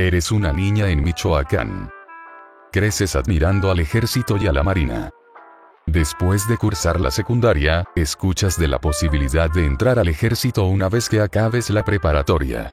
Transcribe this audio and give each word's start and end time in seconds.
Eres 0.00 0.32
una 0.32 0.50
niña 0.50 0.88
en 0.88 1.04
Michoacán. 1.04 1.90
Creces 2.72 3.14
admirando 3.16 3.70
al 3.70 3.80
ejército 3.80 4.38
y 4.38 4.46
a 4.46 4.52
la 4.52 4.62
marina. 4.62 5.10
Después 5.86 6.48
de 6.48 6.56
cursar 6.56 6.98
la 6.98 7.10
secundaria, 7.10 7.84
escuchas 7.94 8.58
de 8.58 8.66
la 8.66 8.80
posibilidad 8.80 9.50
de 9.50 9.66
entrar 9.66 9.98
al 9.98 10.08
ejército 10.08 10.64
una 10.64 10.88
vez 10.88 11.10
que 11.10 11.20
acabes 11.20 11.68
la 11.68 11.84
preparatoria. 11.84 12.70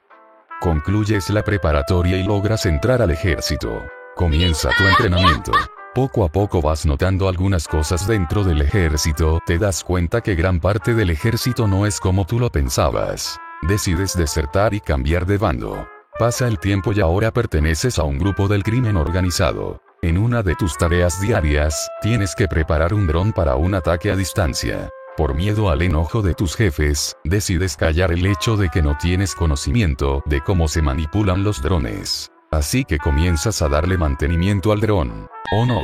Concluyes 0.62 1.28
la 1.28 1.44
preparatoria 1.44 2.16
y 2.16 2.24
logras 2.24 2.64
entrar 2.64 3.02
al 3.02 3.10
ejército. 3.10 3.84
Comienza 4.16 4.70
tu 4.78 4.84
entrenamiento. 4.86 5.52
Poco 5.94 6.24
a 6.24 6.32
poco 6.32 6.62
vas 6.62 6.86
notando 6.86 7.28
algunas 7.28 7.68
cosas 7.68 8.06
dentro 8.06 8.42
del 8.42 8.62
ejército, 8.62 9.42
te 9.44 9.58
das 9.58 9.84
cuenta 9.84 10.22
que 10.22 10.34
gran 10.34 10.60
parte 10.60 10.94
del 10.94 11.10
ejército 11.10 11.68
no 11.68 11.84
es 11.84 12.00
como 12.00 12.24
tú 12.24 12.38
lo 12.38 12.48
pensabas. 12.48 13.38
Decides 13.68 14.16
desertar 14.16 14.72
y 14.72 14.80
cambiar 14.80 15.26
de 15.26 15.36
bando. 15.36 15.97
Pasa 16.18 16.48
el 16.48 16.58
tiempo 16.58 16.92
y 16.92 16.98
ahora 16.98 17.30
perteneces 17.30 17.96
a 18.00 18.02
un 18.02 18.18
grupo 18.18 18.48
del 18.48 18.64
crimen 18.64 18.96
organizado. 18.96 19.80
En 20.02 20.18
una 20.18 20.42
de 20.42 20.56
tus 20.56 20.76
tareas 20.76 21.20
diarias, 21.20 21.88
tienes 22.02 22.34
que 22.34 22.48
preparar 22.48 22.92
un 22.92 23.06
dron 23.06 23.32
para 23.32 23.54
un 23.54 23.72
ataque 23.76 24.10
a 24.10 24.16
distancia. 24.16 24.90
Por 25.16 25.36
miedo 25.36 25.70
al 25.70 25.80
enojo 25.80 26.20
de 26.20 26.34
tus 26.34 26.56
jefes, 26.56 27.16
decides 27.22 27.76
callar 27.76 28.10
el 28.10 28.26
hecho 28.26 28.56
de 28.56 28.68
que 28.68 28.82
no 28.82 28.98
tienes 28.98 29.36
conocimiento 29.36 30.24
de 30.26 30.40
cómo 30.40 30.66
se 30.66 30.82
manipulan 30.82 31.44
los 31.44 31.62
drones. 31.62 32.32
Así 32.50 32.84
que 32.84 32.98
comienzas 32.98 33.62
a 33.62 33.68
darle 33.68 33.96
mantenimiento 33.96 34.72
al 34.72 34.80
dron. 34.80 35.28
Oh 35.52 35.66
no. 35.66 35.80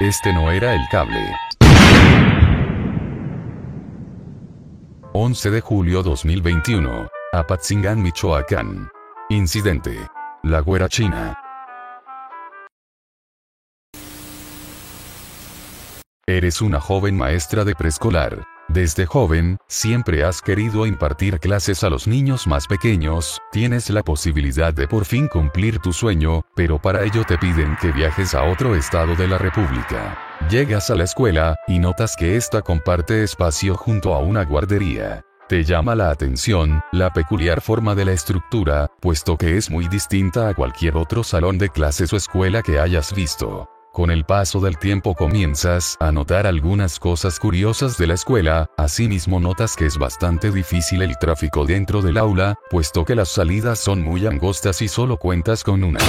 Este 0.00 0.32
no 0.32 0.50
era 0.50 0.72
el 0.72 0.80
cable. 0.90 1.30
11 5.12 5.50
de 5.50 5.60
julio 5.60 6.02
2021. 6.02 7.06
Apatzingán, 7.34 8.00
Michoacán. 8.00 8.88
Incidente. 9.30 10.08
La 10.42 10.60
güera 10.60 10.88
china. 10.88 11.38
Eres 16.26 16.62
una 16.62 16.80
joven 16.80 17.14
maestra 17.14 17.66
de 17.66 17.74
preescolar. 17.74 18.46
Desde 18.68 19.04
joven, 19.04 19.58
siempre 19.66 20.24
has 20.24 20.40
querido 20.40 20.86
impartir 20.86 21.40
clases 21.40 21.84
a 21.84 21.90
los 21.90 22.08
niños 22.08 22.46
más 22.46 22.66
pequeños, 22.66 23.38
tienes 23.52 23.90
la 23.90 24.02
posibilidad 24.02 24.72
de 24.72 24.88
por 24.88 25.04
fin 25.04 25.28
cumplir 25.28 25.78
tu 25.78 25.92
sueño, 25.92 26.40
pero 26.56 26.80
para 26.80 27.04
ello 27.04 27.22
te 27.24 27.36
piden 27.36 27.76
que 27.82 27.92
viajes 27.92 28.34
a 28.34 28.44
otro 28.44 28.74
estado 28.74 29.14
de 29.14 29.28
la 29.28 29.36
República. 29.36 30.18
Llegas 30.48 30.88
a 30.88 30.94
la 30.94 31.04
escuela, 31.04 31.54
y 31.66 31.78
notas 31.78 32.16
que 32.16 32.36
ésta 32.36 32.62
comparte 32.62 33.24
espacio 33.24 33.74
junto 33.74 34.14
a 34.14 34.20
una 34.20 34.46
guardería. 34.46 35.22
Te 35.48 35.64
llama 35.64 35.94
la 35.94 36.10
atención, 36.10 36.82
la 36.92 37.10
peculiar 37.14 37.62
forma 37.62 37.94
de 37.94 38.04
la 38.04 38.12
estructura, 38.12 38.90
puesto 39.00 39.38
que 39.38 39.56
es 39.56 39.70
muy 39.70 39.88
distinta 39.88 40.50
a 40.50 40.54
cualquier 40.54 40.98
otro 40.98 41.24
salón 41.24 41.56
de 41.56 41.70
clases 41.70 42.12
o 42.12 42.16
escuela 42.16 42.62
que 42.62 42.78
hayas 42.78 43.14
visto. 43.14 43.66
Con 43.94 44.10
el 44.10 44.26
paso 44.26 44.60
del 44.60 44.76
tiempo 44.76 45.14
comienzas 45.14 45.96
a 46.00 46.12
notar 46.12 46.46
algunas 46.46 46.98
cosas 46.98 47.38
curiosas 47.38 47.96
de 47.96 48.08
la 48.08 48.12
escuela, 48.12 48.70
asimismo 48.76 49.40
notas 49.40 49.74
que 49.74 49.86
es 49.86 49.96
bastante 49.96 50.50
difícil 50.50 51.00
el 51.00 51.16
tráfico 51.16 51.64
dentro 51.64 52.02
del 52.02 52.18
aula, 52.18 52.56
puesto 52.68 53.06
que 53.06 53.14
las 53.14 53.30
salidas 53.30 53.78
son 53.78 54.02
muy 54.02 54.26
angostas 54.26 54.82
y 54.82 54.88
solo 54.88 55.16
cuentas 55.16 55.64
con 55.64 55.82
una. 55.82 56.00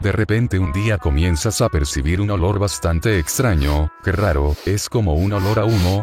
De 0.00 0.10
repente 0.10 0.58
un 0.58 0.72
día 0.72 0.96
comienzas 0.96 1.60
a 1.60 1.68
percibir 1.68 2.18
un 2.22 2.30
olor 2.30 2.58
bastante 2.58 3.18
extraño, 3.18 3.92
que 4.02 4.12
raro, 4.12 4.56
es 4.64 4.88
como 4.88 5.12
un 5.16 5.34
olor 5.34 5.58
a 5.58 5.66
humo, 5.66 6.02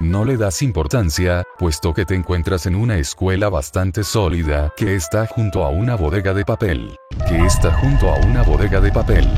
no 0.00 0.24
le 0.24 0.36
das 0.36 0.62
importancia, 0.62 1.44
puesto 1.58 1.92
que 1.92 2.04
te 2.04 2.14
encuentras 2.14 2.66
en 2.66 2.76
una 2.76 2.98
escuela 2.98 3.48
bastante 3.48 4.04
sólida, 4.04 4.72
que 4.76 4.94
está 4.94 5.26
junto 5.26 5.64
a 5.64 5.70
una 5.70 5.96
bodega 5.96 6.32
de 6.34 6.44
papel. 6.44 6.96
Que 7.28 7.44
está 7.44 7.72
junto 7.72 8.08
a 8.08 8.16
una 8.18 8.42
bodega 8.42 8.80
de 8.80 8.92
papel. 8.92 9.28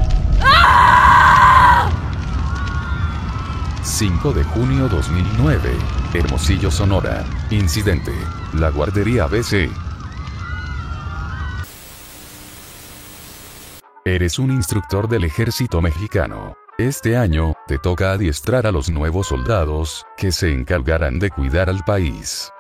5 3.83 4.33
de 4.33 4.45
junio 4.45 4.89
2009. 4.89 5.71
Hermosillo, 6.13 6.71
Sonora. 6.71 7.25
Incidente. 7.51 8.13
La 8.53 8.71
guardería 8.71 9.27
BC. 9.27 9.71
Eres 14.05 14.39
un 14.39 14.51
instructor 14.51 15.09
del 15.09 15.25
ejército 15.25 15.81
mexicano. 15.81 16.60
Este 16.81 17.15
año, 17.15 17.53
te 17.67 17.79
toca 17.79 18.13
adiestrar 18.13 18.67
a 18.67 18.73
los 18.73 18.89
nuevos 18.89 19.27
soldados, 19.27 20.07
que 20.17 20.33
se 20.33 20.51
encargarán 20.51 21.19
de 21.19 21.29
cuidar 21.29 21.69
al 21.69 21.85
país. 21.85 22.51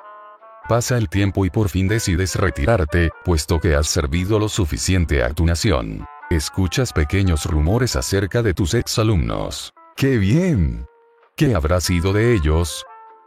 Pasa 0.68 0.98
el 0.98 1.08
tiempo 1.08 1.46
y 1.46 1.50
por 1.50 1.70
fin 1.70 1.88
decides 1.88 2.34
retirarte, 2.36 3.08
puesto 3.24 3.58
que 3.58 3.74
has 3.74 3.86
servido 3.86 4.38
lo 4.38 4.50
suficiente 4.50 5.24
a 5.24 5.32
tu 5.32 5.46
nación. 5.46 6.04
Escuchas 6.28 6.92
pequeños 6.92 7.46
rumores 7.46 7.96
acerca 7.96 8.42
de 8.42 8.52
tus 8.52 8.74
exalumnos. 8.74 9.72
¡Qué 9.96 10.18
bien! 10.18 10.86
¿Qué 11.34 11.54
habrá 11.54 11.80
sido 11.80 12.12
de 12.12 12.34
ellos? 12.34 12.84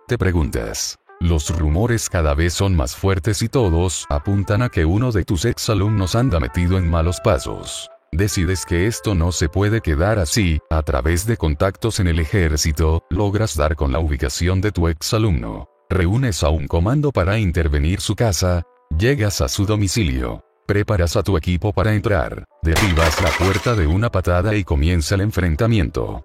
Te 0.07 0.19
preguntas. 0.19 0.99
Los 1.19 1.57
rumores 1.57 2.07
cada 2.07 2.35
vez 2.35 2.53
son 2.53 2.75
más 2.75 2.95
fuertes 2.95 3.41
y 3.41 3.49
todos 3.49 4.05
apuntan 4.09 4.61
a 4.61 4.69
que 4.69 4.85
uno 4.85 5.11
de 5.11 5.23
tus 5.25 5.45
exalumnos 5.45 6.13
anda 6.13 6.39
metido 6.39 6.77
en 6.77 6.87
malos 6.87 7.19
pasos. 7.19 7.89
Decides 8.13 8.63
que 8.67 8.85
esto 8.85 9.15
no 9.15 9.31
se 9.31 9.49
puede 9.49 9.81
quedar 9.81 10.19
así, 10.19 10.59
a 10.69 10.83
través 10.83 11.25
de 11.25 11.35
contactos 11.35 11.99
en 11.99 12.07
el 12.07 12.19
ejército, 12.19 13.03
logras 13.09 13.57
dar 13.57 13.75
con 13.75 13.91
la 13.91 13.97
ubicación 13.97 14.61
de 14.61 14.71
tu 14.71 14.87
exalumno. 14.87 15.67
Reúnes 15.89 16.43
a 16.43 16.49
un 16.49 16.67
comando 16.67 17.11
para 17.11 17.39
intervenir 17.39 18.01
su 18.01 18.15
casa, 18.15 18.61
llegas 18.95 19.41
a 19.41 19.47
su 19.47 19.65
domicilio. 19.65 20.45
Preparas 20.67 21.15
a 21.15 21.23
tu 21.23 21.37
equipo 21.37 21.73
para 21.73 21.95
entrar, 21.95 22.45
derribas 22.61 23.19
la 23.19 23.29
puerta 23.29 23.73
de 23.73 23.87
una 23.87 24.11
patada 24.11 24.55
y 24.55 24.63
comienza 24.63 25.15
el 25.15 25.21
enfrentamiento. 25.21 26.23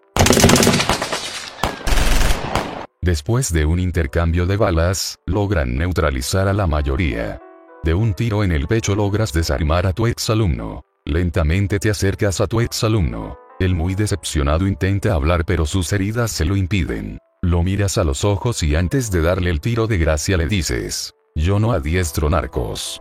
Después 3.00 3.50
de 3.50 3.64
un 3.64 3.80
intercambio 3.80 4.44
de 4.44 4.58
balas, 4.58 5.16
logran 5.24 5.74
neutralizar 5.74 6.48
a 6.48 6.52
la 6.52 6.66
mayoría. 6.66 7.40
De 7.82 7.94
un 7.94 8.12
tiro 8.12 8.44
en 8.44 8.52
el 8.52 8.66
pecho 8.66 8.94
logras 8.94 9.32
desarmar 9.32 9.86
a 9.86 9.94
tu 9.94 10.06
exalumno. 10.06 10.84
Lentamente 11.08 11.78
te 11.78 11.88
acercas 11.88 12.38
a 12.42 12.46
tu 12.46 12.60
exalumno. 12.60 13.38
El 13.58 13.74
muy 13.74 13.94
decepcionado 13.94 14.66
intenta 14.66 15.14
hablar 15.14 15.46
pero 15.46 15.64
sus 15.64 15.90
heridas 15.94 16.30
se 16.30 16.44
lo 16.44 16.54
impiden. 16.54 17.16
Lo 17.40 17.62
miras 17.62 17.96
a 17.96 18.04
los 18.04 18.26
ojos 18.26 18.62
y 18.62 18.76
antes 18.76 19.10
de 19.10 19.22
darle 19.22 19.48
el 19.48 19.62
tiro 19.62 19.86
de 19.86 19.96
gracia 19.96 20.36
le 20.36 20.46
dices, 20.46 21.14
yo 21.34 21.58
no 21.60 21.72
adiestro 21.72 22.28
narcos. 22.28 23.00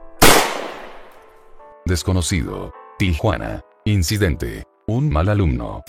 Desconocido. 1.85 2.71
Tijuana. 2.97 3.59
Incidente. 3.83 4.63
Un 4.87 5.09
mal 5.09 5.27
alumno. 5.27 5.83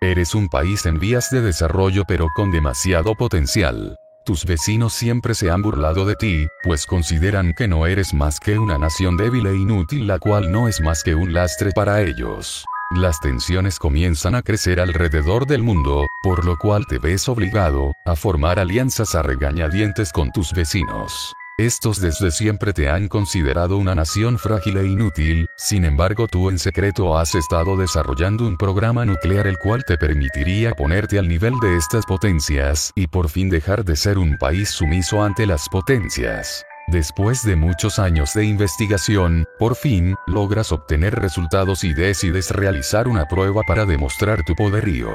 Eres 0.00 0.34
un 0.34 0.48
país 0.48 0.86
en 0.86 0.98
vías 0.98 1.28
de 1.30 1.42
desarrollo 1.42 2.04
pero 2.08 2.28
con 2.34 2.50
demasiado 2.50 3.14
potencial. 3.14 3.94
Tus 4.30 4.44
vecinos 4.44 4.92
siempre 4.92 5.34
se 5.34 5.50
han 5.50 5.60
burlado 5.60 6.06
de 6.06 6.14
ti, 6.14 6.46
pues 6.62 6.86
consideran 6.86 7.52
que 7.52 7.66
no 7.66 7.84
eres 7.86 8.14
más 8.14 8.38
que 8.38 8.60
una 8.60 8.78
nación 8.78 9.16
débil 9.16 9.44
e 9.44 9.56
inútil 9.56 10.06
la 10.06 10.20
cual 10.20 10.52
no 10.52 10.68
es 10.68 10.80
más 10.80 11.02
que 11.02 11.16
un 11.16 11.32
lastre 11.32 11.72
para 11.72 12.00
ellos. 12.00 12.64
Las 12.94 13.18
tensiones 13.18 13.80
comienzan 13.80 14.36
a 14.36 14.42
crecer 14.42 14.78
alrededor 14.78 15.48
del 15.48 15.64
mundo, 15.64 16.06
por 16.22 16.44
lo 16.44 16.56
cual 16.58 16.86
te 16.86 16.98
ves 17.00 17.28
obligado 17.28 17.92
a 18.04 18.14
formar 18.14 18.60
alianzas 18.60 19.16
a 19.16 19.22
regañadientes 19.24 20.12
con 20.12 20.30
tus 20.30 20.52
vecinos. 20.52 21.34
Estos 21.60 22.00
desde 22.00 22.30
siempre 22.30 22.72
te 22.72 22.88
han 22.88 23.06
considerado 23.06 23.76
una 23.76 23.94
nación 23.94 24.38
frágil 24.38 24.78
e 24.78 24.86
inútil, 24.86 25.46
sin 25.58 25.84
embargo 25.84 26.26
tú 26.26 26.48
en 26.48 26.58
secreto 26.58 27.18
has 27.18 27.34
estado 27.34 27.76
desarrollando 27.76 28.48
un 28.48 28.56
programa 28.56 29.04
nuclear 29.04 29.46
el 29.46 29.58
cual 29.58 29.84
te 29.84 29.98
permitiría 29.98 30.72
ponerte 30.72 31.18
al 31.18 31.28
nivel 31.28 31.60
de 31.60 31.76
estas 31.76 32.06
potencias 32.06 32.92
y 32.94 33.08
por 33.08 33.28
fin 33.28 33.50
dejar 33.50 33.84
de 33.84 33.94
ser 33.94 34.16
un 34.16 34.38
país 34.38 34.70
sumiso 34.70 35.22
ante 35.22 35.44
las 35.44 35.68
potencias. 35.68 36.64
Después 36.86 37.44
de 37.44 37.56
muchos 37.56 37.98
años 37.98 38.32
de 38.32 38.46
investigación, 38.46 39.44
por 39.58 39.76
fin, 39.76 40.14
logras 40.26 40.72
obtener 40.72 41.14
resultados 41.14 41.84
y 41.84 41.92
decides 41.92 42.52
realizar 42.52 43.06
una 43.06 43.26
prueba 43.26 43.60
para 43.66 43.84
demostrar 43.84 44.42
tu 44.46 44.54
poderío. 44.54 45.10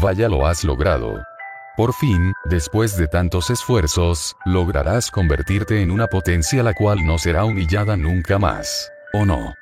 Vaya 0.00 0.28
lo 0.28 0.46
has 0.46 0.62
logrado. 0.62 1.20
Por 1.74 1.94
fin, 1.94 2.34
después 2.44 2.98
de 2.98 3.08
tantos 3.08 3.48
esfuerzos, 3.48 4.36
lograrás 4.44 5.10
convertirte 5.10 5.80
en 5.80 5.90
una 5.90 6.06
potencia 6.06 6.62
la 6.62 6.74
cual 6.74 7.06
no 7.06 7.18
será 7.18 7.46
humillada 7.46 7.96
nunca 7.96 8.38
más. 8.38 8.92
¿O 9.14 9.24
no? 9.24 9.54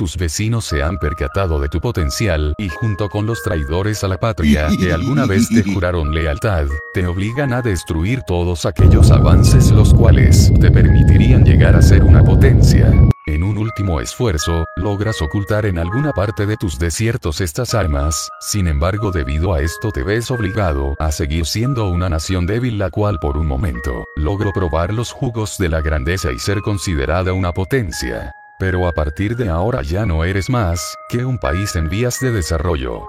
Tus 0.00 0.16
vecinos 0.16 0.64
se 0.64 0.82
han 0.82 0.96
percatado 0.96 1.60
de 1.60 1.68
tu 1.68 1.78
potencial 1.78 2.54
y 2.56 2.70
junto 2.70 3.10
con 3.10 3.26
los 3.26 3.42
traidores 3.42 4.02
a 4.02 4.08
la 4.08 4.16
patria 4.16 4.68
que 4.80 4.94
alguna 4.94 5.26
vez 5.26 5.50
te 5.50 5.62
juraron 5.74 6.14
lealtad, 6.14 6.68
te 6.94 7.06
obligan 7.06 7.52
a 7.52 7.60
destruir 7.60 8.22
todos 8.22 8.64
aquellos 8.64 9.10
avances 9.10 9.70
los 9.70 9.92
cuales 9.92 10.50
te 10.58 10.70
permitirían 10.70 11.44
llegar 11.44 11.76
a 11.76 11.82
ser 11.82 12.02
una 12.02 12.24
potencia. 12.24 12.90
En 13.26 13.42
un 13.42 13.58
último 13.58 14.00
esfuerzo, 14.00 14.64
logras 14.76 15.20
ocultar 15.20 15.66
en 15.66 15.78
alguna 15.78 16.14
parte 16.14 16.46
de 16.46 16.56
tus 16.56 16.78
desiertos 16.78 17.42
estas 17.42 17.74
armas, 17.74 18.30
sin 18.40 18.68
embargo 18.68 19.12
debido 19.12 19.52
a 19.52 19.60
esto 19.60 19.92
te 19.92 20.02
ves 20.02 20.30
obligado 20.30 20.94
a 20.98 21.12
seguir 21.12 21.44
siendo 21.44 21.90
una 21.90 22.08
nación 22.08 22.46
débil 22.46 22.78
la 22.78 22.88
cual 22.88 23.18
por 23.20 23.36
un 23.36 23.46
momento, 23.46 24.06
logró 24.16 24.50
probar 24.54 24.94
los 24.94 25.12
jugos 25.12 25.58
de 25.58 25.68
la 25.68 25.82
grandeza 25.82 26.32
y 26.32 26.38
ser 26.38 26.62
considerada 26.62 27.34
una 27.34 27.52
potencia. 27.52 28.32
Pero 28.60 28.86
a 28.86 28.92
partir 28.92 29.36
de 29.36 29.48
ahora 29.48 29.80
ya 29.80 30.04
no 30.04 30.22
eres 30.22 30.50
más 30.50 30.94
que 31.08 31.24
un 31.24 31.38
país 31.38 31.76
en 31.76 31.88
vías 31.88 32.20
de 32.20 32.30
desarrollo. 32.30 33.06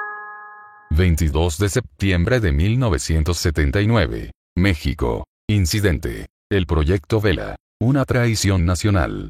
22 0.92 1.58
de 1.58 1.68
septiembre 1.68 2.40
de 2.40 2.54
1979. 2.54 4.32
México. 4.56 5.26
Incidente. 5.50 6.28
El 6.50 6.66
proyecto 6.66 7.20
Vela. 7.20 7.58
Una 7.82 8.06
traición 8.06 8.66
nacional. 8.66 9.30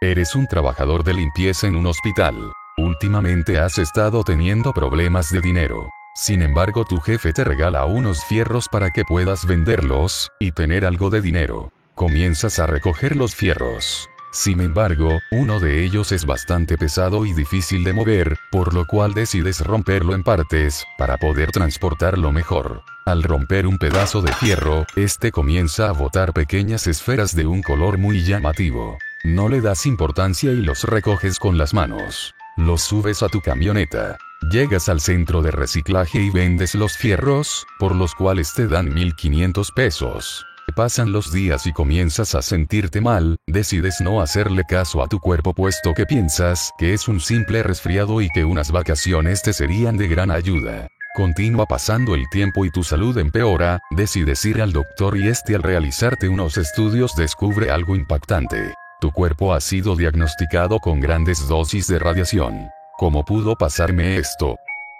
Eres 0.00 0.36
un 0.36 0.46
trabajador 0.46 1.02
de 1.02 1.14
limpieza 1.14 1.66
en 1.66 1.74
un 1.74 1.86
hospital. 1.86 2.52
Últimamente 2.78 3.58
has 3.58 3.76
estado 3.78 4.22
teniendo 4.22 4.72
problemas 4.72 5.32
de 5.32 5.40
dinero. 5.40 5.90
Sin 6.14 6.42
embargo, 6.42 6.84
tu 6.84 7.00
jefe 7.00 7.32
te 7.32 7.42
regala 7.42 7.86
unos 7.86 8.24
fierros 8.24 8.68
para 8.68 8.90
que 8.90 9.04
puedas 9.04 9.46
venderlos 9.46 10.30
y 10.38 10.52
tener 10.52 10.84
algo 10.84 11.10
de 11.10 11.22
dinero. 11.22 11.72
Comienzas 12.00 12.58
a 12.60 12.66
recoger 12.66 13.14
los 13.14 13.34
fierros. 13.34 14.08
Sin 14.32 14.62
embargo, 14.62 15.20
uno 15.30 15.60
de 15.60 15.84
ellos 15.84 16.12
es 16.12 16.24
bastante 16.24 16.78
pesado 16.78 17.26
y 17.26 17.34
difícil 17.34 17.84
de 17.84 17.92
mover, 17.92 18.38
por 18.50 18.72
lo 18.72 18.86
cual 18.86 19.12
decides 19.12 19.60
romperlo 19.60 20.14
en 20.14 20.22
partes, 20.22 20.86
para 20.96 21.18
poder 21.18 21.50
transportarlo 21.50 22.32
mejor. 22.32 22.84
Al 23.04 23.22
romper 23.22 23.66
un 23.66 23.76
pedazo 23.76 24.22
de 24.22 24.32
fierro, 24.32 24.86
este 24.96 25.30
comienza 25.30 25.90
a 25.90 25.92
botar 25.92 26.32
pequeñas 26.32 26.86
esferas 26.86 27.36
de 27.36 27.44
un 27.44 27.60
color 27.60 27.98
muy 27.98 28.24
llamativo. 28.24 28.96
No 29.22 29.50
le 29.50 29.60
das 29.60 29.84
importancia 29.84 30.52
y 30.52 30.62
los 30.62 30.84
recoges 30.84 31.38
con 31.38 31.58
las 31.58 31.74
manos. 31.74 32.34
Los 32.56 32.80
subes 32.80 33.22
a 33.22 33.28
tu 33.28 33.42
camioneta. 33.42 34.16
Llegas 34.50 34.88
al 34.88 35.02
centro 35.02 35.42
de 35.42 35.50
reciclaje 35.50 36.18
y 36.18 36.30
vendes 36.30 36.74
los 36.74 36.96
fierros, 36.96 37.66
por 37.78 37.94
los 37.94 38.14
cuales 38.14 38.54
te 38.54 38.68
dan 38.68 38.90
1500 38.94 39.70
pesos. 39.72 40.46
Pasan 40.76 41.12
los 41.12 41.32
días 41.32 41.66
y 41.66 41.72
comienzas 41.72 42.34
a 42.34 42.42
sentirte 42.42 43.00
mal, 43.00 43.36
decides 43.46 44.00
no 44.00 44.20
hacerle 44.20 44.62
caso 44.68 45.02
a 45.02 45.08
tu 45.08 45.18
cuerpo 45.18 45.52
puesto 45.52 45.94
que 45.94 46.06
piensas 46.06 46.70
que 46.78 46.94
es 46.94 47.08
un 47.08 47.20
simple 47.20 47.62
resfriado 47.62 48.20
y 48.20 48.28
que 48.28 48.44
unas 48.44 48.70
vacaciones 48.70 49.42
te 49.42 49.52
serían 49.52 49.96
de 49.96 50.08
gran 50.08 50.30
ayuda. 50.30 50.86
Continúa 51.14 51.66
pasando 51.66 52.14
el 52.14 52.28
tiempo 52.30 52.64
y 52.64 52.70
tu 52.70 52.84
salud 52.84 53.18
empeora, 53.18 53.80
decides 53.90 54.44
ir 54.44 54.62
al 54.62 54.72
doctor 54.72 55.16
y 55.16 55.28
este 55.28 55.56
al 55.56 55.62
realizarte 55.62 56.28
unos 56.28 56.56
estudios 56.56 57.16
descubre 57.16 57.70
algo 57.70 57.96
impactante. 57.96 58.74
Tu 59.00 59.10
cuerpo 59.10 59.52
ha 59.52 59.60
sido 59.60 59.96
diagnosticado 59.96 60.78
con 60.78 61.00
grandes 61.00 61.48
dosis 61.48 61.88
de 61.88 61.98
radiación. 61.98 62.68
¿Cómo 62.96 63.24
pudo 63.24 63.56
pasarme 63.56 64.16
esto? 64.18 64.56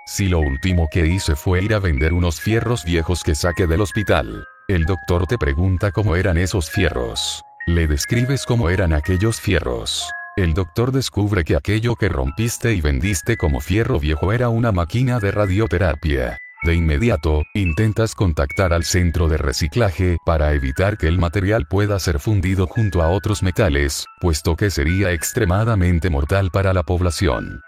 Si 0.06 0.26
lo 0.26 0.40
último 0.40 0.88
que 0.90 1.06
hice 1.06 1.36
fue 1.36 1.62
ir 1.62 1.74
a 1.74 1.78
vender 1.78 2.12
unos 2.12 2.40
fierros 2.40 2.84
viejos 2.84 3.22
que 3.22 3.34
saqué 3.34 3.66
del 3.66 3.82
hospital. 3.82 4.44
El 4.70 4.84
doctor 4.84 5.26
te 5.26 5.36
pregunta 5.36 5.90
cómo 5.90 6.14
eran 6.14 6.38
esos 6.38 6.70
fierros. 6.70 7.42
Le 7.66 7.88
describes 7.88 8.46
cómo 8.46 8.70
eran 8.70 8.92
aquellos 8.92 9.40
fierros. 9.40 10.08
El 10.36 10.54
doctor 10.54 10.92
descubre 10.92 11.42
que 11.42 11.56
aquello 11.56 11.96
que 11.96 12.08
rompiste 12.08 12.72
y 12.72 12.80
vendiste 12.80 13.36
como 13.36 13.58
fierro 13.58 13.98
viejo 13.98 14.32
era 14.32 14.48
una 14.48 14.70
máquina 14.70 15.18
de 15.18 15.32
radioterapia. 15.32 16.38
De 16.62 16.76
inmediato, 16.76 17.42
intentas 17.52 18.14
contactar 18.14 18.72
al 18.72 18.84
centro 18.84 19.26
de 19.26 19.38
reciclaje 19.38 20.18
para 20.24 20.54
evitar 20.54 20.96
que 20.98 21.08
el 21.08 21.18
material 21.18 21.66
pueda 21.66 21.98
ser 21.98 22.20
fundido 22.20 22.68
junto 22.68 23.02
a 23.02 23.08
otros 23.08 23.42
metales, 23.42 24.06
puesto 24.20 24.54
que 24.54 24.70
sería 24.70 25.10
extremadamente 25.10 26.10
mortal 26.10 26.52
para 26.52 26.72
la 26.72 26.84
población. 26.84 27.60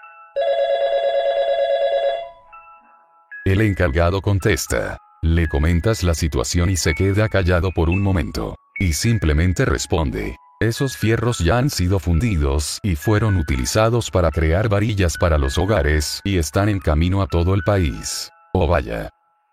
El 3.44 3.60
encargado 3.60 4.20
contesta, 4.20 4.98
le 5.22 5.48
comentas 5.48 6.02
la 6.02 6.14
situación 6.14 6.69
y 6.69 6.76
se 6.76 6.94
queda 6.94 7.28
callado 7.28 7.70
por 7.72 7.88
un 7.88 8.02
momento. 8.02 8.56
Y 8.78 8.92
simplemente 8.92 9.64
responde. 9.64 10.36
Esos 10.60 10.96
fierros 10.96 11.38
ya 11.38 11.58
han 11.58 11.70
sido 11.70 11.98
fundidos 11.98 12.78
y 12.82 12.96
fueron 12.96 13.36
utilizados 13.36 14.10
para 14.10 14.30
crear 14.30 14.69
varillas 14.69 15.16
para 15.16 15.38
los 15.38 15.58
hogares 15.58 16.20
y 16.24 16.38
están 16.38 16.69
en 16.69 16.78
camino 16.78 17.22
a 17.22 17.26
todo 17.26 17.54
el 17.54 17.62
país. 17.62 18.30
Oh 18.52 18.66
vaya. 18.66 19.10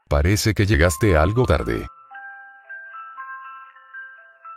Parece 0.07 0.54
que 0.54 0.66
llegaste 0.66 1.16
algo 1.16 1.45
tarde. 1.45 1.88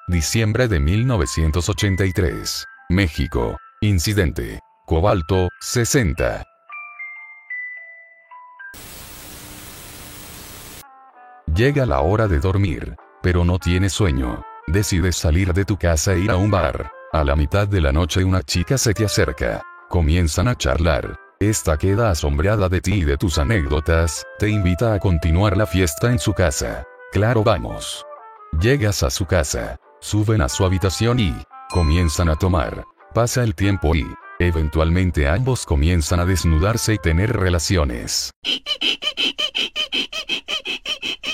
Diciembre 0.08 0.68
de 0.68 0.80
1983. 0.80 2.66
México. 2.90 3.58
Incidente. 3.80 4.60
Cobalto, 4.86 5.48
60. 5.60 6.44
Llega 11.54 11.84
la 11.84 12.00
hora 12.00 12.28
de 12.28 12.38
dormir, 12.38 12.96
pero 13.20 13.44
no 13.44 13.58
tienes 13.58 13.92
sueño. 13.92 14.42
Decides 14.68 15.16
salir 15.16 15.52
de 15.52 15.66
tu 15.66 15.76
casa 15.76 16.14
e 16.14 16.20
ir 16.20 16.30
a 16.30 16.36
un 16.36 16.50
bar. 16.50 16.90
A 17.12 17.24
la 17.24 17.36
mitad 17.36 17.68
de 17.68 17.82
la 17.82 17.92
noche 17.92 18.24
una 18.24 18.42
chica 18.42 18.78
se 18.78 18.94
te 18.94 19.04
acerca. 19.04 19.62
Comienzan 19.90 20.48
a 20.48 20.56
charlar. 20.56 21.18
Esta 21.40 21.76
queda 21.76 22.10
asombrada 22.10 22.70
de 22.70 22.80
ti 22.80 22.94
y 22.94 23.04
de 23.04 23.18
tus 23.18 23.36
anécdotas, 23.36 24.24
te 24.38 24.48
invita 24.48 24.94
a 24.94 24.98
continuar 24.98 25.58
la 25.58 25.66
fiesta 25.66 26.10
en 26.10 26.18
su 26.18 26.32
casa. 26.32 26.86
Claro, 27.12 27.44
vamos. 27.44 28.06
Llegas 28.58 29.02
a 29.02 29.10
su 29.10 29.26
casa, 29.26 29.76
suben 30.00 30.40
a 30.40 30.48
su 30.48 30.64
habitación 30.64 31.20
y 31.20 31.34
comienzan 31.70 32.30
a 32.30 32.36
tomar. 32.36 32.84
Pasa 33.12 33.42
el 33.42 33.54
tiempo 33.54 33.94
y, 33.94 34.06
eventualmente 34.38 35.28
ambos 35.28 35.66
comienzan 35.66 36.20
a 36.20 36.24
desnudarse 36.24 36.94
y 36.94 36.98
tener 36.98 37.36
relaciones. 37.36 38.30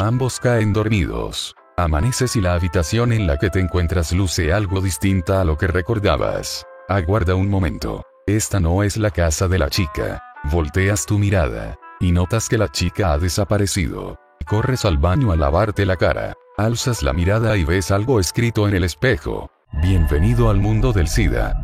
Ambos 0.00 0.38
caen 0.38 0.72
dormidos. 0.72 1.56
Amaneces 1.76 2.36
y 2.36 2.40
la 2.40 2.54
habitación 2.54 3.12
en 3.12 3.26
la 3.26 3.36
que 3.36 3.50
te 3.50 3.58
encuentras 3.58 4.12
luce 4.12 4.52
algo 4.52 4.80
distinta 4.80 5.40
a 5.40 5.44
lo 5.44 5.58
que 5.58 5.66
recordabas. 5.66 6.64
Aguarda 6.88 7.34
un 7.34 7.50
momento. 7.50 8.04
Esta 8.24 8.60
no 8.60 8.84
es 8.84 8.96
la 8.96 9.10
casa 9.10 9.48
de 9.48 9.58
la 9.58 9.68
chica. 9.68 10.22
Volteas 10.52 11.04
tu 11.04 11.18
mirada. 11.18 11.76
Y 11.98 12.12
notas 12.12 12.48
que 12.48 12.58
la 12.58 12.68
chica 12.68 13.12
ha 13.12 13.18
desaparecido. 13.18 14.20
Corres 14.46 14.84
al 14.84 14.98
baño 14.98 15.32
a 15.32 15.36
lavarte 15.36 15.84
la 15.84 15.96
cara. 15.96 16.34
Alzas 16.56 17.02
la 17.02 17.12
mirada 17.12 17.56
y 17.56 17.64
ves 17.64 17.90
algo 17.90 18.20
escrito 18.20 18.68
en 18.68 18.76
el 18.76 18.84
espejo. 18.84 19.50
Bienvenido 19.82 20.48
al 20.48 20.58
mundo 20.58 20.92
del 20.92 21.08
SIDA. 21.08 21.54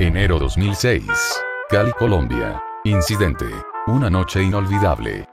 Enero 0.00 0.40
2006. 0.40 1.04
Cali, 1.70 1.92
Colombia. 1.92 2.60
Incidente. 2.82 3.46
Una 3.86 4.10
noche 4.10 4.42
inolvidable. 4.42 5.27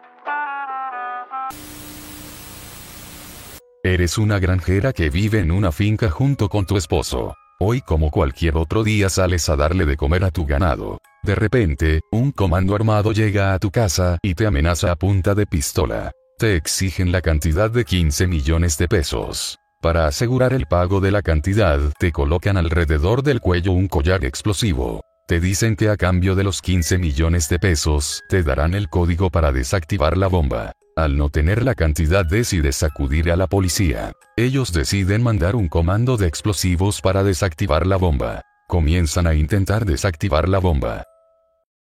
Eres 3.86 4.18
una 4.18 4.40
granjera 4.40 4.94
que 4.94 5.12
vive 5.12 5.42
en 5.42 5.52
una 5.52 5.72
finca 5.72 6.10
junto 6.10 6.50
con 6.50 6.66
tu 6.66 6.76
esposo. 6.76 7.36
Hoy 7.60 7.82
como 7.82 8.10
cualquier 8.10 8.58
otro 8.58 8.84
día 8.84 9.10
sales 9.10 9.48
a 9.48 9.56
darle 9.56 9.86
de 9.86 9.96
comer 9.96 10.24
a 10.24 10.32
tu 10.32 10.44
ganado. 10.44 10.98
De 11.22 11.36
repente, 11.36 12.02
un 12.12 12.32
comando 12.32 12.74
armado 12.74 13.12
llega 13.12 13.54
a 13.54 13.60
tu 13.60 13.70
casa 13.70 14.18
y 14.24 14.34
te 14.34 14.48
amenaza 14.48 14.92
a 14.92 14.96
punta 14.96 15.36
de 15.36 15.46
pistola. 15.46 16.12
Te 16.40 16.56
exigen 16.56 17.12
la 17.12 17.22
cantidad 17.22 17.70
de 17.70 17.86
15 17.86 18.26
millones 18.26 18.80
de 18.80 18.88
pesos. 18.88 19.60
Para 19.84 20.08
asegurar 20.08 20.54
el 20.54 20.66
pago 20.66 21.00
de 21.00 21.12
la 21.12 21.22
cantidad, 21.22 21.80
te 22.00 22.12
colocan 22.12 22.58
alrededor 22.58 23.22
del 23.22 23.40
cuello 23.40 23.72
un 23.72 23.88
collar 23.88 24.26
explosivo. 24.26 25.02
Te 25.28 25.40
dicen 25.40 25.76
que 25.76 25.90
a 25.90 25.96
cambio 25.96 26.34
de 26.34 26.44
los 26.44 26.64
15 26.64 26.98
millones 26.98 27.50
de 27.50 27.60
pesos, 27.60 28.24
te 28.30 28.42
darán 28.42 28.74
el 28.74 28.90
código 28.90 29.30
para 29.30 29.52
desactivar 29.52 30.18
la 30.18 30.26
bomba. 30.26 30.72
Al 30.98 31.18
no 31.18 31.30
tener 31.30 31.66
la 31.66 31.76
cantidad 31.76 32.26
decides 32.26 32.82
acudir 32.82 33.30
a 33.30 33.36
la 33.36 33.48
policía. 33.48 34.14
Ellos 34.38 34.72
deciden 34.72 35.24
mandar 35.24 35.58
un 35.58 35.68
comando 35.68 36.16
de 36.16 36.26
explosivos 36.26 37.02
para 37.02 37.22
desactivar 37.22 37.86
la 37.86 37.98
bomba. 37.98 38.44
Comienzan 38.70 39.28
a 39.28 39.34
intentar 39.34 39.84
desactivar 39.84 40.48
la 40.48 40.60
bomba. 40.60 41.04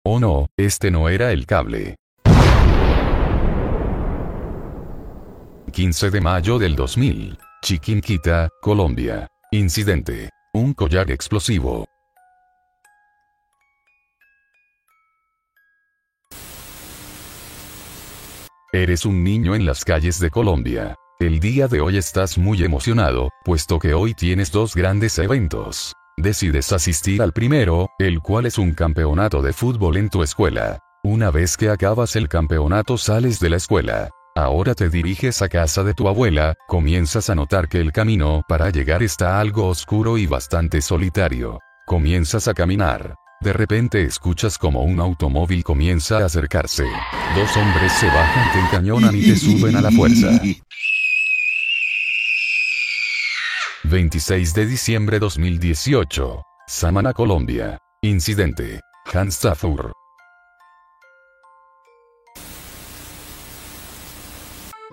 Oh 0.03 0.19
no, 0.19 0.47
este 0.57 0.91
no 0.91 1.11
era 1.11 1.31
el 1.33 1.45
cable. 1.45 1.97
15 5.71 6.11
de 6.11 6.21
mayo 6.23 6.59
del 6.59 6.75
2000. 6.75 7.37
Chiquinquita, 7.63 8.49
Colombia. 8.63 9.29
Incidente. 9.51 10.31
Un 10.55 10.73
collar 10.73 11.11
explosivo. 11.11 11.92
Eres 18.75 19.05
un 19.05 19.23
niño 19.23 19.55
en 19.55 19.67
las 19.67 19.85
calles 19.85 20.19
de 20.19 20.31
Colombia. 20.31 20.95
El 21.21 21.41
día 21.41 21.69
de 21.69 21.83
hoy 21.83 21.99
estás 21.99 22.39
muy 22.39 22.65
emocionado, 22.65 23.29
puesto 23.45 23.79
que 23.79 23.93
hoy 23.93 24.15
tienes 24.15 24.51
dos 24.51 24.75
grandes 24.75 25.19
eventos. 25.19 25.93
Decides 26.17 26.73
asistir 26.73 27.21
al 27.21 27.35
primero, 27.35 27.91
el 27.99 28.21
cual 28.21 28.47
es 28.47 28.57
un 28.57 28.73
campeonato 28.73 29.43
de 29.43 29.53
fútbol 29.53 29.99
en 29.99 30.09
tu 30.09 30.23
escuela. 30.23 30.79
Una 31.05 31.31
vez 31.31 31.59
que 31.59 31.69
acabas 31.69 32.17
el 32.17 32.31
campeonato 32.31 32.97
sales 32.97 33.41
de 33.41 33.51
la 33.51 33.57
escuela. 33.57 34.09
Ahora 34.35 34.75
te 34.75 34.89
diriges 34.89 35.43
a 35.43 35.51
casa 35.51 35.85
de 35.85 35.93
tu 35.93 36.09
abuela, 36.09 36.55
comienzas 36.67 37.29
a 37.29 37.35
notar 37.35 37.69
que 37.69 37.79
el 37.79 37.93
camino 37.93 38.41
para 38.49 38.71
llegar 38.71 39.03
está 39.03 39.39
algo 39.39 39.67
oscuro 39.67 40.17
y 40.17 40.27
bastante 40.27 40.81
solitario. 40.81 41.59
Comienzas 41.85 42.49
a 42.49 42.55
caminar. 42.55 43.17
De 43.43 43.53
repente 43.53 44.05
escuchas 44.05 44.57
como 44.57 44.83
un 44.83 45.01
automóvil 45.01 45.65
comienza 45.65 46.19
a 46.19 46.27
acercarse. 46.27 46.85
Dos 47.35 47.57
hombres 47.57 47.93
se 47.93 48.07
bajan, 48.07 48.53
te 48.53 48.59
encañonan 48.61 49.17
y 49.17 49.23
te 49.23 49.37
suben 49.37 49.75
a 49.75 49.81
la 49.81 49.91
fuerza. 49.91 50.41
26 53.83 54.55
de 54.55 54.67
diciembre 54.67 55.19
2018. 55.19 56.43
Samana, 56.69 57.13
Colombia. 57.13 57.79
Incidente. 58.01 58.81
Hans 59.13 59.41
Zafur. 59.41 59.93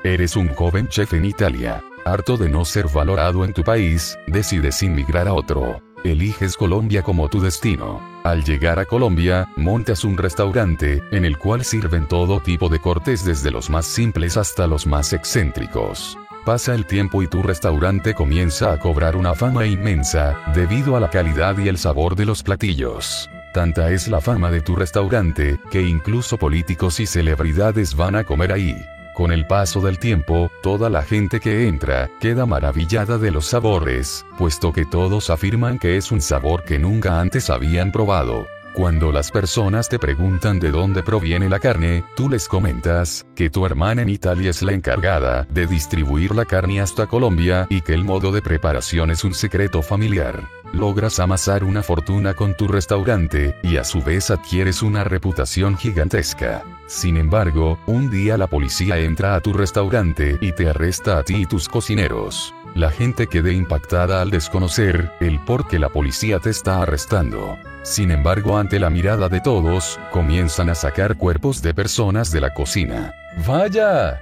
Eres 0.04 0.36
un 0.36 0.48
joven 0.56 0.88
chef 0.88 1.14
en 1.14 1.26
Italia. 1.26 1.84
Harto 2.04 2.36
de 2.36 2.50
no 2.50 2.66
ser 2.66 2.88
valorado 2.88 3.46
en 3.46 3.54
tu 3.54 3.64
país, 3.64 4.18
decides 4.26 4.82
inmigrar 4.82 5.28
a 5.28 5.34
otro. 5.34 5.80
Eliges 6.04 6.56
Colombia 6.56 7.04
como 7.04 7.30
tu 7.30 7.42
destino. 7.42 8.02
Al 8.24 8.44
llegar 8.44 8.80
a 8.80 8.86
Colombia, 8.86 9.48
montas 9.56 10.04
un 10.04 10.18
restaurante, 10.18 11.02
en 11.12 11.26
el 11.26 11.38
cual 11.38 11.64
sirven 11.64 12.08
todo 12.08 12.40
tipo 12.40 12.70
de 12.70 12.80
cortes 12.80 13.26
desde 13.26 13.52
los 13.52 13.70
más 13.70 13.86
simples 13.86 14.38
hasta 14.38 14.68
los 14.68 14.88
más 14.88 15.14
excéntricos. 15.14 16.18
Pasa 16.46 16.74
el 16.74 16.86
tiempo 16.86 17.22
y 17.22 17.28
tu 17.28 17.44
restaurante 17.44 18.14
comienza 18.14 18.72
a 18.72 18.80
cobrar 18.80 19.16
una 19.16 19.36
fama 19.36 19.66
inmensa, 19.66 20.38
debido 20.56 20.96
a 20.96 21.00
la 21.00 21.10
calidad 21.10 21.58
y 21.58 21.68
el 21.68 21.78
sabor 21.78 22.16
de 22.16 22.26
los 22.26 22.44
platillos. 22.44 23.30
Tanta 23.54 23.92
es 23.92 24.08
la 24.08 24.22
fama 24.22 24.52
de 24.52 24.62
tu 24.62 24.76
restaurante, 24.76 25.60
que 25.72 25.82
incluso 25.82 26.38
políticos 26.38 27.00
y 27.00 27.06
celebridades 27.06 27.96
van 27.96 28.16
a 28.16 28.24
comer 28.24 28.54
ahí. 28.54 28.76
Con 29.14 29.32
el 29.32 29.46
paso 29.48 29.82
del 29.82 30.00
tiempo, 30.00 30.50
toda 30.62 30.90
la 30.90 31.02
gente 31.02 31.40
que 31.40 31.68
entra, 31.68 32.10
queda 32.20 32.46
maravillada 32.46 33.18
de 33.18 33.32
los 33.32 33.48
sabores, 33.48 34.26
puesto 34.38 34.72
que 34.72 34.86
todos 34.86 35.30
afirman 35.30 35.78
que 35.78 35.98
es 35.98 36.12
un 36.12 36.22
sabor 36.22 36.64
que 36.64 36.80
nunca 36.80 37.20
antes 37.20 37.50
habían 37.50 37.92
probado. 37.92 38.48
Cuando 38.80 39.12
las 39.12 39.30
personas 39.30 39.90
te 39.90 40.00
preguntan 40.00 40.58
de 40.58 40.72
dónde 40.72 41.04
proviene 41.04 41.50
la 41.50 41.60
carne, 41.60 42.06
tú 42.16 42.30
les 42.30 42.48
comentas 42.48 43.26
que 43.36 43.50
tu 43.50 43.66
hermana 43.66 44.04
en 44.04 44.08
Italia 44.08 44.52
es 44.52 44.62
la 44.62 44.72
encargada 44.72 45.46
de 45.52 45.68
distribuir 45.68 46.34
la 46.34 46.46
carne 46.46 46.80
hasta 46.80 47.06
Colombia 47.06 47.68
y 47.70 47.82
que 47.82 47.94
el 47.94 48.06
modo 48.06 48.32
de 48.32 48.42
preparación 48.42 49.12
es 49.12 49.26
un 49.26 49.34
secreto 49.34 49.82
familiar. 49.82 50.48
Logras 50.72 51.20
amasar 51.20 51.66
una 51.66 51.84
fortuna 51.84 52.36
con 52.36 52.56
tu 52.56 52.70
restaurante 52.70 53.54
y 53.64 53.76
a 53.76 53.84
su 53.84 54.02
vez 54.02 54.32
adquieres 54.32 54.82
una 54.82 55.04
reputación 55.04 55.76
gigantesca. 55.76 56.64
Sin 56.88 57.18
embargo, 57.18 57.80
un 57.86 58.10
día 58.10 58.38
la 58.38 58.48
policía 58.48 58.98
entra 58.98 59.36
a 59.36 59.42
tu 59.42 59.52
restaurante 59.52 60.38
y 60.40 60.54
te 60.54 60.70
arresta 60.70 61.18
a 61.18 61.24
ti 61.24 61.42
y 61.42 61.46
tus 61.46 61.68
cocineros. 61.68 62.54
La 62.80 62.92
gente 62.92 63.28
quede 63.28 63.52
impactada 63.52 64.22
al 64.22 64.32
desconocer 64.32 65.12
el 65.20 65.42
por 65.42 65.68
qué 65.68 65.80
la 65.80 65.90
policía 65.90 66.40
te 66.40 66.50
está 66.50 66.82
arrestando. 66.82 67.58
Sin 67.84 68.10
embargo, 68.10 68.58
ante 68.58 68.80
la 68.80 68.90
mirada 68.90 69.28
de 69.28 69.42
todos, 69.42 70.00
comienzan 70.14 70.70
a 70.70 70.76
sacar 70.76 71.18
cuerpos 71.18 71.62
de 71.62 71.74
personas 71.74 72.32
de 72.32 72.40
la 72.40 72.54
cocina. 72.54 73.14
¡Vaya! 73.46 74.22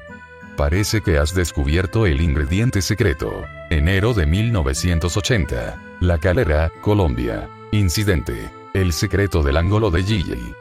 Parece 0.56 1.02
que 1.02 1.20
has 1.20 1.36
descubierto 1.36 2.08
el 2.08 2.20
ingrediente 2.20 2.82
secreto. 2.82 3.46
Enero 3.70 4.16
de 4.16 4.26
1980. 4.26 5.80
La 6.00 6.18
Calera, 6.18 6.72
Colombia. 6.82 7.48
Incidente. 7.72 8.50
El 8.74 8.92
secreto 8.92 9.44
del 9.44 9.58
ángulo 9.58 9.92
de 9.92 10.02
Gigi. 10.02 10.56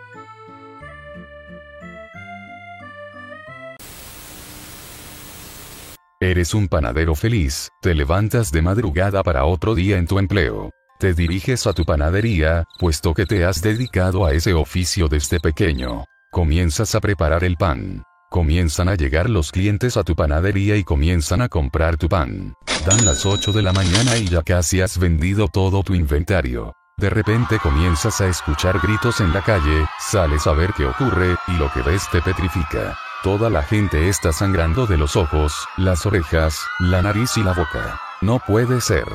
Eres 6.21 6.55
un 6.55 6.69
panadero 6.69 7.15
feliz, 7.15 7.69
te 7.83 7.95
levantas 7.95 8.51
de 8.51 8.63
madrugada 8.63 9.23
para 9.23 9.45
otro 9.45 9.75
día 9.75 9.99
en 9.99 10.07
tu 10.07 10.19
empleo. 10.19 10.71
Te 10.99 11.13
diriges 11.13 11.67
a 11.67 11.75
tu 11.75 11.85
panadería, 11.85 12.65
puesto 12.79 13.13
que 13.13 13.27
te 13.27 13.45
has 13.45 13.61
dedicado 13.61 14.25
a 14.25 14.33
ese 14.33 14.55
oficio 14.55 15.09
desde 15.09 15.41
pequeño. 15.41 16.07
Comienzas 16.33 16.95
a 16.95 17.01
preparar 17.01 17.45
el 17.45 17.57
pan. 17.57 18.03
Comienzan 18.31 18.89
a 18.89 18.95
llegar 18.95 19.29
los 19.29 19.53
clientes 19.53 19.99
a 19.99 20.05
tu 20.05 20.17
panadería 20.17 20.77
y 20.77 20.85
comienzan 20.85 21.43
a 21.43 21.51
comprar 21.51 21.99
tu 21.99 22.09
pan. 22.09 22.55
Dan 22.87 23.05
las 23.05 23.27
8 23.27 23.53
de 23.53 23.61
la 23.61 23.75
mañana 23.75 24.17
y 24.17 24.27
ya 24.27 24.43
casi 24.43 24.81
has 24.81 24.97
vendido 24.97 25.49
todo 25.49 25.83
tu 25.83 25.95
inventario. 25.95 26.73
De 26.97 27.11
repente 27.11 27.59
comienzas 27.59 28.23
a 28.23 28.29
escuchar 28.29 28.81
gritos 28.81 29.21
en 29.21 29.35
la 29.35 29.43
calle, 29.43 29.87
sales 30.01 30.47
a 30.47 30.53
ver 30.53 30.73
qué 30.75 30.87
ocurre, 30.87 31.37
y 31.47 31.59
lo 31.59 31.71
que 31.73 31.83
ves 31.83 32.09
te 32.11 32.23
petrifica. 32.23 32.97
Toda 33.23 33.51
la 33.51 33.63
gente 33.63 34.09
está 34.09 34.33
sangrando 34.33 34.87
de 34.87 34.97
los 34.97 35.17
ojos, 35.17 35.67
las 35.77 36.07
orejas, 36.07 36.61
la 36.79 37.03
nariz 37.03 37.37
y 37.37 37.43
la 37.43 37.55
boca. 37.55 38.01
No 38.21 38.39
puede 38.39 38.81
ser. 38.81 39.07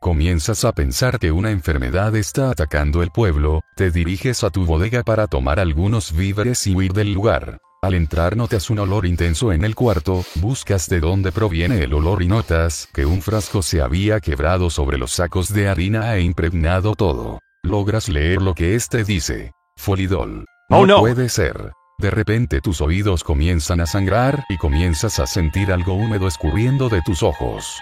Comienzas 0.00 0.64
a 0.64 0.72
pensar 0.72 1.18
que 1.18 1.32
una 1.32 1.50
enfermedad 1.50 2.14
está 2.16 2.50
atacando 2.50 3.02
el 3.02 3.10
pueblo, 3.10 3.62
te 3.76 3.90
diriges 3.90 4.44
a 4.44 4.50
tu 4.50 4.64
bodega 4.64 5.02
para 5.02 5.26
tomar 5.26 5.58
algunos 5.58 6.12
víveres 6.12 6.66
y 6.66 6.74
huir 6.74 6.92
del 6.92 7.12
lugar. 7.12 7.58
Al 7.82 7.94
entrar 7.94 8.36
notas 8.36 8.70
un 8.70 8.78
olor 8.78 9.06
intenso 9.06 9.52
en 9.52 9.64
el 9.64 9.74
cuarto, 9.74 10.24
buscas 10.36 10.88
de 10.88 11.00
dónde 11.00 11.32
proviene 11.32 11.82
el 11.82 11.94
olor 11.94 12.22
y 12.22 12.28
notas 12.28 12.88
que 12.92 13.06
un 13.06 13.22
frasco 13.22 13.62
se 13.62 13.80
había 13.80 14.20
quebrado 14.20 14.70
sobre 14.70 14.96
los 14.96 15.12
sacos 15.12 15.52
de 15.52 15.68
harina 15.68 16.14
e 16.14 16.20
impregnado 16.20 16.94
todo. 16.94 17.40
Logras 17.62 18.08
leer 18.08 18.42
lo 18.42 18.54
que 18.54 18.74
este 18.74 19.02
dice. 19.02 19.52
Folidol. 19.76 20.44
Oh, 20.68 20.86
no. 20.86 21.00
puede 21.00 21.28
ser. 21.28 21.72
De 22.00 22.10
repente 22.10 22.62
tus 22.62 22.80
oídos 22.80 23.22
comienzan 23.22 23.82
a 23.82 23.86
sangrar 23.86 24.44
y 24.48 24.56
comienzas 24.56 25.18
a 25.18 25.26
sentir 25.26 25.70
algo 25.70 25.92
húmedo 25.92 26.28
escurriendo 26.28 26.88
de 26.88 27.02
tus 27.02 27.22
ojos. 27.22 27.78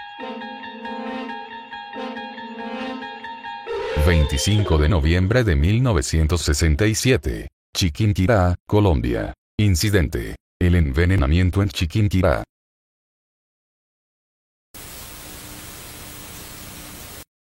25 4.05 4.77
de 4.77 4.89
noviembre 4.89 5.45
de 5.45 5.55
1967. 5.55 7.47
Chiquinquirá, 7.73 8.55
Colombia. 8.67 9.33
Incidente. 9.57 10.35
El 10.59 10.75
envenenamiento 10.75 11.61
en 11.61 11.69
Chiquinquirá. 11.69 12.43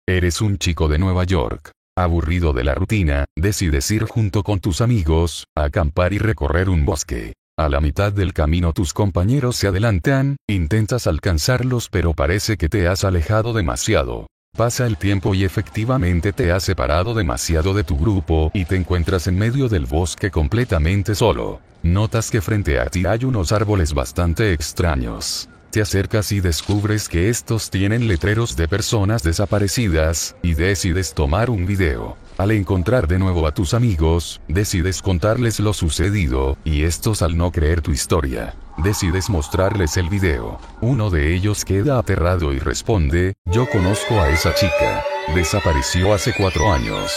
Eres 0.07 0.41
un 0.41 0.59
chico 0.59 0.87
de 0.87 0.99
Nueva 0.99 1.25
York. 1.25 1.73
Aburrido 2.00 2.52
de 2.52 2.62
la 2.62 2.76
rutina, 2.76 3.25
decides 3.35 3.90
ir 3.90 4.05
junto 4.05 4.45
con 4.45 4.61
tus 4.61 4.81
amigos, 4.81 5.49
acampar 5.57 6.12
y 6.12 6.19
recorrer 6.19 6.69
un 6.69 6.85
bosque. 6.85 7.33
A 7.59 7.69
la 7.69 7.81
mitad 7.81 8.12
del 8.12 8.33
camino 8.33 8.73
tus 8.73 8.93
compañeros 8.93 9.57
se 9.57 9.67
adelantan, 9.67 10.37
intentas 10.49 11.09
alcanzarlos 11.09 11.88
pero 11.88 12.14
parece 12.14 12.57
que 12.57 12.69
te 12.69 12.87
has 12.87 13.02
alejado 13.02 13.52
demasiado. 13.52 14.28
Pasa 14.57 14.87
el 14.87 14.97
tiempo 14.97 15.35
y 15.35 15.43
efectivamente 15.43 16.33
te 16.33 16.52
has 16.52 16.62
separado 16.62 17.14
demasiado 17.14 17.75
de 17.75 17.83
tu 17.83 17.99
grupo 17.99 18.52
y 18.55 18.64
te 18.64 18.76
encuentras 18.76 19.26
en 19.26 19.37
medio 19.37 19.69
del 19.69 19.87
bosque 19.87 20.31
completamente 20.31 21.17
solo. 21.17 21.59
Notas 21.83 22.31
que 22.31 22.40
frente 22.40 22.78
a 22.78 22.87
ti 22.87 23.07
hay 23.07 23.25
unos 23.25 23.50
árboles 23.50 23.93
bastante 23.93 24.52
extraños. 24.52 25.49
Te 25.71 25.83
acercas 25.83 26.33
y 26.33 26.41
descubres 26.41 27.11
que 27.11 27.29
estos 27.29 27.69
tienen 27.69 28.09
letreros 28.09 28.57
de 28.57 28.67
personas 28.67 29.23
desaparecidas, 29.23 30.35
y 30.43 30.55
decides 30.55 31.13
tomar 31.13 31.51
un 31.51 31.67
video. 31.67 32.17
Al 32.39 32.53
encontrar 32.53 33.07
de 33.07 33.19
nuevo 33.19 33.47
a 33.47 33.53
tus 33.53 33.75
amigos, 33.75 34.41
decides 34.49 35.03
contarles 35.03 35.61
lo 35.61 35.75
sucedido, 35.75 36.57
y 36.65 36.85
estos 36.85 37.21
al 37.21 37.37
no 37.37 37.53
creer 37.53 37.83
tu 37.83 37.91
historia, 37.91 38.55
decides 38.79 39.29
mostrarles 39.29 39.99
el 39.99 40.09
video. 40.09 40.59
Uno 40.81 41.11
de 41.11 41.35
ellos 41.35 41.67
queda 41.67 41.99
aterrado 41.99 42.55
y 42.55 42.61
responde, 42.61 43.35
yo 43.45 43.69
conozco 43.69 44.19
a 44.23 44.31
esa 44.31 44.55
chica. 44.55 45.05
Desapareció 45.35 46.15
hace 46.15 46.33
cuatro 46.35 46.73
años. 46.73 47.13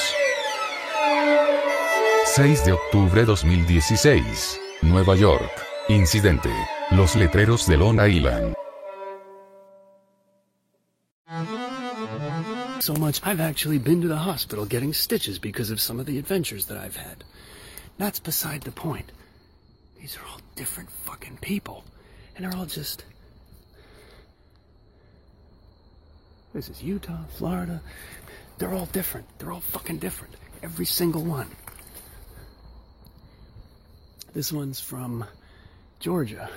6 2.36 2.66
de 2.66 2.74
octubre 2.74 3.24
2016. 3.24 4.60
Nueva 4.82 5.16
York. 5.16 5.52
Incidente. 5.88 6.50
Los 6.92 7.16
letreros 7.16 7.68
de 7.68 7.78
Long 7.78 8.00
Island. 8.00 8.54
So 12.82 12.94
much, 12.96 13.22
I've 13.24 13.40
actually 13.40 13.78
been 13.78 14.02
to 14.02 14.10
the 14.10 14.18
hospital 14.18 14.66
getting 14.66 14.92
stitches 14.92 15.40
because 15.40 15.72
of 15.72 15.80
some 15.80 16.02
of 16.02 16.06
the 16.06 16.18
adventures 16.18 16.66
that 16.66 16.78
I've 16.78 16.98
had. 16.98 17.24
That's 17.98 18.20
beside 18.20 18.64
the 18.64 18.72
point. 18.72 19.12
These 20.02 20.18
are 20.18 20.26
all 20.26 20.42
different 20.56 20.90
fucking 20.90 21.38
people. 21.42 21.86
And 22.36 22.44
they're 22.44 22.58
all 22.58 22.66
just. 22.66 23.06
This 26.54 26.68
is 26.68 26.84
Utah, 26.84 27.24
Florida. 27.38 27.82
They're 28.58 28.74
all 28.74 28.88
different. 28.88 29.28
They're 29.38 29.52
all 29.52 29.62
fucking 29.62 30.00
different. 30.00 30.36
Every 30.62 30.86
single 30.86 31.24
one. 31.24 31.48
This 34.34 34.52
one's 34.52 34.80
from 34.80 35.24
Georgia. 36.00 36.50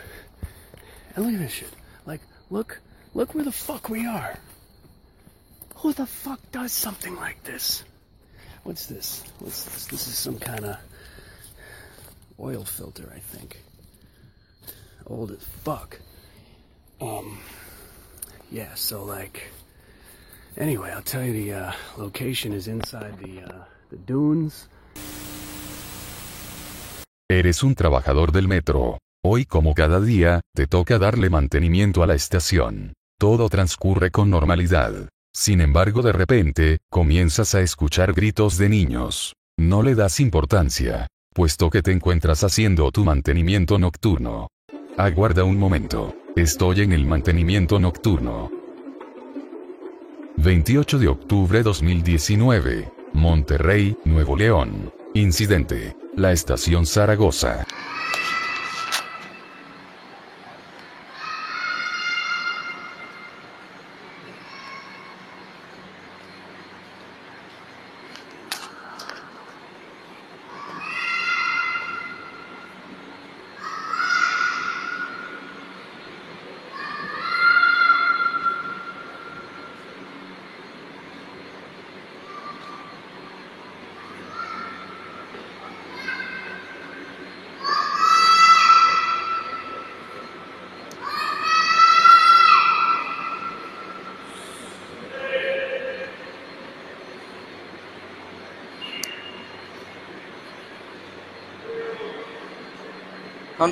And 1.15 1.25
look 1.25 1.35
at 1.35 1.41
this 1.41 1.53
shit. 1.53 1.73
Like, 2.07 2.21
look, 2.51 2.81
look 3.15 3.35
where 3.35 3.45
the 3.45 3.53
fuck 3.53 3.89
we 3.89 4.07
are. 4.07 4.37
Who 5.77 5.93
the 5.93 6.07
fuck 6.07 6.41
does 6.53 6.73
something 6.73 7.15
like 7.17 7.43
this? 7.45 7.85
What's 8.65 8.87
this? 8.87 9.23
What's 9.39 9.65
this? 9.65 9.87
This 9.87 10.09
is 10.09 10.17
some 10.17 10.39
kind 10.39 10.65
of 10.65 10.77
oil 12.41 12.65
filter, 12.65 13.11
I 13.15 13.19
think. 13.19 13.59
old 15.07 15.31
as 15.33 15.45
fuck. 15.65 15.99
Um, 17.01 17.39
yeah, 18.51 18.75
so 18.75 19.05
like, 19.05 19.51
anyway, 20.57 20.91
I'll 20.91 21.03
tell 21.03 21.23
you 21.23 21.33
the 21.33 21.53
uh, 21.53 21.73
location 21.97 22.53
is 22.53 22.69
inside 22.69 23.19
the, 23.19 23.43
uh, 23.43 23.65
the 23.91 23.97
dunes. 23.97 24.69
Eres 27.31 27.63
un 27.65 27.75
trabajador 27.75 28.33
del 28.33 28.47
metro. 28.47 28.99
Hoy 29.27 29.47
como 29.47 29.73
cada 29.73 30.03
día, 30.03 30.43
te 30.55 30.67
toca 30.67 30.99
darle 30.99 31.31
mantenimiento 31.31 32.03
a 32.03 32.07
la 32.07 32.15
estación. 32.15 32.93
Todo 33.19 33.49
transcurre 33.49 34.11
con 34.11 34.29
normalidad. 34.29 35.09
Sin 35.33 35.63
embargo, 35.63 36.03
de 36.03 36.13
repente, 36.13 36.79
comienzas 36.91 37.55
a 37.55 37.63
escuchar 37.63 38.13
gritos 38.13 38.59
de 38.59 38.69
niños. 38.69 39.33
No 39.57 39.83
le 39.83 39.95
das 39.95 40.21
importancia, 40.21 41.07
puesto 41.33 41.71
que 41.71 41.81
te 41.81 41.91
encuentras 41.91 42.45
haciendo 42.45 42.91
tu 42.91 43.03
mantenimiento 43.03 43.79
nocturno. 43.79 44.49
Aguarda 44.99 45.45
un 45.45 45.59
momento. 45.59 46.15
Estoy 46.37 46.83
en 46.83 46.93
el 46.93 47.07
mantenimiento 47.07 47.81
nocturno. 47.81 48.51
28 50.37 50.99
de 50.99 51.09
octubre 51.09 51.63
2019. 51.63 52.93
Monterrey, 53.15 53.97
Nuevo 54.05 54.37
León. 54.37 54.93
Incidente. 55.15 55.97
La 56.15 56.33
estación 56.33 56.85
Zaragoza. 56.85 57.67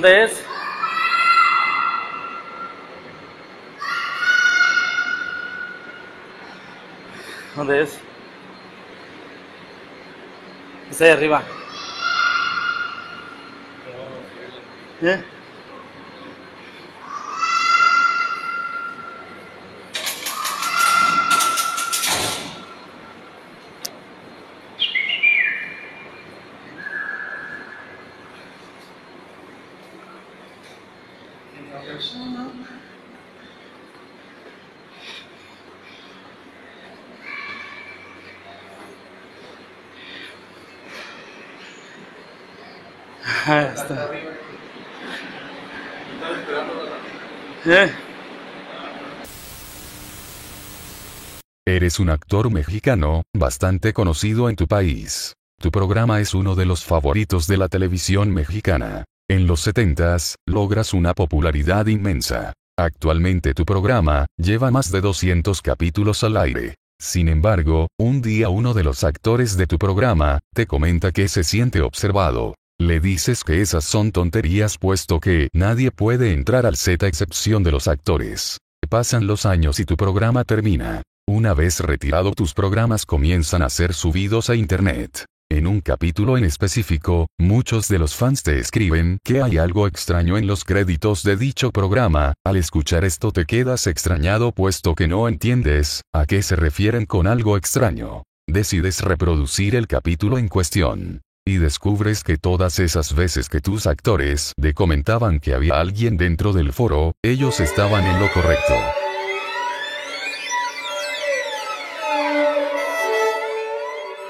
Es? 0.09 0.43
¿Dónde 7.55 7.83
es? 7.83 7.99
Está 10.89 11.05
ahí 11.05 11.11
arriba. 11.11 11.43
¿Eh? 15.01 15.23
Ahí 43.45 43.65
está. 43.75 44.09
¿Eh? 47.65 47.91
Eres 51.83 51.99
un 51.99 52.11
actor 52.11 52.49
mexicano, 52.49 53.23
bastante 53.35 53.91
conocido 53.91 54.47
en 54.47 54.55
tu 54.55 54.69
país. 54.69 55.33
Tu 55.61 55.69
programa 55.69 56.21
es 56.21 56.33
uno 56.33 56.55
de 56.55 56.65
los 56.65 56.85
favoritos 56.85 57.45
de 57.45 57.57
la 57.57 57.67
televisión 57.67 58.31
mexicana. 58.33 59.03
En 59.29 59.47
los 59.47 59.67
70s, 59.67 60.35
logras 60.47 60.93
una 60.93 61.13
popularidad 61.13 61.87
inmensa. 61.87 62.53
Actualmente 62.79 63.53
tu 63.53 63.65
programa, 63.65 64.27
lleva 64.37 64.71
más 64.71 64.93
de 64.93 65.01
200 65.01 65.61
capítulos 65.61 66.23
al 66.23 66.37
aire. 66.37 66.75
Sin 67.01 67.27
embargo, 67.27 67.89
un 67.99 68.21
día 68.21 68.47
uno 68.47 68.73
de 68.73 68.85
los 68.85 69.03
actores 69.03 69.57
de 69.57 69.67
tu 69.67 69.77
programa, 69.77 70.39
te 70.55 70.65
comenta 70.65 71.11
que 71.11 71.27
se 71.27 71.43
siente 71.43 71.81
observado. 71.81 72.55
Le 72.79 73.01
dices 73.01 73.43
que 73.43 73.59
esas 73.59 73.83
son 73.83 74.13
tonterías 74.13 74.77
puesto 74.77 75.19
que 75.19 75.49
nadie 75.51 75.91
puede 75.91 76.31
entrar 76.31 76.65
al 76.65 76.77
Z 76.77 77.05
excepción 77.05 77.61
de 77.61 77.71
los 77.71 77.89
actores. 77.89 78.59
Pasan 78.89 79.27
los 79.27 79.45
años 79.45 79.81
y 79.81 79.85
tu 79.85 79.97
programa 79.97 80.45
termina. 80.45 81.01
Una 81.27 81.53
vez 81.53 81.79
retirado 81.79 82.33
tus 82.33 82.53
programas 82.53 83.05
comienzan 83.05 83.61
a 83.61 83.69
ser 83.69 83.93
subidos 83.93 84.49
a 84.49 84.55
Internet. 84.55 85.23
En 85.49 85.67
un 85.67 85.79
capítulo 85.79 86.37
en 86.37 86.43
específico, 86.43 87.27
muchos 87.39 87.87
de 87.87 87.97
los 87.97 88.13
fans 88.13 88.43
te 88.43 88.59
escriben 88.59 89.19
que 89.23 89.41
hay 89.41 89.57
algo 89.57 89.87
extraño 89.87 90.37
en 90.37 90.47
los 90.47 90.65
créditos 90.65 91.23
de 91.23 91.37
dicho 91.37 91.71
programa, 91.71 92.33
al 92.45 92.57
escuchar 92.57 93.05
esto 93.05 93.31
te 93.31 93.45
quedas 93.45 93.87
extrañado 93.87 94.51
puesto 94.51 94.95
que 94.95 95.07
no 95.07 95.29
entiendes 95.29 96.01
a 96.13 96.25
qué 96.25 96.41
se 96.41 96.57
refieren 96.57 97.05
con 97.05 97.25
algo 97.27 97.55
extraño. 97.55 98.23
Decides 98.45 99.01
reproducir 99.01 99.75
el 99.75 99.87
capítulo 99.87 100.37
en 100.37 100.49
cuestión. 100.49 101.21
Y 101.47 101.55
descubres 101.55 102.23
que 102.25 102.37
todas 102.37 102.79
esas 102.79 103.15
veces 103.15 103.47
que 103.47 103.61
tus 103.61 103.87
actores 103.87 104.51
te 104.59 104.73
comentaban 104.73 105.39
que 105.39 105.53
había 105.53 105.79
alguien 105.79 106.17
dentro 106.17 106.51
del 106.51 106.73
foro, 106.73 107.13
ellos 107.23 107.61
estaban 107.61 108.05
en 108.05 108.19
lo 108.19 108.29
correcto. 108.33 108.73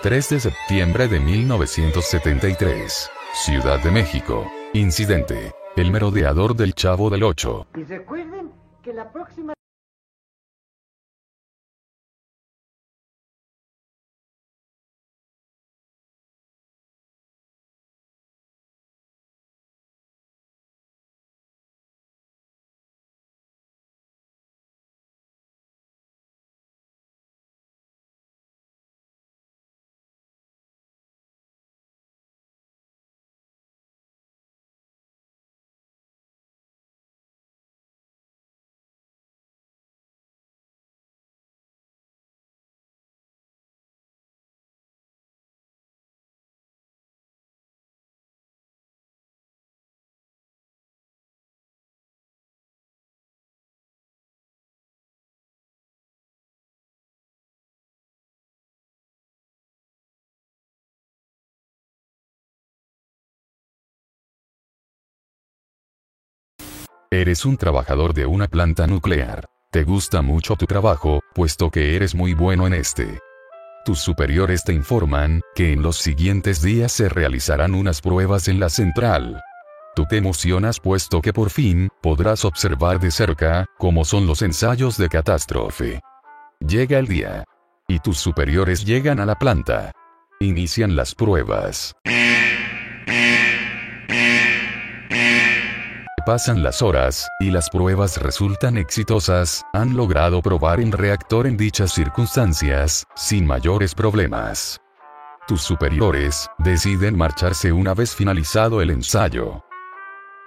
3 0.03 0.29
de 0.31 0.39
septiembre 0.41 1.07
de 1.07 1.21
1973. 1.21 3.09
Ciudad 3.35 3.81
de 3.81 3.89
México. 3.89 4.51
Incidente. 4.73 5.53
El 5.77 5.91
merodeador 5.91 6.57
del 6.57 6.73
Chavo 6.73 7.09
del 7.09 7.23
Ocho. 7.23 7.67
Y 7.73 7.83
recuerden 7.83 8.51
que 8.81 8.91
la 8.91 9.13
próxima 9.13 9.52
Eres 67.13 67.45
un 67.45 67.57
trabajador 67.57 68.15
de 68.15 68.25
una 68.25 68.47
planta 68.47 68.87
nuclear. 68.87 69.45
Te 69.69 69.83
gusta 69.83 70.23
mucho 70.23 70.55
tu 70.55 70.65
trabajo, 70.65 71.19
puesto 71.35 71.69
que 71.69 71.95
eres 71.95 72.15
muy 72.15 72.33
bueno 72.33 72.65
en 72.65 72.73
este. 72.73 73.19
Tus 73.85 73.99
superiores 73.99 74.63
te 74.63 74.73
informan 74.73 75.41
que 75.53 75.73
en 75.73 75.83
los 75.83 75.97
siguientes 75.97 76.63
días 76.63 76.91
se 76.91 77.09
realizarán 77.09 77.75
unas 77.75 78.01
pruebas 78.01 78.47
en 78.47 78.59
la 78.59 78.67
central. 78.67 79.43
Tú 79.95 80.07
te 80.09 80.17
emocionas 80.17 80.79
puesto 80.79 81.21
que 81.21 81.33
por 81.33 81.51
fin 81.51 81.87
podrás 82.01 82.45
observar 82.45 82.99
de 82.99 83.11
cerca 83.11 83.67
cómo 83.77 84.05
son 84.05 84.25
los 84.25 84.41
ensayos 84.41 84.97
de 84.97 85.07
catástrofe. 85.07 85.99
Llega 86.67 86.97
el 86.97 87.05
día. 87.05 87.43
Y 87.87 87.99
tus 87.99 88.17
superiores 88.17 88.85
llegan 88.85 89.19
a 89.19 89.27
la 89.27 89.35
planta. 89.35 89.91
Inician 90.39 90.95
las 90.95 91.13
pruebas. 91.13 91.93
Pasan 96.25 96.63
las 96.63 96.81
horas, 96.81 97.27
y 97.41 97.51
las 97.51 97.69
pruebas 97.69 98.15
resultan 98.21 98.77
exitosas, 98.77 99.65
han 99.73 99.97
logrado 99.97 100.41
probar 100.41 100.79
el 100.79 100.93
reactor 100.93 101.47
en 101.47 101.57
dichas 101.57 101.91
circunstancias, 101.91 103.05
sin 103.13 103.45
mayores 103.45 103.93
problemas. 103.93 104.79
Tus 105.47 105.61
superiores, 105.61 106.49
deciden 106.59 107.17
marcharse 107.17 107.73
una 107.73 107.93
vez 107.93 108.15
finalizado 108.15 108.81
el 108.81 108.91
ensayo. 108.91 109.65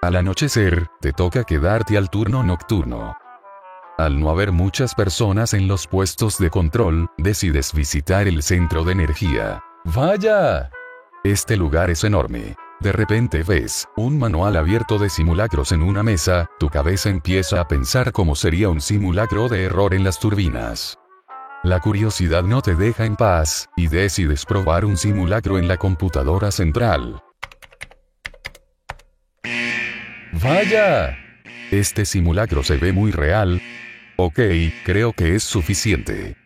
Al 0.01 0.17
anochecer, 0.17 0.87
te 1.03 1.12
toca 1.12 1.45
quedarte 1.45 1.99
al 1.99 2.09
turno 2.09 2.43
nocturno. 2.43 3.15
Al 3.99 4.19
no 4.19 4.31
haber 4.31 4.53
muchas 4.53 4.95
personas 4.95 5.53
en 5.53 5.69
los 5.69 5.87
puestos 5.87 6.39
de 6.39 6.49
control, 6.49 7.11
decides 7.19 7.75
visitar 7.75 8.27
el 8.29 8.43
centro 8.43 8.83
de 8.83 8.93
energía. 8.93 9.62
¡Vaya! 9.85 10.71
Este 11.23 11.55
lugar 11.55 11.91
es 11.91 12.03
enorme. 12.03 12.57
De 12.81 12.93
repente 12.93 13.43
ves 13.43 13.89
un 13.97 14.19
manual 14.19 14.55
abierto 14.57 14.99
de 14.99 15.09
simulacros 15.09 15.73
en 15.73 15.83
una 15.83 16.03
mesa, 16.03 16.51
tu 16.59 16.69
cabeza 16.69 17.09
empieza 17.09 17.61
a 17.61 17.69
pensar 17.69 18.12
cómo 18.12 18.35
sería 18.35 18.69
un 18.69 18.83
simulacro 18.83 19.49
de 19.49 19.65
error 19.65 19.95
en 19.95 20.05
las 20.05 20.21
turbinas. 20.21 20.99
La 21.62 21.81
curiosidad 21.81 22.43
no 22.43 22.61
te 22.61 22.75
deja 22.75 23.07
en 23.07 23.17
paz, 23.17 23.71
y 23.77 23.89
decides 23.89 24.45
probar 24.45 24.85
un 24.85 24.99
simulacro 24.99 25.59
en 25.59 25.69
la 25.69 25.79
computadora 25.79 26.51
central. 26.51 27.23
¡Vaya! 30.33 31.17
Este 31.71 32.05
simulacro 32.05 32.62
se 32.62 32.77
ve 32.77 32.93
muy 32.93 33.11
real. 33.11 33.61
Ok, 34.17 34.39
creo 34.85 35.15
que 35.15 35.35
es 35.35 35.43
suficiente. 35.43 36.37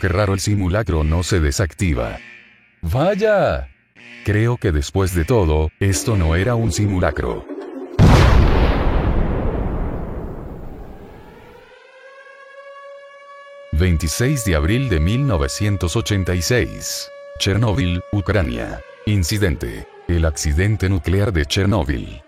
Qué 0.00 0.08
raro 0.08 0.32
el 0.32 0.40
simulacro 0.40 1.02
no 1.02 1.24
se 1.24 1.40
desactiva. 1.40 2.18
¡Vaya! 2.82 3.68
Creo 4.24 4.56
que 4.56 4.72
después 4.72 5.14
de 5.14 5.24
todo, 5.24 5.70
esto 5.80 6.16
no 6.16 6.36
era 6.36 6.54
un 6.54 6.72
simulacro. 6.72 7.44
...26 13.72 14.44
de 14.44 14.56
abril 14.56 14.88
de 14.88 15.00
1986... 15.00 17.10
Chernóbil, 17.38 18.02
Ucrania. 18.12 18.80
Incidente. 19.04 19.86
El 20.08 20.24
accidente 20.24 20.88
nuclear 20.88 21.32
de 21.32 21.44
Chernóbil. 21.44 22.22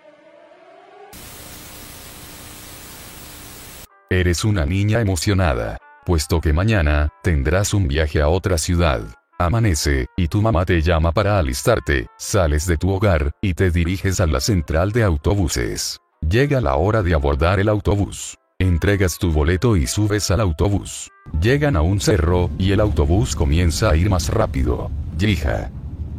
Eres 4.11 4.45
una 4.45 4.67
niña 4.67 5.01
emocionada, 5.01 5.79
puesto 6.07 6.41
que 6.41 6.53
mañana, 6.53 7.11
tendrás 7.23 7.75
un 7.75 7.89
viaje 7.89 8.21
a 8.21 8.29
otra 8.29 8.59
ciudad. 8.59 9.18
Amanece, 9.41 10.09
y 10.17 10.27
tu 10.27 10.43
mamá 10.43 10.65
te 10.65 10.83
llama 10.83 11.13
para 11.13 11.39
alistarte, 11.39 12.09
sales 12.17 12.67
de 12.67 12.77
tu 12.77 12.91
hogar, 12.91 13.31
y 13.41 13.55
te 13.55 13.71
diriges 13.71 14.19
a 14.19 14.27
la 14.27 14.41
central 14.41 14.91
de 14.91 15.05
autobuses. 15.05 16.01
Llega 16.29 16.61
la 16.61 16.75
hora 16.75 17.05
de 17.05 17.15
abordar 17.15 17.61
el 17.61 17.69
autobús. 17.69 18.37
Entregas 18.59 19.17
tu 19.17 19.31
boleto 19.31 19.77
y 19.77 19.87
subes 19.87 20.33
al 20.33 20.41
autobús. 20.41 21.09
Llegan 21.41 21.77
a 21.77 21.83
un 21.83 22.01
cerro, 22.01 22.51
y 22.59 22.73
el 22.73 22.81
autobús 22.81 23.37
comienza 23.37 23.91
a 23.91 23.97
ir 23.97 24.11
más 24.11 24.29
rápido. 24.29 24.91
Hija. 25.21 25.71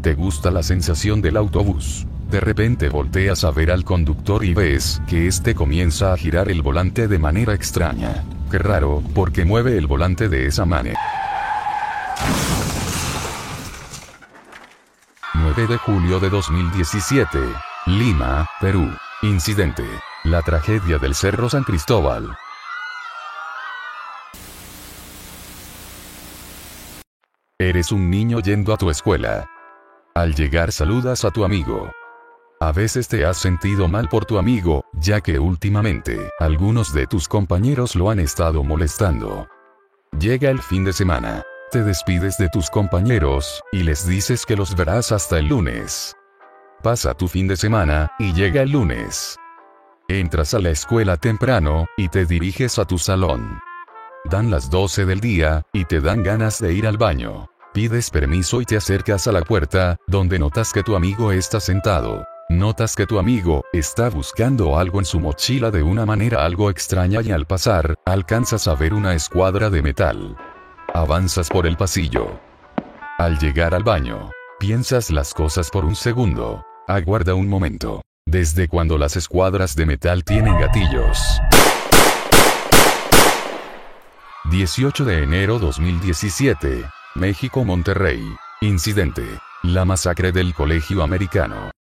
¿Te 0.01 0.13
gusta 0.13 0.49
la 0.49 0.63
sensación 0.63 1.21
del 1.21 1.35
autobús? 1.35 2.07
De 2.31 2.39
repente 2.39 2.87
volteas 2.87 3.43
a 3.43 3.51
ver 3.51 3.71
al 3.71 3.83
conductor 3.83 4.45
y 4.45 4.53
ves 4.53 5.01
que 5.09 5.27
este 5.27 5.55
comienza 5.55 6.13
a 6.13 6.17
girar 6.17 6.49
el 6.49 6.61
volante 6.61 7.09
de 7.09 7.19
manera 7.19 7.53
extraña. 7.53 8.23
Qué 8.49 8.59
raro, 8.59 9.03
porque 9.13 9.43
mueve 9.43 9.77
el 9.77 9.87
volante 9.87 10.29
de 10.29 10.45
esa 10.47 10.63
manera. 10.63 10.97
9 15.35 15.67
de 15.67 15.77
julio 15.77 16.19
de 16.19 16.29
2017. 16.29 17.39
Lima, 17.85 18.47
Perú. 18.59 18.89
Incidente. 19.21 19.85
La 20.23 20.41
tragedia 20.41 20.97
del 20.97 21.13
Cerro 21.13 21.49
San 21.49 21.63
Cristóbal. 21.63 22.35
Eres 27.59 27.91
un 27.91 28.09
niño 28.09 28.39
yendo 28.39 28.73
a 28.73 28.77
tu 28.77 28.89
escuela. 28.89 29.47
Al 30.15 30.33
llegar 30.33 30.71
saludas 30.71 31.23
a 31.23 31.29
tu 31.29 31.45
amigo. 31.45 31.91
A 32.59 32.71
veces 32.71 33.07
te 33.07 33.25
has 33.25 33.37
sentido 33.37 33.87
mal 33.87 34.09
por 34.09 34.25
tu 34.25 34.39
amigo, 34.39 34.83
ya 34.93 35.21
que 35.21 35.37
últimamente, 35.37 36.31
algunos 36.39 36.91
de 36.91 37.05
tus 37.05 37.27
compañeros 37.27 37.95
lo 37.95 38.09
han 38.09 38.19
estado 38.19 38.63
molestando. 38.63 39.47
Llega 40.17 40.49
el 40.49 40.59
fin 40.59 40.83
de 40.83 40.93
semana. 40.93 41.43
Te 41.71 41.83
despides 41.83 42.39
de 42.39 42.49
tus 42.49 42.67
compañeros, 42.71 43.61
y 43.71 43.83
les 43.83 44.07
dices 44.07 44.43
que 44.43 44.55
los 44.55 44.75
verás 44.75 45.11
hasta 45.11 45.37
el 45.37 45.49
lunes. 45.49 46.15
Pasa 46.81 47.13
tu 47.13 47.27
fin 47.27 47.47
de 47.47 47.57
semana, 47.57 48.11
y 48.17 48.33
llega 48.33 48.63
el 48.63 48.71
lunes. 48.71 49.35
Entras 50.07 50.55
a 50.55 50.59
la 50.59 50.71
escuela 50.71 51.17
temprano, 51.17 51.85
y 51.95 52.07
te 52.07 52.25
diriges 52.25 52.79
a 52.79 52.85
tu 52.85 52.97
salón. 52.97 53.59
Dan 54.25 54.49
las 54.49 54.71
12 54.71 55.05
del 55.05 55.19
día, 55.19 55.61
y 55.71 55.85
te 55.85 56.01
dan 56.01 56.23
ganas 56.23 56.59
de 56.59 56.73
ir 56.73 56.87
al 56.87 56.97
baño. 56.97 57.45
Pides 57.71 58.09
permiso 58.09 58.61
y 58.61 58.65
te 58.65 58.75
acercas 58.75 59.27
a 59.27 59.31
la 59.31 59.41
puerta, 59.41 59.97
donde 60.07 60.39
notas 60.39 60.73
que 60.73 60.81
tu 60.81 60.95
amigo 60.95 61.31
está 61.31 61.59
sentado. 61.59 62.25
Notas 62.49 62.95
que 62.95 63.05
tu 63.05 63.19
amigo 63.19 63.63
está 63.73 64.09
buscando 64.09 64.79
algo 64.79 64.97
en 64.97 65.05
su 65.05 65.19
mochila 65.19 65.69
de 65.69 65.83
una 65.83 66.03
manera 66.07 66.43
algo 66.43 66.71
extraña 66.71 67.21
y 67.21 67.31
al 67.31 67.45
pasar, 67.45 67.93
alcanzas 68.07 68.67
a 68.67 68.73
ver 68.73 68.95
una 68.95 69.13
escuadra 69.13 69.69
de 69.69 69.83
metal. 69.83 70.35
Avanzas 70.93 71.49
por 71.49 71.67
el 71.67 71.77
pasillo. 71.77 72.39
Al 73.17 73.37
llegar 73.37 73.75
al 73.75 73.83
baño, 73.83 74.31
piensas 74.59 75.11
las 75.11 75.33
cosas 75.33 75.69
por 75.69 75.85
un 75.85 75.95
segundo. 75.95 76.63
Aguarda 76.87 77.35
un 77.35 77.47
momento. 77.47 78.01
Desde 78.25 78.67
cuando 78.67 78.97
las 78.97 79.15
escuadras 79.15 79.75
de 79.75 79.85
metal 79.85 80.23
tienen 80.23 80.59
gatillos. 80.59 81.39
18 84.49 85.05
de 85.05 85.23
enero 85.23 85.59
2017. 85.59 86.85
México 87.15 87.63
Monterrey. 87.63 88.23
Incidente. 88.61 89.23
La 89.63 89.85
masacre 89.85 90.31
del 90.31 90.53
colegio 90.53 91.03
americano. 91.03 91.71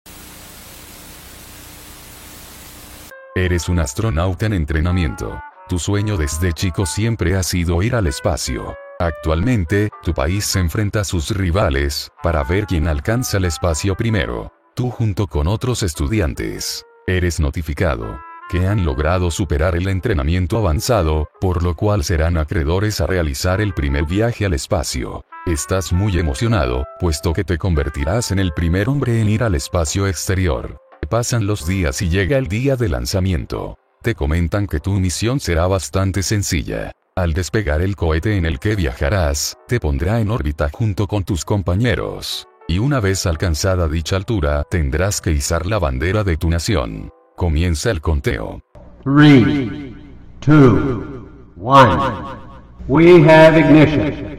Eres 3.35 3.69
un 3.69 3.79
astronauta 3.79 4.45
en 4.45 4.53
entrenamiento. 4.53 5.41
Tu 5.67 5.79
sueño 5.79 6.17
desde 6.17 6.53
chico 6.53 6.85
siempre 6.85 7.35
ha 7.35 7.43
sido 7.43 7.81
ir 7.81 7.95
al 7.95 8.07
espacio. 8.07 8.75
Actualmente, 9.01 9.89
tu 10.03 10.13
país 10.13 10.43
se 10.43 10.59
enfrenta 10.59 10.99
a 10.99 11.03
sus 11.05 11.31
rivales, 11.31 12.11
para 12.21 12.43
ver 12.43 12.65
quién 12.65 12.85
alcanza 12.89 13.37
el 13.37 13.45
espacio 13.45 13.95
primero. 13.95 14.51
Tú 14.75 14.89
junto 14.89 15.25
con 15.27 15.47
otros 15.47 15.83
estudiantes, 15.83 16.85
eres 17.07 17.39
notificado, 17.39 18.19
que 18.49 18.67
han 18.67 18.83
logrado 18.83 19.31
superar 19.31 19.77
el 19.77 19.87
entrenamiento 19.87 20.57
avanzado, 20.57 21.29
por 21.39 21.63
lo 21.63 21.77
cual 21.77 22.03
serán 22.03 22.37
acreedores 22.37 22.99
a 22.99 23.07
realizar 23.07 23.61
el 23.61 23.73
primer 23.73 24.03
viaje 24.03 24.45
al 24.45 24.53
espacio. 24.53 25.23
Estás 25.45 25.93
muy 25.93 26.19
emocionado, 26.19 26.85
puesto 26.99 27.31
que 27.31 27.45
te 27.45 27.57
convertirás 27.57 28.31
en 28.31 28.39
el 28.39 28.51
primer 28.51 28.89
hombre 28.89 29.21
en 29.21 29.29
ir 29.29 29.43
al 29.43 29.55
espacio 29.55 30.07
exterior. 30.07 30.77
Pasan 31.09 31.47
los 31.47 31.65
días 31.65 32.01
y 32.01 32.09
llega 32.09 32.37
el 32.37 32.47
día 32.47 32.75
de 32.75 32.89
lanzamiento. 32.89 33.77
Te 34.01 34.13
comentan 34.13 34.67
que 34.67 34.81
tu 34.81 34.91
misión 34.91 35.39
será 35.39 35.67
bastante 35.67 36.21
sencilla. 36.21 36.91
Al 37.19 37.33
despegar 37.33 37.81
el 37.81 37.97
cohete 37.97 38.37
en 38.37 38.45
el 38.45 38.59
que 38.59 38.77
viajarás, 38.77 39.57
te 39.67 39.81
pondrá 39.81 40.21
en 40.21 40.31
órbita 40.31 40.69
junto 40.71 41.05
con 41.05 41.25
tus 41.25 41.43
compañeros. 41.43 42.47
Y 42.65 42.79
una 42.79 43.01
vez 43.01 43.25
alcanzada 43.25 43.89
dicha 43.89 44.15
altura, 44.15 44.63
tendrás 44.69 45.19
que 45.19 45.31
izar 45.31 45.65
la 45.65 45.79
bandera 45.79 46.23
de 46.23 46.37
tu 46.37 46.49
nación. 46.49 47.09
Comienza 47.35 47.91
el 47.91 47.99
conteo. 47.99 48.61
3, 49.03 49.67
2, 50.47 50.77
1. 51.57 52.37
We 52.87 53.21
have 53.29 53.59
ignition. 53.59 54.38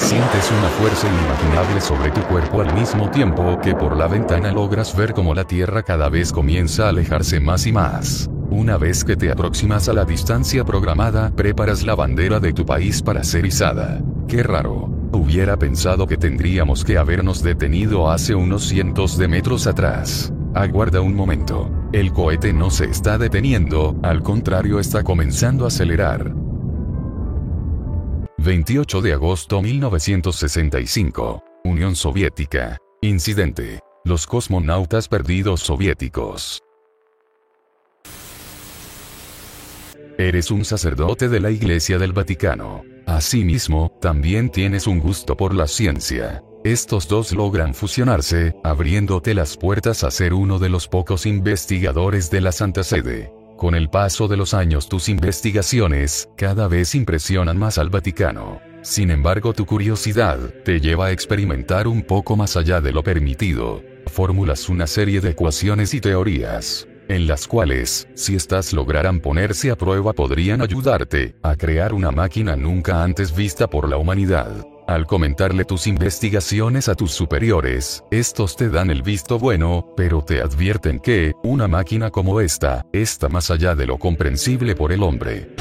Sientes 0.00 0.50
una 0.50 0.68
fuerza 0.70 1.06
inimaginable 1.06 1.80
sobre 1.80 2.10
tu 2.10 2.22
cuerpo 2.22 2.62
al 2.62 2.74
mismo 2.74 3.10
tiempo 3.10 3.60
que 3.62 3.74
por 3.74 3.96
la 3.96 4.08
ventana 4.08 4.50
logras 4.50 4.96
ver 4.96 5.12
cómo 5.12 5.34
la 5.34 5.44
Tierra 5.44 5.82
cada 5.82 6.08
vez 6.08 6.32
comienza 6.32 6.86
a 6.86 6.88
alejarse 6.88 7.38
más 7.38 7.66
y 7.66 7.72
más. 7.72 8.28
Una 8.50 8.78
vez 8.78 9.04
que 9.04 9.14
te 9.14 9.30
aproximas 9.30 9.88
a 9.88 9.92
la 9.92 10.04
distancia 10.04 10.64
programada, 10.64 11.30
preparas 11.30 11.84
la 11.84 11.94
bandera 11.94 12.40
de 12.40 12.52
tu 12.52 12.64
país 12.64 13.02
para 13.02 13.22
ser 13.22 13.44
izada. 13.44 14.00
Qué 14.26 14.42
raro. 14.42 14.88
Hubiera 15.12 15.58
pensado 15.58 16.06
que 16.06 16.16
tendríamos 16.16 16.82
que 16.82 16.96
habernos 16.96 17.42
detenido 17.42 18.10
hace 18.10 18.34
unos 18.34 18.64
cientos 18.64 19.18
de 19.18 19.28
metros 19.28 19.66
atrás. 19.66 20.32
Aguarda 20.54 21.02
un 21.02 21.14
momento. 21.14 21.70
El 21.92 22.12
cohete 22.12 22.52
no 22.52 22.70
se 22.70 22.86
está 22.86 23.18
deteniendo, 23.18 23.94
al 24.02 24.22
contrario 24.22 24.80
está 24.80 25.04
comenzando 25.04 25.66
a 25.66 25.68
acelerar. 25.68 26.32
28 28.42 29.02
de 29.02 29.12
agosto 29.12 29.60
1965. 29.60 31.44
Unión 31.64 31.94
Soviética. 31.94 32.78
Incidente. 33.02 33.80
Los 34.02 34.26
cosmonautas 34.26 35.08
perdidos 35.08 35.60
soviéticos. 35.60 36.62
Eres 40.16 40.50
un 40.50 40.64
sacerdote 40.64 41.28
de 41.28 41.40
la 41.40 41.50
Iglesia 41.50 41.98
del 41.98 42.14
Vaticano. 42.14 42.82
Asimismo, 43.06 43.98
también 44.00 44.48
tienes 44.48 44.86
un 44.86 45.00
gusto 45.00 45.36
por 45.36 45.54
la 45.54 45.66
ciencia. 45.66 46.42
Estos 46.64 47.08
dos 47.08 47.32
logran 47.32 47.74
fusionarse, 47.74 48.54
abriéndote 48.64 49.34
las 49.34 49.58
puertas 49.58 50.02
a 50.02 50.10
ser 50.10 50.32
uno 50.32 50.58
de 50.58 50.70
los 50.70 50.88
pocos 50.88 51.26
investigadores 51.26 52.30
de 52.30 52.40
la 52.40 52.52
Santa 52.52 52.84
Sede. 52.84 53.34
Con 53.60 53.74
el 53.74 53.90
paso 53.90 54.26
de 54.26 54.38
los 54.38 54.54
años 54.54 54.88
tus 54.88 55.10
investigaciones, 55.10 56.30
cada 56.34 56.66
vez 56.66 56.94
impresionan 56.94 57.58
más 57.58 57.76
al 57.76 57.90
Vaticano. 57.90 58.58
Sin 58.80 59.10
embargo 59.10 59.52
tu 59.52 59.66
curiosidad, 59.66 60.38
te 60.64 60.80
lleva 60.80 61.08
a 61.08 61.10
experimentar 61.10 61.86
un 61.86 62.00
poco 62.00 62.36
más 62.36 62.56
allá 62.56 62.80
de 62.80 62.90
lo 62.90 63.02
permitido. 63.02 63.82
Formulas 64.06 64.70
una 64.70 64.86
serie 64.86 65.20
de 65.20 65.32
ecuaciones 65.32 65.92
y 65.92 66.00
teorías, 66.00 66.88
en 67.08 67.26
las 67.26 67.46
cuales, 67.46 68.08
si 68.14 68.34
estas 68.34 68.72
lograran 68.72 69.20
ponerse 69.20 69.70
a 69.70 69.76
prueba 69.76 70.14
podrían 70.14 70.62
ayudarte 70.62 71.36
a 71.42 71.54
crear 71.54 71.92
una 71.92 72.10
máquina 72.10 72.56
nunca 72.56 73.04
antes 73.04 73.36
vista 73.36 73.68
por 73.68 73.90
la 73.90 73.98
humanidad. 73.98 74.66
Al 74.90 75.06
comentarle 75.06 75.64
tus 75.64 75.86
investigaciones 75.86 76.88
a 76.88 76.96
tus 76.96 77.12
superiores, 77.12 78.02
estos 78.10 78.56
te 78.56 78.68
dan 78.68 78.90
el 78.90 79.02
visto 79.02 79.38
bueno, 79.38 79.94
pero 79.96 80.20
te 80.20 80.42
advierten 80.42 80.98
que, 80.98 81.32
una 81.44 81.68
máquina 81.68 82.10
como 82.10 82.40
esta, 82.40 82.84
está 82.92 83.28
más 83.28 83.52
allá 83.52 83.76
de 83.76 83.86
lo 83.86 83.98
comprensible 83.98 84.74
por 84.74 84.90
el 84.90 85.04
hombre. 85.04 85.54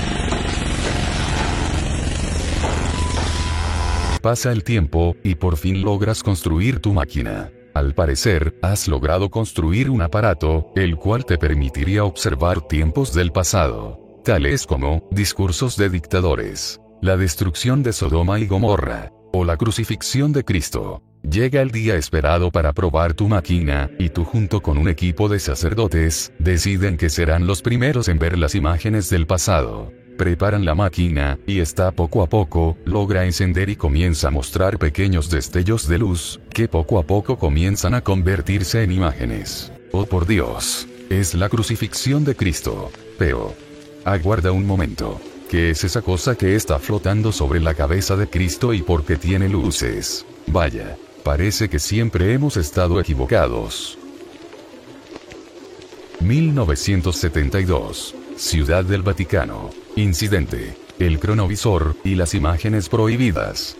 Pasa 4.23 4.51
el 4.51 4.63
tiempo, 4.63 5.15
y 5.23 5.35
por 5.35 5.57
fin 5.57 5.83
logras 5.83 6.23
construir 6.23 6.79
tu 6.79 6.93
máquina. 6.93 7.51
Al 7.75 7.93
parecer, 7.93 8.57
has 8.63 8.87
logrado 8.87 9.29
construir 9.29 9.91
un 9.91 10.01
aparato, 10.01 10.71
el 10.75 10.95
cual 10.95 11.23
te 11.25 11.37
permitiría 11.37 12.03
observar 12.03 12.61
tiempos 12.61 13.13
del 13.13 13.31
pasado, 13.31 13.99
tales 14.25 14.65
como, 14.65 15.07
discursos 15.11 15.77
de 15.77 15.91
dictadores, 15.91 16.81
la 16.99 17.15
destrucción 17.15 17.83
de 17.83 17.93
Sodoma 17.93 18.39
y 18.39 18.47
Gomorra, 18.47 19.11
o 19.31 19.45
la 19.45 19.57
crucifixión 19.57 20.31
de 20.33 20.43
Cristo. 20.43 21.01
Llega 21.21 21.61
el 21.61 21.71
día 21.71 21.95
esperado 21.95 22.51
para 22.51 22.73
probar 22.73 23.13
tu 23.13 23.27
máquina, 23.27 23.89
y 23.99 24.09
tú 24.09 24.23
junto 24.23 24.61
con 24.61 24.77
un 24.77 24.87
equipo 24.87 25.27
de 25.29 25.39
sacerdotes, 25.39 26.31
deciden 26.39 26.97
que 26.97 27.09
serán 27.09 27.45
los 27.45 27.61
primeros 27.61 28.07
en 28.07 28.19
ver 28.19 28.37
las 28.37 28.55
imágenes 28.55 29.09
del 29.09 29.27
pasado 29.27 29.91
preparan 30.19 30.65
la 30.65 30.75
máquina, 30.75 31.39
y 31.47 31.61
esta 31.61 31.91
poco 31.91 32.21
a 32.21 32.27
poco, 32.27 32.77
logra 32.83 33.23
encender 33.23 33.69
y 33.69 33.77
comienza 33.77 34.27
a 34.27 34.31
mostrar 34.31 34.77
pequeños 34.77 35.29
destellos 35.29 35.87
de 35.87 35.97
luz, 35.97 36.41
que 36.49 36.67
poco 36.67 36.99
a 36.99 37.03
poco 37.03 37.37
comienzan 37.37 37.93
a 37.93 38.01
convertirse 38.01 38.83
en 38.83 38.91
imágenes. 38.91 39.71
Oh 39.93 40.05
por 40.05 40.27
Dios, 40.27 40.89
es 41.09 41.35
la 41.35 41.47
crucifixión 41.47 42.25
de 42.25 42.35
Cristo. 42.35 42.91
Pero, 43.17 43.55
aguarda 44.03 44.51
un 44.51 44.67
momento. 44.67 45.21
¿Qué 45.49 45.71
es 45.71 45.83
esa 45.83 46.03
cosa 46.03 46.35
que 46.35 46.55
está 46.55 46.77
flotando 46.77 47.31
sobre 47.31 47.59
la 47.59 47.73
cabeza 47.73 48.15
de 48.15 48.29
Cristo 48.29 48.71
y 48.71 48.83
por 48.83 49.03
qué 49.03 49.15
tiene 49.15 49.49
luces? 49.49 50.23
Vaya, 50.45 50.95
parece 51.23 51.69
que 51.69 51.79
siempre 51.79 52.33
hemos 52.33 52.55
estado 52.55 52.99
equivocados. 52.99 53.97
1972. 56.19 58.13
Ciudad 58.37 58.85
del 58.85 59.01
Vaticano. 59.01 59.71
Incidente. 59.95 60.77
El 60.99 61.19
cronovisor, 61.19 61.95
y 62.03 62.13
las 62.13 62.35
imágenes 62.35 62.87
prohibidas. 62.87 63.75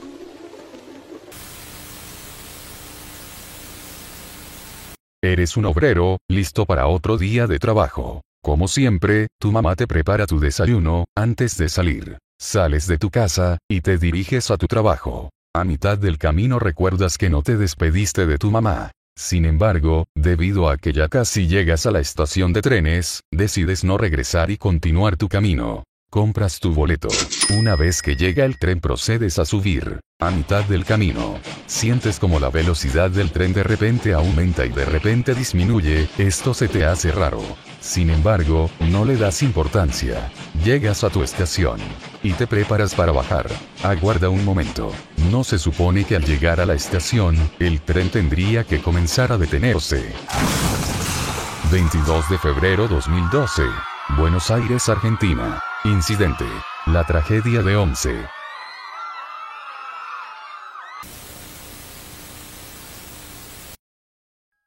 Eres 5.21 5.55
un 5.55 5.65
obrero, 5.65 6.17
listo 6.27 6.65
para 6.65 6.87
otro 6.87 7.19
día 7.19 7.45
de 7.45 7.59
trabajo. 7.59 8.23
Como 8.41 8.67
siempre, 8.67 9.27
tu 9.39 9.51
mamá 9.51 9.75
te 9.75 9.85
prepara 9.85 10.25
tu 10.25 10.39
desayuno, 10.39 11.05
antes 11.15 11.57
de 11.57 11.69
salir. 11.69 12.17
Sales 12.39 12.87
de 12.87 12.97
tu 12.97 13.09
casa, 13.09 13.57
y 13.69 13.81
te 13.81 13.97
diriges 13.97 14.49
a 14.49 14.57
tu 14.57 14.67
trabajo. 14.67 15.29
A 15.53 15.65
mitad 15.65 15.97
del 15.97 16.17
camino 16.17 16.57
recuerdas 16.57 17.17
que 17.17 17.29
no 17.29 17.41
te 17.41 17.57
despediste 17.57 18.25
de 18.25 18.37
tu 18.37 18.49
mamá. 18.49 18.91
Sin 19.17 19.45
embargo, 19.45 20.05
debido 20.15 20.69
a 20.69 20.77
que 20.77 20.93
ya 20.93 21.09
casi 21.09 21.47
llegas 21.47 21.85
a 21.85 21.91
la 21.91 21.99
estación 21.99 22.53
de 22.53 22.61
trenes, 22.61 23.21
decides 23.33 23.83
no 23.83 23.97
regresar 23.97 24.51
y 24.51 24.57
continuar 24.57 25.17
tu 25.17 25.27
camino. 25.27 25.83
Compras 26.09 26.59
tu 26.59 26.73
boleto. 26.73 27.09
Una 27.57 27.75
vez 27.75 28.01
que 28.01 28.15
llega 28.15 28.45
el 28.45 28.57
tren 28.57 28.79
procedes 28.79 29.37
a 29.37 29.45
subir. 29.45 29.99
A 30.21 30.31
mitad 30.31 30.63
del 30.63 30.85
camino, 30.85 31.39
sientes 31.65 32.19
como 32.19 32.39
la 32.39 32.49
velocidad 32.49 33.11
del 33.11 33.31
tren 33.31 33.53
de 33.53 33.63
repente 33.63 34.13
aumenta 34.13 34.65
y 34.65 34.69
de 34.69 34.85
repente 34.85 35.35
disminuye, 35.35 36.07
esto 36.17 36.53
se 36.53 36.69
te 36.69 36.85
hace 36.85 37.11
raro. 37.11 37.41
Sin 37.89 38.11
embargo, 38.11 38.69
no 38.91 39.03
le 39.03 39.17
das 39.17 39.41
importancia. 39.41 40.31
Llegas 40.63 41.03
a 41.03 41.09
tu 41.09 41.23
estación. 41.23 41.79
Y 42.21 42.33
te 42.33 42.45
preparas 42.45 42.93
para 42.93 43.11
bajar. 43.11 43.47
Aguarda 43.81 44.29
un 44.29 44.45
momento. 44.45 44.91
No 45.31 45.43
se 45.43 45.57
supone 45.57 46.03
que 46.03 46.15
al 46.15 46.23
llegar 46.23 46.59
a 46.59 46.67
la 46.67 46.75
estación, 46.75 47.35
el 47.57 47.81
tren 47.81 48.11
tendría 48.11 48.63
que 48.63 48.79
comenzar 48.79 49.31
a 49.31 49.39
detenerse. 49.39 50.13
22 51.71 52.29
de 52.29 52.37
febrero 52.37 52.87
2012. 52.87 53.63
Buenos 54.19 54.51
Aires, 54.51 54.87
Argentina. 54.87 55.59
Incidente. 55.83 56.45
La 56.85 57.03
tragedia 57.05 57.63
de 57.63 57.75
Once. 57.75 58.15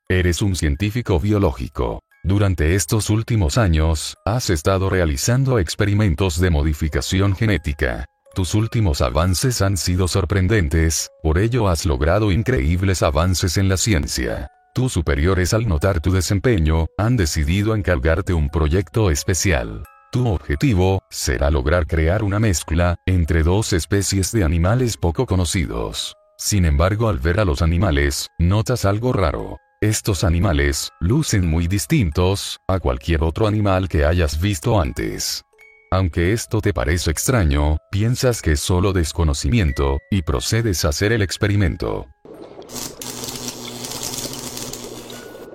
Eres 0.09 0.43
un 0.43 0.57
científico 0.57 1.21
biológico. 1.21 2.03
Durante 2.25 2.77
estos 2.77 3.11
últimos 3.11 3.59
años, 3.59 4.15
has 4.25 4.49
estado 4.49 4.89
realizando 4.89 5.59
experimentos 5.59 6.39
de 6.39 6.51
modificación 6.51 7.35
genética. 7.35 8.05
Tus 8.33 8.55
últimos 8.55 9.01
avances 9.01 9.61
han 9.61 9.77
sido 9.77 10.07
sorprendentes, 10.07 11.11
por 11.25 11.37
ello 11.37 11.67
has 11.67 11.85
logrado 11.85 12.31
increíbles 12.31 13.03
avances 13.03 13.57
en 13.57 13.69
la 13.69 13.77
ciencia. 13.77 14.47
Tus 14.73 14.93
superiores 14.93 15.53
al 15.53 15.67
notar 15.67 16.01
tu 16.01 16.13
desempeño, 16.13 16.87
han 16.97 17.17
decidido 17.17 17.75
encargarte 17.75 18.33
un 18.33 18.49
proyecto 18.49 19.11
especial. 19.11 19.83
Tu 20.13 20.29
objetivo, 20.29 21.03
será 21.11 21.51
lograr 21.51 21.89
crear 21.89 22.23
una 22.23 22.39
mezcla, 22.39 22.95
entre 23.05 23.43
dos 23.43 23.73
especies 23.73 24.31
de 24.31 24.45
animales 24.45 24.97
poco 24.97 25.27
conocidos. 25.27 26.15
Sin 26.39 26.67
embargo, 26.67 27.09
al 27.09 27.19
ver 27.19 27.41
a 27.41 27.45
los 27.45 27.63
animales, 27.63 28.29
notas 28.39 28.85
algo 28.85 29.13
raro. 29.13 29.59
Estos 29.83 30.23
animales, 30.23 30.91
lucen 31.01 31.45
muy 31.45 31.67
distintos, 31.67 32.61
a 32.69 32.79
cualquier 32.79 33.25
otro 33.25 33.49
animal 33.49 33.89
que 33.89 34.05
hayas 34.05 34.41
visto 34.41 34.81
antes. 34.81 35.43
Aunque 35.91 36.33
esto 36.33 36.61
te 36.61 36.73
parece 36.73 37.11
extraño, 37.11 37.79
piensas 37.91 38.43
que 38.43 38.53
es 38.53 38.61
solo 38.61 38.93
desconocimiento, 38.93 39.99
y 40.09 40.23
procedes 40.23 40.85
a 40.85 40.91
hacer 40.91 41.11
el 41.11 41.21
experimento. 41.21 42.07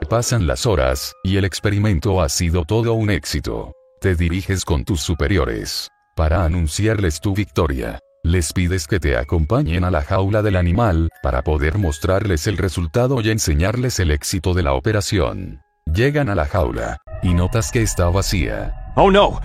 Pasan 0.10 0.46
las 0.46 0.66
horas, 0.66 1.14
y 1.24 1.38
el 1.38 1.46
experimento 1.46 2.22
ha 2.22 2.28
sido 2.28 2.66
todo 2.66 2.96
un 2.96 3.10
éxito. 3.10 3.72
Te 4.02 4.16
diriges 4.16 4.66
con 4.66 4.84
tus 4.84 5.00
superiores. 5.00 5.88
Para 6.18 6.44
anunciarles 6.44 7.22
tu 7.22 7.34
victoria. 7.34 7.98
Les 8.28 8.52
pides 8.52 8.88
que 8.88 9.00
te 9.00 9.16
acompañen 9.16 9.86
a 9.86 9.90
la 9.90 10.02
jaula 10.02 10.42
del 10.42 10.58
animal, 10.58 11.08
para 11.24 11.44
poder 11.44 11.78
mostrarles 11.78 12.46
el 12.48 12.58
resultado 12.58 13.22
y 13.22 13.30
enseñarles 13.30 14.02
el 14.02 14.12
éxito 14.12 14.54
de 14.54 14.64
la 14.64 14.74
operación. 14.74 15.62
Llegan 15.86 16.28
a 16.28 16.36
la 16.36 16.46
jaula, 16.46 16.98
y 17.24 17.34
notas 17.34 17.72
que 17.72 17.82
está 17.82 18.10
vacía. 18.10 18.92
Oh 18.98 19.12
no! 19.12 19.40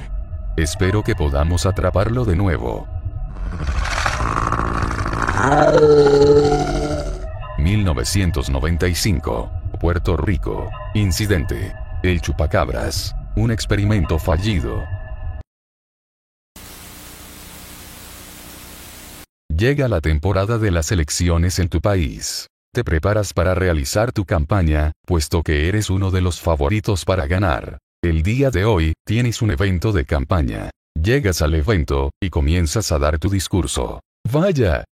Espero 0.57 1.05
que 1.05 1.15
podamos 1.15 1.65
atraparlo 1.65 2.25
de 2.25 2.35
nuevo. 2.35 2.89
1995. 7.59 9.53
Puerto 9.81 10.17
Rico. 10.17 10.73
Incidente. 10.95 11.73
El 12.03 12.21
chupacabras. 12.21 13.15
Un 13.37 13.53
experimento 13.53 14.19
fallido. 14.19 14.83
Llega 19.57 19.87
la 19.87 20.01
temporada 20.01 20.57
de 20.57 20.71
las 20.71 20.93
elecciones 20.93 21.59
en 21.59 21.69
tu 21.69 21.81
país. 21.81 22.47
Te 22.73 22.85
preparas 22.85 23.35
para 23.35 23.55
realizar 23.55 24.11
tu 24.11 24.25
campaña, 24.25 24.93
puesto 25.07 25.43
que 25.43 25.69
eres 25.69 25.91
uno 25.91 26.11
de 26.11 26.23
los 26.23 26.41
favoritos 26.41 27.05
para 27.05 27.27
ganar. 27.27 27.79
El 28.03 28.23
día 28.23 28.51
de 28.51 28.65
hoy, 28.65 28.95
tienes 29.05 29.43
un 29.43 29.51
evento 29.51 29.93
de 29.93 30.07
campaña. 30.07 30.71
Llegas 30.99 31.43
al 31.43 31.55
evento, 31.55 32.11
y 32.21 32.31
comienzas 32.31 32.93
a 32.93 32.99
dar 32.99 33.19
tu 33.19 33.29
discurso. 33.29 34.01
Vaya. 34.33 34.85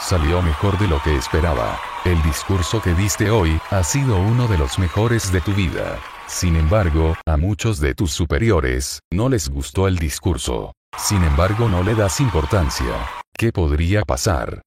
Salió 0.00 0.40
mejor 0.40 0.78
de 0.78 0.88
lo 0.88 1.00
que 1.02 1.14
esperaba. 1.14 1.78
El 2.04 2.22
discurso 2.22 2.80
que 2.80 2.94
diste 2.94 3.30
hoy, 3.30 3.60
ha 3.70 3.82
sido 3.82 4.18
uno 4.18 4.48
de 4.48 4.56
los 4.56 4.78
mejores 4.78 5.30
de 5.30 5.42
tu 5.42 5.52
vida. 5.52 5.98
Sin 6.26 6.56
embargo, 6.56 7.16
a 7.26 7.36
muchos 7.36 7.80
de 7.80 7.94
tus 7.94 8.12
superiores, 8.12 9.00
no 9.12 9.28
les 9.28 9.50
gustó 9.50 9.88
el 9.88 9.98
discurso. 9.98 10.72
Sin 10.96 11.22
embargo, 11.22 11.68
no 11.68 11.82
le 11.82 11.94
das 11.94 12.20
importancia. 12.20 12.94
¿Qué 13.38 13.52
podría 13.52 14.00
pasar? 14.02 14.62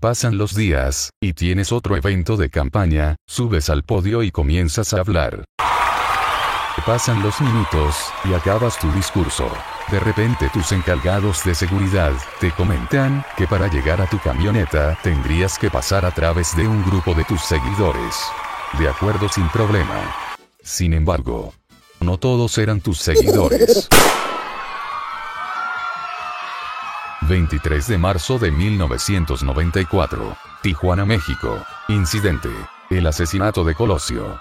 Pasan 0.00 0.38
los 0.38 0.56
días, 0.56 1.10
y 1.22 1.34
tienes 1.34 1.70
otro 1.70 1.96
evento 1.96 2.36
de 2.36 2.50
campaña, 2.50 3.14
subes 3.28 3.70
al 3.70 3.84
podio 3.84 4.24
y 4.24 4.32
comienzas 4.32 4.92
a 4.92 4.98
hablar. 4.98 5.44
Pasan 6.84 7.22
los 7.22 7.40
minutos, 7.40 7.94
y 8.24 8.34
acabas 8.34 8.76
tu 8.80 8.90
discurso. 8.90 9.48
De 9.92 10.00
repente 10.00 10.50
tus 10.52 10.72
encargados 10.72 11.44
de 11.44 11.54
seguridad, 11.54 12.12
te 12.40 12.50
comentan, 12.50 13.24
que 13.36 13.46
para 13.46 13.68
llegar 13.68 14.00
a 14.00 14.10
tu 14.10 14.18
camioneta, 14.18 14.98
tendrías 15.04 15.56
que 15.56 15.70
pasar 15.70 16.04
a 16.04 16.10
través 16.10 16.56
de 16.56 16.66
un 16.66 16.82
grupo 16.84 17.14
de 17.14 17.22
tus 17.22 17.42
seguidores. 17.42 18.16
De 18.80 18.88
acuerdo 18.88 19.28
sin 19.28 19.48
problema. 19.50 20.12
Sin 20.60 20.92
embargo, 20.92 21.54
no 22.00 22.18
todos 22.18 22.58
eran 22.58 22.80
tus 22.80 22.98
seguidores. 22.98 23.88
23 27.22 27.86
de 27.86 27.98
marzo 27.98 28.38
de 28.38 28.50
1994. 28.50 30.36
Tijuana, 30.62 31.04
México. 31.04 31.64
Incidente. 31.88 32.48
El 32.90 33.06
asesinato 33.06 33.64
de 33.64 33.74
Colosio. 33.74 34.40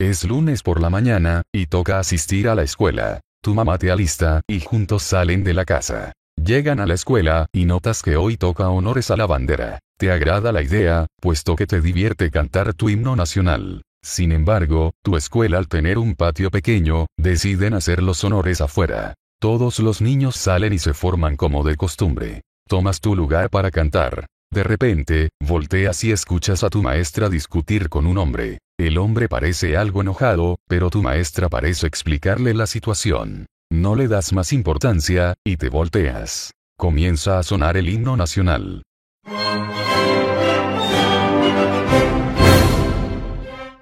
Es 0.00 0.24
lunes 0.24 0.62
por 0.62 0.80
la 0.80 0.90
mañana, 0.90 1.42
y 1.52 1.66
toca 1.66 1.98
asistir 1.98 2.48
a 2.48 2.54
la 2.54 2.62
escuela. 2.62 3.20
Tu 3.42 3.54
mamá 3.54 3.78
te 3.78 3.90
alista, 3.90 4.40
y 4.48 4.60
juntos 4.60 5.02
salen 5.02 5.44
de 5.44 5.54
la 5.54 5.64
casa. 5.64 6.12
Llegan 6.36 6.80
a 6.80 6.86
la 6.86 6.94
escuela, 6.94 7.46
y 7.52 7.64
notas 7.64 8.02
que 8.02 8.16
hoy 8.16 8.36
toca 8.36 8.68
honores 8.68 9.10
a 9.10 9.16
la 9.16 9.26
bandera. 9.26 9.78
Te 9.96 10.10
agrada 10.10 10.50
la 10.50 10.62
idea, 10.62 11.06
puesto 11.20 11.54
que 11.54 11.66
te 11.66 11.80
divierte 11.80 12.30
cantar 12.30 12.74
tu 12.74 12.88
himno 12.88 13.14
nacional. 13.14 13.82
Sin 14.04 14.32
embargo, 14.32 14.92
tu 15.02 15.16
escuela 15.16 15.56
al 15.56 15.66
tener 15.66 15.96
un 15.96 16.14
patio 16.14 16.50
pequeño, 16.50 17.06
deciden 17.18 17.72
hacer 17.72 18.02
los 18.02 18.22
honores 18.22 18.60
afuera. 18.60 19.14
Todos 19.40 19.78
los 19.78 20.02
niños 20.02 20.36
salen 20.36 20.74
y 20.74 20.78
se 20.78 20.92
forman 20.92 21.36
como 21.36 21.64
de 21.64 21.76
costumbre. 21.76 22.42
Tomas 22.68 23.00
tu 23.00 23.16
lugar 23.16 23.48
para 23.48 23.70
cantar. 23.70 24.26
De 24.52 24.62
repente, 24.62 25.30
volteas 25.40 26.04
y 26.04 26.12
escuchas 26.12 26.62
a 26.64 26.68
tu 26.68 26.82
maestra 26.82 27.30
discutir 27.30 27.88
con 27.88 28.06
un 28.06 28.18
hombre. 28.18 28.58
El 28.78 28.98
hombre 28.98 29.26
parece 29.26 29.78
algo 29.78 30.02
enojado, 30.02 30.58
pero 30.68 30.90
tu 30.90 31.02
maestra 31.02 31.48
parece 31.48 31.86
explicarle 31.86 32.52
la 32.52 32.66
situación. 32.66 33.46
No 33.72 33.96
le 33.96 34.06
das 34.06 34.34
más 34.34 34.52
importancia, 34.52 35.32
y 35.46 35.56
te 35.56 35.70
volteas. 35.70 36.50
Comienza 36.76 37.38
a 37.38 37.42
sonar 37.42 37.78
el 37.78 37.88
himno 37.88 38.18
nacional. 38.18 38.82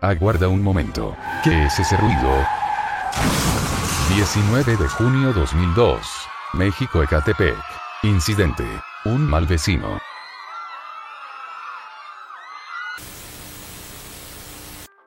Aguarda 0.02 0.48
un 0.48 0.60
momento. 0.60 1.16
¿Qué 1.44 1.66
es 1.66 1.78
ese 1.78 1.96
ruido? 1.96 2.44
19 4.16 4.76
de 4.76 4.88
junio 4.88 5.32
2002. 5.32 6.00
México 6.54 7.04
Ecatepec. 7.04 7.56
Incidente. 8.02 8.64
Un 9.04 9.30
mal 9.30 9.46
vecino. 9.46 10.00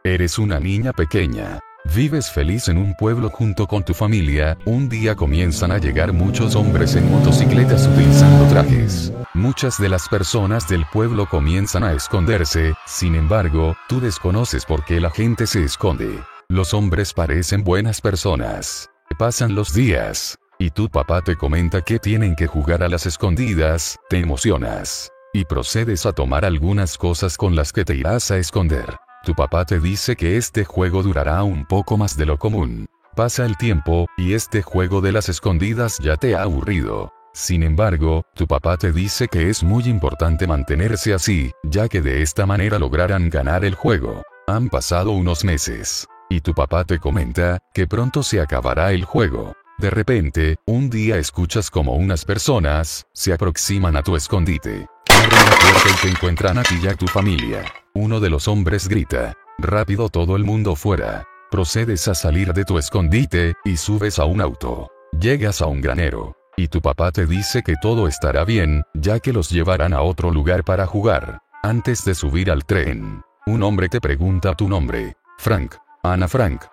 Eres 0.05 0.39
una 0.39 0.62
niña 0.62 0.93
pequeña. 0.93 1.60
Vives 1.93 2.32
feliz 2.32 2.67
en 2.67 2.78
un 2.78 2.95
pueblo 2.95 3.30
junto 3.30 3.67
con 3.67 3.84
tu 3.84 3.93
familia, 3.93 4.58
un 4.65 4.89
día 4.89 5.15
comienzan 5.15 5.71
a 5.71 5.78
llegar 5.78 6.12
muchos 6.13 6.56
hombres 6.56 6.95
en 6.95 7.10
motocicletas 7.12 7.88
utilizando 7.88 8.48
trajes. 8.48 9.13
Muchas 9.34 9.80
de 9.80 9.89
las 9.89 10.10
personas 10.10 10.67
del 10.67 10.86
pueblo 10.91 11.28
comienzan 11.30 11.84
a 11.84 11.93
esconderse, 11.93 12.74
sin 12.86 13.15
embargo, 13.15 13.78
tú 13.88 14.02
desconoces 14.02 14.65
por 14.65 14.84
qué 14.84 15.00
la 15.00 15.12
gente 15.12 15.45
se 15.45 15.63
esconde. 15.63 16.24
Los 16.50 16.74
hombres 16.74 17.13
parecen 17.13 17.63
buenas 17.63 18.02
personas. 18.02 18.89
Pasan 19.17 19.56
los 19.56 19.74
días. 19.74 20.38
Y 20.58 20.71
tu 20.71 20.89
papá 20.89 21.21
te 21.21 21.36
comenta 21.36 21.82
que 21.82 22.00
tienen 22.00 22.36
que 22.36 22.48
jugar 22.48 22.82
a 22.82 22.89
las 22.89 23.06
escondidas, 23.06 23.98
te 24.10 24.19
emocionas. 24.19 25.12
Y 25.34 25.45
procedes 25.45 26.06
a 26.06 26.13
tomar 26.13 26.45
algunas 26.45 26.98
cosas 26.98 27.38
con 27.38 27.56
las 27.56 27.74
que 27.74 27.84
te 27.84 27.95
irás 27.95 28.32
a 28.32 28.38
esconder. 28.38 28.86
Tu 29.25 29.33
papá 29.33 29.65
te 29.65 29.79
dice 29.79 30.15
que 30.15 30.38
este 30.38 30.65
juego 30.65 31.01
durará 31.01 31.41
un 31.41 31.65
poco 31.65 31.97
más 31.97 32.15
de 32.15 32.27
lo 32.27 32.38
común. 32.38 32.85
Pasa 33.15 33.43
el 33.43 33.57
tiempo, 33.57 34.05
y 34.17 34.35
este 34.35 34.61
juego 34.61 35.01
de 35.01 35.11
las 35.11 35.29
escondidas 35.29 35.97
ya 35.97 36.15
te 36.15 36.35
ha 36.35 36.43
aburrido. 36.43 37.11
Sin 37.33 37.63
embargo, 37.63 38.21
tu 38.35 38.45
papá 38.45 38.77
te 38.77 38.91
dice 38.91 39.27
que 39.27 39.49
es 39.49 39.63
muy 39.63 39.85
importante 39.85 40.45
mantenerse 40.45 41.11
así, 41.11 41.51
ya 41.63 41.89
que 41.89 42.01
de 42.03 42.21
esta 42.21 42.45
manera 42.45 42.77
lograrán 42.77 43.31
ganar 43.31 43.65
el 43.65 43.73
juego. 43.73 44.21
Han 44.45 44.69
pasado 44.69 45.11
unos 45.11 45.43
meses. 45.43 46.05
Y 46.29 46.41
tu 46.41 46.53
papá 46.53 46.83
te 46.83 46.99
comenta, 46.99 47.57
que 47.73 47.88
pronto 47.88 48.21
se 48.21 48.39
acabará 48.41 48.91
el 48.91 49.05
juego. 49.05 49.53
De 49.79 49.89
repente, 49.89 50.57
un 50.67 50.91
día 50.91 51.17
escuchas 51.17 51.71
como 51.71 51.95
unas 51.95 52.25
personas, 52.25 53.07
se 53.11 53.33
aproximan 53.33 53.95
a 53.95 54.03
tu 54.03 54.15
escondite. 54.15 54.85
Abren 55.15 55.45
la 55.45 55.58
puerta 55.58 55.89
y 55.89 56.01
te 56.01 56.10
encuentran 56.10 56.58
a 56.58 56.63
ti 56.63 56.80
y 56.82 56.88
a 56.88 56.95
tu 56.95 57.08
familia. 57.08 57.63
Uno 57.93 58.19
de 58.19 58.30
los 58.30 58.47
hombres 58.47 58.88
grita. 58.88 59.34
Rápido 59.58 60.10
todo 60.10 60.36
el 60.36 60.43
mundo 60.43 60.75
fuera. 60.75 61.25
Procedes 61.49 62.08
a 62.08 62.15
salir 62.15 62.54
de 62.54 62.65
tu 62.65 62.78
escondite, 62.78 63.54
y 63.63 63.78
subes 63.78 64.19
a 64.19 64.25
un 64.25 64.41
auto. 64.41 64.89
Llegas 65.19 65.62
a 65.62 65.67
un 65.67 65.80
granero. 65.80 66.36
Y 66.58 66.67
tu 66.67 66.82
papá 66.82 67.12
te 67.12 67.25
dice 67.25 67.62
que 67.63 67.75
todo 67.82 68.08
estará 68.08 68.45
bien, 68.45 68.84
ya 68.93 69.19
que 69.19 69.34
los 69.34 69.49
llevarán 69.49 69.93
a 69.93 70.01
otro 70.01 70.32
lugar 70.32 70.63
para 70.63 70.86
jugar. 70.86 71.39
Antes 71.63 72.04
de 72.06 72.15
subir 72.15 72.51
al 72.51 72.65
tren, 72.65 73.21
un 73.45 73.63
hombre 73.63 73.89
te 73.89 73.99
pregunta 74.01 74.54
tu 74.56 74.67
nombre. 74.67 75.15
Frank. 75.38 75.75
Ana 76.04 76.28
Frank. 76.28 76.63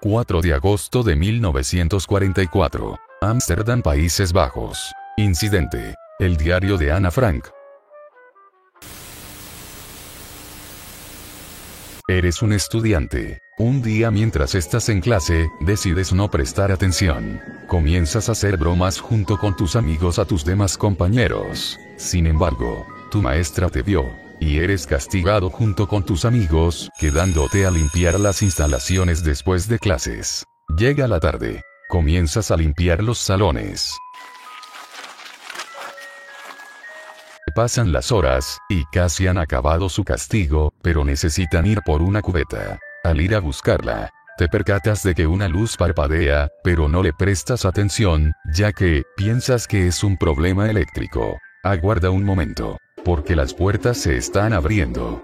4 0.00 0.40
de 0.42 0.54
agosto 0.54 1.02
de 1.02 1.16
1944. 1.16 2.98
Ámsterdam, 3.22 3.82
Países 3.82 4.32
Bajos. 4.32 4.92
Incidente. 5.18 5.94
El 6.18 6.36
diario 6.36 6.76
de 6.76 6.92
Ana 6.92 7.10
Frank. 7.10 7.46
Eres 12.06 12.42
un 12.42 12.52
estudiante. 12.52 13.40
Un 13.56 13.80
día 13.80 14.10
mientras 14.10 14.54
estás 14.54 14.90
en 14.90 15.00
clase, 15.00 15.48
decides 15.60 16.12
no 16.12 16.30
prestar 16.30 16.70
atención. 16.70 17.40
Comienzas 17.66 18.28
a 18.28 18.32
hacer 18.32 18.58
bromas 18.58 19.00
junto 19.00 19.38
con 19.38 19.56
tus 19.56 19.74
amigos 19.74 20.18
a 20.18 20.26
tus 20.26 20.44
demás 20.44 20.76
compañeros. 20.76 21.80
Sin 21.96 22.26
embargo, 22.26 22.86
tu 23.10 23.22
maestra 23.22 23.70
te 23.70 23.80
vio, 23.80 24.04
y 24.38 24.58
eres 24.58 24.86
castigado 24.86 25.48
junto 25.48 25.88
con 25.88 26.04
tus 26.04 26.26
amigos, 26.26 26.90
quedándote 27.00 27.64
a 27.64 27.70
limpiar 27.70 28.20
las 28.20 28.42
instalaciones 28.42 29.24
después 29.24 29.66
de 29.66 29.78
clases. 29.78 30.44
Llega 30.76 31.08
la 31.08 31.20
tarde. 31.20 31.62
Comienzas 31.88 32.50
a 32.50 32.56
limpiar 32.58 33.02
los 33.02 33.16
salones. 33.16 33.96
Pasan 37.56 37.90
las 37.90 38.12
horas, 38.12 38.58
y 38.68 38.84
casi 38.92 39.28
han 39.28 39.38
acabado 39.38 39.88
su 39.88 40.04
castigo, 40.04 40.74
pero 40.82 41.06
necesitan 41.06 41.64
ir 41.64 41.80
por 41.86 42.02
una 42.02 42.20
cubeta. 42.20 42.78
Al 43.02 43.18
ir 43.18 43.34
a 43.34 43.40
buscarla, 43.40 44.10
te 44.36 44.46
percatas 44.46 45.02
de 45.02 45.14
que 45.14 45.26
una 45.26 45.48
luz 45.48 45.74
parpadea, 45.78 46.50
pero 46.62 46.86
no 46.86 47.02
le 47.02 47.14
prestas 47.14 47.64
atención, 47.64 48.34
ya 48.52 48.72
que 48.72 49.04
piensas 49.16 49.66
que 49.66 49.86
es 49.86 50.04
un 50.04 50.18
problema 50.18 50.68
eléctrico. 50.68 51.38
Aguarda 51.64 52.10
un 52.10 52.24
momento, 52.24 52.76
porque 53.06 53.34
las 53.34 53.54
puertas 53.54 53.96
se 53.96 54.18
están 54.18 54.52
abriendo. 54.52 55.22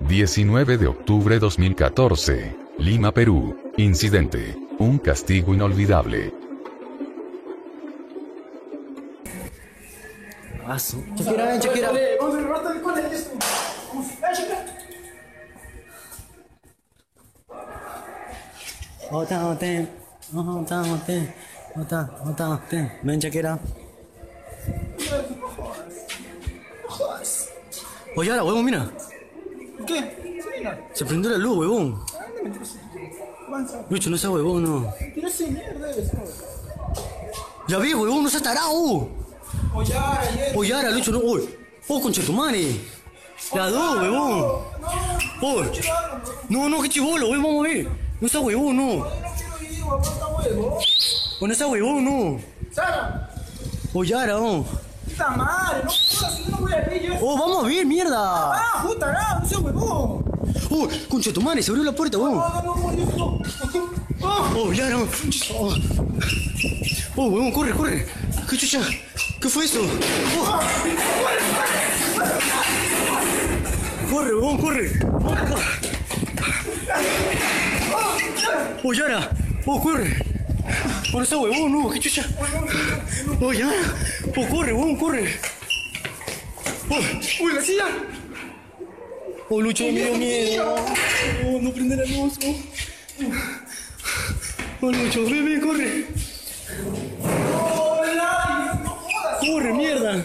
19 0.00 0.76
de 0.76 0.86
octubre 0.86 1.38
2014. 1.38 2.58
Lima, 2.76 3.10
Perú. 3.12 3.56
Incidente. 3.78 4.54
Un 4.78 4.98
castigo 4.98 5.54
inolvidable. 5.54 6.39
Shakira, 10.70 11.46
ven, 11.46 11.60
Shakira. 11.60 11.90
Ota, 19.10 19.46
ota, 19.48 19.88
ota, 20.32 20.82
ota, 20.82 21.34
ota, 21.74 22.10
ota, 22.24 22.50
ota. 22.50 22.92
Ven, 23.02 23.18
Shakira. 23.18 23.58
Oye, 28.16 28.30
ahora, 28.30 28.44
huevón, 28.44 28.64
mira. 28.64 28.90
¿Qué? 29.86 30.30
Se 30.92 31.04
prendió 31.04 31.32
la 31.32 31.38
luz, 31.38 31.58
huevón. 31.58 32.00
Lucho, 33.88 34.10
no 34.10 34.16
seas 34.16 34.32
huevón, 34.32 34.62
no. 34.62 34.94
Ya 37.66 37.78
vi, 37.78 37.92
huevón, 37.92 38.22
no 38.22 38.30
seas 38.30 38.42
tarado. 38.44 39.08
Ahora, 39.72 40.90
Lucho, 40.90 41.12
no. 41.12 41.18
Uy, 41.20 41.48
oh, 41.88 42.00
concha 42.00 42.22
tu 42.22 42.32
madre. 42.32 42.80
La 43.54 43.70
dos, 43.70 43.98
huevón. 43.98 44.62
Uy. 45.42 45.80
No, 46.48 46.68
no, 46.68 46.82
qué 46.82 46.88
chivolo, 46.88 47.28
huevón, 47.28 47.44
vamos 47.44 47.66
a 47.66 47.68
ver. 47.68 47.88
No 48.20 48.28
seas 48.28 48.44
huevón, 48.44 48.76
no. 48.76 49.06
O 51.40 51.46
no 51.46 51.54
seas 51.54 51.70
huevón, 51.70 52.04
no. 52.04 52.40
Oye, 53.94 54.14
ahora, 54.14 54.38
oh. 54.38 54.64
Puta 55.04 55.30
madre, 55.30 55.82
no 55.84 55.90
jodas, 55.90 56.48
no 56.48 56.56
voy 56.58 56.72
a 56.72 56.76
ver. 56.76 57.18
Oh, 57.20 57.38
vamos 57.38 57.64
a 57.64 57.68
ver, 57.68 57.86
mierda. 57.86 58.54
Ah, 58.54 58.82
puta, 58.86 59.12
no, 59.12 59.40
no 59.40 59.46
seas 59.46 59.60
huevón. 59.60 60.24
Uy, 60.70 60.88
concha 61.08 61.32
tu 61.32 61.40
se 61.40 61.70
abrió 61.70 61.84
la 61.84 61.92
puerta, 61.92 62.18
huevón. 62.18 62.36
No, 62.36 62.62
no, 62.62 62.76
no, 62.76 62.92
no, 62.92 63.38
no. 63.38 64.09
Oh, 64.22 64.72
ya, 64.72 64.88
no. 64.90 65.08
Oh, 65.54 65.74
oh 67.16 67.52
corre, 67.52 67.72
corre. 67.72 68.06
¿Qué 68.48 68.56
chucha? 68.56 68.80
¿Qué 69.40 69.48
fue 69.48 69.64
eso? 69.64 69.80
Oh. 70.36 70.60
Corre, 74.10 74.34
huevón, 74.34 74.58
corre. 74.58 74.90
Oh, 78.82 78.92
Yara. 78.92 79.30
Oh, 79.66 79.80
corre. 79.80 80.16
Por 81.12 81.22
esa 81.22 81.38
huevón, 81.38 81.72
no, 81.72 81.90
qué 81.90 82.00
chucha. 82.00 82.26
Oh, 83.40 83.52
Yara. 83.52 83.94
Oh, 84.36 84.46
corre, 84.48 84.72
huevón, 84.72 84.96
corre. 84.96 85.34
Oh, 86.90 87.44
Uy, 87.44 87.52
la 87.54 87.62
silla. 87.62 87.84
oh 89.48 89.60
Lucho, 89.60 89.84
me 89.84 89.92
dio 89.92 90.16
miedo. 90.16 90.74
Oh, 91.46 91.58
no 91.62 91.70
prende 91.72 91.96
la 91.96 92.04
luz. 92.04 92.38
Oh, 92.44 92.54
Lucho, 94.82 95.24
ven, 95.24 95.60
corre. 95.60 96.06
Corre, 99.40 99.72
mierda. 99.74 100.24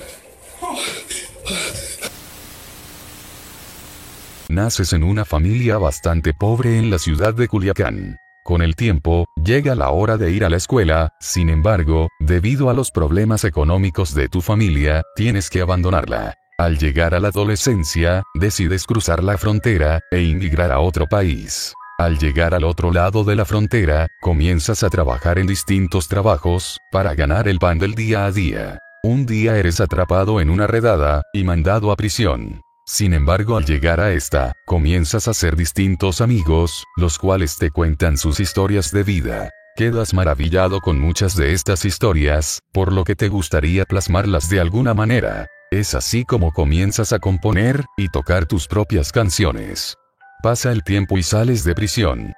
Naces 4.47 4.93
en 4.93 5.03
una 5.03 5.25
familia 5.25 5.77
bastante 5.77 6.33
pobre 6.33 6.79
en 6.79 6.89
la 6.89 6.99
ciudad 6.99 7.33
de 7.33 7.49
Culiacán. 7.49 8.17
Con 8.45 8.61
el 8.61 8.75
tiempo, 8.75 9.25
llega 9.43 9.75
la 9.75 9.89
hora 9.89 10.17
de 10.17 10.31
ir 10.31 10.45
a 10.45 10.49
la 10.49 10.57
escuela, 10.57 11.09
sin 11.19 11.49
embargo, 11.49 12.07
debido 12.19 12.69
a 12.69 12.73
los 12.73 12.91
problemas 12.91 13.43
económicos 13.43 14.13
de 14.13 14.29
tu 14.29 14.41
familia, 14.41 15.01
tienes 15.15 15.49
que 15.49 15.61
abandonarla. 15.61 16.35
Al 16.57 16.77
llegar 16.77 17.13
a 17.13 17.19
la 17.19 17.29
adolescencia, 17.29 18.23
decides 18.35 18.85
cruzar 18.85 19.21
la 19.21 19.37
frontera, 19.37 19.99
e 20.11 20.29
emigrar 20.29 20.71
a 20.71 20.79
otro 20.79 21.07
país. 21.07 21.73
Al 21.97 22.17
llegar 22.19 22.53
al 22.53 22.65
otro 22.65 22.91
lado 22.91 23.23
de 23.23 23.37
la 23.37 23.45
frontera, 23.45 24.07
comienzas 24.19 24.83
a 24.83 24.89
trabajar 24.89 25.39
en 25.39 25.47
distintos 25.47 26.09
trabajos, 26.09 26.77
para 26.91 27.15
ganar 27.15 27.47
el 27.47 27.57
pan 27.57 27.79
del 27.79 27.95
día 27.95 28.25
a 28.25 28.31
día. 28.33 28.79
Un 29.01 29.25
día 29.25 29.57
eres 29.57 29.79
atrapado 29.79 30.41
en 30.41 30.49
una 30.49 30.67
redada, 30.67 31.21
y 31.31 31.45
mandado 31.45 31.93
a 31.93 31.95
prisión. 31.95 32.59
Sin 32.85 33.13
embargo, 33.13 33.55
al 33.55 33.65
llegar 33.65 34.01
a 34.01 34.11
esta, 34.11 34.51
comienzas 34.65 35.29
a 35.29 35.31
hacer 35.31 35.55
distintos 35.55 36.19
amigos, 36.19 36.83
los 36.97 37.17
cuales 37.17 37.57
te 37.57 37.71
cuentan 37.71 38.17
sus 38.17 38.41
historias 38.41 38.91
de 38.91 39.03
vida. 39.03 39.49
Quedas 39.77 40.13
maravillado 40.13 40.81
con 40.81 40.99
muchas 40.99 41.35
de 41.37 41.53
estas 41.53 41.85
historias, 41.85 42.59
por 42.73 42.91
lo 42.91 43.05
que 43.05 43.15
te 43.15 43.29
gustaría 43.29 43.85
plasmarlas 43.85 44.49
de 44.49 44.59
alguna 44.59 44.93
manera. 44.93 45.47
Es 45.71 45.95
así 45.95 46.25
como 46.25 46.51
comienzas 46.51 47.13
a 47.13 47.19
componer 47.19 47.85
y 47.95 48.09
tocar 48.09 48.45
tus 48.45 48.67
propias 48.67 49.11
canciones. 49.13 49.95
Pasa 50.41 50.71
el 50.71 50.83
tiempo 50.83 51.17
y 51.17 51.23
sales 51.23 51.63
de 51.63 51.75
prisión. 51.75 52.33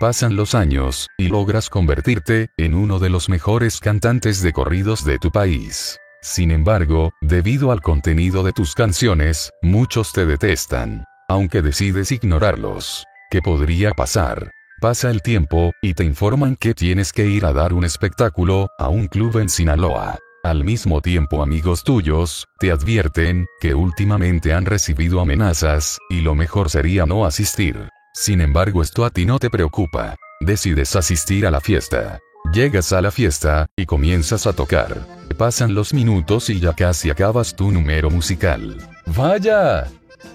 Pasan 0.00 0.36
los 0.36 0.54
años, 0.54 1.08
y 1.18 1.28
logras 1.28 1.70
convertirte 1.70 2.48
en 2.56 2.74
uno 2.74 2.98
de 2.98 3.10
los 3.10 3.28
mejores 3.28 3.78
cantantes 3.78 4.42
de 4.42 4.52
corridos 4.52 5.04
de 5.04 5.18
tu 5.18 5.30
país. 5.30 5.98
Sin 6.22 6.50
embargo, 6.50 7.12
debido 7.20 7.72
al 7.72 7.80
contenido 7.80 8.42
de 8.42 8.52
tus 8.52 8.74
canciones, 8.74 9.50
muchos 9.62 10.12
te 10.12 10.26
detestan. 10.26 11.04
Aunque 11.28 11.62
decides 11.62 12.10
ignorarlos. 12.10 13.04
¿Qué 13.30 13.40
podría 13.42 13.92
pasar? 13.92 14.50
Pasa 14.80 15.10
el 15.10 15.22
tiempo, 15.22 15.72
y 15.82 15.94
te 15.94 16.04
informan 16.04 16.56
que 16.56 16.74
tienes 16.74 17.12
que 17.12 17.26
ir 17.26 17.44
a 17.44 17.52
dar 17.52 17.72
un 17.72 17.84
espectáculo, 17.84 18.68
a 18.78 18.88
un 18.88 19.06
club 19.06 19.38
en 19.38 19.48
Sinaloa. 19.48 20.18
Al 20.44 20.64
mismo 20.64 21.00
tiempo 21.00 21.40
amigos 21.40 21.84
tuyos, 21.84 22.48
te 22.58 22.72
advierten, 22.72 23.46
que 23.60 23.74
últimamente 23.74 24.52
han 24.52 24.66
recibido 24.66 25.20
amenazas, 25.20 26.00
y 26.10 26.20
lo 26.20 26.34
mejor 26.34 26.68
sería 26.68 27.06
no 27.06 27.24
asistir. 27.24 27.88
Sin 28.12 28.40
embargo 28.40 28.82
esto 28.82 29.04
a 29.04 29.10
ti 29.10 29.24
no 29.24 29.38
te 29.38 29.50
preocupa. 29.50 30.16
Decides 30.40 30.96
asistir 30.96 31.46
a 31.46 31.52
la 31.52 31.60
fiesta. 31.60 32.18
Llegas 32.52 32.92
a 32.92 33.00
la 33.00 33.12
fiesta, 33.12 33.66
y 33.76 33.86
comienzas 33.86 34.48
a 34.48 34.52
tocar. 34.52 35.06
Pasan 35.38 35.74
los 35.74 35.94
minutos 35.94 36.50
y 36.50 36.58
ya 36.58 36.72
casi 36.72 37.08
acabas 37.08 37.54
tu 37.54 37.70
número 37.70 38.10
musical. 38.10 38.78
¡Vaya! 39.06 39.86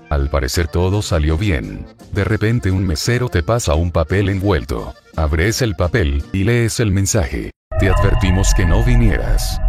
Al 0.09 0.29
parecer 0.29 0.69
todo 0.69 1.01
salió 1.01 1.37
bien. 1.37 1.85
De 2.13 2.23
repente 2.23 2.71
un 2.71 2.87
mesero 2.87 3.27
te 3.27 3.43
pasa 3.43 3.75
un 3.75 3.91
papel 3.91 4.29
envuelto. 4.29 4.93
Abres 5.17 5.61
el 5.61 5.75
papel, 5.75 6.23
y 6.31 6.45
lees 6.45 6.79
el 6.79 6.91
mensaje. 6.91 7.51
Te 7.77 7.89
advertimos 7.89 8.53
que 8.55 8.65
no 8.65 8.83
vinieras. 8.83 9.59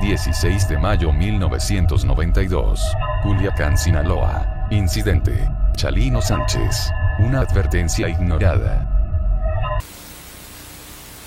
16 0.00 0.68
de 0.68 0.78
mayo 0.78 1.12
1992. 1.12 2.80
Culiacán, 3.22 3.76
Sinaloa. 3.76 4.66
Incidente. 4.70 5.48
Chalino 5.76 6.20
Sánchez. 6.20 6.90
Una 7.18 7.40
advertencia 7.40 8.08
ignorada. 8.08 8.86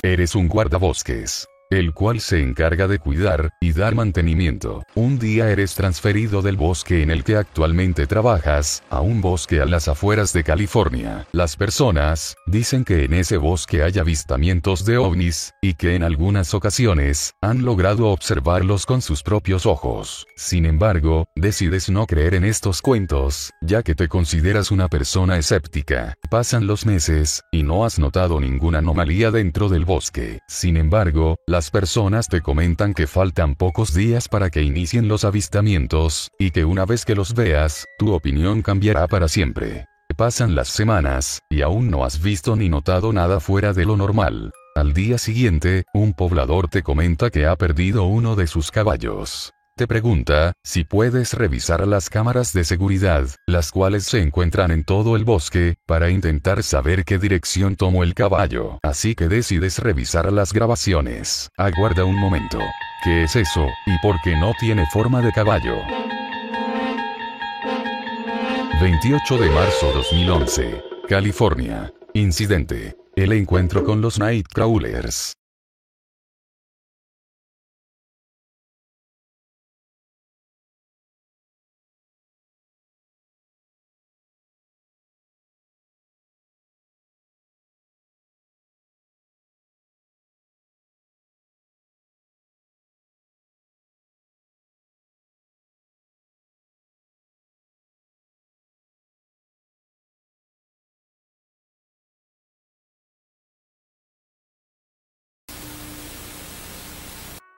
Eres 0.03 0.35
un 0.35 0.47
guardabosques 0.47 1.50
el 1.71 1.93
cual 1.93 2.19
se 2.19 2.41
encarga 2.41 2.87
de 2.87 2.99
cuidar 2.99 3.53
y 3.61 3.71
dar 3.71 3.95
mantenimiento. 3.95 4.83
Un 4.93 5.17
día 5.17 5.49
eres 5.49 5.73
transferido 5.73 6.41
del 6.41 6.57
bosque 6.57 7.01
en 7.01 7.09
el 7.09 7.23
que 7.23 7.37
actualmente 7.37 8.07
trabajas, 8.07 8.83
a 8.89 8.99
un 8.99 9.21
bosque 9.21 9.61
a 9.61 9.65
las 9.65 9.87
afueras 9.87 10.33
de 10.33 10.43
California. 10.43 11.25
Las 11.31 11.55
personas 11.55 12.35
dicen 12.45 12.83
que 12.83 13.05
en 13.05 13.13
ese 13.13 13.37
bosque 13.37 13.83
hay 13.83 13.97
avistamientos 13.99 14.83
de 14.83 14.97
ovnis, 14.97 15.53
y 15.61 15.75
que 15.75 15.95
en 15.95 16.03
algunas 16.03 16.53
ocasiones 16.53 17.35
han 17.41 17.63
logrado 17.63 18.09
observarlos 18.09 18.85
con 18.85 19.01
sus 19.01 19.23
propios 19.23 19.65
ojos. 19.65 20.27
Sin 20.35 20.65
embargo, 20.65 21.25
decides 21.37 21.89
no 21.89 22.05
creer 22.05 22.33
en 22.33 22.43
estos 22.43 22.81
cuentos, 22.81 23.51
ya 23.61 23.81
que 23.81 23.95
te 23.95 24.09
consideras 24.09 24.71
una 24.71 24.89
persona 24.89 25.37
escéptica. 25.37 26.15
Pasan 26.29 26.67
los 26.67 26.85
meses, 26.85 27.43
y 27.49 27.63
no 27.63 27.85
has 27.85 27.97
notado 27.97 28.41
ninguna 28.41 28.79
anomalía 28.79 29.31
dentro 29.31 29.69
del 29.69 29.85
bosque. 29.85 30.39
Sin 30.49 30.75
embargo, 30.75 31.37
la 31.47 31.60
las 31.61 31.69
personas 31.69 32.27
te 32.27 32.41
comentan 32.41 32.95
que 32.95 33.05
faltan 33.05 33.53
pocos 33.53 33.93
días 33.93 34.27
para 34.27 34.49
que 34.49 34.63
inicien 34.63 35.07
los 35.07 35.23
avistamientos, 35.23 36.31
y 36.39 36.49
que 36.49 36.65
una 36.65 36.87
vez 36.87 37.05
que 37.05 37.13
los 37.13 37.35
veas, 37.35 37.85
tu 37.99 38.13
opinión 38.13 38.63
cambiará 38.63 39.07
para 39.07 39.27
siempre. 39.27 39.85
Pasan 40.17 40.55
las 40.55 40.69
semanas, 40.69 41.37
y 41.51 41.61
aún 41.61 41.91
no 41.91 42.03
has 42.03 42.19
visto 42.19 42.55
ni 42.55 42.67
notado 42.67 43.13
nada 43.13 43.39
fuera 43.39 43.73
de 43.73 43.85
lo 43.85 43.95
normal. 43.95 44.51
Al 44.75 44.93
día 44.93 45.19
siguiente, 45.19 45.83
un 45.93 46.13
poblador 46.13 46.67
te 46.67 46.81
comenta 46.81 47.29
que 47.29 47.45
ha 47.45 47.55
perdido 47.55 48.05
uno 48.05 48.35
de 48.35 48.47
sus 48.47 48.71
caballos. 48.71 49.53
Te 49.81 49.87
pregunta, 49.87 50.53
si 50.63 50.83
puedes 50.83 51.33
revisar 51.33 51.87
las 51.87 52.11
cámaras 52.11 52.53
de 52.53 52.63
seguridad, 52.63 53.27
las 53.47 53.71
cuales 53.71 54.03
se 54.03 54.21
encuentran 54.21 54.69
en 54.69 54.83
todo 54.83 55.15
el 55.15 55.25
bosque, 55.25 55.73
para 55.87 56.11
intentar 56.11 56.61
saber 56.61 57.03
qué 57.03 57.17
dirección 57.17 57.75
tomó 57.75 58.03
el 58.03 58.13
caballo. 58.13 58.77
Así 58.83 59.15
que 59.15 59.27
decides 59.27 59.79
revisar 59.79 60.31
las 60.31 60.53
grabaciones. 60.53 61.49
Aguarda 61.57 62.05
un 62.05 62.15
momento. 62.15 62.59
¿Qué 63.03 63.23
es 63.23 63.35
eso? 63.35 63.65
¿Y 63.87 63.97
por 64.03 64.21
qué 64.23 64.35
no 64.35 64.53
tiene 64.59 64.85
forma 64.93 65.19
de 65.19 65.31
caballo? 65.31 65.77
28 68.79 69.37
de 69.39 69.49
marzo 69.49 69.91
2011. 69.95 70.83
California. 71.09 71.91
Incidente. 72.13 72.95
El 73.15 73.31
encuentro 73.33 73.83
con 73.83 73.99
los 73.99 74.19
Nightcrawlers. 74.19 75.33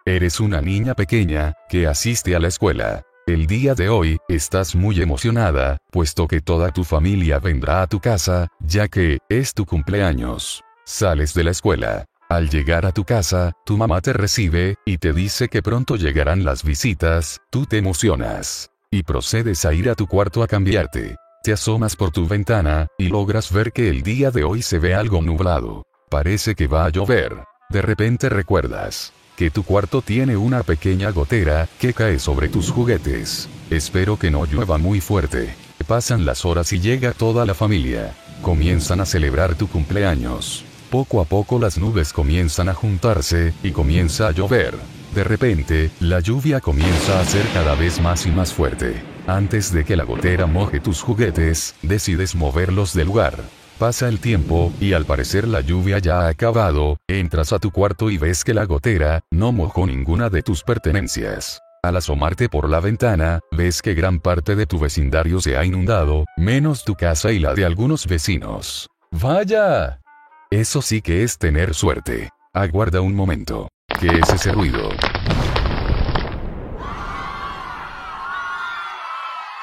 Eres 0.06 0.42
una 0.42 0.60
niña 0.60 0.96
pequeña, 0.96 1.54
que 1.70 1.88
asiste 1.88 2.36
a 2.36 2.40
la 2.40 2.50
escuela. 2.50 3.04
El 3.26 3.48
día 3.48 3.74
de 3.74 3.88
hoy, 3.88 4.18
estás 4.28 4.76
muy 4.76 5.02
emocionada, 5.02 5.78
puesto 5.92 6.28
que 6.28 6.42
toda 6.42 6.72
tu 6.72 6.84
familia 6.84 7.40
vendrá 7.40 7.82
a 7.82 7.88
tu 7.88 8.02
casa, 8.02 8.50
ya 8.60 8.90
que, 8.90 9.20
es 9.30 9.54
tu 9.54 9.66
cumpleaños. 9.66 10.62
Sales 10.84 11.34
de 11.34 11.46
la 11.46 11.52
escuela. 11.52 12.04
Al 12.28 12.50
llegar 12.50 12.86
a 12.86 12.92
tu 12.92 13.06
casa, 13.06 13.54
tu 13.66 13.78
mamá 13.78 14.02
te 14.02 14.12
recibe, 14.12 14.76
y 14.86 14.98
te 14.98 15.14
dice 15.14 15.48
que 15.48 15.62
pronto 15.62 15.96
llegarán 15.96 16.44
las 16.44 16.66
visitas, 16.66 17.40
tú 17.50 17.66
te 17.66 17.78
emocionas. 17.78 18.72
Y 18.92 19.04
procedes 19.04 19.64
a 19.64 19.74
ir 19.74 19.90
a 19.90 19.96
tu 19.96 20.08
cuarto 20.08 20.44
a 20.44 20.48
cambiarte. 20.48 21.16
Te 21.44 21.54
asomas 21.54 21.96
por 21.96 22.12
tu 22.12 22.28
ventana, 22.28 22.88
y 22.98 23.08
logras 23.08 23.54
ver 23.54 23.72
que 23.72 23.88
el 23.88 24.04
día 24.04 24.32
de 24.32 24.44
hoy 24.44 24.64
se 24.64 24.80
ve 24.80 24.96
algo 24.96 25.22
nublado. 25.22 25.84
Parece 26.10 26.56
que 26.56 26.68
va 26.68 26.84
a 26.84 26.90
llover. 26.90 27.46
De 27.70 27.82
repente 27.82 28.28
recuerdas 28.28 29.14
que 29.36 29.50
tu 29.50 29.64
cuarto 29.64 30.02
tiene 30.02 30.38
una 30.38 30.64
pequeña 30.64 31.10
gotera 31.12 31.68
que 31.80 31.94
cae 31.94 32.20
sobre 32.20 32.50
tus 32.50 32.72
juguetes. 32.72 33.50
Espero 33.70 34.18
que 34.18 34.32
no 34.32 34.46
llueva 34.46 34.78
muy 34.78 35.02
fuerte. 35.02 35.56
Pasan 35.88 36.26
las 36.26 36.46
horas 36.46 36.72
y 36.74 36.80
llega 36.80 37.12
toda 37.12 37.46
la 37.46 37.54
familia. 37.54 38.14
Comienzan 38.42 39.02
a 39.02 39.06
celebrar 39.06 39.56
tu 39.56 39.68
cumpleaños. 39.68 40.64
Poco 40.90 41.22
a 41.22 41.26
poco 41.26 41.60
las 41.60 41.78
nubes 41.78 42.14
comienzan 42.14 42.70
a 42.70 42.74
juntarse, 42.74 43.54
y 43.64 43.72
comienza 43.72 44.28
a 44.28 44.32
llover. 44.32 44.76
De 45.16 45.24
repente, 45.24 45.92
la 46.00 46.20
lluvia 46.20 46.60
comienza 46.60 47.20
a 47.20 47.26
ser 47.26 47.46
cada 47.54 47.76
vez 47.76 48.00
más 48.00 48.26
y 48.26 48.30
más 48.30 48.54
fuerte. 48.54 49.02
Antes 49.28 49.72
de 49.72 49.86
que 49.86 49.96
la 49.96 50.04
gotera 50.04 50.46
moje 50.46 50.80
tus 50.80 51.02
juguetes, 51.02 51.76
decides 51.82 52.36
moverlos 52.36 52.94
del 52.94 53.08
lugar. 53.08 53.44
Pasa 53.80 54.08
el 54.08 54.20
tiempo, 54.20 54.72
y 54.80 54.94
al 54.94 55.06
parecer 55.06 55.48
la 55.48 55.62
lluvia 55.62 56.00
ya 56.00 56.22
ha 56.22 56.28
acabado, 56.30 56.98
entras 57.08 57.52
a 57.54 57.60
tu 57.60 57.72
cuarto 57.72 58.10
y 58.10 58.18
ves 58.18 58.44
que 58.44 58.54
la 58.54 58.66
gotera, 58.66 59.22
no 59.32 59.52
mojó 59.52 59.88
ninguna 59.88 60.30
de 60.30 60.42
tus 60.44 60.64
pertenencias. 60.64 61.60
Al 61.84 61.98
asomarte 61.98 62.48
por 62.48 62.70
la 62.70 62.80
ventana, 62.80 63.40
ves 63.52 63.82
que 63.82 63.94
gran 63.94 64.20
parte 64.20 64.56
de 64.56 64.66
tu 64.66 64.80
vecindario 64.80 65.42
se 65.42 65.58
ha 65.58 65.66
inundado, 65.66 66.24
menos 66.38 66.86
tu 66.86 66.96
casa 66.96 67.32
y 67.32 67.40
la 67.40 67.54
de 67.56 67.66
algunos 67.66 68.06
vecinos. 68.08 68.88
¡Vaya! 69.12 70.00
Eso 70.50 70.82
sí 70.82 71.02
que 71.02 71.24
es 71.24 71.38
tener 71.38 71.74
suerte. 71.74 72.30
Aguarda 72.54 73.02
un 73.02 73.16
momento. 73.16 73.68
¿Qué 74.00 74.08
es 74.08 74.30
ese 74.30 74.52
ruido? 74.54 74.92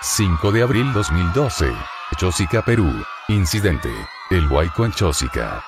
5 0.03 0.53
de 0.53 0.63
abril 0.63 0.93
2012. 0.93 1.73
Chosica, 2.17 2.63
Perú. 2.63 2.91
Incidente. 3.29 3.89
El 4.31 4.51
Huayco 4.51 4.85
en 4.85 4.93
Chosica. 4.93 5.63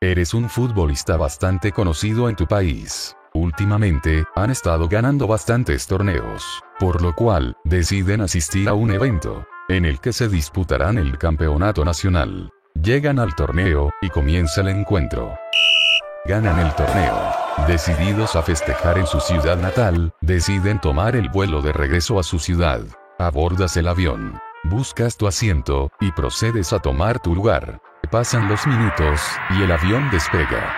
Eres 0.00 0.34
un 0.34 0.48
futbolista 0.50 1.16
bastante 1.16 1.72
conocido 1.72 2.28
en 2.28 2.36
tu 2.36 2.46
país. 2.46 3.16
Últimamente, 3.32 4.24
han 4.36 4.50
estado 4.50 4.86
ganando 4.86 5.26
bastantes 5.26 5.86
torneos, 5.86 6.62
por 6.78 7.00
lo 7.00 7.14
cual, 7.14 7.56
deciden 7.64 8.20
asistir 8.20 8.68
a 8.68 8.74
un 8.74 8.92
evento, 8.92 9.46
en 9.68 9.86
el 9.86 9.98
que 9.98 10.12
se 10.12 10.28
disputarán 10.28 10.98
el 10.98 11.18
campeonato 11.18 11.84
nacional. 11.84 12.50
Llegan 12.74 13.18
al 13.18 13.34
torneo, 13.34 13.90
y 14.02 14.10
comienza 14.10 14.60
el 14.60 14.68
encuentro. 14.68 15.36
Ganan 16.26 16.60
el 16.60 16.72
torneo. 16.74 17.18
Decididos 17.66 18.36
a 18.36 18.42
festejar 18.42 18.98
en 18.98 19.06
su 19.06 19.20
ciudad 19.20 19.56
natal, 19.56 20.12
deciden 20.20 20.80
tomar 20.80 21.16
el 21.16 21.28
vuelo 21.30 21.62
de 21.62 21.72
regreso 21.72 22.20
a 22.20 22.22
su 22.22 22.38
ciudad. 22.38 22.82
Abordas 23.18 23.76
el 23.76 23.86
avión. 23.86 24.40
Buscas 24.64 25.16
tu 25.16 25.28
asiento, 25.28 25.88
y 26.00 26.10
procedes 26.10 26.72
a 26.72 26.80
tomar 26.80 27.20
tu 27.20 27.32
lugar. 27.32 27.80
Pasan 28.10 28.48
los 28.48 28.66
minutos, 28.66 29.20
y 29.50 29.62
el 29.62 29.70
avión 29.70 30.10
despega. 30.10 30.74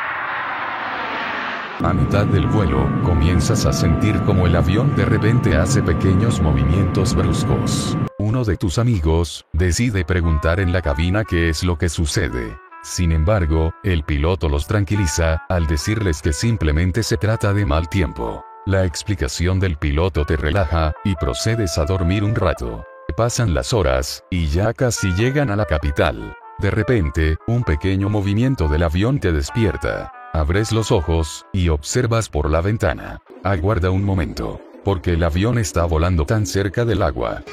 A 1.83 1.95
mitad 1.95 2.27
del 2.27 2.47
vuelo, 2.47 2.91
comienzas 3.05 3.65
a 3.65 3.73
sentir 3.73 4.21
como 4.25 4.47
el 4.47 4.55
avión 4.55 4.95
de 4.97 5.07
repente 5.07 5.57
hace 5.57 5.83
pequeños 5.83 6.43
movimientos 6.43 7.15
bruscos. 7.15 7.97
Uno 8.19 8.45
de 8.45 8.59
tus 8.59 8.79
amigos, 8.79 9.47
decide 9.55 10.05
preguntar 10.05 10.61
en 10.61 10.73
la 10.73 10.83
cabina 10.83 11.25
qué 11.25 11.49
es 11.49 11.65
lo 11.65 11.79
que 11.79 11.89
sucede. 11.89 12.59
Sin 12.83 13.13
embargo, 13.13 13.73
el 13.83 14.05
piloto 14.05 14.51
los 14.51 14.67
tranquiliza, 14.67 15.43
al 15.49 15.67
decirles 15.67 16.21
que 16.21 16.35
simplemente 16.35 17.03
se 17.03 17.17
trata 17.17 17.55
de 17.55 17.65
mal 17.65 17.89
tiempo. 17.89 18.45
La 18.67 18.85
explicación 18.85 19.61
del 19.61 19.77
piloto 19.77 20.25
te 20.25 20.37
relaja, 20.37 20.93
y 21.05 21.15
procedes 21.15 21.79
a 21.79 21.85
dormir 21.85 22.25
un 22.25 22.35
rato. 22.35 22.85
Pasan 23.17 23.55
las 23.55 23.73
horas, 23.73 24.25
y 24.29 24.49
ya 24.49 24.75
casi 24.75 25.13
llegan 25.13 25.51
a 25.51 25.57
la 25.57 25.67
capital. 25.67 26.35
De 26.59 26.73
repente, 26.73 27.37
un 27.47 27.63
pequeño 27.63 28.09
movimiento 28.09 28.67
del 28.67 28.83
avión 28.83 29.21
te 29.21 29.31
despierta. 29.31 30.11
Abres 30.33 30.73
los 30.73 30.91
ojos, 30.91 31.47
y 31.53 31.69
observas 31.69 32.29
por 32.29 32.51
la 32.51 32.61
ventana. 32.61 33.21
Aguarda 33.45 33.93
un 33.93 34.03
momento, 34.03 34.61
porque 34.83 35.13
el 35.13 35.23
avión 35.23 35.59
está 35.59 35.85
volando 35.85 36.27
tan 36.27 36.45
cerca 36.45 36.85
del 36.85 37.03
agua. 37.03 37.45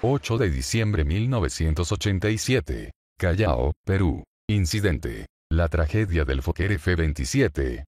8 0.00 0.38
de 0.38 0.48
diciembre 0.48 1.04
1987. 1.04 2.92
Callao, 3.18 3.72
Perú. 3.84 4.24
Incidente. 4.48 5.26
La 5.54 5.68
tragedia 5.68 6.24
del 6.24 6.40
Fokker 6.40 6.72
F-27. 6.72 7.84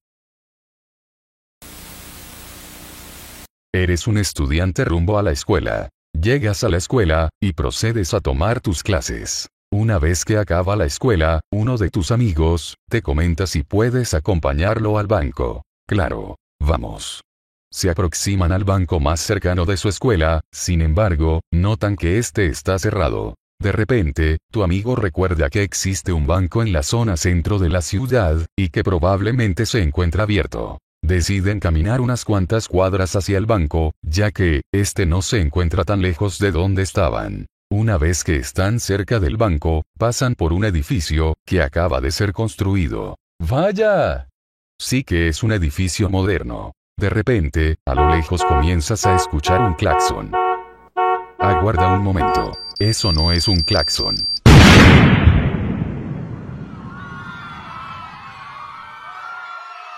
Eres 3.75 4.07
un 4.07 4.19
estudiante 4.19 4.85
rumbo 4.85 5.19
a 5.19 5.23
la 5.23 5.31
escuela. 5.31 5.89
Llegas 6.13 6.63
a 6.63 6.69
la 6.69 6.77
escuela, 6.77 7.31
y 7.41 7.55
procedes 7.55 8.13
a 8.13 8.21
tomar 8.21 8.61
tus 8.61 8.83
clases. 8.83 9.49
Una 9.73 9.99
vez 9.99 10.27
que 10.27 10.37
acaba 10.37 10.77
la 10.77 10.85
escuela, 10.85 11.41
uno 11.51 11.79
de 11.79 11.89
tus 11.89 12.11
amigos, 12.11 12.75
te 12.91 13.01
comenta 13.01 13.47
si 13.47 13.63
puedes 13.63 14.13
acompañarlo 14.13 14.99
al 14.99 15.07
banco. 15.07 15.63
Claro. 15.89 16.37
Vamos. 16.61 17.23
Se 17.73 17.89
aproximan 17.89 18.53
al 18.53 18.65
banco 18.65 19.01
más 19.01 19.21
cercano 19.21 19.65
de 19.65 19.79
su 19.79 19.89
escuela, 19.89 20.43
sin 20.53 20.83
embargo, 20.83 21.41
notan 21.51 21.97
que 21.97 22.19
este 22.19 22.45
está 22.45 22.79
cerrado. 22.79 23.37
De 23.61 23.73
repente, 23.73 24.39
tu 24.51 24.63
amigo 24.63 24.97
recuerda 24.97 25.49
que 25.49 25.63
existe 25.63 26.13
un 26.13 26.27
banco 26.27 26.63
en 26.63 26.73
la 26.73 26.83
zona 26.83 27.17
centro 27.17 27.59
de 27.59 27.69
la 27.69 27.83
ciudad, 27.83 28.47
y 28.57 28.69
que 28.69 28.85
probablemente 28.85 29.67
se 29.67 29.83
encuentra 29.83 30.25
abierto. 30.25 30.79
Deciden 31.03 31.61
caminar 31.61 32.01
unas 32.01 32.25
cuantas 32.25 32.67
cuadras 32.67 33.15
hacia 33.15 33.37
el 33.37 33.47
banco, 33.47 33.93
ya 34.03 34.31
que, 34.31 34.63
este 34.73 35.07
no 35.07 35.23
se 35.23 35.41
encuentra 35.41 35.85
tan 35.85 36.01
lejos 36.01 36.39
de 36.39 36.51
donde 36.51 36.83
estaban. 36.83 37.47
Una 37.71 37.99
vez 37.99 38.25
que 38.25 38.37
están 38.37 38.81
cerca 38.81 39.21
del 39.21 39.37
banco, 39.37 39.85
pasan 39.99 40.35
por 40.35 40.53
un 40.53 40.65
edificio, 40.65 41.35
que 41.47 41.63
acaba 41.63 42.01
de 42.01 42.11
ser 42.11 42.33
construido. 42.33 43.17
¡Vaya! 43.39 44.29
Sí 44.81 45.05
que 45.05 45.29
es 45.29 45.43
un 45.43 45.53
edificio 45.53 46.09
moderno. 46.09 46.73
De 46.97 47.11
repente, 47.11 47.77
a 47.87 47.95
lo 47.95 48.15
lejos 48.15 48.45
comienzas 48.45 49.05
a 49.07 49.17
escuchar 49.17 49.61
un 49.61 49.75
claxon. 49.75 50.31
Aguarda 51.39 51.89
un 51.95 52.03
momento. 52.03 52.53
Eso 52.79 53.13
no 53.13 53.33
es 53.33 53.49
un 53.49 53.63
claxon. 53.63 54.17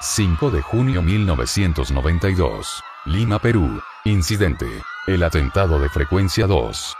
...5 0.01 0.51
de 0.51 0.63
junio 0.63 1.03
1992... 1.03 2.83
Lima, 3.07 3.39
Perú... 3.39 3.81
Incidente... 4.05 4.67
El 5.07 5.23
atentado 5.23 5.79
de 5.79 5.89
frecuencia 5.89 6.47
2... 6.47 6.95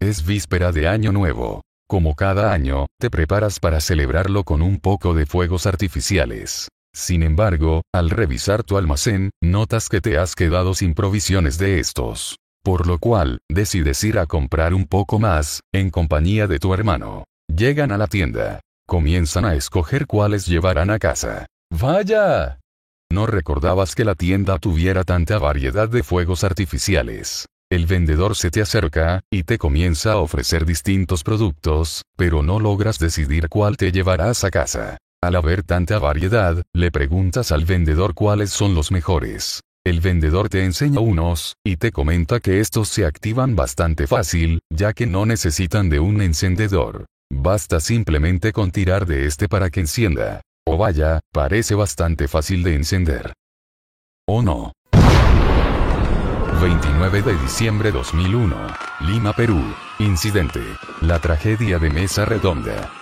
Es 0.00 0.24
víspera 0.24 0.72
de 0.72 0.88
Año 0.88 1.12
Nuevo. 1.12 1.62
Como 1.88 2.14
cada 2.16 2.52
año, 2.52 2.86
te 2.98 3.10
preparas 3.10 3.60
para 3.60 3.80
celebrarlo 3.80 4.44
con 4.44 4.62
un 4.62 4.80
poco 4.80 5.14
de 5.14 5.26
fuegos 5.26 5.66
artificiales. 5.66 6.68
Sin 6.94 7.22
embargo, 7.22 7.82
al 7.94 8.10
revisar 8.10 8.62
tu 8.62 8.76
almacén, 8.76 9.30
notas 9.42 9.88
que 9.88 10.00
te 10.00 10.18
has 10.18 10.34
quedado 10.34 10.74
sin 10.74 10.94
provisiones 10.94 11.58
de 11.58 11.78
estos. 11.78 12.38
Por 12.62 12.86
lo 12.86 12.98
cual, 12.98 13.40
decides 13.48 14.04
ir 14.04 14.18
a 14.18 14.26
comprar 14.26 14.74
un 14.74 14.86
poco 14.86 15.18
más, 15.18 15.60
en 15.72 15.90
compañía 15.90 16.46
de 16.46 16.58
tu 16.58 16.74
hermano. 16.74 17.24
Llegan 17.48 17.92
a 17.92 17.98
la 17.98 18.06
tienda. 18.06 18.60
Comienzan 18.86 19.44
a 19.44 19.54
escoger 19.54 20.06
cuáles 20.06 20.46
llevarán 20.46 20.90
a 20.90 20.98
casa. 20.98 21.46
¡Vaya! 21.70 22.60
No 23.10 23.26
recordabas 23.26 23.94
que 23.94 24.04
la 24.04 24.14
tienda 24.14 24.58
tuviera 24.58 25.02
tanta 25.04 25.38
variedad 25.38 25.88
de 25.88 26.02
fuegos 26.02 26.44
artificiales. 26.44 27.46
El 27.70 27.86
vendedor 27.86 28.36
se 28.36 28.50
te 28.50 28.60
acerca, 28.60 29.20
y 29.30 29.44
te 29.44 29.56
comienza 29.56 30.12
a 30.12 30.18
ofrecer 30.18 30.66
distintos 30.66 31.22
productos, 31.22 32.02
pero 32.16 32.42
no 32.42 32.60
logras 32.60 32.98
decidir 32.98 33.48
cuál 33.48 33.78
te 33.78 33.92
llevarás 33.92 34.44
a 34.44 34.50
casa. 34.50 34.98
Al 35.22 35.36
haber 35.36 35.62
tanta 35.62 36.00
variedad, 36.00 36.64
le 36.74 36.90
preguntas 36.90 37.52
al 37.52 37.64
vendedor 37.64 38.12
cuáles 38.12 38.50
son 38.50 38.74
los 38.74 38.90
mejores. 38.90 39.60
El 39.84 40.00
vendedor 40.00 40.48
te 40.48 40.64
enseña 40.64 40.98
unos, 40.98 41.54
y 41.64 41.76
te 41.76 41.92
comenta 41.92 42.40
que 42.40 42.58
estos 42.58 42.88
se 42.88 43.06
activan 43.06 43.54
bastante 43.54 44.08
fácil, 44.08 44.60
ya 44.68 44.92
que 44.92 45.06
no 45.06 45.24
necesitan 45.24 45.88
de 45.88 46.00
un 46.00 46.22
encendedor. 46.22 47.06
Basta 47.32 47.78
simplemente 47.78 48.52
con 48.52 48.72
tirar 48.72 49.06
de 49.06 49.26
este 49.26 49.48
para 49.48 49.70
que 49.70 49.80
encienda. 49.80 50.40
O 50.66 50.76
vaya, 50.76 51.20
parece 51.32 51.76
bastante 51.76 52.26
fácil 52.26 52.64
de 52.64 52.74
encender. 52.74 53.32
¿O 54.26 54.42
no? 54.42 54.72
29 56.60 57.22
de 57.22 57.34
diciembre 57.38 57.92
2001. 57.92 58.56
Lima, 59.00 59.32
Perú. 59.32 59.62
Incidente. 60.00 60.60
La 61.00 61.20
tragedia 61.20 61.78
de 61.78 61.90
Mesa 61.90 62.24
Redonda. 62.24 63.01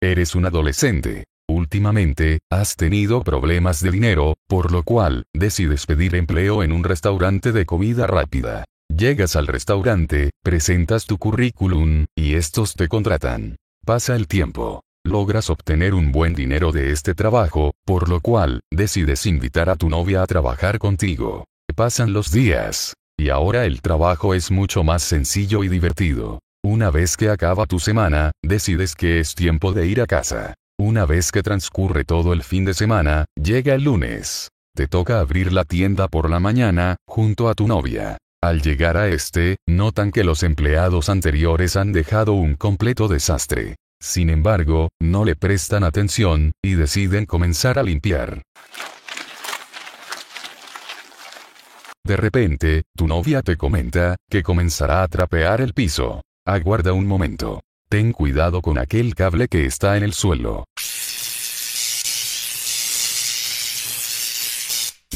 Eres 0.00 0.34
un 0.34 0.46
adolescente. 0.46 1.24
Últimamente, 1.48 2.40
has 2.50 2.76
tenido 2.76 3.22
problemas 3.22 3.82
de 3.82 3.90
dinero, 3.90 4.36
por 4.46 4.70
lo 4.70 4.82
cual, 4.82 5.24
decides 5.34 5.86
pedir 5.86 6.14
empleo 6.14 6.62
en 6.62 6.72
un 6.72 6.84
restaurante 6.84 7.52
de 7.52 7.64
comida 7.66 8.06
rápida. 8.06 8.64
Llegas 8.88 9.36
al 9.36 9.46
restaurante, 9.46 10.30
presentas 10.42 11.06
tu 11.06 11.18
currículum, 11.18 12.06
y 12.16 12.34
estos 12.34 12.74
te 12.74 12.88
contratan. 12.88 13.56
Pasa 13.84 14.14
el 14.14 14.26
tiempo 14.26 14.82
logras 15.08 15.50
obtener 15.50 15.94
un 15.94 16.12
buen 16.12 16.34
dinero 16.34 16.70
de 16.70 16.92
este 16.92 17.14
trabajo, 17.14 17.72
por 17.84 18.08
lo 18.08 18.20
cual, 18.20 18.60
decides 18.70 19.26
invitar 19.26 19.70
a 19.70 19.76
tu 19.76 19.88
novia 19.88 20.22
a 20.22 20.26
trabajar 20.26 20.78
contigo. 20.78 21.44
Pasan 21.74 22.12
los 22.12 22.30
días. 22.30 22.94
Y 23.18 23.30
ahora 23.30 23.64
el 23.64 23.80
trabajo 23.80 24.34
es 24.34 24.50
mucho 24.50 24.84
más 24.84 25.02
sencillo 25.02 25.64
y 25.64 25.68
divertido. 25.68 26.38
Una 26.64 26.90
vez 26.90 27.16
que 27.16 27.30
acaba 27.30 27.66
tu 27.66 27.78
semana, 27.78 28.32
decides 28.42 28.96
que 28.96 29.20
es 29.20 29.36
tiempo 29.36 29.72
de 29.72 29.86
ir 29.86 30.00
a 30.00 30.06
casa. 30.06 30.54
Una 30.76 31.06
vez 31.06 31.30
que 31.30 31.42
transcurre 31.42 32.04
todo 32.04 32.32
el 32.32 32.42
fin 32.42 32.64
de 32.64 32.74
semana, 32.74 33.26
llega 33.40 33.74
el 33.74 33.84
lunes. 33.84 34.48
Te 34.74 34.88
toca 34.88 35.20
abrir 35.20 35.52
la 35.52 35.64
tienda 35.64 36.08
por 36.08 36.28
la 36.28 36.40
mañana, 36.40 36.96
junto 37.06 37.48
a 37.48 37.54
tu 37.54 37.68
novia. 37.68 38.18
Al 38.42 38.60
llegar 38.60 38.96
a 38.96 39.08
este, 39.08 39.56
notan 39.68 40.10
que 40.10 40.24
los 40.24 40.42
empleados 40.42 41.08
anteriores 41.08 41.76
han 41.76 41.92
dejado 41.92 42.32
un 42.32 42.54
completo 42.56 43.06
desastre. 43.06 43.76
Sin 44.00 44.28
embargo, 44.28 44.88
no 45.00 45.24
le 45.24 45.36
prestan 45.36 45.84
atención, 45.84 46.52
y 46.64 46.74
deciden 46.74 47.26
comenzar 47.26 47.78
a 47.78 47.84
limpiar. 47.84 48.42
De 52.04 52.16
repente, 52.16 52.82
tu 52.96 53.06
novia 53.06 53.42
te 53.42 53.56
comenta, 53.56 54.16
que 54.30 54.42
comenzará 54.42 55.02
a 55.02 55.08
trapear 55.08 55.60
el 55.60 55.72
piso. 55.72 56.22
Aguarda 56.48 56.94
un 56.94 57.06
momento. 57.06 57.60
Ten 57.90 58.12
cuidado 58.12 58.62
con 58.62 58.78
aquel 58.78 59.14
cable 59.14 59.48
que 59.48 59.66
está 59.66 59.98
en 59.98 60.02
el 60.02 60.14
suelo. 60.14 60.64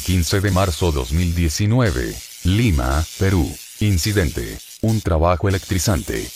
15 0.05 0.41
de 0.41 0.51
marzo 0.51 0.91
2019. 0.91 2.13
Lima, 2.43 3.03
Perú. 3.17 3.51
Incidente. 3.79 4.59
Un 4.83 5.01
trabajo 5.01 5.49
electrizante. 5.49 6.27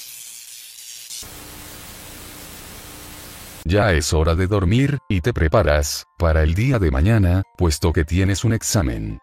Ya 3.65 3.93
es 3.93 4.13
hora 4.13 4.33
de 4.33 4.47
dormir, 4.47 4.97
y 5.09 5.21
te 5.21 5.31
preparas, 5.31 6.05
para 6.17 6.41
el 6.41 6.55
día 6.55 6.79
de 6.79 6.89
mañana, 6.89 7.43
puesto 7.55 7.93
que 7.93 8.03
tienes 8.03 8.43
un 8.43 8.53
examen. 8.53 9.19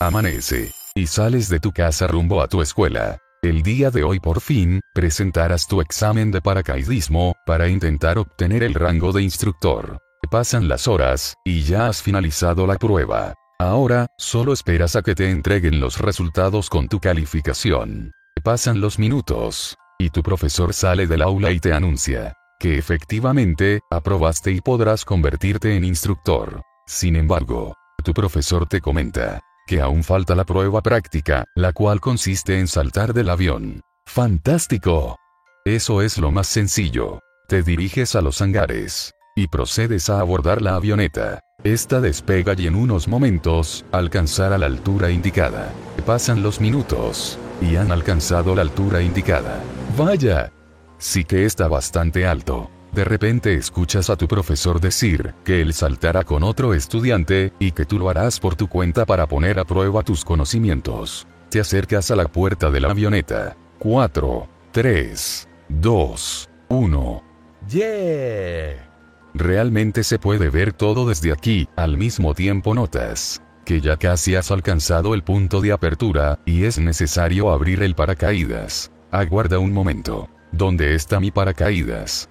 Amanece. 0.00 0.74
Y 0.94 1.06
sales 1.06 1.48
de 1.48 1.60
tu 1.60 1.72
casa 1.72 2.06
rumbo 2.06 2.42
a 2.42 2.48
tu 2.48 2.60
escuela. 2.60 3.23
El 3.44 3.62
día 3.62 3.90
de 3.90 4.04
hoy 4.04 4.20
por 4.20 4.40
fin, 4.40 4.80
presentarás 4.94 5.68
tu 5.68 5.82
examen 5.82 6.30
de 6.30 6.40
paracaidismo, 6.40 7.34
para 7.44 7.68
intentar 7.68 8.16
obtener 8.16 8.62
el 8.62 8.72
rango 8.72 9.12
de 9.12 9.22
instructor. 9.22 9.98
Pasan 10.30 10.66
las 10.66 10.88
horas, 10.88 11.34
y 11.44 11.60
ya 11.60 11.88
has 11.88 12.00
finalizado 12.00 12.66
la 12.66 12.76
prueba. 12.76 13.34
Ahora, 13.58 14.06
solo 14.16 14.54
esperas 14.54 14.96
a 14.96 15.02
que 15.02 15.14
te 15.14 15.30
entreguen 15.30 15.78
los 15.78 15.98
resultados 15.98 16.70
con 16.70 16.88
tu 16.88 17.00
calificación. 17.00 18.12
Pasan 18.42 18.80
los 18.80 18.98
minutos, 18.98 19.76
y 19.98 20.08
tu 20.08 20.22
profesor 20.22 20.72
sale 20.72 21.06
del 21.06 21.20
aula 21.20 21.50
y 21.50 21.60
te 21.60 21.74
anuncia 21.74 22.32
que 22.58 22.78
efectivamente, 22.78 23.80
aprobaste 23.90 24.52
y 24.52 24.62
podrás 24.62 25.04
convertirte 25.04 25.76
en 25.76 25.84
instructor. 25.84 26.62
Sin 26.86 27.14
embargo, 27.14 27.74
tu 28.02 28.14
profesor 28.14 28.66
te 28.66 28.80
comenta 28.80 29.42
que 29.66 29.80
aún 29.80 30.04
falta 30.04 30.34
la 30.34 30.44
prueba 30.44 30.82
práctica, 30.82 31.44
la 31.54 31.72
cual 31.72 32.00
consiste 32.00 32.58
en 32.58 32.68
saltar 32.68 33.14
del 33.14 33.30
avión. 33.30 33.80
¡Fantástico! 34.06 35.16
Eso 35.64 36.02
es 36.02 36.18
lo 36.18 36.30
más 36.30 36.46
sencillo. 36.46 37.20
Te 37.48 37.62
diriges 37.62 38.14
a 38.14 38.20
los 38.20 38.42
hangares. 38.42 39.12
Y 39.36 39.48
procedes 39.48 40.10
a 40.10 40.20
abordar 40.20 40.62
la 40.62 40.76
avioneta. 40.76 41.40
Esta 41.64 42.00
despega 42.00 42.54
y 42.56 42.66
en 42.66 42.74
unos 42.74 43.08
momentos, 43.08 43.84
alcanzará 43.90 44.58
la 44.58 44.66
altura 44.66 45.10
indicada. 45.10 45.72
Pasan 46.04 46.42
los 46.42 46.60
minutos. 46.60 47.38
Y 47.60 47.76
han 47.76 47.90
alcanzado 47.90 48.54
la 48.54 48.62
altura 48.62 49.02
indicada. 49.02 49.60
¡Vaya! 49.96 50.52
Sí 50.98 51.24
que 51.24 51.46
está 51.46 51.66
bastante 51.66 52.26
alto. 52.26 52.70
De 52.94 53.04
repente 53.04 53.54
escuchas 53.54 54.08
a 54.08 54.16
tu 54.16 54.28
profesor 54.28 54.80
decir 54.80 55.34
que 55.44 55.60
él 55.60 55.74
saltará 55.74 56.22
con 56.22 56.44
otro 56.44 56.74
estudiante, 56.74 57.52
y 57.58 57.72
que 57.72 57.84
tú 57.84 57.98
lo 57.98 58.08
harás 58.08 58.38
por 58.38 58.54
tu 58.54 58.68
cuenta 58.68 59.04
para 59.04 59.26
poner 59.26 59.58
a 59.58 59.64
prueba 59.64 60.04
tus 60.04 60.24
conocimientos. 60.24 61.26
Te 61.50 61.58
acercas 61.58 62.12
a 62.12 62.16
la 62.16 62.28
puerta 62.28 62.70
de 62.70 62.80
la 62.80 62.90
avioneta. 62.90 63.56
4, 63.80 64.48
3, 64.70 65.48
2, 65.68 66.50
1. 66.68 67.22
¡Yeah! 67.68 68.90
Realmente 69.34 70.04
se 70.04 70.20
puede 70.20 70.48
ver 70.48 70.72
todo 70.72 71.08
desde 71.08 71.32
aquí, 71.32 71.68
al 71.74 71.96
mismo 71.96 72.34
tiempo 72.34 72.74
notas 72.74 73.42
que 73.64 73.80
ya 73.80 73.96
casi 73.96 74.34
has 74.36 74.50
alcanzado 74.50 75.14
el 75.14 75.24
punto 75.24 75.60
de 75.60 75.72
apertura, 75.72 76.38
y 76.44 76.64
es 76.64 76.78
necesario 76.78 77.50
abrir 77.50 77.82
el 77.82 77.94
paracaídas. 77.94 78.92
Aguarda 79.10 79.58
un 79.58 79.72
momento. 79.72 80.28
¿Dónde 80.52 80.94
está 80.94 81.18
mi 81.18 81.30
paracaídas? 81.30 82.28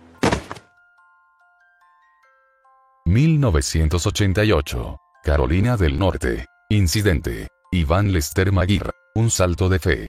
1988. 3.05 4.97
Carolina 5.23 5.75
del 5.77 5.99
Norte. 5.99 6.45
Incidente. 6.69 7.47
Iván 7.71 8.13
Lester 8.13 8.51
Maguire. 8.51 8.91
Un 9.15 9.29
salto 9.29 9.67
de 9.67 9.79
fe. 9.79 10.07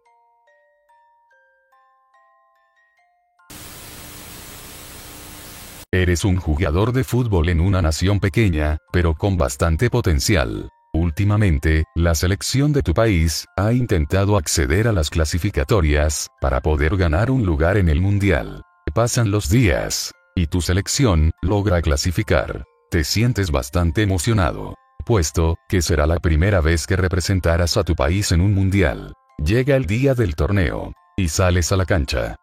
Eres 5.93 6.25
un 6.25 6.37
jugador 6.37 6.93
de 6.93 7.05
fútbol 7.05 7.49
en 7.49 7.61
una 7.61 7.83
nación 7.83 8.21
pequeña, 8.21 8.79
pero 8.93 9.15
con 9.15 9.37
bastante 9.37 9.91
potencial. 9.91 10.69
Últimamente, 10.93 11.85
la 11.95 12.15
selección 12.15 12.73
de 12.73 12.83
tu 12.83 12.95
país 12.95 13.45
ha 13.57 13.73
intentado 13.73 14.37
acceder 14.37 14.89
a 14.89 14.93
las 14.93 15.11
clasificatorias 15.11 16.29
para 16.41 16.61
poder 16.61 16.97
ganar 16.97 17.31
un 17.31 17.45
lugar 17.45 17.77
en 17.77 17.89
el 17.89 18.01
Mundial. 18.01 18.63
Pasan 18.93 19.31
los 19.31 19.49
días, 19.51 20.13
y 20.37 20.47
tu 20.47 20.61
selección 20.61 21.31
logra 21.43 21.83
clasificar 21.83 22.65
te 22.95 23.03
sientes 23.03 23.51
bastante 23.51 24.03
emocionado, 24.03 24.77
puesto 25.05 25.57
que 25.69 25.83
será 25.83 26.07
la 26.07 26.21
primera 26.21 26.61
vez 26.61 26.87
que 26.87 26.95
representarás 26.95 27.77
a 27.77 27.83
tu 27.83 27.97
país 27.97 28.31
en 28.31 28.41
un 28.41 28.55
mundial. 28.55 29.15
Llega 29.45 29.75
el 29.75 29.87
día 29.87 30.15
del 30.15 30.37
torneo, 30.37 30.93
y 31.17 31.27
sales 31.27 31.73
a 31.73 31.77
la 31.77 31.87
cancha. 31.87 32.37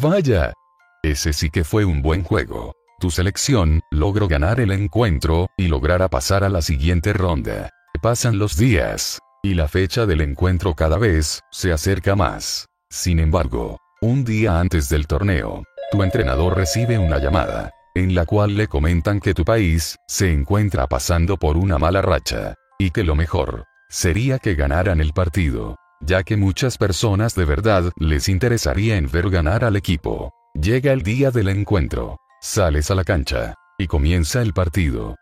Vaya, 0.00 0.54
ese 1.02 1.34
sí 1.34 1.50
que 1.50 1.62
fue 1.62 1.84
un 1.84 2.00
buen 2.00 2.24
juego. 2.24 2.72
Tu 3.00 3.10
selección 3.10 3.82
logró 3.90 4.28
ganar 4.28 4.60
el 4.60 4.72
encuentro 4.72 5.48
y 5.58 5.68
logrará 5.68 6.08
pasar 6.08 6.42
a 6.42 6.48
la 6.48 6.62
siguiente 6.62 7.12
ronda. 7.12 7.68
Pasan 8.00 8.38
los 8.38 8.56
días, 8.56 9.18
y 9.42 9.52
la 9.52 9.68
fecha 9.68 10.06
del 10.06 10.22
encuentro 10.22 10.72
cada 10.72 10.96
vez 10.96 11.40
se 11.52 11.70
acerca 11.70 12.16
más. 12.16 12.64
Sin 12.88 13.20
embargo, 13.20 13.76
un 14.00 14.24
día 14.24 14.58
antes 14.58 14.88
del 14.88 15.06
torneo, 15.06 15.64
tu 15.92 16.02
entrenador 16.02 16.56
recibe 16.56 16.98
una 16.98 17.18
llamada 17.18 17.73
en 17.94 18.14
la 18.14 18.26
cual 18.26 18.56
le 18.56 18.66
comentan 18.66 19.20
que 19.20 19.34
tu 19.34 19.44
país 19.44 19.96
se 20.08 20.32
encuentra 20.32 20.86
pasando 20.86 21.36
por 21.36 21.56
una 21.56 21.78
mala 21.78 22.02
racha, 22.02 22.54
y 22.78 22.90
que 22.90 23.04
lo 23.04 23.14
mejor 23.14 23.64
sería 23.88 24.38
que 24.38 24.54
ganaran 24.54 25.00
el 25.00 25.12
partido, 25.12 25.76
ya 26.00 26.24
que 26.24 26.36
muchas 26.36 26.76
personas 26.76 27.34
de 27.34 27.44
verdad 27.44 27.92
les 27.96 28.28
interesaría 28.28 28.96
en 28.96 29.10
ver 29.10 29.30
ganar 29.30 29.64
al 29.64 29.76
equipo. 29.76 30.32
Llega 30.60 30.92
el 30.92 31.02
día 31.02 31.30
del 31.30 31.48
encuentro, 31.48 32.18
sales 32.40 32.90
a 32.90 32.94
la 32.94 33.04
cancha, 33.04 33.54
y 33.78 33.86
comienza 33.86 34.42
el 34.42 34.52
partido. 34.52 35.16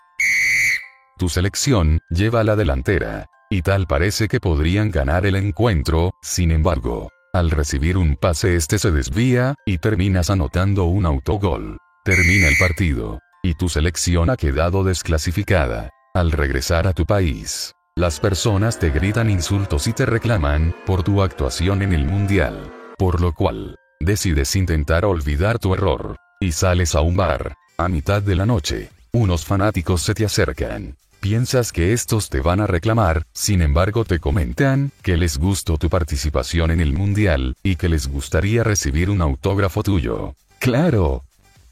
Tu 1.18 1.28
selección 1.28 2.00
lleva 2.10 2.42
la 2.44 2.56
delantera, 2.56 3.26
y 3.50 3.62
tal 3.62 3.86
parece 3.86 4.28
que 4.28 4.40
podrían 4.40 4.90
ganar 4.90 5.26
el 5.26 5.36
encuentro, 5.36 6.12
sin 6.22 6.50
embargo, 6.50 7.10
al 7.34 7.50
recibir 7.50 7.96
un 7.96 8.16
pase 8.16 8.56
este 8.56 8.78
se 8.78 8.90
desvía, 8.90 9.54
y 9.66 9.78
terminas 9.78 10.30
anotando 10.30 10.84
un 10.84 11.06
autogol. 11.06 11.78
Termina 12.04 12.48
el 12.48 12.56
partido, 12.56 13.20
y 13.44 13.54
tu 13.54 13.68
selección 13.68 14.28
ha 14.28 14.36
quedado 14.36 14.82
desclasificada. 14.82 15.90
Al 16.14 16.32
regresar 16.32 16.88
a 16.88 16.94
tu 16.94 17.06
país, 17.06 17.76
las 17.94 18.18
personas 18.18 18.80
te 18.80 18.90
gritan 18.90 19.30
insultos 19.30 19.86
y 19.86 19.92
te 19.92 20.04
reclaman 20.04 20.74
por 20.84 21.04
tu 21.04 21.22
actuación 21.22 21.80
en 21.80 21.92
el 21.92 22.04
mundial. 22.04 22.72
Por 22.98 23.20
lo 23.20 23.32
cual, 23.32 23.76
decides 24.00 24.56
intentar 24.56 25.04
olvidar 25.04 25.60
tu 25.60 25.74
error, 25.74 26.16
y 26.40 26.50
sales 26.50 26.96
a 26.96 27.02
un 27.02 27.16
bar. 27.16 27.54
A 27.78 27.88
mitad 27.88 28.20
de 28.20 28.34
la 28.34 28.46
noche, 28.46 28.88
unos 29.12 29.44
fanáticos 29.44 30.02
se 30.02 30.14
te 30.14 30.24
acercan. 30.24 30.96
Piensas 31.20 31.70
que 31.70 31.92
estos 31.92 32.30
te 32.30 32.40
van 32.40 32.58
a 32.58 32.66
reclamar, 32.66 33.26
sin 33.32 33.62
embargo 33.62 34.04
te 34.04 34.18
comentan 34.18 34.90
que 35.02 35.16
les 35.16 35.38
gustó 35.38 35.78
tu 35.78 35.88
participación 35.88 36.72
en 36.72 36.80
el 36.80 36.94
mundial, 36.94 37.54
y 37.62 37.76
que 37.76 37.88
les 37.88 38.08
gustaría 38.08 38.64
recibir 38.64 39.08
un 39.08 39.22
autógrafo 39.22 39.84
tuyo. 39.84 40.34
Claro, 40.58 41.24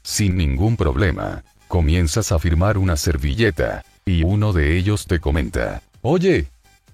sin 0.03 0.37
ningún 0.37 0.77
problema. 0.77 1.43
Comienzas 1.67 2.31
a 2.31 2.39
firmar 2.39 2.77
una 2.77 2.97
servilleta, 2.97 3.83
y 4.05 4.23
uno 4.23 4.53
de 4.53 4.77
ellos 4.77 5.05
te 5.05 5.19
comenta, 5.19 5.81
Oye, 6.01 6.47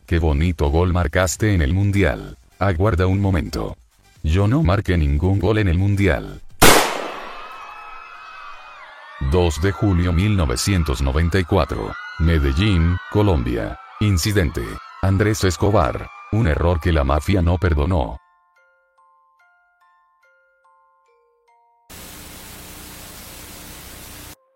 qué 0.05 0.19
bonito 0.19 0.69
gol 0.69 0.93
marcaste 0.93 1.53
en 1.53 1.61
el 1.61 1.73
Mundial. 1.73 2.37
Aguarda 2.59 3.07
un 3.07 3.21
momento. 3.21 3.77
Yo 4.23 4.47
no 4.47 4.63
marqué 4.63 4.97
ningún 4.97 5.39
gol 5.39 5.59
en 5.59 5.67
el 5.67 5.77
Mundial. 5.77 6.41
2 9.31 9.61
de 9.61 9.71
julio 9.71 10.13
1994. 10.13 11.93
Medellín, 12.19 12.97
Colombia. 13.11 13.79
Incidente. 13.99 14.61
Andrés 15.01 15.43
Escobar. 15.43 16.09
Un 16.31 16.47
error 16.47 16.79
que 16.79 16.91
la 16.91 17.03
mafia 17.03 17.41
no 17.41 17.57
perdonó. 17.57 18.17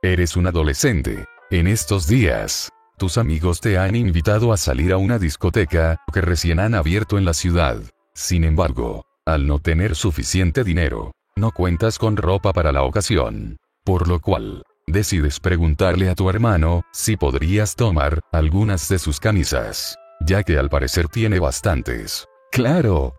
Eres 0.04 0.36
un 0.36 0.48
adolescente. 0.48 1.26
En 1.52 1.68
estos 1.68 2.08
días, 2.08 2.70
tus 2.98 3.20
amigos 3.20 3.62
te 3.62 3.78
han 3.78 3.96
invitado 3.96 4.52
a 4.52 4.58
salir 4.58 4.94
a 4.94 4.98
una 4.98 5.20
discoteca 5.20 6.04
que 6.12 6.22
recién 6.22 6.60
han 6.60 6.74
abierto 6.74 7.20
en 7.20 7.26
la 7.26 7.36
ciudad. 7.36 7.78
Sin 8.16 8.44
embargo, 8.44 9.06
al 9.28 9.46
no 9.46 9.60
tener 9.60 9.96
suficiente 9.96 10.64
dinero, 10.64 11.12
no 11.36 11.52
cuentas 11.52 12.00
con 12.00 12.18
ropa 12.18 12.52
para 12.52 12.72
la 12.72 12.82
ocasión. 12.82 13.58
Por 13.86 14.08
lo 14.08 14.20
cual, 14.20 14.64
decides 14.88 15.40
preguntarle 15.40 16.10
a 16.10 16.16
tu 16.16 16.32
hermano 16.32 16.82
si 16.92 17.16
podrías 17.16 17.76
tomar 17.76 18.22
algunas 18.32 18.90
de 18.90 18.98
sus 18.98 19.20
camisas, 19.20 20.00
ya 20.26 20.42
que 20.42 20.58
al 20.58 20.72
parecer 20.72 21.10
tiene 21.10 21.38
bastantes. 21.38 22.26
Claro. 22.52 23.14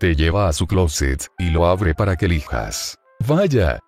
Te 0.00 0.16
lleva 0.16 0.48
a 0.48 0.54
su 0.54 0.66
closet 0.66 1.26
y 1.38 1.50
lo 1.50 1.66
abre 1.66 1.94
para 1.94 2.16
que 2.16 2.24
elijas. 2.24 2.96
Vaya. 3.28 3.80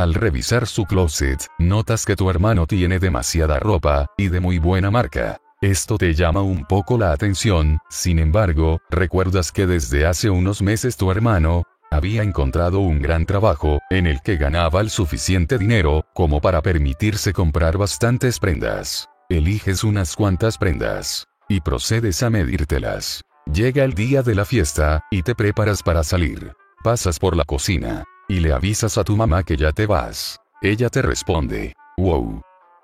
Al 0.00 0.14
revisar 0.14 0.66
su 0.66 0.86
closet, 0.86 1.46
notas 1.58 2.06
que 2.06 2.16
tu 2.16 2.30
hermano 2.30 2.66
tiene 2.66 2.98
demasiada 2.98 3.58
ropa, 3.58 4.06
y 4.16 4.28
de 4.28 4.40
muy 4.40 4.58
buena 4.58 4.90
marca. 4.90 5.36
Esto 5.60 5.98
te 5.98 6.14
llama 6.14 6.40
un 6.40 6.64
poco 6.64 6.96
la 6.96 7.12
atención, 7.12 7.80
sin 7.90 8.18
embargo, 8.18 8.80
recuerdas 8.88 9.52
que 9.52 9.66
desde 9.66 10.06
hace 10.06 10.30
unos 10.30 10.62
meses 10.62 10.96
tu 10.96 11.10
hermano, 11.10 11.64
había 11.90 12.22
encontrado 12.22 12.78
un 12.80 13.02
gran 13.02 13.26
trabajo, 13.26 13.78
en 13.90 14.06
el 14.06 14.22
que 14.22 14.38
ganaba 14.38 14.80
el 14.80 14.88
suficiente 14.88 15.58
dinero, 15.58 16.06
como 16.14 16.40
para 16.40 16.62
permitirse 16.62 17.34
comprar 17.34 17.76
bastantes 17.76 18.38
prendas. 18.38 19.06
Eliges 19.28 19.84
unas 19.84 20.16
cuantas 20.16 20.56
prendas. 20.56 21.26
Y 21.46 21.60
procedes 21.60 22.22
a 22.22 22.30
medírtelas. 22.30 23.20
Llega 23.52 23.84
el 23.84 23.92
día 23.92 24.22
de 24.22 24.34
la 24.34 24.46
fiesta, 24.46 25.04
y 25.10 25.22
te 25.24 25.34
preparas 25.34 25.82
para 25.82 26.04
salir. 26.04 26.54
Pasas 26.82 27.18
por 27.18 27.36
la 27.36 27.44
cocina. 27.44 28.06
Y 28.30 28.38
le 28.38 28.52
avisas 28.52 28.96
a 28.96 29.02
tu 29.02 29.16
mamá 29.16 29.42
que 29.42 29.56
ya 29.56 29.72
te 29.72 29.86
vas. 29.86 30.38
Ella 30.62 30.88
te 30.88 31.02
responde. 31.02 31.74
Wow. 31.98 32.42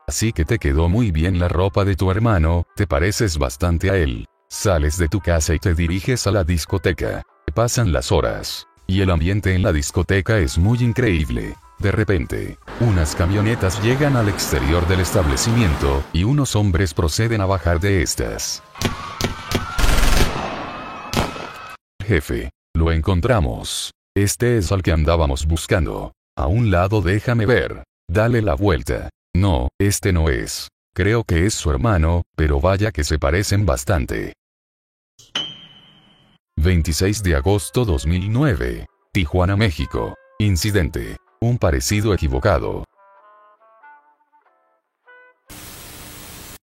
Así 0.08 0.32
que 0.32 0.44
te 0.44 0.58
quedó 0.58 0.88
muy 0.88 1.12
bien 1.12 1.38
la 1.38 1.46
ropa 1.46 1.84
de 1.84 1.94
tu 1.94 2.10
hermano, 2.10 2.64
te 2.74 2.88
pareces 2.88 3.38
bastante 3.38 3.90
a 3.90 3.96
él. 3.96 4.26
Sales 4.48 4.98
de 4.98 5.06
tu 5.06 5.20
casa 5.20 5.54
y 5.54 5.60
te 5.60 5.72
diriges 5.72 6.26
a 6.26 6.32
la 6.32 6.42
discoteca. 6.42 7.22
Pasan 7.54 7.92
las 7.92 8.10
horas. 8.10 8.66
Y 8.88 9.02
el 9.02 9.10
ambiente 9.12 9.54
en 9.54 9.62
la 9.62 9.72
discoteca 9.72 10.36
es 10.38 10.58
muy 10.58 10.80
increíble. 10.80 11.54
De 11.78 11.92
repente, 11.92 12.58
unas 12.80 13.14
camionetas 13.14 13.80
llegan 13.84 14.16
al 14.16 14.28
exterior 14.28 14.84
del 14.88 14.98
establecimiento, 14.98 16.02
y 16.12 16.24
unos 16.24 16.56
hombres 16.56 16.92
proceden 16.92 17.40
a 17.40 17.46
bajar 17.46 17.78
de 17.78 18.02
estas. 18.02 18.64
Jefe, 22.04 22.50
lo 22.74 22.90
encontramos. 22.90 23.95
Este 24.16 24.56
es 24.56 24.72
al 24.72 24.82
que 24.82 24.92
andábamos 24.92 25.44
buscando. 25.44 26.14
A 26.38 26.46
un 26.46 26.70
lado 26.70 27.02
déjame 27.02 27.44
ver. 27.44 27.84
Dale 28.08 28.40
la 28.40 28.54
vuelta. 28.54 29.10
No, 29.36 29.68
este 29.78 30.14
no 30.14 30.30
es. 30.30 30.68
Creo 30.94 31.22
que 31.22 31.44
es 31.44 31.52
su 31.52 31.70
hermano, 31.70 32.22
pero 32.34 32.58
vaya 32.58 32.92
que 32.92 33.04
se 33.04 33.18
parecen 33.18 33.66
bastante. 33.66 34.32
26 36.56 37.22
de 37.24 37.36
agosto 37.36 37.84
2009. 37.84 38.86
Tijuana, 39.12 39.54
México. 39.54 40.14
Incidente. 40.38 41.18
Un 41.42 41.58
parecido 41.58 42.14
equivocado. 42.14 42.84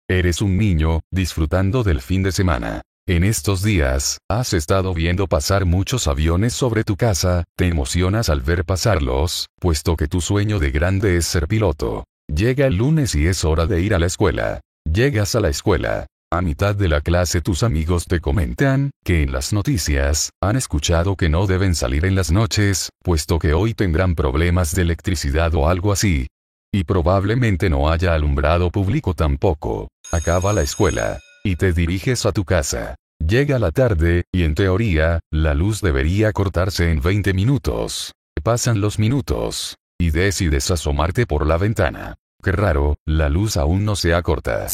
Eres 0.07 0.41
un 0.41 0.57
niño, 0.57 1.01
disfrutando 1.11 1.83
del 1.83 1.99
fin 1.99 2.23
de 2.23 2.31
semana. 2.31 2.83
En 3.05 3.25
estos 3.25 3.61
días, 3.61 4.19
has 4.29 4.53
estado 4.53 4.93
viendo 4.93 5.27
pasar 5.27 5.65
muchos 5.65 6.07
aviones 6.07 6.53
sobre 6.53 6.85
tu 6.85 6.95
casa, 6.95 7.43
te 7.57 7.67
emocionas 7.67 8.29
al 8.29 8.39
ver 8.39 8.63
pasarlos, 8.63 9.47
puesto 9.59 9.97
que 9.97 10.07
tu 10.07 10.21
sueño 10.21 10.57
de 10.57 10.71
grande 10.71 11.17
es 11.17 11.25
ser 11.25 11.49
piloto. 11.49 12.05
Llega 12.33 12.65
el 12.65 12.77
lunes 12.77 13.13
y 13.13 13.27
es 13.27 13.43
hora 13.43 13.65
de 13.65 13.81
ir 13.81 13.93
a 13.93 13.99
la 13.99 14.05
escuela. 14.05 14.61
Llegas 14.89 15.35
a 15.35 15.41
la 15.41 15.49
escuela, 15.49 16.07
a 16.31 16.41
mitad 16.41 16.75
de 16.75 16.87
la 16.87 17.01
clase 17.01 17.41
tus 17.41 17.61
amigos 17.63 18.05
te 18.05 18.21
comentan, 18.21 18.91
que 19.03 19.21
en 19.21 19.33
las 19.33 19.51
noticias, 19.51 20.29
han 20.41 20.55
escuchado 20.55 21.17
que 21.17 21.27
no 21.27 21.45
deben 21.45 21.75
salir 21.75 22.05
en 22.05 22.15
las 22.15 22.31
noches, 22.31 22.89
puesto 23.03 23.37
que 23.37 23.53
hoy 23.53 23.73
tendrán 23.73 24.15
problemas 24.15 24.73
de 24.75 24.83
electricidad 24.83 25.53
o 25.55 25.67
algo 25.67 25.91
así. 25.91 26.27
Y 26.73 26.85
probablemente 26.85 27.69
no 27.69 27.89
haya 27.89 28.13
alumbrado 28.13 28.71
público 28.71 29.13
tampoco. 29.13 29.89
Acaba 30.13 30.53
la 30.53 30.61
escuela. 30.61 31.19
Y 31.45 31.57
te 31.57 31.73
diriges 31.73 32.25
a 32.25 32.31
tu 32.31 32.45
casa. 32.45 32.95
Llega 33.19 33.59
la 33.59 33.71
tarde, 33.71 34.23
y 34.31 34.43
en 34.43 34.55
teoría, 34.55 35.19
la 35.29 35.53
luz 35.53 35.81
debería 35.81 36.31
cortarse 36.31 36.89
en 36.89 37.01
20 37.01 37.33
minutos. 37.33 38.13
Pasan 38.41 38.79
los 38.79 38.97
minutos. 38.97 39.75
Y 39.99 40.11
decides 40.11 40.71
asomarte 40.71 41.25
por 41.25 41.45
la 41.45 41.57
ventana. 41.57 42.15
Qué 42.41 42.53
raro, 42.53 42.95
la 43.05 43.27
luz 43.27 43.57
aún 43.57 43.83
no 43.83 43.97
se 43.97 44.13
acorta. 44.13 44.67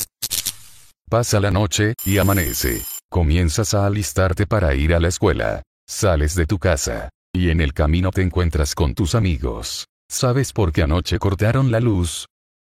Pasa 1.09 1.39
la 1.39 1.49
noche, 1.49 1.95
y 2.05 2.20
amanece. 2.20 2.84
Comienzas 3.09 3.74
a 3.74 3.88
alistarte 3.88 4.45
para 4.45 4.76
ir 4.76 4.93
a 4.93 4.99
la 4.99 5.07
escuela. 5.07 5.63
Sales 5.88 6.36
de 6.36 6.45
tu 6.45 6.59
casa. 6.59 7.09
Y 7.34 7.49
en 7.49 7.61
el 7.61 7.74
camino 7.74 8.11
te 8.11 8.22
encuentras 8.22 8.76
con 8.76 8.93
tus 8.93 9.15
amigos. 9.15 9.86
¿Sabes 10.07 10.53
por 10.53 10.72
qué 10.72 10.84
anoche 10.84 11.17
cortaron 11.17 11.72
la 11.72 11.80
luz? 11.80 12.28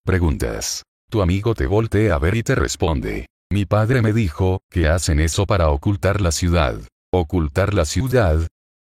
Preguntas. 0.05 0.83
Tu 1.09 1.23
amigo 1.23 1.55
te 1.55 1.65
voltea 1.65 2.15
a 2.15 2.19
ver 2.19 2.35
y 2.35 2.43
te 2.43 2.53
responde. 2.53 3.25
Mi 3.49 3.65
padre 3.65 4.01
me 4.01 4.11
dijo, 4.11 4.59
que 4.69 4.89
hacen 4.89 5.21
eso 5.21 5.45
para 5.45 5.69
ocultar 5.69 6.19
la 6.19 6.33
ciudad. 6.33 6.75
¿Ocultar 7.13 7.73
la 7.73 7.85
ciudad? 7.85 8.45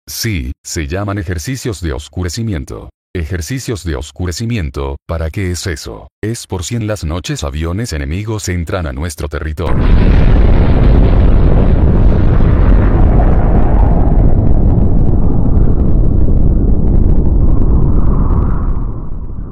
Sí, 0.10 0.52
se 0.66 0.88
llaman 0.88 1.20
ejercicios 1.20 1.80
de 1.80 1.94
oscurecimiento. 1.94 2.90
Ejercicios 3.16 3.84
de 3.84 3.96
oscurecimiento, 3.96 4.96
¿para 5.08 5.30
qué 5.30 5.52
es 5.52 5.68
eso? 5.68 6.08
Es 6.24 6.48
por 6.48 6.64
si 6.64 6.76
en 6.76 6.88
las 6.88 7.04
noches 7.04 7.44
aviones 7.44 7.94
enemigos 7.94 8.50
entran 8.50 8.88
a 8.88 8.94
nuestro 8.94 9.28
territorio. 9.28 9.86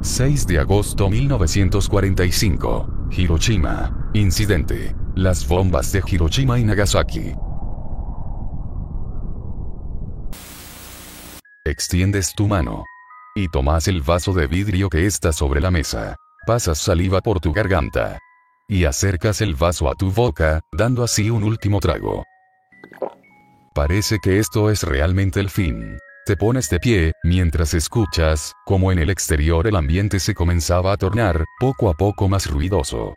...6 0.06 0.46
de 0.46 0.60
agosto 0.60 1.10
1945... 1.10 3.08
...Hiroshima... 3.10 4.10
...incidente... 4.14 4.94
...las 5.16 5.46
bombas 5.48 5.90
de 5.90 6.00
Hiroshima 6.06 6.60
y 6.60 6.64
Nagasaki... 6.64 7.34
Extiendes 11.64 12.32
tu 12.36 12.46
mano 12.46 12.84
y 13.34 13.48
tomas 13.48 13.88
el 13.88 14.00
vaso 14.00 14.32
de 14.32 14.46
vidrio 14.46 14.88
que 14.88 15.06
está 15.06 15.32
sobre 15.32 15.60
la 15.60 15.70
mesa. 15.70 16.16
Pasas 16.46 16.78
saliva 16.78 17.20
por 17.20 17.40
tu 17.40 17.52
garganta. 17.52 18.18
Y 18.68 18.84
acercas 18.84 19.40
el 19.40 19.54
vaso 19.54 19.90
a 19.90 19.94
tu 19.94 20.10
boca, 20.12 20.60
dando 20.72 21.02
así 21.02 21.28
un 21.28 21.42
último 21.42 21.80
trago. 21.80 22.24
Parece 23.74 24.18
que 24.22 24.38
esto 24.38 24.70
es 24.70 24.84
realmente 24.84 25.40
el 25.40 25.50
fin. 25.50 25.98
Te 26.26 26.36
pones 26.36 26.68
de 26.70 26.80
pie, 26.80 27.12
mientras 27.22 27.72
escuchas, 27.72 28.52
como 28.64 28.90
en 28.90 28.98
el 28.98 29.10
exterior 29.10 29.68
el 29.68 29.76
ambiente 29.76 30.18
se 30.18 30.34
comenzaba 30.34 30.92
a 30.92 30.96
tornar, 30.96 31.44
poco 31.60 31.88
a 31.88 31.94
poco 31.94 32.28
más 32.28 32.50
ruidoso. 32.50 33.14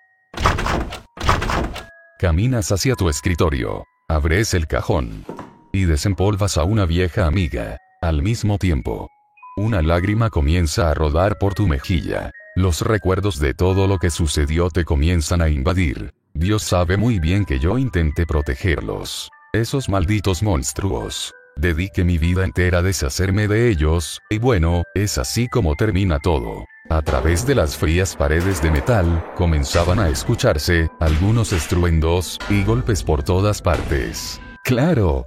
Caminas 2.20 2.72
hacia 2.72 2.94
tu 2.94 3.10
escritorio. 3.10 3.84
Abres 4.08 4.54
el 4.54 4.68
cajón. 4.68 5.26
Y 5.74 5.86
desempolvas 5.86 6.60
a 6.60 6.66
una 6.66 6.86
vieja 6.86 7.26
amiga. 7.26 7.78
Al 8.00 8.22
mismo 8.22 8.60
tiempo, 8.60 9.10
una 9.58 9.82
lágrima 9.82 10.30
comienza 10.30 10.92
a 10.92 10.94
rodar 10.94 11.40
por 11.40 11.56
tu 11.56 11.66
mejilla. 11.68 12.30
Los 12.56 12.82
recuerdos 12.82 13.40
de 13.40 13.56
todo 13.56 13.88
lo 13.88 13.98
que 13.98 14.12
sucedió 14.12 14.70
te 14.70 14.86
comienzan 14.86 15.42
a 15.42 15.50
invadir. 15.50 16.14
Dios 16.36 16.62
sabe 16.62 16.96
muy 16.96 17.18
bien 17.18 17.44
que 17.46 17.58
yo 17.58 17.80
intenté 17.80 18.28
protegerlos. 18.28 19.32
Esos 19.52 19.90
malditos 19.90 20.44
monstruos. 20.44 21.34
Dediqué 21.60 22.04
mi 22.04 22.18
vida 22.18 22.44
entera 22.44 22.80
a 22.80 22.82
deshacerme 22.82 23.48
de 23.48 23.70
ellos, 23.70 24.20
y 24.30 24.38
bueno, 24.40 24.84
es 24.96 25.18
así 25.18 25.48
como 25.48 25.76
termina 25.76 26.20
todo. 26.20 26.66
A 26.90 27.02
través 27.02 27.46
de 27.46 27.56
las 27.56 27.78
frías 27.78 28.16
paredes 28.16 28.62
de 28.62 28.72
metal, 28.72 29.24
comenzaban 29.36 30.00
a 30.00 30.10
escucharse, 30.10 30.90
algunos 31.00 31.54
estruendos, 31.54 32.40
y 32.50 32.64
golpes 32.64 33.04
por 33.04 33.24
todas 33.24 33.62
partes. 33.62 34.40
Claro. 34.64 35.26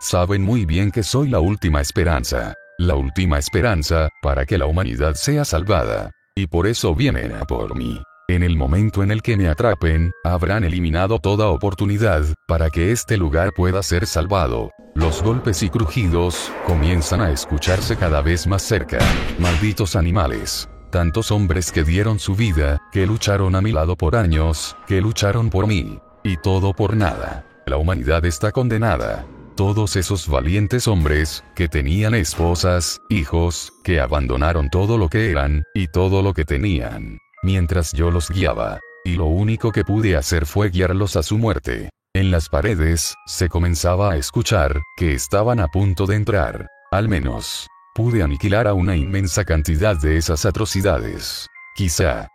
Saben 0.00 0.42
muy 0.42 0.64
bien 0.64 0.90
que 0.90 1.02
soy 1.02 1.28
la 1.28 1.40
última 1.40 1.80
esperanza 1.80 2.54
la 2.80 2.94
última 2.94 3.38
esperanza, 3.38 4.08
para 4.22 4.46
que 4.46 4.56
la 4.56 4.64
humanidad 4.64 5.14
sea 5.14 5.44
salvada. 5.44 6.12
Y 6.34 6.46
por 6.46 6.66
eso 6.66 6.94
vienen 6.94 7.34
a 7.34 7.44
por 7.44 7.76
mí. 7.76 8.00
En 8.30 8.44
el 8.44 8.56
momento 8.56 9.02
en 9.02 9.10
el 9.10 9.22
que 9.22 9.36
me 9.36 9.48
atrapen, 9.48 10.12
habrán 10.22 10.62
eliminado 10.62 11.18
toda 11.18 11.48
oportunidad, 11.48 12.22
para 12.46 12.70
que 12.70 12.92
este 12.92 13.16
lugar 13.16 13.50
pueda 13.56 13.82
ser 13.82 14.06
salvado. 14.06 14.70
Los 14.94 15.20
golpes 15.20 15.64
y 15.64 15.68
crujidos, 15.68 16.52
comienzan 16.64 17.22
a 17.22 17.32
escucharse 17.32 17.96
cada 17.96 18.22
vez 18.22 18.46
más 18.46 18.62
cerca. 18.62 18.98
Malditos 19.40 19.96
animales. 19.96 20.68
Tantos 20.92 21.32
hombres 21.32 21.72
que 21.72 21.82
dieron 21.82 22.20
su 22.20 22.36
vida, 22.36 22.80
que 22.92 23.04
lucharon 23.04 23.56
a 23.56 23.60
mi 23.60 23.72
lado 23.72 23.96
por 23.96 24.14
años, 24.14 24.76
que 24.86 25.00
lucharon 25.00 25.50
por 25.50 25.66
mí. 25.66 25.98
Y 26.22 26.36
todo 26.36 26.72
por 26.72 26.96
nada. 26.96 27.44
La 27.66 27.78
humanidad 27.78 28.24
está 28.24 28.52
condenada 28.52 29.26
todos 29.56 29.96
esos 29.96 30.26
valientes 30.26 30.88
hombres, 30.88 31.44
que 31.54 31.68
tenían 31.68 32.14
esposas, 32.14 33.02
hijos, 33.10 33.74
que 33.84 34.00
abandonaron 34.00 34.70
todo 34.70 34.96
lo 34.96 35.10
que 35.10 35.30
eran, 35.30 35.64
y 35.74 35.88
todo 35.88 36.22
lo 36.22 36.32
que 36.32 36.46
tenían, 36.46 37.18
mientras 37.42 37.92
yo 37.92 38.10
los 38.10 38.30
guiaba. 38.30 38.80
Y 39.04 39.14
lo 39.16 39.26
único 39.26 39.72
que 39.72 39.84
pude 39.84 40.16
hacer 40.16 40.46
fue 40.46 40.70
guiarlos 40.70 41.16
a 41.16 41.22
su 41.22 41.38
muerte. 41.38 41.90
En 42.14 42.30
las 42.30 42.48
paredes, 42.48 43.14
se 43.26 43.48
comenzaba 43.48 44.12
a 44.12 44.16
escuchar, 44.16 44.80
que 44.96 45.14
estaban 45.14 45.60
a 45.60 45.68
punto 45.68 46.06
de 46.06 46.16
entrar. 46.16 46.66
Al 46.90 47.08
menos, 47.08 47.68
pude 47.94 48.22
aniquilar 48.22 48.66
a 48.66 48.74
una 48.74 48.96
inmensa 48.96 49.44
cantidad 49.44 49.96
de 49.96 50.16
esas 50.16 50.44
atrocidades. 50.44 51.46
Quizá, 51.76 52.28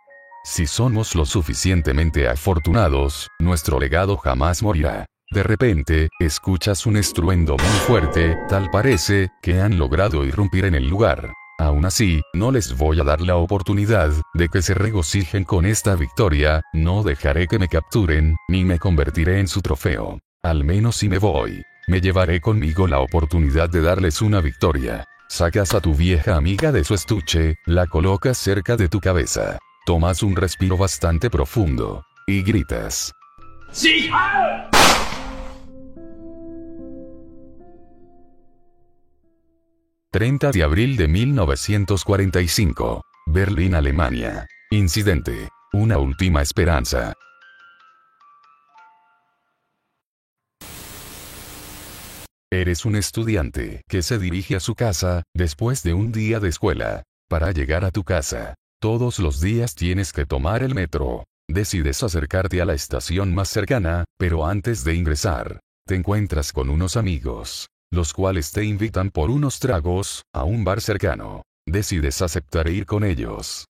Si 0.44 0.66
somos 0.66 1.14
lo 1.16 1.26
suficientemente 1.26 2.28
afortunados, 2.28 3.28
nuestro 3.40 3.80
legado 3.80 4.16
jamás 4.16 4.62
morirá. 4.62 5.04
De 5.32 5.42
repente, 5.42 6.08
escuchas 6.20 6.86
un 6.86 6.96
estruendo 6.96 7.56
muy 7.56 7.78
fuerte, 7.86 8.38
tal 8.48 8.70
parece, 8.70 9.30
que 9.42 9.60
han 9.60 9.76
logrado 9.76 10.24
irrumpir 10.24 10.64
en 10.64 10.76
el 10.76 10.88
lugar. 10.88 11.32
Aún 11.58 11.86
así, 11.86 12.20
no 12.34 12.52
les 12.52 12.76
voy 12.76 13.00
a 13.00 13.04
dar 13.04 13.22
la 13.22 13.36
oportunidad 13.36 14.12
de 14.34 14.48
que 14.48 14.60
se 14.60 14.74
regocijen 14.74 15.44
con 15.44 15.64
esta 15.64 15.96
victoria, 15.96 16.60
no 16.74 17.02
dejaré 17.02 17.46
que 17.46 17.58
me 17.58 17.68
capturen, 17.68 18.36
ni 18.48 18.64
me 18.64 18.78
convertiré 18.78 19.40
en 19.40 19.48
su 19.48 19.62
trofeo. 19.62 20.18
Al 20.42 20.64
menos 20.64 20.96
si 20.96 21.08
me 21.08 21.18
voy, 21.18 21.62
me 21.88 22.00
llevaré 22.00 22.40
conmigo 22.40 22.86
la 22.86 23.00
oportunidad 23.00 23.70
de 23.70 23.80
darles 23.80 24.20
una 24.20 24.40
victoria. 24.40 25.04
Sacas 25.28 25.74
a 25.74 25.80
tu 25.80 25.94
vieja 25.94 26.36
amiga 26.36 26.72
de 26.72 26.84
su 26.84 26.94
estuche, 26.94 27.56
la 27.64 27.86
colocas 27.86 28.36
cerca 28.36 28.76
de 28.76 28.88
tu 28.88 29.00
cabeza. 29.00 29.58
Tomas 29.86 30.22
un 30.22 30.36
respiro 30.36 30.76
bastante 30.76 31.30
profundo. 31.30 32.04
Y 32.26 32.42
gritas. 32.42 33.12
¡Sí! 33.72 34.10
30 40.16 40.50
de 40.50 40.62
abril 40.62 40.96
de 40.96 41.08
1945. 41.08 43.02
Berlín, 43.26 43.74
Alemania. 43.74 44.46
Incidente. 44.70 45.50
Una 45.74 45.98
última 45.98 46.40
esperanza. 46.40 47.12
Eres 52.50 52.86
un 52.86 52.96
estudiante 52.96 53.82
que 53.86 54.00
se 54.00 54.18
dirige 54.18 54.56
a 54.56 54.60
su 54.60 54.74
casa, 54.74 55.22
después 55.34 55.82
de 55.82 55.92
un 55.92 56.12
día 56.12 56.40
de 56.40 56.48
escuela. 56.48 57.02
Para 57.28 57.52
llegar 57.52 57.84
a 57.84 57.90
tu 57.90 58.02
casa, 58.02 58.54
todos 58.80 59.18
los 59.18 59.42
días 59.42 59.74
tienes 59.74 60.14
que 60.14 60.24
tomar 60.24 60.62
el 60.62 60.74
metro. 60.74 61.24
Decides 61.46 62.02
acercarte 62.02 62.62
a 62.62 62.64
la 62.64 62.72
estación 62.72 63.34
más 63.34 63.50
cercana, 63.50 64.06
pero 64.18 64.46
antes 64.46 64.82
de 64.82 64.94
ingresar, 64.94 65.60
te 65.86 65.94
encuentras 65.94 66.54
con 66.54 66.70
unos 66.70 66.96
amigos 66.96 67.68
los 67.92 68.12
cuales 68.12 68.52
te 68.52 68.64
invitan 68.64 69.10
por 69.10 69.30
unos 69.30 69.58
tragos, 69.58 70.22
a 70.34 70.44
un 70.44 70.64
bar 70.64 70.80
cercano. 70.80 71.42
Decides 71.66 72.22
aceptar 72.22 72.68
ir 72.68 72.86
con 72.86 73.04
ellos. 73.04 73.66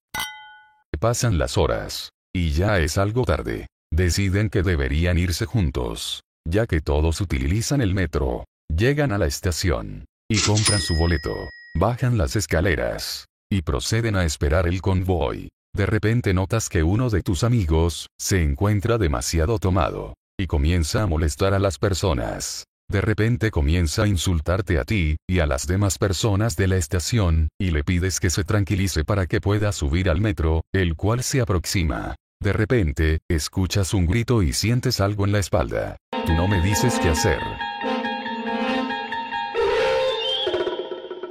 Pasan 0.98 1.38
las 1.38 1.56
horas. 1.56 2.10
Y 2.34 2.50
ya 2.50 2.78
es 2.80 2.98
algo 2.98 3.24
tarde. 3.24 3.66
Deciden 3.92 4.50
que 4.50 4.62
deberían 4.62 5.18
irse 5.18 5.46
juntos. 5.46 6.20
Ya 6.46 6.66
que 6.66 6.80
todos 6.80 7.20
utilizan 7.20 7.80
el 7.80 7.94
metro. 7.94 8.44
Llegan 8.68 9.12
a 9.12 9.18
la 9.18 9.26
estación. 9.26 10.04
Y 10.28 10.38
compran 10.40 10.80
su 10.80 10.96
boleto. 10.96 11.34
Bajan 11.78 12.18
las 12.18 12.36
escaleras. 12.36 13.26
Y 13.50 13.62
proceden 13.62 14.16
a 14.16 14.24
esperar 14.24 14.66
el 14.66 14.82
convoy. 14.82 15.48
De 15.74 15.86
repente 15.86 16.34
notas 16.34 16.68
que 16.68 16.82
uno 16.82 17.10
de 17.10 17.22
tus 17.22 17.44
amigos, 17.44 18.08
se 18.18 18.42
encuentra 18.42 18.98
demasiado 18.98 19.58
tomado. 19.58 20.14
Y 20.38 20.46
comienza 20.46 21.02
a 21.02 21.06
molestar 21.06 21.54
a 21.54 21.58
las 21.58 21.78
personas. 21.78 22.64
De 22.88 23.00
repente 23.00 23.50
comienza 23.50 24.04
a 24.04 24.06
insultarte 24.06 24.78
a 24.78 24.84
ti, 24.84 25.16
y 25.28 25.40
a 25.40 25.46
las 25.46 25.66
demás 25.66 25.98
personas 25.98 26.56
de 26.56 26.68
la 26.68 26.76
estación, 26.76 27.48
y 27.58 27.72
le 27.72 27.82
pides 27.82 28.20
que 28.20 28.30
se 28.30 28.44
tranquilice 28.44 29.04
para 29.04 29.26
que 29.26 29.40
pueda 29.40 29.72
subir 29.72 30.08
al 30.08 30.20
metro, 30.20 30.62
el 30.72 30.94
cual 30.94 31.24
se 31.24 31.40
aproxima. 31.40 32.14
De 32.40 32.52
repente, 32.52 33.18
escuchas 33.28 33.92
un 33.92 34.06
grito 34.06 34.42
y 34.42 34.52
sientes 34.52 35.00
algo 35.00 35.24
en 35.24 35.32
la 35.32 35.40
espalda. 35.40 35.96
Tú 36.26 36.32
no 36.34 36.46
me 36.46 36.62
dices 36.62 36.98
qué 37.00 37.08
hacer. 37.08 37.40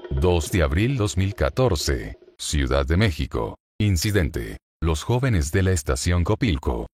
2 0.09 0.51
de 0.51 0.63
abril 0.63 0.97
2014. 0.97 2.17
Ciudad 2.37 2.85
de 2.85 2.97
México. 2.97 3.57
Incidente. 3.79 4.57
Los 4.81 5.03
jóvenes 5.03 5.51
de 5.51 5.63
la 5.63 5.71
estación 5.71 6.23
Copilco, 6.23 6.87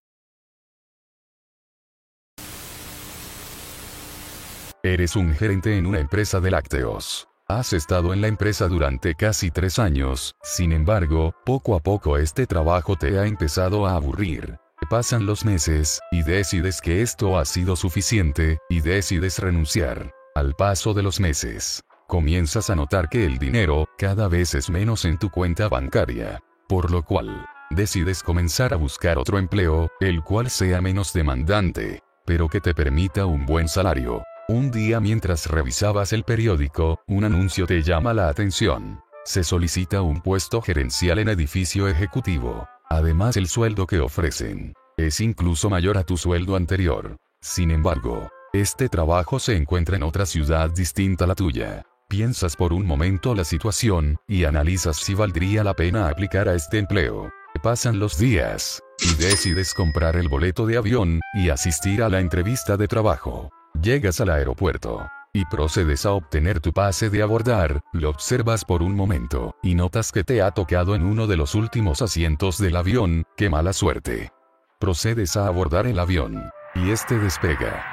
Eres 4.83 5.15
un 5.15 5.35
gerente 5.35 5.77
en 5.77 5.85
una 5.85 5.99
empresa 5.99 6.39
de 6.39 6.49
lácteos. 6.49 7.27
Has 7.47 7.71
estado 7.71 8.13
en 8.13 8.21
la 8.21 8.27
empresa 8.27 8.67
durante 8.67 9.13
casi 9.13 9.51
tres 9.51 9.77
años, 9.77 10.35
sin 10.41 10.71
embargo, 10.71 11.35
poco 11.45 11.75
a 11.75 11.81
poco 11.81 12.17
este 12.17 12.47
trabajo 12.47 12.95
te 12.95 13.19
ha 13.19 13.27
empezado 13.27 13.85
a 13.85 13.93
aburrir. 13.93 14.57
Pasan 14.89 15.27
los 15.27 15.45
meses, 15.45 15.99
y 16.11 16.23
decides 16.23 16.81
que 16.81 17.03
esto 17.03 17.37
ha 17.37 17.45
sido 17.45 17.75
suficiente, 17.75 18.57
y 18.69 18.81
decides 18.81 19.37
renunciar. 19.37 20.15
Al 20.33 20.55
paso 20.55 20.95
de 20.95 21.03
los 21.03 21.19
meses, 21.19 21.83
comienzas 22.07 22.71
a 22.71 22.75
notar 22.75 23.07
que 23.07 23.23
el 23.23 23.37
dinero, 23.37 23.87
cada 23.99 24.27
vez 24.29 24.55
es 24.55 24.71
menos 24.71 25.05
en 25.05 25.19
tu 25.19 25.29
cuenta 25.29 25.69
bancaria. 25.69 26.39
Por 26.67 26.89
lo 26.89 27.03
cual, 27.03 27.45
decides 27.69 28.23
comenzar 28.23 28.73
a 28.73 28.77
buscar 28.77 29.19
otro 29.19 29.37
empleo, 29.37 29.91
el 29.99 30.23
cual 30.23 30.49
sea 30.49 30.81
menos 30.81 31.13
demandante, 31.13 32.01
pero 32.25 32.49
que 32.49 32.61
te 32.61 32.73
permita 32.73 33.27
un 33.27 33.45
buen 33.45 33.67
salario. 33.67 34.23
Un 34.51 34.69
día 34.69 34.99
mientras 34.99 35.47
revisabas 35.47 36.11
el 36.11 36.25
periódico, 36.25 36.99
un 37.07 37.23
anuncio 37.23 37.65
te 37.65 37.81
llama 37.83 38.13
la 38.13 38.27
atención. 38.27 38.99
Se 39.23 39.45
solicita 39.45 40.01
un 40.01 40.19
puesto 40.19 40.61
gerencial 40.61 41.19
en 41.19 41.29
edificio 41.29 41.87
ejecutivo. 41.87 42.67
Además 42.89 43.37
el 43.37 43.47
sueldo 43.47 43.87
que 43.87 44.01
ofrecen 44.01 44.73
es 44.97 45.21
incluso 45.21 45.69
mayor 45.69 45.97
a 45.97 46.03
tu 46.03 46.17
sueldo 46.17 46.57
anterior. 46.57 47.15
Sin 47.39 47.71
embargo, 47.71 48.27
este 48.51 48.89
trabajo 48.89 49.39
se 49.39 49.55
encuentra 49.55 49.95
en 49.95 50.03
otra 50.03 50.25
ciudad 50.25 50.69
distinta 50.69 51.23
a 51.23 51.27
la 51.29 51.35
tuya. 51.35 51.83
Piensas 52.09 52.57
por 52.57 52.73
un 52.73 52.85
momento 52.85 53.33
la 53.33 53.45
situación, 53.45 54.17
y 54.27 54.43
analizas 54.43 54.97
si 54.97 55.13
valdría 55.13 55.63
la 55.63 55.75
pena 55.75 56.09
aplicar 56.09 56.49
a 56.49 56.55
este 56.55 56.77
empleo. 56.77 57.31
Pasan 57.63 57.99
los 57.99 58.17
días, 58.17 58.83
y 58.99 59.13
decides 59.13 59.73
comprar 59.73 60.17
el 60.17 60.27
boleto 60.27 60.65
de 60.65 60.75
avión, 60.75 61.21
y 61.35 61.51
asistir 61.51 62.03
a 62.03 62.09
la 62.09 62.19
entrevista 62.19 62.75
de 62.75 62.89
trabajo. 62.89 63.49
Llegas 63.79 64.21
al 64.21 64.29
aeropuerto 64.29 65.07
y 65.33 65.45
procedes 65.45 66.05
a 66.05 66.11
obtener 66.11 66.59
tu 66.59 66.73
pase 66.73 67.09
de 67.09 67.21
abordar, 67.21 67.81
lo 67.93 68.09
observas 68.09 68.65
por 68.65 68.83
un 68.83 68.95
momento, 68.95 69.55
y 69.63 69.75
notas 69.75 70.11
que 70.11 70.23
te 70.23 70.41
ha 70.41 70.51
tocado 70.51 70.93
en 70.93 71.03
uno 71.03 71.25
de 71.25 71.37
los 71.37 71.55
últimos 71.55 72.01
asientos 72.01 72.57
del 72.57 72.75
avión, 72.75 73.23
qué 73.37 73.49
mala 73.49 73.71
suerte. 73.71 74.31
Procedes 74.79 75.37
a 75.37 75.47
abordar 75.47 75.87
el 75.87 75.99
avión, 75.99 76.51
y 76.75 76.91
este 76.91 77.17
despega. 77.17 77.85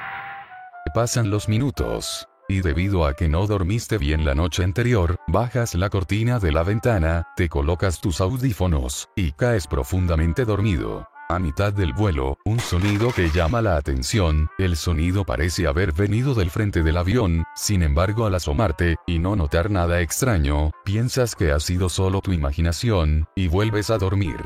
Pasan 0.93 1.29
los 1.29 1.47
minutos, 1.47 2.27
y 2.49 2.61
debido 2.61 3.05
a 3.05 3.13
que 3.13 3.29
no 3.29 3.47
dormiste 3.47 3.97
bien 3.97 4.25
la 4.25 4.35
noche 4.35 4.63
anterior, 4.63 5.17
bajas 5.27 5.75
la 5.75 5.89
cortina 5.89 6.39
de 6.39 6.51
la 6.51 6.63
ventana, 6.63 7.27
te 7.37 7.47
colocas 7.47 8.01
tus 8.01 8.19
audífonos, 8.19 9.07
y 9.15 9.31
caes 9.31 9.67
profundamente 9.67 10.43
dormido. 10.43 11.07
A 11.31 11.37
mitad 11.37 11.71
del 11.71 11.93
vuelo, 11.93 12.39
un 12.43 12.59
sonido 12.59 13.11
que 13.11 13.29
llama 13.29 13.61
la 13.61 13.77
atención, 13.77 14.49
el 14.57 14.75
sonido 14.75 15.25
parece 15.25 15.67
haber 15.67 15.93
venido 15.93 16.33
del 16.33 16.49
frente 16.49 16.81
del 16.81 16.97
avión, 16.97 17.43
sin 17.55 17.83
embargo 17.83 18.25
al 18.25 18.33
asomarte, 18.33 18.95
y 19.05 19.19
no 19.19 19.35
notar 19.35 19.69
nada 19.69 20.01
extraño, 20.01 20.71
piensas 20.83 21.35
que 21.35 21.51
ha 21.51 21.59
sido 21.59 21.87
solo 21.87 22.21
tu 22.21 22.33
imaginación, 22.33 23.27
y 23.35 23.47
vuelves 23.47 23.91
a 23.91 23.99
dormir. 23.99 24.37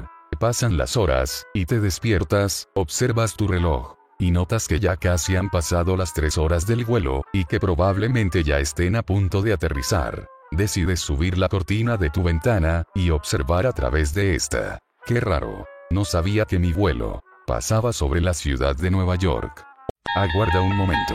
Pasan 0.41 0.75
las 0.75 0.97
horas, 0.97 1.45
y 1.53 1.67
te 1.67 1.79
despiertas, 1.79 2.67
observas 2.75 3.37
tu 3.37 3.47
reloj, 3.47 3.95
y 4.19 4.31
notas 4.31 4.67
que 4.67 4.81
ya 4.81 4.97
casi 4.97 5.37
han 5.37 5.49
pasado 5.49 5.95
las 5.95 6.13
tres 6.13 6.37
horas 6.37 6.67
del 6.67 6.83
vuelo, 6.83 7.23
y 7.31 7.45
que 7.45 7.61
probablemente 7.61 8.43
ya 8.43 8.59
estén 8.59 8.97
a 8.97 9.03
punto 9.03 9.41
de 9.41 9.53
aterrizar. 9.53 10.27
Decides 10.51 10.99
subir 10.99 11.37
la 11.37 11.47
cortina 11.47 11.95
de 11.95 12.09
tu 12.09 12.23
ventana, 12.23 12.83
y 12.93 13.09
observar 13.09 13.67
a 13.67 13.71
través 13.71 14.13
de 14.13 14.35
esta. 14.35 14.79
Qué 15.05 15.21
raro. 15.21 15.65
No 15.93 16.05
sabía 16.05 16.45
que 16.45 16.57
mi 16.57 16.73
vuelo 16.73 17.21
pasaba 17.45 17.93
sobre 17.93 18.19
la 18.19 18.33
ciudad 18.33 18.75
de 18.75 18.89
Nueva 18.89 19.15
York. 19.15 19.63
Aguarda 20.15 20.59
un 20.59 20.75
momento. 20.75 21.13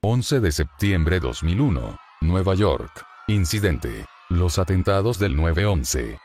...11 0.00 0.40
de 0.40 0.52
septiembre 0.52 1.20
2001... 1.20 1.98
Nueva 2.22 2.54
York. 2.54 3.04
Incidente. 3.28 4.06
Los 4.30 4.58
atentados 4.58 5.18
del 5.18 5.36
9-11. 5.36 6.16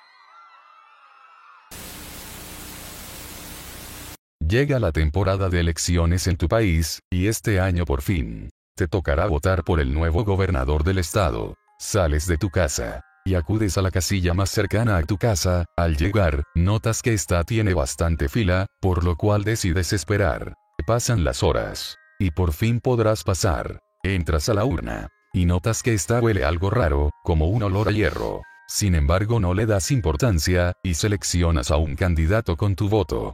Llega 4.40 4.80
la 4.80 4.94
temporada 4.94 5.50
de 5.50 5.60
elecciones 5.60 6.28
en 6.28 6.38
tu 6.38 6.48
país, 6.48 7.02
y 7.12 7.28
este 7.28 7.60
año 7.60 7.84
por 7.84 8.04
fin, 8.04 8.52
te 8.78 8.88
tocará 8.88 9.26
votar 9.26 9.66
por 9.66 9.82
el 9.82 9.94
nuevo 9.94 10.24
gobernador 10.24 10.86
del 10.86 11.00
estado. 11.00 11.56
Sales 11.84 12.28
de 12.28 12.38
tu 12.38 12.52
casa 12.52 13.02
y 13.26 13.34
acudes 13.34 13.76
a 13.76 13.82
la 13.82 13.90
casilla 13.90 14.36
más 14.36 14.52
cercana 14.52 14.98
a 14.98 15.04
tu 15.04 15.18
casa, 15.18 15.66
al 15.76 15.98
llegar, 15.98 16.44
notas 16.54 17.02
que 17.02 17.14
esta 17.14 17.44
tiene 17.44 17.74
bastante 17.74 18.30
fila, 18.30 18.68
por 18.80 19.04
lo 19.04 19.16
cual 19.16 19.44
decides 19.44 19.92
esperar. 19.92 20.54
Pasan 20.86 21.24
las 21.24 21.42
horas. 21.42 21.98
Y 22.20 22.30
por 22.30 22.54
fin 22.54 22.80
podrás 22.80 23.24
pasar. 23.24 23.80
Entras 24.04 24.48
a 24.50 24.54
la 24.54 24.64
urna. 24.64 25.08
Y 25.34 25.46
notas 25.46 25.82
que 25.82 25.96
esta 25.96 26.20
huele 26.20 26.46
algo 26.46 26.70
raro, 26.70 27.10
como 27.24 27.48
un 27.48 27.64
olor 27.64 27.90
a 27.90 27.92
hierro. 27.92 28.44
Sin 28.68 28.94
embargo 28.94 29.40
no 29.40 29.56
le 29.56 29.66
das 29.66 29.90
importancia, 29.90 30.74
y 30.84 30.94
seleccionas 30.94 31.72
a 31.72 31.78
un 31.78 31.96
candidato 31.96 32.58
con 32.58 32.76
tu 32.76 32.90
voto. 32.90 33.34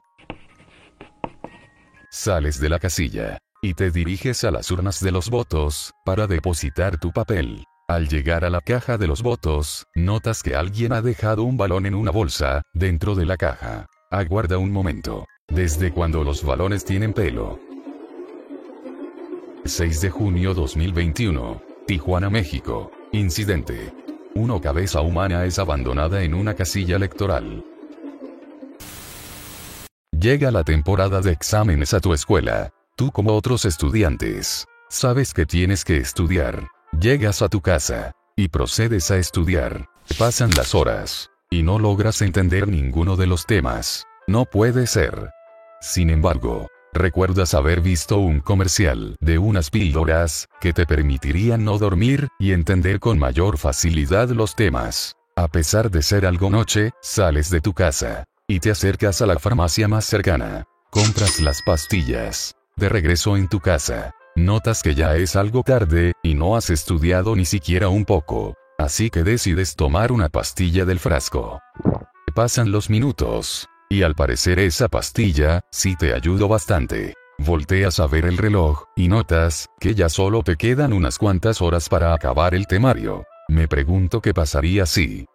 Sales 2.12 2.62
de 2.62 2.70
la 2.70 2.80
casilla. 2.80 3.40
Y 3.62 3.74
te 3.74 3.92
diriges 3.92 4.46
a 4.46 4.52
las 4.52 4.72
urnas 4.72 5.02
de 5.02 5.12
los 5.12 5.30
votos, 5.30 5.92
para 6.06 6.28
depositar 6.28 6.98
tu 6.98 7.12
papel. 7.12 7.66
Al 7.90 8.10
llegar 8.10 8.44
a 8.44 8.50
la 8.50 8.60
caja 8.60 8.98
de 8.98 9.08
los 9.08 9.24
votos, 9.24 9.88
notas 9.96 10.44
que 10.44 10.56
alguien 10.56 10.92
ha 10.92 11.02
dejado 11.02 11.44
un 11.44 11.56
balón 11.56 11.86
en 11.86 11.96
una 11.96 12.12
bolsa, 12.12 12.62
dentro 12.74 13.16
de 13.16 13.26
la 13.26 13.38
caja. 13.38 13.86
Aguarda 14.12 14.58
un 14.58 14.74
momento. 14.74 15.26
¿Desde 15.48 15.94
cuando 15.94 16.26
los 16.26 16.44
balones 16.44 16.84
tienen 16.84 17.14
pelo? 17.14 17.62
6 19.64 20.02
de 20.02 20.10
junio 20.10 20.54
2021. 20.54 21.62
Tijuana, 21.88 22.30
México. 22.30 22.92
Incidente. 23.14 23.94
Una 24.36 24.60
cabeza 24.60 25.00
humana 25.00 25.46
es 25.46 25.58
abandonada 25.58 26.24
en 26.24 26.34
una 26.34 26.56
casilla 26.56 26.98
electoral. 26.98 27.64
Llega 30.12 30.52
la 30.52 30.66
temporada 30.66 31.22
de 31.22 31.32
exámenes 31.32 31.94
a 31.94 32.02
tu 32.02 32.14
escuela. 32.14 32.70
Tú 32.98 33.14
como 33.14 33.34
otros 33.34 33.64
estudiantes, 33.64 34.66
sabes 34.90 35.34
que 35.34 35.46
tienes 35.46 35.86
que 35.86 35.96
estudiar. 35.96 36.68
Llegas 36.94 37.42
a 37.42 37.50
tu 37.50 37.62
casa 37.62 38.14
y 38.36 38.48
procedes 38.48 39.12
a 39.12 39.18
estudiar. 39.18 39.86
Pasan 40.18 40.50
las 40.52 40.74
horas 40.74 41.30
y 41.50 41.64
no 41.64 41.80
logras 41.80 42.22
entender 42.22 42.68
ninguno 42.68 43.16
de 43.16 43.28
los 43.28 43.46
temas. 43.46 44.06
No 44.28 44.46
puede 44.46 44.88
ser. 44.88 45.32
Sin 45.80 46.10
embargo, 46.10 46.68
recuerdas 46.94 47.54
haber 47.54 47.82
visto 47.82 48.18
un 48.18 48.40
comercial 48.40 49.16
de 49.22 49.38
unas 49.38 49.70
píldoras 49.70 50.48
que 50.60 50.74
te 50.74 50.86
permitirían 50.86 51.64
no 51.64 51.78
dormir 51.78 52.30
y 52.40 52.52
entender 52.52 53.00
con 53.00 53.20
mayor 53.20 53.58
facilidad 53.58 54.30
los 54.30 54.56
temas. 54.56 55.16
A 55.36 55.48
pesar 55.48 55.92
de 55.92 56.02
ser 56.02 56.26
algo 56.26 56.50
noche, 56.50 56.92
sales 57.02 57.50
de 57.50 57.62
tu 57.62 57.74
casa 57.74 58.24
y 58.48 58.60
te 58.60 58.72
acercas 58.72 59.22
a 59.22 59.28
la 59.28 59.38
farmacia 59.38 59.88
más 59.88 60.06
cercana. 60.06 60.64
Compras 60.90 61.40
las 61.42 61.62
pastillas. 61.62 62.56
De 62.78 62.90
regreso 62.90 63.36
en 63.38 63.48
tu 63.48 63.60
casa, 63.60 64.14
notas 64.38 64.84
que 64.84 64.96
ya 64.96 65.16
es 65.16 65.36
algo 65.36 65.64
tarde 65.64 66.14
y 66.24 66.36
no 66.36 66.56
has 66.56 66.70
estudiado 66.70 67.36
ni 67.36 67.46
siquiera 67.46 67.90
un 67.90 68.06
poco. 68.06 68.54
Así 68.78 69.10
que 69.10 69.24
decides 69.24 69.76
tomar 69.76 70.12
una 70.12 70.30
pastilla 70.30 70.86
del 70.86 71.00
frasco. 71.00 71.60
Pasan 72.36 72.72
los 72.72 72.90
minutos. 72.90 73.68
Y 73.90 74.04
al 74.04 74.16
parecer 74.16 74.60
esa 74.60 74.90
pastilla, 74.90 75.62
sí 75.72 75.96
te 75.96 76.14
ayudó 76.14 76.48
bastante. 76.48 77.14
Volteas 77.40 78.00
a 78.00 78.08
ver 78.08 78.26
el 78.26 78.38
reloj, 78.38 78.84
y 78.96 79.08
notas, 79.08 79.68
que 79.80 79.96
ya 79.96 80.10
solo 80.10 80.44
te 80.44 80.56
quedan 80.56 80.92
unas 80.92 81.18
cuantas 81.18 81.62
horas 81.62 81.88
para 81.88 82.14
acabar 82.14 82.54
el 82.54 82.68
temario. 82.68 83.24
Me 83.48 83.68
pregunto 83.68 84.22
qué 84.22 84.34
pasaría 84.34 84.86
si... 84.86 85.26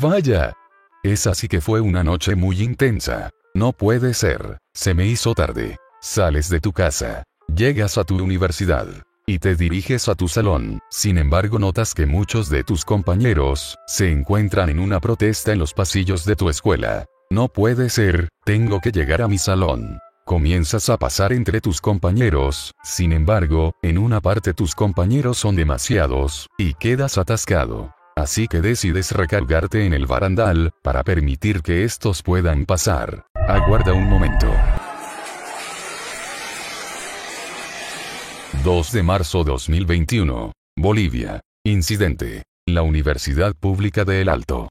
Vaya. 0.00 0.54
Esa 1.02 1.34
sí 1.34 1.48
que 1.48 1.62
fue 1.62 1.80
una 1.80 2.04
noche 2.04 2.34
muy 2.34 2.60
intensa. 2.62 3.30
No 3.54 3.72
puede 3.72 4.12
ser. 4.12 4.58
Se 4.74 4.92
me 4.92 5.06
hizo 5.06 5.34
tarde. 5.34 5.78
Sales 6.02 6.50
de 6.50 6.60
tu 6.60 6.72
casa. 6.72 7.24
Llegas 7.54 7.96
a 7.96 8.04
tu 8.04 8.22
universidad 8.22 8.86
y 9.26 9.38
te 9.38 9.54
diriges 9.54 10.08
a 10.08 10.14
tu 10.14 10.28
salón. 10.28 10.80
Sin 10.90 11.16
embargo, 11.16 11.58
notas 11.58 11.94
que 11.94 12.04
muchos 12.04 12.50
de 12.50 12.64
tus 12.64 12.84
compañeros 12.84 13.78
se 13.86 14.10
encuentran 14.10 14.68
en 14.68 14.78
una 14.78 15.00
protesta 15.00 15.52
en 15.52 15.58
los 15.58 15.72
pasillos 15.72 16.24
de 16.24 16.36
tu 16.36 16.50
escuela. 16.50 17.06
No 17.30 17.48
puede 17.48 17.90
ser, 17.90 18.28
tengo 18.44 18.80
que 18.80 18.90
llegar 18.90 19.22
a 19.22 19.28
mi 19.28 19.38
salón. 19.38 20.00
Comienzas 20.26 20.88
a 20.90 20.96
pasar 20.96 21.32
entre 21.32 21.60
tus 21.60 21.80
compañeros, 21.80 22.72
sin 22.82 23.12
embargo, 23.12 23.72
en 23.82 23.98
una 23.98 24.20
parte 24.20 24.52
tus 24.52 24.74
compañeros 24.74 25.38
son 25.38 25.56
demasiados, 25.56 26.48
y 26.58 26.74
quedas 26.74 27.16
atascado. 27.16 27.94
Así 28.16 28.48
que 28.48 28.60
decides 28.60 29.12
recargarte 29.12 29.86
en 29.86 29.94
el 29.94 30.06
barandal, 30.06 30.72
para 30.82 31.02
permitir 31.04 31.62
que 31.62 31.84
estos 31.84 32.22
puedan 32.22 32.66
pasar. 32.66 33.26
Aguarda 33.34 33.92
un 33.92 34.08
momento. 34.08 34.52
2 38.64 38.92
de 38.92 39.02
marzo 39.02 39.42
2021. 39.42 40.52
Bolivia. 40.76 41.40
Incidente. 41.64 42.42
La 42.68 42.82
Universidad 42.82 43.54
Pública 43.54 44.04
de 44.04 44.20
El 44.20 44.28
Alto. 44.28 44.68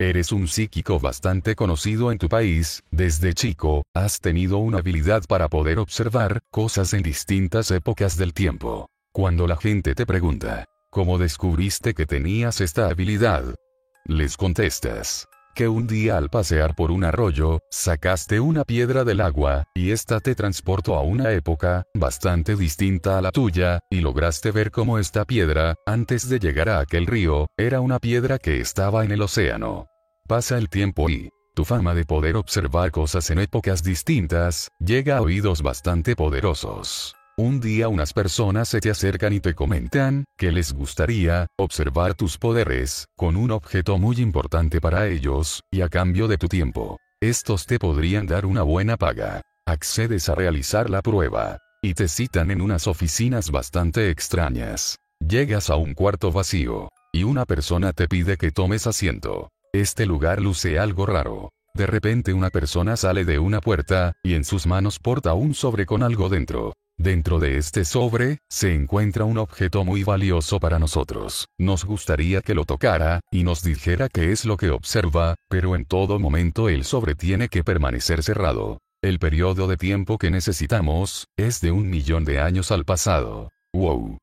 Eres 0.00 0.32
un 0.32 0.48
psíquico 0.48 0.98
bastante 0.98 1.54
conocido 1.54 2.10
en 2.10 2.16
tu 2.16 2.28
país, 2.28 2.82
desde 2.90 3.34
chico, 3.34 3.82
has 3.94 4.18
tenido 4.20 4.56
una 4.56 4.78
habilidad 4.78 5.24
para 5.28 5.48
poder 5.48 5.78
observar 5.78 6.40
cosas 6.50 6.94
en 6.94 7.02
distintas 7.02 7.70
épocas 7.70 8.16
del 8.16 8.32
tiempo. 8.32 8.88
Cuando 9.20 9.46
la 9.46 9.56
gente 9.56 9.94
te 9.94 10.06
pregunta, 10.06 10.64
¿cómo 10.88 11.18
descubriste 11.18 11.92
que 11.92 12.06
tenías 12.06 12.62
esta 12.62 12.88
habilidad? 12.88 13.54
Les 14.06 14.38
contestas, 14.38 15.28
que 15.54 15.68
un 15.68 15.86
día 15.86 16.16
al 16.16 16.30
pasear 16.30 16.74
por 16.74 16.90
un 16.90 17.04
arroyo, 17.04 17.58
sacaste 17.70 18.40
una 18.40 18.64
piedra 18.64 19.04
del 19.04 19.20
agua, 19.20 19.64
y 19.74 19.90
ésta 19.90 20.20
te 20.20 20.34
transportó 20.34 20.94
a 20.94 21.02
una 21.02 21.32
época, 21.32 21.82
bastante 21.94 22.56
distinta 22.56 23.18
a 23.18 23.20
la 23.20 23.30
tuya, 23.30 23.80
y 23.90 24.00
lograste 24.00 24.52
ver 24.52 24.70
cómo 24.70 24.98
esta 24.98 25.26
piedra, 25.26 25.74
antes 25.84 26.26
de 26.30 26.38
llegar 26.38 26.70
a 26.70 26.80
aquel 26.80 27.06
río, 27.06 27.46
era 27.58 27.82
una 27.82 27.98
piedra 27.98 28.38
que 28.38 28.58
estaba 28.58 29.04
en 29.04 29.12
el 29.12 29.20
océano. 29.20 29.86
Pasa 30.26 30.56
el 30.56 30.70
tiempo 30.70 31.10
y, 31.10 31.28
tu 31.54 31.66
fama 31.66 31.92
de 31.92 32.06
poder 32.06 32.36
observar 32.36 32.90
cosas 32.90 33.28
en 33.28 33.40
épocas 33.40 33.82
distintas, 33.82 34.70
llega 34.78 35.18
a 35.18 35.20
oídos 35.20 35.60
bastante 35.60 36.16
poderosos. 36.16 37.14
Un 37.40 37.58
día 37.58 37.88
unas 37.88 38.12
personas 38.12 38.68
se 38.68 38.80
te 38.80 38.90
acercan 38.90 39.32
y 39.32 39.40
te 39.40 39.54
comentan, 39.54 40.26
que 40.36 40.52
les 40.52 40.74
gustaría, 40.74 41.46
observar 41.58 42.12
tus 42.12 42.36
poderes, 42.36 43.06
con 43.16 43.34
un 43.34 43.50
objeto 43.50 43.96
muy 43.96 44.16
importante 44.16 44.78
para 44.78 45.08
ellos, 45.08 45.62
y 45.70 45.80
a 45.80 45.88
cambio 45.88 46.28
de 46.28 46.36
tu 46.36 46.48
tiempo. 46.48 46.98
Estos 47.18 47.64
te 47.64 47.78
podrían 47.78 48.26
dar 48.26 48.44
una 48.44 48.60
buena 48.62 48.98
paga. 48.98 49.40
Accedes 49.66 50.28
a 50.28 50.34
realizar 50.34 50.90
la 50.90 51.00
prueba. 51.00 51.56
Y 51.82 51.94
te 51.94 52.08
citan 52.08 52.50
en 52.50 52.60
unas 52.60 52.86
oficinas 52.86 53.50
bastante 53.50 54.10
extrañas. 54.10 54.98
Llegas 55.26 55.70
a 55.70 55.76
un 55.76 55.94
cuarto 55.94 56.30
vacío. 56.32 56.90
Y 57.10 57.22
una 57.22 57.46
persona 57.46 57.94
te 57.94 58.06
pide 58.06 58.36
que 58.36 58.50
tomes 58.50 58.86
asiento. 58.86 59.48
Este 59.72 60.04
lugar 60.04 60.42
luce 60.42 60.78
algo 60.78 61.06
raro. 61.06 61.48
De 61.72 61.86
repente 61.86 62.34
una 62.34 62.50
persona 62.50 62.98
sale 62.98 63.24
de 63.24 63.38
una 63.38 63.62
puerta, 63.62 64.12
y 64.22 64.34
en 64.34 64.44
sus 64.44 64.66
manos 64.66 64.98
porta 64.98 65.32
un 65.32 65.54
sobre 65.54 65.86
con 65.86 66.02
algo 66.02 66.28
dentro. 66.28 66.74
Dentro 67.02 67.38
de 67.38 67.56
este 67.56 67.86
sobre, 67.86 68.40
se 68.50 68.74
encuentra 68.74 69.24
un 69.24 69.38
objeto 69.38 69.86
muy 69.86 70.04
valioso 70.04 70.60
para 70.60 70.78
nosotros. 70.78 71.48
Nos 71.58 71.86
gustaría 71.86 72.42
que 72.42 72.54
lo 72.54 72.66
tocara, 72.66 73.20
y 73.32 73.42
nos 73.42 73.62
dijera 73.62 74.10
qué 74.10 74.32
es 74.32 74.44
lo 74.44 74.58
que 74.58 74.68
observa, 74.68 75.34
pero 75.48 75.76
en 75.76 75.86
todo 75.86 76.18
momento 76.18 76.68
el 76.68 76.84
sobre 76.84 77.14
tiene 77.14 77.48
que 77.48 77.64
permanecer 77.64 78.22
cerrado. 78.22 78.80
El 79.02 79.18
periodo 79.18 79.66
de 79.66 79.78
tiempo 79.78 80.18
que 80.18 80.30
necesitamos, 80.30 81.24
es 81.38 81.62
de 81.62 81.72
un 81.72 81.88
millón 81.88 82.26
de 82.26 82.38
años 82.38 82.70
al 82.70 82.84
pasado. 82.84 83.48
Wow. 83.72 84.18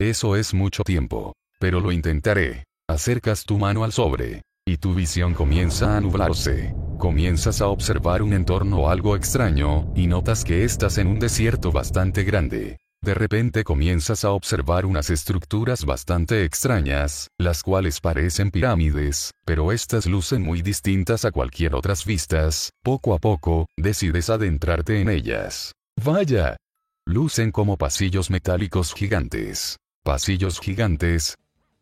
Eso 0.00 0.34
es 0.34 0.54
mucho 0.54 0.84
tiempo. 0.84 1.34
Pero 1.60 1.80
lo 1.80 1.92
intentaré. 1.92 2.64
Acercas 2.88 3.44
tu 3.44 3.58
mano 3.58 3.84
al 3.84 3.92
sobre. 3.92 4.40
Y 4.66 4.78
tu 4.78 4.94
visión 4.94 5.34
comienza 5.34 5.98
a 5.98 6.00
nublarse. 6.00 6.74
Comienzas 6.98 7.60
a 7.60 7.68
observar 7.68 8.22
un 8.22 8.32
entorno 8.32 8.88
algo 8.88 9.16
extraño, 9.16 9.92
y 9.94 10.06
notas 10.06 10.44
que 10.44 10.64
estás 10.64 10.98
en 10.98 11.08
un 11.08 11.18
desierto 11.18 11.72
bastante 11.72 12.24
grande. 12.24 12.78
De 13.02 13.14
repente 13.14 13.64
comienzas 13.64 14.24
a 14.24 14.30
observar 14.30 14.86
unas 14.86 15.10
estructuras 15.10 15.84
bastante 15.84 16.44
extrañas, 16.44 17.26
las 17.36 17.64
cuales 17.64 18.00
parecen 18.00 18.52
pirámides, 18.52 19.32
pero 19.44 19.72
estas 19.72 20.06
lucen 20.06 20.42
muy 20.42 20.62
distintas 20.62 21.24
a 21.24 21.32
cualquier 21.32 21.74
otras 21.74 22.04
vistas, 22.04 22.70
poco 22.84 23.12
a 23.14 23.18
poco, 23.18 23.66
decides 23.76 24.30
adentrarte 24.30 25.00
en 25.00 25.08
ellas. 25.08 25.72
Vaya. 26.04 26.56
Lucen 27.04 27.50
como 27.50 27.76
pasillos 27.76 28.30
metálicos 28.30 28.94
gigantes. 28.94 29.78
Pasillos 30.04 30.60
gigantes. 30.60 31.34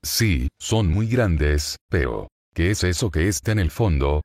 Sí, 0.02 0.48
son 0.58 0.88
muy 0.88 1.06
grandes, 1.06 1.76
pero, 1.90 2.28
¿qué 2.54 2.70
es 2.70 2.82
eso 2.82 3.10
que 3.10 3.28
está 3.28 3.52
en 3.52 3.58
el 3.58 3.70
fondo? 3.70 4.22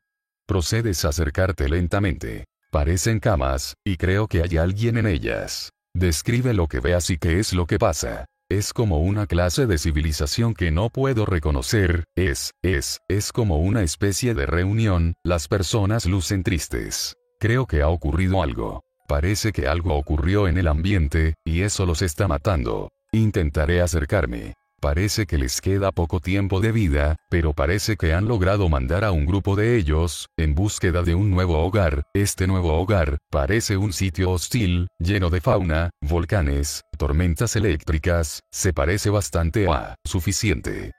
Procedes 0.48 1.04
a 1.06 1.10
acercarte 1.10 1.68
lentamente. 1.68 2.46
Parecen 2.72 3.20
camas, 3.20 3.76
y 3.84 3.98
creo 3.98 4.28
que 4.28 4.44
hay 4.44 4.58
alguien 4.58 4.98
en 4.98 5.08
ellas. 5.08 5.72
Describe 5.96 6.54
lo 6.54 6.68
que 6.68 6.80
veas 6.80 7.10
y 7.10 7.18
qué 7.18 7.40
es 7.40 7.54
lo 7.54 7.66
que 7.66 7.80
pasa. 7.80 8.26
Es 8.48 8.72
como 8.74 9.00
una 9.00 9.26
clase 9.26 9.66
de 9.66 9.80
civilización 9.80 10.54
que 10.54 10.70
no 10.70 10.90
puedo 10.90 11.26
reconocer, 11.26 12.04
es, 12.16 12.52
es, 12.62 13.00
es 13.08 13.32
como 13.32 13.58
una 13.58 13.82
especie 13.82 14.36
de 14.36 14.46
reunión, 14.46 15.16
las 15.24 15.48
personas 15.48 16.06
lucen 16.06 16.44
tristes. 16.44 17.16
Creo 17.40 17.66
que 17.66 17.82
ha 17.82 17.88
ocurrido 17.88 18.44
algo. 18.44 18.84
Parece 19.08 19.52
que 19.52 19.68
algo 19.68 19.96
ocurrió 19.96 20.48
en 20.48 20.60
el 20.60 20.68
ambiente, 20.68 21.34
y 21.44 21.62
eso 21.62 21.88
los 21.88 22.04
está 22.04 22.28
matando. 22.28 22.90
Intentaré 23.12 23.82
acercarme. 23.82 24.54
Parece 24.86 25.26
que 25.26 25.40
les 25.40 25.62
queda 25.62 25.92
poco 25.92 26.20
tiempo 26.20 26.60
de 26.60 26.72
vida, 26.72 27.16
pero 27.32 27.54
parece 27.54 27.98
que 27.98 28.14
han 28.14 28.28
logrado 28.28 28.70
mandar 28.70 29.04
a 29.04 29.12
un 29.12 29.26
grupo 29.26 29.56
de 29.56 29.78
ellos, 29.78 30.30
en 30.38 30.54
búsqueda 30.54 31.02
de 31.02 31.16
un 31.16 31.32
nuevo 31.32 31.58
hogar. 31.58 32.04
Este 32.14 32.46
nuevo 32.46 32.80
hogar, 32.80 33.18
parece 33.32 33.78
un 33.78 33.94
sitio 33.94 34.30
hostil, 34.30 34.88
lleno 35.00 35.32
de 35.32 35.42
fauna, 35.42 35.90
volcanes, 36.02 36.84
tormentas 37.00 37.56
eléctricas, 37.56 38.42
se 38.52 38.74
parece 38.74 39.10
bastante 39.10 39.68
a 39.68 39.96
suficiente. 40.06 40.92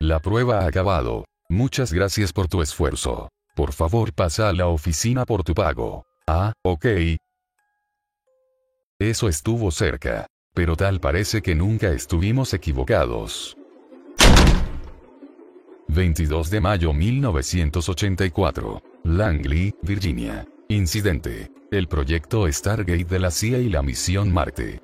La 0.00 0.20
prueba 0.20 0.60
ha 0.60 0.66
acabado. 0.66 1.26
Muchas 1.50 1.92
gracias 1.92 2.32
por 2.32 2.48
tu 2.48 2.62
esfuerzo. 2.62 3.28
Por 3.54 3.74
favor 3.74 4.14
pasa 4.14 4.48
a 4.48 4.54
la 4.54 4.68
oficina 4.68 5.26
por 5.26 5.44
tu 5.44 5.52
pago. 5.52 6.06
Ah, 6.26 6.54
ok. 6.64 6.86
Eso 8.98 9.28
estuvo 9.28 9.70
cerca. 9.70 10.28
Pero 10.54 10.76
tal 10.76 11.00
parece 11.00 11.42
que 11.42 11.56
nunca 11.56 11.90
estuvimos 11.90 12.54
equivocados. 12.54 13.56
22 15.88 16.48
de 16.48 16.60
mayo 16.60 16.92
1984. 16.92 18.80
Langley, 19.02 19.74
Virginia. 19.82 20.46
Incidente. 20.68 21.50
El 21.72 21.88
proyecto 21.88 22.50
Stargate 22.50 23.04
de 23.04 23.18
la 23.18 23.32
CIA 23.32 23.58
y 23.58 23.68
la 23.68 23.82
misión 23.82 24.32
Marte. 24.32 24.80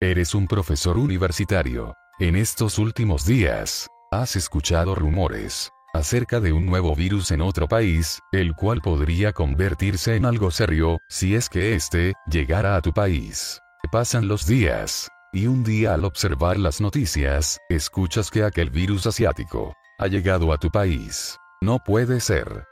Eres 0.00 0.34
un 0.34 0.48
profesor 0.48 0.96
universitario. 0.96 1.94
En 2.18 2.36
estos 2.36 2.78
últimos 2.78 3.26
días, 3.26 3.88
has 4.10 4.36
escuchado 4.36 4.94
rumores 4.94 5.70
acerca 5.92 6.40
de 6.40 6.52
un 6.52 6.66
nuevo 6.66 6.94
virus 6.94 7.30
en 7.30 7.40
otro 7.40 7.68
país, 7.68 8.20
el 8.32 8.54
cual 8.54 8.80
podría 8.80 9.32
convertirse 9.32 10.16
en 10.16 10.24
algo 10.24 10.50
serio, 10.50 10.98
si 11.08 11.34
es 11.34 11.48
que 11.48 11.74
éste 11.74 12.14
llegara 12.26 12.76
a 12.76 12.80
tu 12.80 12.92
país. 12.92 13.60
Pasan 13.90 14.28
los 14.28 14.46
días, 14.46 15.08
y 15.32 15.46
un 15.46 15.64
día 15.64 15.94
al 15.94 16.04
observar 16.04 16.58
las 16.58 16.80
noticias, 16.80 17.58
escuchas 17.68 18.30
que 18.30 18.44
aquel 18.44 18.70
virus 18.70 19.06
asiático 19.06 19.74
ha 19.98 20.06
llegado 20.06 20.52
a 20.52 20.58
tu 20.58 20.70
país. 20.70 21.36
No 21.60 21.78
puede 21.78 22.20
ser. 22.20 22.64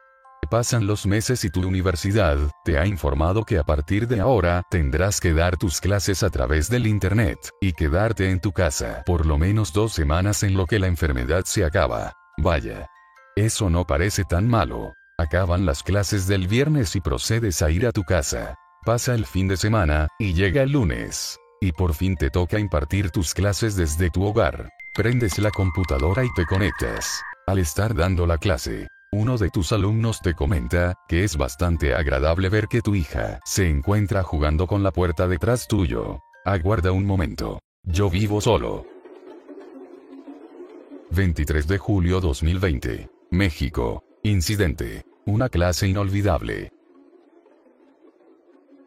Pasan 0.50 0.86
los 0.86 1.06
meses 1.06 1.44
y 1.44 1.50
tu 1.50 1.66
universidad 1.66 2.38
te 2.64 2.76
ha 2.76 2.86
informado 2.86 3.44
que 3.44 3.58
a 3.58 3.62
partir 3.62 4.08
de 4.08 4.20
ahora 4.20 4.62
tendrás 4.68 5.20
que 5.20 5.32
dar 5.32 5.56
tus 5.56 5.80
clases 5.80 6.24
a 6.24 6.30
través 6.30 6.68
del 6.68 6.86
Internet 6.88 7.38
y 7.60 7.72
quedarte 7.72 8.30
en 8.30 8.40
tu 8.40 8.50
casa 8.50 9.04
por 9.06 9.26
lo 9.26 9.38
menos 9.38 9.72
dos 9.72 9.92
semanas 9.92 10.42
en 10.42 10.56
lo 10.56 10.66
que 10.66 10.80
la 10.80 10.88
enfermedad 10.88 11.44
se 11.44 11.64
acaba. 11.64 12.14
Vaya. 12.36 12.88
Eso 13.36 13.70
no 13.70 13.86
parece 13.86 14.24
tan 14.24 14.48
malo. 14.48 14.94
Acaban 15.18 15.66
las 15.66 15.82
clases 15.82 16.26
del 16.26 16.48
viernes 16.48 16.96
y 16.96 17.00
procedes 17.00 17.62
a 17.62 17.70
ir 17.70 17.86
a 17.86 17.92
tu 17.92 18.02
casa. 18.04 18.54
Pasa 18.84 19.14
el 19.14 19.26
fin 19.26 19.48
de 19.48 19.56
semana, 19.56 20.08
y 20.18 20.32
llega 20.32 20.62
el 20.62 20.72
lunes. 20.72 21.38
Y 21.60 21.72
por 21.72 21.94
fin 21.94 22.16
te 22.16 22.30
toca 22.30 22.58
impartir 22.58 23.10
tus 23.10 23.34
clases 23.34 23.76
desde 23.76 24.10
tu 24.10 24.24
hogar. 24.24 24.70
Prendes 24.94 25.38
la 25.38 25.50
computadora 25.50 26.24
y 26.24 26.32
te 26.34 26.46
conectas. 26.46 27.22
Al 27.46 27.58
estar 27.58 27.94
dando 27.94 28.26
la 28.26 28.38
clase, 28.38 28.88
uno 29.12 29.36
de 29.36 29.50
tus 29.50 29.72
alumnos 29.72 30.20
te 30.20 30.34
comenta, 30.34 30.94
que 31.06 31.24
es 31.24 31.36
bastante 31.36 31.94
agradable 31.94 32.48
ver 32.48 32.66
que 32.68 32.80
tu 32.80 32.94
hija 32.94 33.40
se 33.44 33.68
encuentra 33.68 34.22
jugando 34.22 34.66
con 34.66 34.82
la 34.82 34.90
puerta 34.90 35.28
detrás 35.28 35.68
tuyo. 35.68 36.20
Aguarda 36.44 36.92
un 36.92 37.04
momento. 37.04 37.58
Yo 37.84 38.08
vivo 38.08 38.40
solo. 38.40 38.86
23 41.10 41.66
de 41.66 41.78
julio 41.78 42.20
2020. 42.20 43.19
México. 43.32 44.02
Incidente. 44.24 45.04
Una 45.24 45.48
clase 45.48 45.86
inolvidable. 45.86 46.72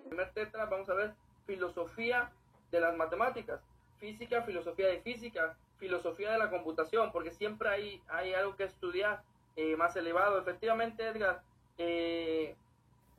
primer 0.09 0.33
tetra 0.33 0.65
vamos 0.65 0.89
a 0.89 0.93
ver 0.93 1.13
filosofía 1.47 2.29
de 2.69 2.81
las 2.81 2.95
matemáticas, 2.97 3.61
física, 3.99 4.41
filosofía 4.41 4.87
de 4.87 4.99
física, 4.99 5.55
filosofía 5.79 6.33
de 6.33 6.39
la 6.39 6.49
computación, 6.49 7.13
porque 7.13 7.31
siempre 7.31 7.69
hay, 7.69 8.01
hay 8.09 8.33
algo 8.33 8.57
que 8.57 8.65
estudiar 8.65 9.23
eh, 9.55 9.77
más 9.77 9.95
elevado. 9.95 10.37
Efectivamente, 10.37 11.07
Edgar, 11.07 11.41
eh, 11.77 12.55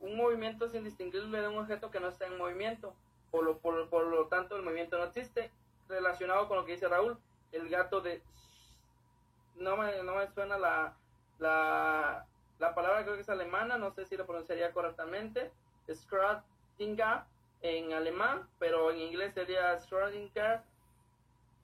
un 0.01 0.17
movimiento 0.17 0.65
es 0.65 0.75
indistinguible 0.75 1.41
de 1.41 1.47
un 1.47 1.57
objeto 1.57 1.89
que 1.89 1.99
no 1.99 2.09
está 2.09 2.27
en 2.27 2.37
movimiento, 2.37 2.93
por 3.31 3.43
lo, 3.43 3.57
por, 3.57 3.89
por 3.89 4.05
lo 4.05 4.27
tanto 4.27 4.57
el 4.57 4.61
movimiento 4.61 4.99
no 4.99 5.05
existe. 5.05 5.49
Relacionado 5.89 6.47
con 6.47 6.57
lo 6.57 6.65
que 6.65 6.73
dice 6.73 6.87
Raúl, 6.87 7.17
el 7.51 7.67
gato 7.67 8.01
de... 8.01 8.21
No 9.55 9.75
me, 9.75 10.03
no 10.03 10.15
me 10.15 10.27
suena 10.33 10.57
la, 10.57 10.95
la, 11.39 12.25
la 12.59 12.75
palabra, 12.75 13.03
creo 13.03 13.15
que 13.15 13.21
es 13.21 13.29
alemana, 13.29 13.77
no 13.77 13.91
sé 13.91 14.05
si 14.05 14.17
lo 14.17 14.25
pronunciaría 14.25 14.71
correctamente, 14.73 15.51
Schrödinger 15.87 17.23
en 17.61 17.93
alemán, 17.93 18.47
pero 18.59 18.91
en 18.91 18.99
inglés 18.99 19.33
sería 19.33 19.77
Schrödinger, 19.79 20.61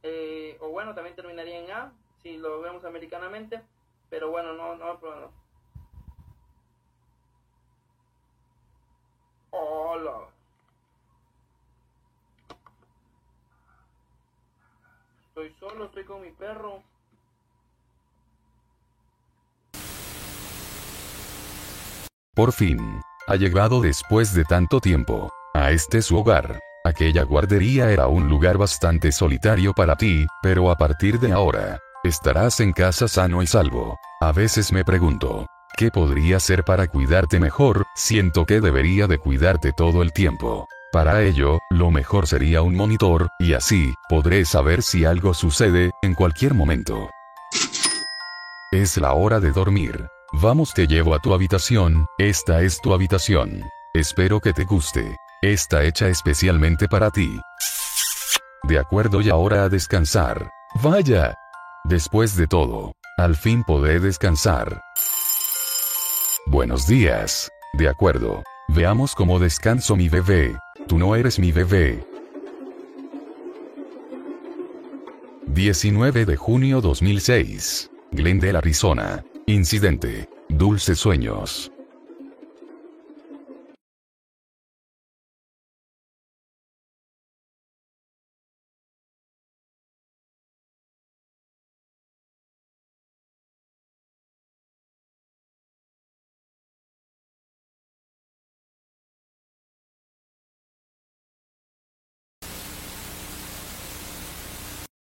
eh, 0.03 0.57
o 0.59 0.69
bueno, 0.69 0.95
también 0.95 1.15
terminaría 1.15 1.59
en 1.59 1.72
A, 1.72 1.93
si 2.22 2.38
lo 2.38 2.61
vemos 2.61 2.86
americanamente. 2.86 3.61
Pero 4.11 4.30
bueno, 4.30 4.53
no, 4.53 4.76
no, 4.76 4.93
no. 4.95 5.32
Hola. 9.51 10.28
Estoy 15.28 15.53
solo, 15.53 15.86
estoy 15.86 16.03
con 16.03 16.22
mi 16.22 16.32
perro. 16.32 16.84
Por 22.34 22.53
fin, 22.53 23.01
ha 23.27 23.36
llegado 23.36 23.82
después 23.82 24.34
de 24.34 24.45
tanto 24.45 24.79
tiempo. 24.79 25.29
A 25.53 25.71
este 25.71 26.01
su 26.01 26.17
hogar. 26.17 26.59
Aquella 26.86 27.23
guardería 27.23 27.91
era 27.91 28.07
un 28.07 28.29
lugar 28.29 28.57
bastante 28.57 29.11
solitario 29.11 29.73
para 29.73 29.97
ti, 29.97 30.25
pero 30.41 30.71
a 30.71 30.77
partir 30.77 31.19
de 31.19 31.34
ahora, 31.34 31.79
estarás 32.05 32.61
en 32.61 32.71
casa 32.71 33.09
sano 33.09 33.43
y 33.43 33.47
salvo. 33.47 33.99
A 34.21 34.32
veces 34.32 34.71
me 34.71 34.86
pregunto, 34.86 35.45
¿qué 35.75 35.91
podría 35.91 36.38
hacer 36.38 36.63
para 36.63 36.88
cuidarte 36.88 37.38
mejor? 37.38 37.86
Siento 37.95 38.45
que 38.45 38.61
debería 38.61 39.07
de 39.07 39.17
cuidarte 39.17 39.73
todo 39.73 40.01
el 40.01 40.13
tiempo. 40.13 40.67
Para 40.93 41.23
ello, 41.23 41.59
lo 41.69 41.91
mejor 41.91 42.27
sería 42.27 42.61
un 42.61 42.75
monitor, 42.75 43.27
y 43.39 43.53
así, 43.53 43.93
podré 44.07 44.45
saber 44.45 44.84
si 44.84 45.03
algo 45.03 45.34
sucede, 45.34 45.91
en 46.01 46.15
cualquier 46.15 46.53
momento. 46.53 47.09
Es 48.71 48.95
la 48.95 49.11
hora 49.13 49.41
de 49.41 49.51
dormir. 49.51 50.07
Vamos 50.34 50.73
te 50.73 50.88
llevo 50.88 51.13
a 51.13 51.19
tu 51.19 51.34
habitación, 51.34 52.05
esta 52.17 52.61
es 52.61 52.79
tu 52.79 52.93
habitación. 52.93 53.69
Espero 53.93 54.39
que 54.39 54.53
te 54.53 54.63
guste. 54.63 55.17
Está 55.41 55.84
hecha 55.84 56.07
especialmente 56.07 56.88
para 56.88 57.11
ti. 57.11 57.38
De 58.63 58.79
acuerdo 58.79 59.19
y 59.19 59.29
ahora 59.29 59.65
a 59.65 59.69
descansar. 59.69 60.49
Vaya. 60.82 61.36
Después 61.84 62.38
de 62.38 62.47
todo, 62.47 62.93
al 63.17 63.36
fin 63.36 63.63
podré 63.65 63.99
descansar. 63.99 64.82
Buenos 66.47 66.88
días. 66.88 67.51
De 67.73 67.89
acuerdo. 67.89 68.41
Veamos 68.69 69.15
cómo 69.15 69.38
descanso 69.38 69.97
mi 69.97 70.07
bebé. 70.07 70.57
Tú 70.88 70.97
no 70.97 71.15
eres 71.17 71.39
mi 71.39 71.51
bebé. 71.51 72.05
19 75.47 76.25
de 76.25 76.38
junio 76.38 76.79
2006. 76.79 77.91
Glendale, 78.11 78.57
Arizona. 78.57 79.25
Incidente. 79.52 80.30
Dulces 80.47 80.97
sueños. 80.97 81.70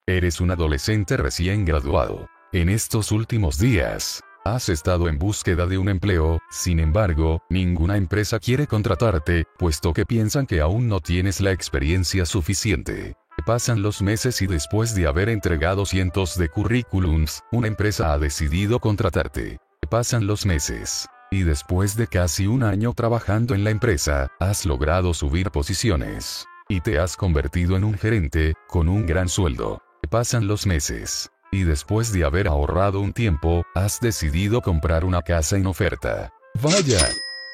Eres 0.09 0.39
un 0.39 0.51
adolescente 0.51 1.17
recién 1.17 1.65
graduado. 1.65 2.29
En 2.53 2.69
estos 2.69 3.11
últimos 3.11 3.59
días, 3.59 4.23
has 4.55 4.69
estado 4.69 5.07
en 5.07 5.17
búsqueda 5.17 5.65
de 5.65 5.77
un 5.77 5.89
empleo, 5.89 6.39
sin 6.49 6.79
embargo, 6.79 7.41
ninguna 7.49 7.97
empresa 7.97 8.39
quiere 8.39 8.67
contratarte, 8.67 9.45
puesto 9.57 9.93
que 9.93 10.05
piensan 10.05 10.45
que 10.45 10.61
aún 10.61 10.87
no 10.87 10.99
tienes 10.99 11.41
la 11.41 11.51
experiencia 11.51 12.25
suficiente. 12.25 13.15
Pasan 13.45 13.81
los 13.81 14.01
meses 14.01 14.41
y 14.41 14.47
después 14.47 14.95
de 14.95 15.07
haber 15.07 15.29
entregado 15.29 15.85
cientos 15.85 16.37
de 16.37 16.49
currículums, 16.49 17.43
una 17.51 17.67
empresa 17.67 18.13
ha 18.13 18.17
decidido 18.17 18.79
contratarte. 18.79 19.57
Pasan 19.89 20.27
los 20.27 20.45
meses. 20.45 21.07
Y 21.29 21.43
después 21.43 21.95
de 21.95 22.07
casi 22.07 22.47
un 22.47 22.63
año 22.63 22.93
trabajando 22.93 23.53
en 23.53 23.63
la 23.63 23.69
empresa, 23.69 24.27
has 24.39 24.65
logrado 24.65 25.13
subir 25.13 25.51
posiciones. 25.51 26.45
Y 26.69 26.81
te 26.81 26.99
has 26.99 27.15
convertido 27.15 27.77
en 27.77 27.83
un 27.83 27.93
gerente, 27.93 28.53
con 28.67 28.89
un 28.89 29.05
gran 29.05 29.29
sueldo. 29.29 29.81
Pasan 30.09 30.47
los 30.47 30.65
meses. 30.65 31.29
Y 31.51 31.63
después 31.63 32.11
de 32.11 32.25
haber 32.25 32.47
ahorrado 32.47 32.99
un 32.99 33.13
tiempo, 33.13 33.63
has 33.73 33.99
decidido 33.99 34.61
comprar 34.61 35.05
una 35.05 35.21
casa 35.21 35.57
en 35.57 35.67
oferta. 35.67 36.31
Vaya. 36.61 37.07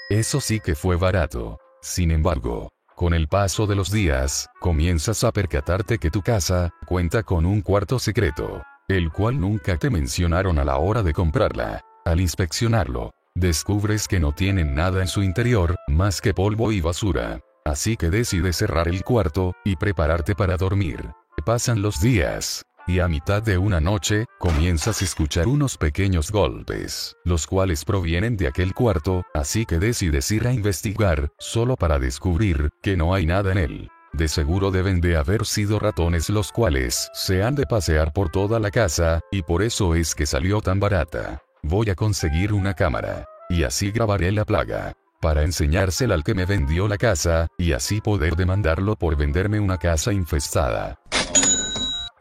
Eso 0.10 0.42
sí 0.42 0.60
que 0.60 0.76
fue 0.76 0.96
barato. 0.96 1.60
Sin 1.82 2.12
embargo, 2.12 2.70
con 2.96 3.14
el 3.14 3.28
paso 3.28 3.68
de 3.68 3.76
los 3.76 3.92
días, 3.92 4.50
comienzas 4.60 5.24
a 5.24 5.32
percatarte 5.32 5.98
que 5.98 6.12
tu 6.12 6.22
casa 6.22 6.72
cuenta 6.86 7.24
con 7.24 7.46
un 7.46 7.62
cuarto 7.62 8.00
secreto, 8.00 8.64
el 8.88 9.12
cual 9.12 9.40
nunca 9.40 9.78
te 9.78 9.90
mencionaron 9.90 10.60
a 10.60 10.64
la 10.64 10.78
hora 10.78 11.04
de 11.04 11.14
comprarla. 11.14 11.82
Al 12.06 12.22
inspeccionarlo, 12.22 13.12
descubres 13.36 14.08
que 14.08 14.20
no 14.20 14.34
tienen 14.34 14.76
nada 14.76 15.02
en 15.02 15.08
su 15.08 15.24
interior, 15.24 15.76
más 15.88 16.22
que 16.22 16.34
polvo 16.34 16.72
y 16.72 16.82
basura. 16.82 17.40
Así 17.66 17.98
que 17.98 18.10
decides 18.10 18.58
cerrar 18.58 18.88
el 18.88 19.04
cuarto, 19.04 19.54
y 19.64 19.76
prepararte 19.76 20.36
para 20.36 20.58
dormir. 20.58 21.10
Pasan 21.46 21.82
los 21.82 22.00
días. 22.00 22.64
Y 22.86 23.00
a 23.00 23.08
mitad 23.08 23.42
de 23.42 23.58
una 23.58 23.80
noche, 23.80 24.26
comienzas 24.40 25.02
a 25.02 25.06
escuchar 25.06 25.48
unos 25.48 25.78
pequeños 25.78 26.32
golpes, 26.32 27.16
los 27.24 27.48
cuales 27.48 27.86
provienen 27.86 28.36
de 28.36 28.48
aquel 28.48 28.74
cuarto, 28.74 29.24
así 29.34 29.66
que 29.66 29.80
decides 29.80 30.30
ir 30.32 30.48
a 30.48 30.54
investigar, 30.54 31.32
solo 31.40 31.78
para 31.78 31.98
descubrir 31.98 32.70
que 32.82 32.98
no 32.98 33.14
hay 33.14 33.26
nada 33.26 33.54
en 33.54 33.58
él. 33.58 33.90
De 34.12 34.28
seguro 34.28 34.70
deben 34.70 35.00
de 35.00 35.16
haber 35.16 35.46
sido 35.46 35.80
ratones 35.80 36.30
los 36.30 36.52
cuales 36.52 37.10
se 37.14 37.42
han 37.42 37.56
de 37.56 37.66
pasear 37.66 38.12
por 38.12 38.30
toda 38.30 38.60
la 38.60 38.70
casa, 38.70 39.22
y 39.32 39.42
por 39.44 39.64
eso 39.64 39.96
es 39.96 40.14
que 40.14 40.26
salió 40.26 40.62
tan 40.62 40.80
barata. 40.80 41.42
Voy 41.64 41.90
a 41.90 41.96
conseguir 41.96 42.52
una 42.52 42.74
cámara. 42.74 43.26
Y 43.50 43.64
así 43.64 43.92
grabaré 43.92 44.32
la 44.32 44.46
plaga. 44.46 44.94
Para 45.22 45.44
enseñársela 45.44 46.16
al 46.16 46.24
que 46.24 46.34
me 46.34 46.46
vendió 46.46 46.88
la 46.90 46.98
casa, 46.98 47.48
y 47.58 47.72
así 47.72 48.02
poder 48.02 48.36
demandarlo 48.36 48.98
por 48.98 49.16
venderme 49.16 49.60
una 49.60 49.78
casa 49.78 50.12
infestada. 50.12 51.00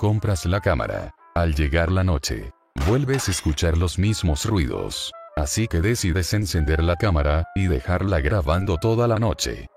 Compras 0.02 0.46
la 0.46 0.60
cámara. 0.60 1.14
Al 1.32 1.54
llegar 1.54 1.92
la 1.92 2.02
noche, 2.02 2.50
vuelves 2.88 3.28
a 3.28 3.30
escuchar 3.30 3.78
los 3.78 4.00
mismos 4.00 4.46
ruidos. 4.46 5.12
Así 5.36 5.68
que 5.68 5.80
decides 5.80 6.34
encender 6.34 6.82
la 6.82 6.96
cámara 6.96 7.44
y 7.54 7.68
dejarla 7.68 8.20
grabando 8.20 8.78
toda 8.78 9.06
la 9.06 9.20
noche. 9.20 9.68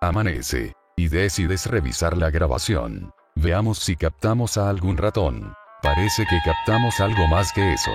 Amanece. 0.00 0.72
Y 0.96 1.08
decides 1.08 1.66
revisar 1.66 2.16
la 2.16 2.30
grabación. 2.30 3.10
Veamos 3.34 3.80
si 3.80 3.96
captamos 3.96 4.56
a 4.56 4.70
algún 4.70 4.98
ratón. 4.98 5.54
Parece 5.82 6.24
que 6.30 6.38
captamos 6.44 7.00
algo 7.00 7.26
más 7.26 7.52
que 7.52 7.72
eso. 7.72 7.90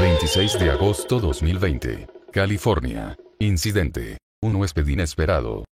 26 0.00 0.58
de 0.58 0.70
agosto 0.72 1.20
2020. 1.20 2.08
California. 2.32 3.16
Incidente. 3.38 4.18
Un 4.42 4.56
huésped 4.56 4.88
inesperado. 4.88 5.69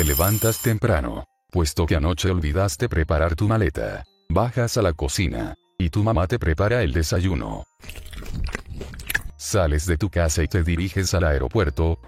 Te 0.00 0.06
levantas 0.06 0.62
temprano, 0.62 1.26
puesto 1.50 1.84
que 1.84 1.94
anoche 1.94 2.30
olvidaste 2.30 2.88
preparar 2.88 3.36
tu 3.36 3.46
maleta. 3.46 4.02
Bajas 4.30 4.78
a 4.78 4.80
la 4.80 4.94
cocina, 4.94 5.56
y 5.76 5.90
tu 5.90 6.02
mamá 6.02 6.26
te 6.26 6.38
prepara 6.38 6.82
el 6.82 6.94
desayuno. 6.94 7.64
Sales 9.36 9.84
de 9.84 9.98
tu 9.98 10.08
casa 10.08 10.42
y 10.42 10.48
te 10.48 10.62
diriges 10.62 11.12
al 11.12 11.24
aeropuerto. 11.24 11.98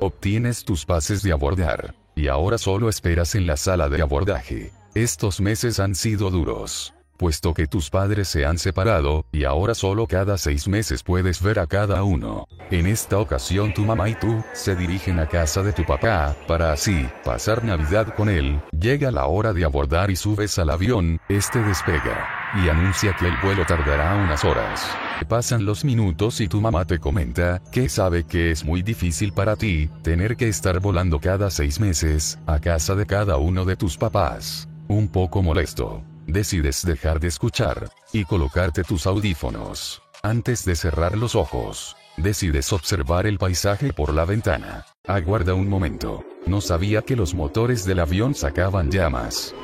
Obtienes 0.00 0.64
tus 0.64 0.84
pases 0.84 1.22
de 1.22 1.30
abordar, 1.30 1.94
y 2.16 2.26
ahora 2.26 2.58
solo 2.58 2.88
esperas 2.88 3.36
en 3.36 3.46
la 3.46 3.56
sala 3.56 3.88
de 3.88 4.02
abordaje. 4.02 4.72
Estos 4.96 5.40
meses 5.40 5.78
han 5.78 5.94
sido 5.94 6.32
duros 6.32 6.94
puesto 7.18 7.52
que 7.52 7.66
tus 7.66 7.90
padres 7.90 8.28
se 8.28 8.46
han 8.46 8.56
separado, 8.56 9.26
y 9.32 9.44
ahora 9.44 9.74
solo 9.74 10.06
cada 10.06 10.38
seis 10.38 10.68
meses 10.68 11.02
puedes 11.02 11.42
ver 11.42 11.58
a 11.58 11.66
cada 11.66 12.02
uno. 12.04 12.46
En 12.70 12.86
esta 12.86 13.18
ocasión 13.18 13.74
tu 13.74 13.82
mamá 13.84 14.08
y 14.08 14.14
tú, 14.14 14.42
se 14.54 14.74
dirigen 14.74 15.18
a 15.18 15.26
casa 15.26 15.62
de 15.62 15.72
tu 15.72 15.84
papá, 15.84 16.36
para 16.46 16.72
así, 16.72 17.06
pasar 17.24 17.64
Navidad 17.64 18.14
con 18.14 18.30
él, 18.30 18.62
llega 18.72 19.10
la 19.10 19.26
hora 19.26 19.52
de 19.52 19.64
abordar 19.64 20.10
y 20.10 20.16
subes 20.16 20.58
al 20.58 20.70
avión, 20.70 21.20
este 21.28 21.60
despega, 21.60 22.28
y 22.62 22.68
anuncia 22.68 23.14
que 23.18 23.26
el 23.26 23.36
vuelo 23.42 23.66
tardará 23.66 24.14
unas 24.14 24.44
horas. 24.44 24.88
Pasan 25.26 25.64
los 25.64 25.84
minutos 25.84 26.40
y 26.40 26.46
tu 26.46 26.60
mamá 26.60 26.84
te 26.84 27.00
comenta, 27.00 27.60
que 27.72 27.88
sabe 27.88 28.24
que 28.24 28.52
es 28.52 28.64
muy 28.64 28.82
difícil 28.82 29.32
para 29.32 29.56
ti, 29.56 29.90
tener 30.02 30.36
que 30.36 30.48
estar 30.48 30.78
volando 30.78 31.18
cada 31.18 31.50
seis 31.50 31.80
meses, 31.80 32.38
a 32.46 32.60
casa 32.60 32.94
de 32.94 33.04
cada 33.04 33.36
uno 33.36 33.64
de 33.64 33.76
tus 33.76 33.96
papás. 33.96 34.68
Un 34.86 35.08
poco 35.08 35.42
molesto 35.42 36.02
decides 36.28 36.84
dejar 36.84 37.18
de 37.18 37.28
escuchar 37.28 37.90
y 38.12 38.24
colocarte 38.24 38.84
tus 38.84 39.06
audífonos. 39.06 40.02
Antes 40.22 40.64
de 40.64 40.76
cerrar 40.76 41.16
los 41.16 41.34
ojos, 41.34 41.96
decides 42.16 42.72
observar 42.72 43.26
el 43.26 43.38
paisaje 43.38 43.92
por 43.92 44.12
la 44.12 44.24
ventana. 44.24 44.84
Aguarda 45.06 45.54
un 45.54 45.68
momento. 45.68 46.24
No 46.46 46.60
sabía 46.60 47.02
que 47.02 47.16
los 47.16 47.34
motores 47.34 47.84
del 47.84 48.00
avión 48.00 48.34
sacaban 48.34 48.90
llamas. 48.90 49.54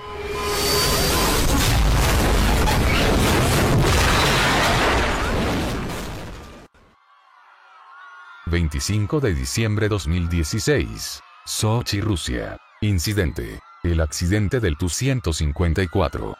...25 8.46 9.20
de 9.20 9.34
diciembre 9.34 9.88
2016... 9.88 11.20
Sochi, 11.44 12.00
Rusia... 12.00 12.56
Incidente... 12.82 13.58
El 13.82 14.00
accidente 14.00 14.60
del 14.60 14.76
Tu-154... 14.78 16.36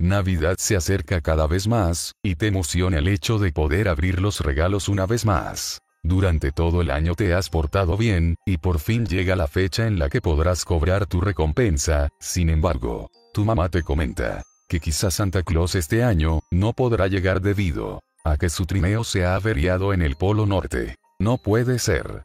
Navidad 0.00 0.56
se 0.58 0.76
acerca 0.76 1.20
cada 1.20 1.46
vez 1.46 1.68
más, 1.68 2.14
y 2.22 2.36
te 2.36 2.46
emociona 2.46 2.96
el 2.96 3.06
hecho 3.06 3.38
de 3.38 3.52
poder 3.52 3.86
abrir 3.86 4.18
los 4.18 4.40
regalos 4.40 4.88
una 4.88 5.04
vez 5.04 5.26
más. 5.26 5.82
Durante 6.02 6.52
todo 6.52 6.80
el 6.80 6.90
año 6.90 7.14
te 7.14 7.34
has 7.34 7.50
portado 7.50 7.98
bien, 7.98 8.36
y 8.46 8.56
por 8.56 8.78
fin 8.78 9.04
llega 9.04 9.36
la 9.36 9.46
fecha 9.46 9.86
en 9.86 9.98
la 9.98 10.08
que 10.08 10.22
podrás 10.22 10.64
cobrar 10.64 11.04
tu 11.04 11.20
recompensa, 11.20 12.08
sin 12.18 12.48
embargo, 12.48 13.10
tu 13.34 13.44
mamá 13.44 13.68
te 13.68 13.82
comenta, 13.82 14.42
que 14.70 14.80
quizás 14.80 15.12
Santa 15.12 15.42
Claus 15.42 15.74
este 15.74 16.02
año, 16.02 16.40
no 16.50 16.72
podrá 16.72 17.06
llegar 17.06 17.42
debido 17.42 18.00
a 18.24 18.38
que 18.38 18.48
su 18.48 18.64
trineo 18.64 19.04
se 19.04 19.26
ha 19.26 19.34
averiado 19.34 19.92
en 19.92 20.00
el 20.00 20.16
Polo 20.16 20.46
Norte. 20.46 20.96
No 21.18 21.36
puede 21.36 21.78
ser. 21.78 22.24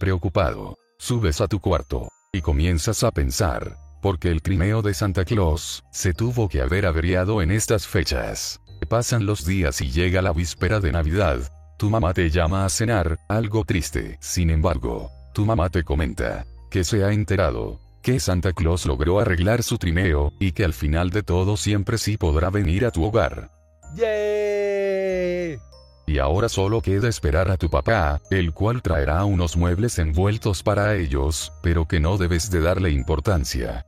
Preocupado, 0.00 0.76
subes 0.98 1.40
a 1.40 1.46
tu 1.46 1.60
cuarto, 1.60 2.08
y 2.32 2.40
comienzas 2.40 3.04
a 3.04 3.12
pensar, 3.12 3.78
porque 4.02 4.30
el 4.30 4.42
trineo 4.42 4.82
de 4.82 4.92
Santa 4.92 5.24
Claus 5.24 5.84
se 5.92 6.12
tuvo 6.12 6.48
que 6.48 6.60
haber 6.60 6.84
averiado 6.84 7.40
en 7.40 7.52
estas 7.52 7.86
fechas. 7.86 8.60
Pasan 8.88 9.24
los 9.24 9.46
días 9.46 9.80
y 9.80 9.90
llega 9.90 10.20
la 10.20 10.32
víspera 10.32 10.80
de 10.80 10.90
Navidad. 10.90 11.38
Tu 11.78 11.88
mamá 11.88 12.12
te 12.12 12.28
llama 12.28 12.66
a 12.66 12.68
cenar, 12.68 13.16
algo 13.28 13.64
triste. 13.64 14.18
Sin 14.20 14.50
embargo, 14.50 15.10
tu 15.32 15.46
mamá 15.46 15.70
te 15.70 15.84
comenta 15.84 16.44
que 16.68 16.82
se 16.82 17.04
ha 17.04 17.12
enterado 17.12 17.80
que 18.02 18.18
Santa 18.18 18.52
Claus 18.52 18.84
logró 18.86 19.20
arreglar 19.20 19.62
su 19.62 19.78
trineo 19.78 20.32
y 20.40 20.50
que 20.50 20.64
al 20.64 20.72
final 20.72 21.10
de 21.10 21.22
todo 21.22 21.56
siempre 21.56 21.96
sí 21.96 22.16
podrá 22.16 22.50
venir 22.50 22.84
a 22.84 22.90
tu 22.90 23.04
hogar. 23.04 23.50
¡Yay! 23.94 25.58
Y 26.06 26.18
ahora 26.18 26.48
solo 26.48 26.82
queda 26.82 27.08
esperar 27.08 27.50
a 27.52 27.56
tu 27.56 27.70
papá, 27.70 28.20
el 28.30 28.52
cual 28.52 28.82
traerá 28.82 29.24
unos 29.24 29.56
muebles 29.56 30.00
envueltos 30.00 30.64
para 30.64 30.96
ellos, 30.96 31.52
pero 31.62 31.86
que 31.86 32.00
no 32.00 32.18
debes 32.18 32.50
de 32.50 32.60
darle 32.60 32.90
importancia. 32.90 33.86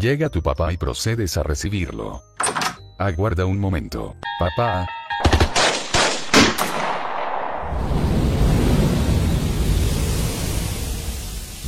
Llega 0.00 0.30
tu 0.30 0.42
papá 0.42 0.72
y 0.72 0.78
procedes 0.78 1.36
a 1.36 1.42
recibirlo. 1.42 2.22
Aguarda 2.96 3.44
un 3.44 3.58
momento. 3.58 4.16
Papá. 4.38 4.88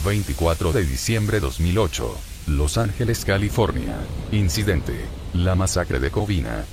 ...24 0.02 0.72
de 0.72 0.84
diciembre 0.84 1.40
2008... 1.40 2.18
Los 2.46 2.78
Ángeles, 2.78 3.26
California... 3.26 3.98
Incidente... 4.32 5.04
La 5.34 5.54
masacre 5.54 6.00
de 6.00 6.10
Covina... 6.10 6.64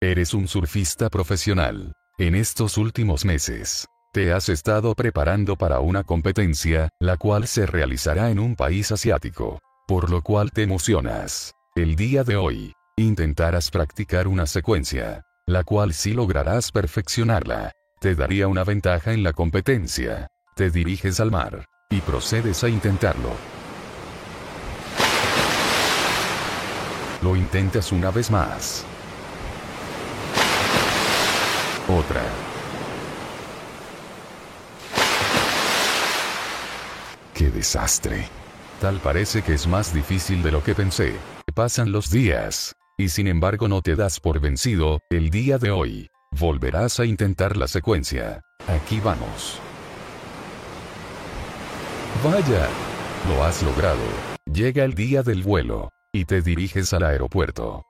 Eres 0.00 0.34
un 0.34 0.48
surfista 0.48 1.08
profesional. 1.08 1.92
En 2.18 2.34
estos 2.34 2.76
últimos 2.76 3.24
meses, 3.24 3.86
te 4.12 4.30
has 4.34 4.50
estado 4.50 4.94
preparando 4.94 5.56
para 5.56 5.80
una 5.80 6.04
competencia, 6.04 6.90
la 7.00 7.16
cual 7.16 7.46
se 7.46 7.64
realizará 7.64 8.30
en 8.30 8.38
un 8.38 8.56
país 8.56 8.92
asiático. 8.92 9.58
Por 9.88 10.10
lo 10.10 10.20
cual 10.20 10.50
te 10.52 10.62
emocionas. 10.62 11.52
El 11.74 11.96
día 11.96 12.22
de 12.22 12.36
hoy, 12.36 12.74
intentarás 12.98 13.70
practicar 13.70 14.28
una 14.28 14.46
secuencia, 14.46 15.22
la 15.46 15.64
cual 15.64 15.94
si 15.94 16.12
lograrás 16.12 16.72
perfeccionarla, 16.72 17.72
te 18.00 18.14
daría 18.14 18.48
una 18.48 18.64
ventaja 18.64 19.14
en 19.14 19.22
la 19.22 19.32
competencia. 19.32 20.28
Te 20.56 20.70
diriges 20.70 21.18
al 21.18 21.30
mar, 21.30 21.64
y 21.90 22.00
procedes 22.00 22.62
a 22.64 22.68
intentarlo. 22.68 23.30
Lo 27.22 27.34
intentas 27.34 27.92
una 27.92 28.10
vez 28.10 28.30
más. 28.30 28.84
Otra. 31.88 32.22
Desastre. 37.52 38.26
Tal 38.80 38.98
parece 38.98 39.42
que 39.42 39.54
es 39.54 39.66
más 39.66 39.94
difícil 39.94 40.42
de 40.42 40.50
lo 40.50 40.64
que 40.64 40.74
pensé. 40.74 41.14
Pasan 41.54 41.92
los 41.92 42.10
días. 42.10 42.74
Y 42.98 43.08
sin 43.08 43.26
embargo 43.26 43.68
no 43.68 43.82
te 43.82 43.94
das 43.96 44.20
por 44.20 44.40
vencido, 44.40 45.00
el 45.10 45.30
día 45.30 45.58
de 45.58 45.70
hoy. 45.70 46.10
Volverás 46.38 46.98
a 46.98 47.04
intentar 47.04 47.56
la 47.56 47.68
secuencia. 47.68 48.40
Aquí 48.66 49.00
vamos. 49.00 49.60
Vaya. 52.24 52.68
Lo 53.28 53.44
has 53.44 53.62
logrado. 53.62 54.02
Llega 54.52 54.84
el 54.84 54.94
día 54.94 55.22
del 55.22 55.42
vuelo. 55.42 55.90
Y 56.12 56.24
te 56.24 56.42
diriges 56.42 56.92
al 56.92 57.04
aeropuerto. 57.04 57.84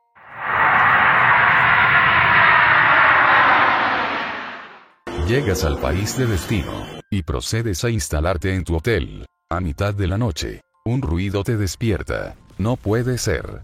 Llegas 5.27 5.65
al 5.65 5.79
país 5.79 6.17
de 6.19 6.27
destino. 6.27 6.87
Y 7.11 7.23
procedes 7.23 7.85
a 7.85 7.91
instalarte 7.91 8.55
en 8.55 8.65
tu 8.65 8.77
hotel. 8.77 9.27
A 9.53 9.61
mitad 9.61 9.93
de 9.93 10.07
la 10.07 10.17
noche. 10.17 10.63
Un 10.87 11.03
ruido 11.03 11.45
te 11.45 11.59
despierta. 11.59 12.37
No 12.57 12.77
puede 12.77 13.19
ser. 13.19 13.61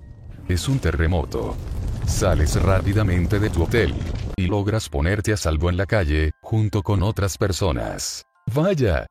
Es 0.47 0.69
un 0.69 0.81
terremoto. 0.81 1.57
Sales 2.07 2.63
rápidamente 2.63 3.39
de 3.39 3.49
tu 3.49 3.63
hotel. 3.63 3.95
Y 4.37 4.49
logras 4.49 4.91
ponerte 4.91 5.33
a 5.33 5.39
salvo 5.39 5.71
en 5.71 5.79
la 5.79 5.87
calle, 5.87 6.33
junto 6.43 6.83
con 6.83 7.03
otras 7.03 7.39
personas. 7.39 8.23
Vaya. 8.55 9.07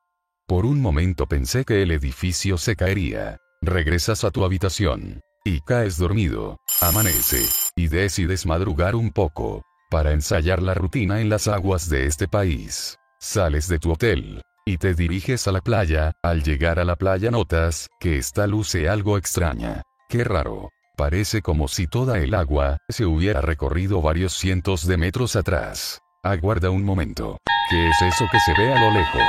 Por 0.46 0.64
un 0.64 0.80
momento 0.80 1.26
pensé 1.26 1.64
que 1.64 1.82
el 1.82 1.90
edificio 1.90 2.56
se 2.58 2.76
caería. 2.76 3.38
Regresas 3.60 4.22
a 4.22 4.30
tu 4.30 4.44
habitación. 4.44 5.20
Y 5.44 5.62
caes 5.62 5.98
dormido. 5.98 6.58
Amanece. 6.80 7.44
Y 7.74 7.88
decides 7.88 8.46
madrugar 8.46 8.94
un 8.94 9.10
poco. 9.10 9.64
Para 9.90 10.12
ensayar 10.12 10.62
la 10.62 10.74
rutina 10.74 11.20
en 11.20 11.28
las 11.28 11.48
aguas 11.48 11.88
de 11.88 12.06
este 12.06 12.28
país. 12.28 12.96
Sales 13.18 13.66
de 13.66 13.80
tu 13.80 13.90
hotel. 13.90 14.42
Y 14.68 14.76
te 14.76 14.92
diriges 14.92 15.48
a 15.48 15.52
la 15.52 15.62
playa. 15.62 16.12
Al 16.22 16.42
llegar 16.42 16.78
a 16.78 16.84
la 16.84 16.94
playa 16.94 17.30
notas 17.30 17.88
que 17.98 18.18
esta 18.18 18.46
luce 18.46 18.86
algo 18.86 19.16
extraña. 19.16 19.80
Qué 20.10 20.24
raro. 20.24 20.68
Parece 20.94 21.40
como 21.40 21.68
si 21.68 21.86
toda 21.86 22.18
el 22.18 22.34
agua 22.34 22.76
se 22.86 23.06
hubiera 23.06 23.40
recorrido 23.40 24.02
varios 24.02 24.34
cientos 24.34 24.86
de 24.86 24.98
metros 24.98 25.36
atrás. 25.36 26.02
Aguarda 26.22 26.68
un 26.68 26.84
momento. 26.84 27.38
¿Qué 27.70 27.88
es 27.88 28.02
eso 28.02 28.26
que 28.30 28.38
se 28.40 28.52
ve 28.60 28.70
a 28.70 28.78
lo 28.78 28.90
lejos? 28.92 29.22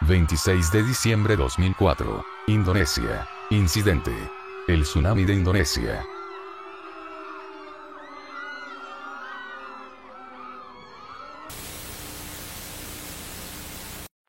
...26 0.00 0.72
de 0.72 0.82
diciembre 0.82 1.36
2004... 1.36 2.24
...Indonesia... 2.48 3.28
...incidente... 3.50 4.12
...el 4.66 4.82
tsunami 4.82 5.24
de 5.24 5.34
Indonesia... 5.34 6.04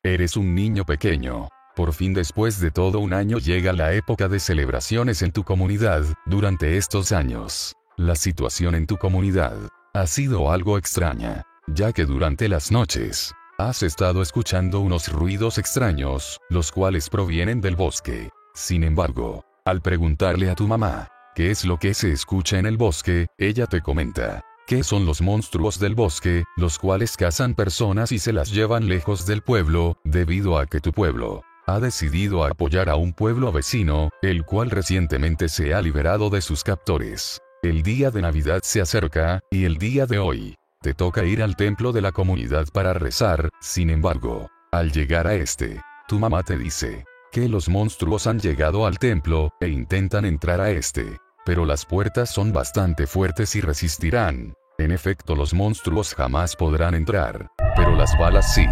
Eres 0.08 0.38
un 0.38 0.54
niño 0.54 0.86
pequeño. 0.86 1.50
Por 1.76 1.92
fin 1.92 2.14
después 2.14 2.58
de 2.60 2.70
todo 2.70 2.98
un 2.98 3.12
año 3.12 3.36
llega 3.36 3.74
la 3.74 3.92
época 3.92 4.26
de 4.26 4.40
celebraciones 4.40 5.20
en 5.20 5.32
tu 5.32 5.44
comunidad, 5.44 6.02
durante 6.24 6.78
estos 6.78 7.12
años. 7.12 7.74
La 7.98 8.16
situación 8.16 8.74
en 8.74 8.86
tu 8.86 8.96
comunidad 8.96 9.58
ha 9.92 10.06
sido 10.06 10.50
algo 10.50 10.78
extraña, 10.78 11.42
ya 11.66 11.92
que 11.92 12.06
durante 12.06 12.48
las 12.48 12.72
noches, 12.72 13.34
has 13.58 13.82
estado 13.82 14.22
escuchando 14.22 14.80
unos 14.80 15.12
ruidos 15.12 15.58
extraños, 15.58 16.40
los 16.48 16.72
cuales 16.72 17.10
provienen 17.10 17.60
del 17.60 17.76
bosque. 17.76 18.30
Sin 18.54 18.84
embargo, 18.84 19.44
al 19.66 19.82
preguntarle 19.82 20.48
a 20.48 20.54
tu 20.54 20.66
mamá, 20.66 21.08
¿qué 21.34 21.50
es 21.50 21.66
lo 21.66 21.76
que 21.76 21.92
se 21.92 22.12
escucha 22.12 22.58
en 22.58 22.64
el 22.64 22.78
bosque? 22.78 23.26
Ella 23.36 23.66
te 23.66 23.82
comenta, 23.82 24.40
¿Qué 24.68 24.84
son 24.84 25.06
los 25.06 25.22
monstruos 25.22 25.80
del 25.80 25.94
bosque, 25.94 26.44
los 26.54 26.78
cuales 26.78 27.16
cazan 27.16 27.54
personas 27.54 28.12
y 28.12 28.18
se 28.18 28.34
las 28.34 28.52
llevan 28.52 28.86
lejos 28.86 29.24
del 29.24 29.40
pueblo, 29.40 29.96
debido 30.04 30.58
a 30.58 30.66
que 30.66 30.78
tu 30.78 30.92
pueblo 30.92 31.42
ha 31.66 31.80
decidido 31.80 32.44
apoyar 32.44 32.90
a 32.90 32.96
un 32.96 33.14
pueblo 33.14 33.50
vecino, 33.50 34.10
el 34.20 34.44
cual 34.44 34.70
recientemente 34.70 35.48
se 35.48 35.72
ha 35.72 35.80
liberado 35.80 36.28
de 36.28 36.42
sus 36.42 36.64
captores. 36.64 37.40
El 37.62 37.82
día 37.82 38.10
de 38.10 38.20
Navidad 38.20 38.60
se 38.62 38.82
acerca, 38.82 39.40
y 39.50 39.64
el 39.64 39.78
día 39.78 40.04
de 40.04 40.18
hoy, 40.18 40.54
te 40.82 40.92
toca 40.92 41.24
ir 41.24 41.42
al 41.42 41.56
templo 41.56 41.92
de 41.92 42.02
la 42.02 42.12
comunidad 42.12 42.66
para 42.70 42.92
rezar, 42.92 43.48
sin 43.62 43.88
embargo, 43.88 44.50
al 44.70 44.92
llegar 44.92 45.26
a 45.26 45.34
este, 45.34 45.80
tu 46.08 46.18
mamá 46.18 46.42
te 46.42 46.58
dice, 46.58 47.06
que 47.32 47.48
los 47.48 47.70
monstruos 47.70 48.26
han 48.26 48.38
llegado 48.38 48.84
al 48.84 48.98
templo, 48.98 49.50
e 49.60 49.68
intentan 49.68 50.26
entrar 50.26 50.60
a 50.60 50.70
este 50.70 51.16
pero 51.48 51.64
las 51.64 51.86
puertas 51.86 52.28
son 52.28 52.52
bastante 52.52 53.06
fuertes 53.06 53.56
y 53.56 53.62
resistirán. 53.62 54.52
En 54.76 54.92
efecto 54.92 55.34
los 55.34 55.54
monstruos 55.54 56.14
jamás 56.14 56.54
podrán 56.54 56.94
entrar, 56.94 57.48
pero 57.74 57.96
las 57.96 58.18
balas 58.18 58.54
sí. 58.54 58.66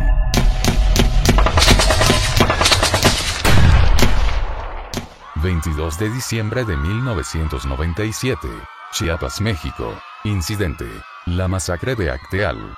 ...22 5.37 5.97
de 5.99 6.11
diciembre 6.11 6.65
de 6.65 6.77
1997... 6.77 8.47
Chiapas, 8.93 9.41
México... 9.41 9.95
Incidente... 10.25 10.85
La 11.25 11.49
masacre 11.49 11.95
de 11.95 12.11
Acteal... 12.11 12.77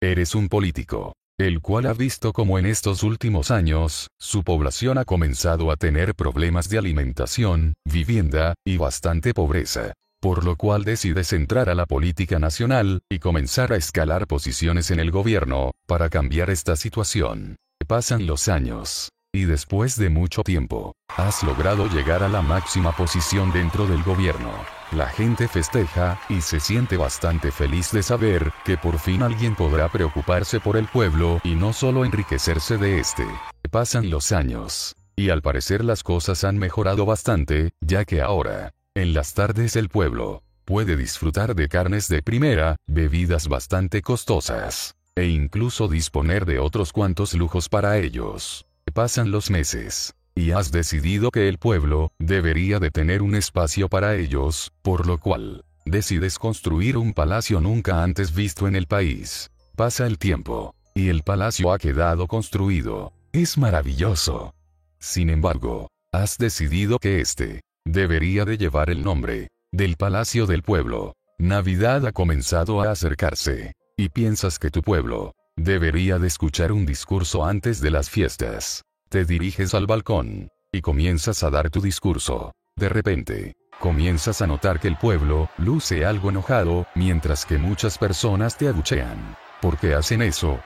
Eres 0.00 0.36
un 0.36 0.48
político 0.48 1.17
el 1.38 1.60
cual 1.60 1.86
ha 1.86 1.92
visto 1.94 2.32
como 2.32 2.58
en 2.58 2.66
estos 2.66 3.04
últimos 3.04 3.52
años, 3.52 4.08
su 4.18 4.42
población 4.42 4.98
ha 4.98 5.04
comenzado 5.04 5.70
a 5.70 5.76
tener 5.76 6.14
problemas 6.16 6.68
de 6.68 6.78
alimentación, 6.78 7.74
vivienda, 7.84 8.54
y 8.66 8.76
bastante 8.76 9.32
pobreza. 9.32 9.92
Por 10.20 10.44
lo 10.44 10.56
cual 10.56 10.82
decides 10.82 11.32
entrar 11.32 11.70
a 11.70 11.76
la 11.76 11.86
política 11.86 12.40
nacional, 12.40 13.02
y 13.08 13.20
comenzar 13.20 13.72
a 13.72 13.76
escalar 13.76 14.26
posiciones 14.26 14.90
en 14.90 14.98
el 14.98 15.12
gobierno, 15.12 15.70
para 15.86 16.08
cambiar 16.08 16.50
esta 16.50 16.74
situación. 16.74 17.54
Pasan 17.86 18.26
los 18.26 18.48
años. 18.48 19.10
Y 19.38 19.44
después 19.44 19.96
de 19.96 20.10
mucho 20.10 20.42
tiempo, 20.42 20.96
has 21.16 21.44
logrado 21.44 21.86
llegar 21.86 22.24
a 22.24 22.28
la 22.28 22.42
máxima 22.42 22.90
posición 22.90 23.52
dentro 23.52 23.86
del 23.86 24.02
gobierno. 24.02 24.50
La 24.90 25.06
gente 25.06 25.46
festeja, 25.46 26.20
y 26.28 26.40
se 26.40 26.58
siente 26.58 26.96
bastante 26.96 27.52
feliz 27.52 27.92
de 27.92 28.02
saber, 28.02 28.52
que 28.64 28.76
por 28.76 28.98
fin 28.98 29.22
alguien 29.22 29.54
podrá 29.54 29.90
preocuparse 29.90 30.58
por 30.58 30.76
el 30.76 30.88
pueblo 30.88 31.40
y 31.44 31.54
no 31.54 31.72
solo 31.72 32.04
enriquecerse 32.04 32.78
de 32.78 32.98
este. 32.98 33.24
Pasan 33.70 34.10
los 34.10 34.32
años. 34.32 34.96
Y 35.14 35.30
al 35.30 35.40
parecer 35.40 35.84
las 35.84 36.02
cosas 36.02 36.42
han 36.42 36.58
mejorado 36.58 37.06
bastante, 37.06 37.70
ya 37.80 38.04
que 38.04 38.20
ahora, 38.20 38.72
en 38.96 39.14
las 39.14 39.34
tardes 39.34 39.76
el 39.76 39.88
pueblo, 39.88 40.42
puede 40.64 40.96
disfrutar 40.96 41.54
de 41.54 41.68
carnes 41.68 42.08
de 42.08 42.24
primera, 42.24 42.74
bebidas 42.88 43.46
bastante 43.46 44.02
costosas, 44.02 44.96
e 45.14 45.26
incluso 45.26 45.86
disponer 45.86 46.44
de 46.44 46.58
otros 46.58 46.92
cuantos 46.92 47.34
lujos 47.34 47.68
para 47.68 47.98
ellos. 47.98 48.67
Pasan 48.98 49.30
los 49.30 49.48
meses 49.48 50.16
y 50.34 50.50
has 50.50 50.72
decidido 50.72 51.30
que 51.30 51.48
el 51.48 51.58
pueblo 51.58 52.10
debería 52.18 52.80
de 52.80 52.90
tener 52.90 53.22
un 53.22 53.36
espacio 53.36 53.88
para 53.88 54.16
ellos, 54.16 54.72
por 54.82 55.06
lo 55.06 55.18
cual, 55.18 55.64
decides 55.84 56.36
construir 56.36 56.96
un 56.96 57.12
palacio 57.12 57.60
nunca 57.60 58.02
antes 58.02 58.34
visto 58.34 58.66
en 58.66 58.74
el 58.74 58.88
país. 58.88 59.52
Pasa 59.76 60.04
el 60.08 60.18
tiempo, 60.18 60.74
y 60.96 61.10
el 61.10 61.22
palacio 61.22 61.72
ha 61.72 61.78
quedado 61.78 62.26
construido. 62.26 63.12
Es 63.30 63.56
maravilloso. 63.56 64.52
Sin 64.98 65.30
embargo, 65.30 65.86
has 66.10 66.36
decidido 66.36 66.98
que 66.98 67.20
este 67.20 67.60
debería 67.84 68.44
de 68.44 68.58
llevar 68.58 68.90
el 68.90 69.04
nombre 69.04 69.46
del 69.70 69.94
Palacio 69.94 70.44
del 70.46 70.64
Pueblo. 70.64 71.12
Navidad 71.38 72.04
ha 72.04 72.10
comenzado 72.10 72.82
a 72.82 72.90
acercarse, 72.90 73.74
y 73.96 74.08
piensas 74.08 74.58
que 74.58 74.70
tu 74.70 74.82
pueblo 74.82 75.36
debería 75.56 76.18
de 76.18 76.26
escuchar 76.26 76.72
un 76.72 76.84
discurso 76.84 77.44
antes 77.44 77.80
de 77.80 77.92
las 77.92 78.10
fiestas. 78.10 78.82
Te 79.08 79.24
diriges 79.24 79.72
al 79.72 79.86
balcón. 79.86 80.48
Y 80.70 80.82
comienzas 80.82 81.42
a 81.42 81.48
dar 81.48 81.70
tu 81.70 81.80
discurso. 81.80 82.52
De 82.76 82.90
repente, 82.90 83.54
comienzas 83.80 84.42
a 84.42 84.46
notar 84.46 84.80
que 84.80 84.88
el 84.88 84.98
pueblo 84.98 85.48
luce 85.56 86.04
algo 86.04 86.28
enojado, 86.28 86.86
mientras 86.94 87.46
que 87.46 87.56
muchas 87.56 87.96
personas 87.96 88.58
te 88.58 88.68
abuchean. 88.68 89.34
¿Por 89.62 89.78
qué 89.78 89.94
hacen 89.94 90.20
eso? 90.20 90.60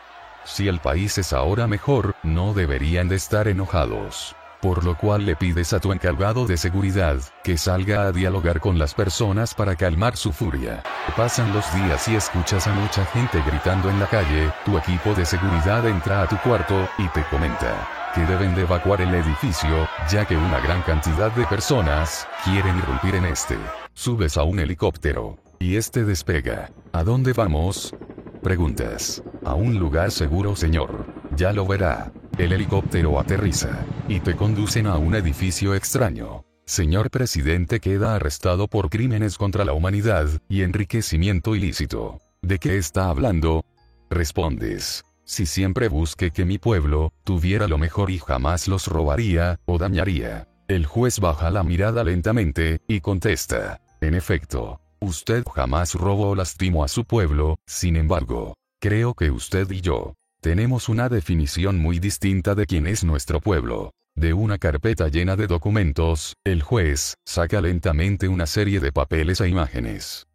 Si 0.45 0.67
el 0.67 0.81
país 0.81 1.19
es 1.19 1.33
ahora 1.33 1.69
mejor, 1.69 2.17
no 2.25 2.53
deberían 2.53 3.07
de 3.09 3.15
estar 3.15 3.47
enojados. 3.47 4.35
Por 4.61 4.85
lo 4.85 4.99
cual 4.99 5.25
le 5.25 5.37
pides 5.37 5.73
a 5.73 5.79
tu 5.79 5.93
encargado 5.93 6.45
de 6.45 6.57
seguridad, 6.57 7.21
que 7.45 7.57
salga 7.57 8.09
a 8.09 8.13
dialogar 8.13 8.59
con 8.59 8.77
las 8.77 8.93
personas 8.93 9.55
para 9.55 9.77
calmar 9.77 10.17
su 10.17 10.33
furia. 10.33 10.83
Pasan 11.17 11.53
los 11.53 11.73
días 11.77 12.09
y 12.09 12.17
escuchas 12.17 12.67
a 12.67 12.73
mucha 12.73 13.07
gente 13.07 13.41
gritando 13.47 13.89
en 13.89 14.01
la 14.01 14.09
calle, 14.09 14.53
tu 14.65 14.77
equipo 14.77 15.15
de 15.15 15.27
seguridad 15.27 15.87
entra 15.87 16.23
a 16.23 16.29
tu 16.29 16.37
cuarto, 16.39 16.89
y 16.99 17.07
te 17.11 17.23
comenta 17.31 18.02
que 18.15 18.25
deben 18.27 18.55
de 18.55 18.63
evacuar 18.63 19.01
el 19.01 19.15
edificio, 19.15 19.89
ya 20.11 20.25
que 20.25 20.37
una 20.37 20.61
gran 20.61 20.83
cantidad 20.83 21.33
de 21.33 21.47
personas 21.47 22.27
quieren 22.45 22.77
irrumpir 22.79 23.15
en 23.15 23.25
este. 23.25 23.57
Subes 23.95 24.37
a 24.37 24.43
un 24.43 24.61
helicóptero, 24.61 25.39
y 25.59 25.77
este 25.77 26.05
despega. 26.05 26.71
¿A 26.93 27.05
dónde 27.05 27.33
vamos? 27.33 27.95
Preguntas. 28.43 29.23
A 29.45 29.55
un 29.55 29.79
lugar 29.79 30.11
seguro, 30.11 30.57
señor. 30.57 31.07
Ya 31.37 31.53
lo 31.53 31.67
verá. 31.67 32.13
El 32.39 32.53
helicóptero 32.53 33.19
aterriza, 33.21 33.71
y 34.09 34.21
te 34.21 34.35
conducen 34.37 34.87
a 34.87 34.97
un 34.97 35.15
edificio 35.15 35.75
extraño. 35.75 36.45
señor 36.65 37.11
presidente 37.11 37.81
queda 37.81 38.15
arrestado 38.15 38.69
por 38.69 38.89
crímenes 38.89 39.37
contra 39.37 39.65
la 39.65 39.73
humanidad 39.73 40.29
y 40.49 40.63
enriquecimiento 40.63 41.55
ilícito. 41.55 42.19
¿De 42.41 42.59
qué 42.59 42.79
está 42.79 43.09
hablando? 43.09 43.65
Respondes. 44.11 45.05
Si 45.33 45.47
siempre 45.47 45.89
busque 45.89 46.31
que 46.31 46.45
mi 46.45 46.59
pueblo 46.59 47.11
tuviera 47.25 47.67
lo 47.67 47.79
mejor 47.79 48.11
y 48.11 48.19
jamás 48.19 48.69
los 48.69 48.87
robaría 48.87 49.59
o 49.65 49.79
dañaría. 49.79 50.47
El 50.69 50.85
juez 50.85 51.21
baja 51.21 51.51
la 51.51 51.63
mirada 51.63 52.05
lentamente 52.05 52.83
y 52.87 53.01
contesta. 53.01 53.81
En 54.03 54.13
efecto, 54.13 54.83
usted 55.01 55.43
jamás 55.47 55.95
robó 55.95 56.33
o 56.33 56.35
lastimó 56.35 56.85
a 56.85 56.89
su 56.89 57.07
pueblo, 57.07 57.57
sin 57.67 57.97
embargo, 57.97 58.59
creo 58.79 59.15
que 59.15 59.31
usted 59.31 59.71
y 59.71 59.81
yo 59.81 60.13
tenemos 60.43 60.91
una 60.91 61.09
definición 61.09 61.79
muy 61.79 61.99
distinta 61.99 62.55
de 62.55 62.67
quién 62.67 62.87
es 62.87 63.03
nuestro 63.03 63.41
pueblo. 63.41 63.93
De 64.15 64.35
una 64.35 64.59
carpeta 64.59 65.09
llena 65.09 65.35
de 65.35 65.47
documentos, 65.47 66.35
el 66.45 66.63
juez 66.63 67.15
saca 67.25 67.63
lentamente 67.63 68.29
una 68.29 68.45
serie 68.45 68.81
de 68.81 68.93
papeles 68.93 69.41
e 69.41 69.49
imágenes. 69.49 70.27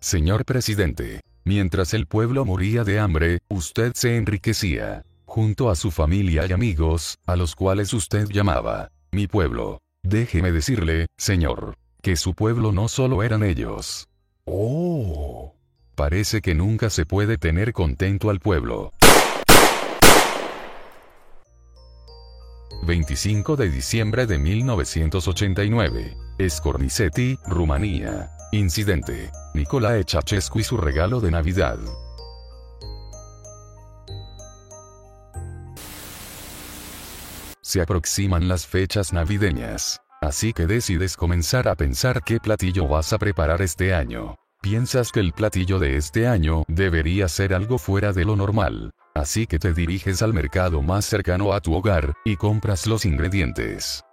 Señor 0.00 0.44
presidente, 0.44 1.22
mientras 1.44 1.94
el 1.94 2.06
pueblo 2.06 2.44
moría 2.44 2.84
de 2.84 2.98
hambre, 2.98 3.40
usted 3.48 3.92
se 3.94 4.16
enriquecía, 4.16 5.04
junto 5.24 5.70
a 5.70 5.76
su 5.76 5.90
familia 5.90 6.46
y 6.46 6.52
amigos, 6.52 7.18
a 7.26 7.36
los 7.36 7.54
cuales 7.54 7.92
usted 7.92 8.28
llamaba, 8.28 8.90
mi 9.10 9.26
pueblo. 9.26 9.78
Déjeme 10.02 10.52
decirle, 10.52 11.06
señor, 11.16 11.76
que 12.02 12.16
su 12.16 12.34
pueblo 12.34 12.72
no 12.72 12.88
solo 12.88 13.22
eran 13.22 13.42
ellos. 13.42 14.08
Oh. 14.44 15.54
Parece 15.94 16.40
que 16.40 16.54
nunca 16.54 16.90
se 16.90 17.06
puede 17.06 17.38
tener 17.38 17.72
contento 17.72 18.30
al 18.30 18.40
pueblo. 18.40 18.92
25 22.84 23.56
de 23.56 23.70
diciembre 23.70 24.26
de 24.26 24.38
1989. 24.38 26.16
Scornicetti, 26.48 27.38
Rumanía. 27.46 28.30
Incidente. 28.50 29.30
Nicolae 29.54 30.04
Ceausescu 30.04 30.60
y 30.60 30.64
su 30.64 30.76
regalo 30.76 31.20
de 31.20 31.30
Navidad. 31.30 31.78
Se 37.60 37.80
aproximan 37.80 38.48
las 38.48 38.66
fechas 38.66 39.12
navideñas. 39.12 40.00
Así 40.20 40.52
que 40.52 40.66
decides 40.66 41.16
comenzar 41.16 41.68
a 41.68 41.74
pensar 41.74 42.22
qué 42.22 42.38
platillo 42.38 42.86
vas 42.86 43.12
a 43.12 43.18
preparar 43.18 43.60
este 43.60 43.92
año. 43.92 44.36
Piensas 44.62 45.10
que 45.10 45.20
el 45.20 45.32
platillo 45.32 45.78
de 45.78 45.96
este 45.96 46.28
año 46.28 46.62
debería 46.68 47.28
ser 47.28 47.52
algo 47.52 47.78
fuera 47.78 48.12
de 48.12 48.24
lo 48.24 48.36
normal. 48.36 48.92
Así 49.14 49.46
que 49.46 49.58
te 49.58 49.72
diriges 49.72 50.22
al 50.22 50.32
mercado 50.32 50.80
más 50.80 51.04
cercano 51.04 51.52
a 51.52 51.60
tu 51.60 51.74
hogar, 51.74 52.14
y 52.24 52.36
compras 52.36 52.86
los 52.86 53.04
ingredientes. 53.04 54.04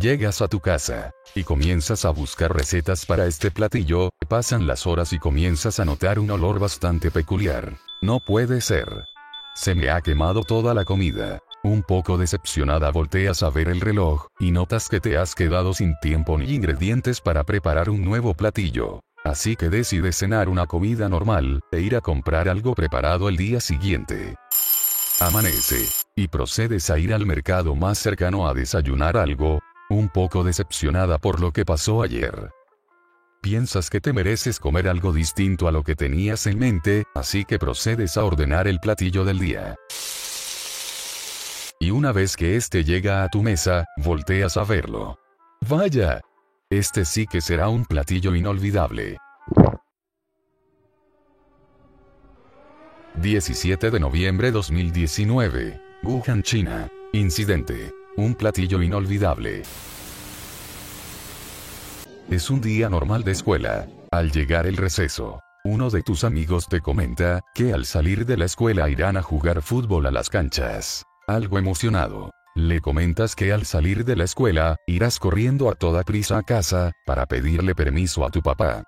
Llegas 0.00 0.42
a 0.42 0.48
tu 0.48 0.60
casa, 0.60 1.12
y 1.38 1.44
comienzas 1.44 2.04
a 2.04 2.10
buscar 2.10 2.54
recetas 2.54 3.06
para 3.06 3.26
este 3.26 3.50
platillo, 3.50 4.10
pasan 4.28 4.66
las 4.66 4.86
horas 4.86 5.12
y 5.12 5.18
comienzas 5.18 5.80
a 5.80 5.84
notar 5.84 6.18
un 6.18 6.30
olor 6.30 6.58
bastante 6.58 7.10
peculiar. 7.10 7.74
No 8.02 8.20
puede 8.20 8.60
ser. 8.60 9.04
Se 9.54 9.74
me 9.74 9.90
ha 9.90 10.00
quemado 10.00 10.42
toda 10.42 10.74
la 10.74 10.84
comida. 10.84 11.38
Un 11.64 11.82
poco 11.82 12.18
decepcionada 12.18 12.90
volteas 12.90 13.42
a 13.42 13.50
ver 13.50 13.68
el 13.68 13.80
reloj, 13.80 14.26
y 14.38 14.50
notas 14.50 14.88
que 14.88 15.00
te 15.00 15.16
has 15.16 15.34
quedado 15.34 15.74
sin 15.74 15.94
tiempo 16.00 16.38
ni 16.38 16.54
ingredientes 16.54 17.20
para 17.20 17.44
preparar 17.44 17.90
un 17.90 18.04
nuevo 18.04 18.34
platillo. 18.34 19.00
Así 19.24 19.56
que 19.56 19.68
decides 19.68 20.16
cenar 20.16 20.48
una 20.48 20.66
comida 20.66 21.08
normal, 21.08 21.60
e 21.72 21.80
ir 21.80 21.96
a 21.96 22.00
comprar 22.00 22.48
algo 22.48 22.74
preparado 22.74 23.28
el 23.28 23.36
día 23.36 23.60
siguiente. 23.60 24.36
Amanece, 25.20 25.84
y 26.14 26.28
procedes 26.28 26.90
a 26.90 26.98
ir 26.98 27.12
al 27.12 27.26
mercado 27.26 27.74
más 27.74 27.98
cercano 27.98 28.48
a 28.48 28.54
desayunar 28.54 29.16
algo, 29.16 29.60
un 29.90 30.08
poco 30.08 30.44
decepcionada 30.44 31.18
por 31.18 31.40
lo 31.40 31.52
que 31.52 31.64
pasó 31.64 32.02
ayer. 32.02 32.50
Piensas 33.40 33.88
que 33.88 34.00
te 34.00 34.12
mereces 34.12 34.58
comer 34.58 34.88
algo 34.88 35.12
distinto 35.12 35.68
a 35.68 35.72
lo 35.72 35.82
que 35.82 35.94
tenías 35.94 36.46
en 36.46 36.58
mente, 36.58 37.04
así 37.14 37.44
que 37.44 37.58
procedes 37.58 38.16
a 38.16 38.24
ordenar 38.24 38.66
el 38.66 38.80
platillo 38.80 39.24
del 39.24 39.38
día. 39.38 39.76
Y 41.80 41.90
una 41.90 42.12
vez 42.12 42.36
que 42.36 42.56
este 42.56 42.82
llega 42.82 43.22
a 43.22 43.28
tu 43.28 43.42
mesa, 43.42 43.86
volteas 43.96 44.56
a 44.56 44.64
verlo. 44.64 45.18
Vaya, 45.68 46.20
este 46.70 47.04
sí 47.04 47.26
que 47.26 47.40
será 47.40 47.68
un 47.68 47.84
platillo 47.84 48.34
inolvidable. 48.34 49.18
17 53.14 53.90
de 53.90 54.00
noviembre 54.00 54.50
2019. 54.50 55.80
Wuhan, 56.02 56.42
China. 56.42 56.88
Incidente. 57.12 57.92
Un 58.18 58.34
platillo 58.34 58.82
inolvidable. 58.82 59.62
Es 62.28 62.50
un 62.50 62.60
día 62.60 62.88
normal 62.88 63.22
de 63.22 63.30
escuela. 63.30 63.86
Al 64.10 64.32
llegar 64.32 64.66
el 64.66 64.76
receso, 64.76 65.38
uno 65.64 65.88
de 65.88 66.02
tus 66.02 66.24
amigos 66.24 66.66
te 66.68 66.80
comenta 66.80 67.42
que 67.54 67.72
al 67.72 67.84
salir 67.84 68.26
de 68.26 68.36
la 68.36 68.46
escuela 68.46 68.90
irán 68.90 69.16
a 69.16 69.22
jugar 69.22 69.62
fútbol 69.62 70.04
a 70.06 70.10
las 70.10 70.30
canchas. 70.30 71.04
Algo 71.28 71.60
emocionado, 71.60 72.32
le 72.56 72.80
comentas 72.80 73.36
que 73.36 73.52
al 73.52 73.64
salir 73.66 74.04
de 74.04 74.16
la 74.16 74.24
escuela, 74.24 74.74
irás 74.88 75.20
corriendo 75.20 75.70
a 75.70 75.76
toda 75.76 76.02
prisa 76.02 76.38
a 76.38 76.42
casa, 76.42 76.90
para 77.06 77.24
pedirle 77.24 77.76
permiso 77.76 78.26
a 78.26 78.30
tu 78.30 78.42
papá. 78.42 78.82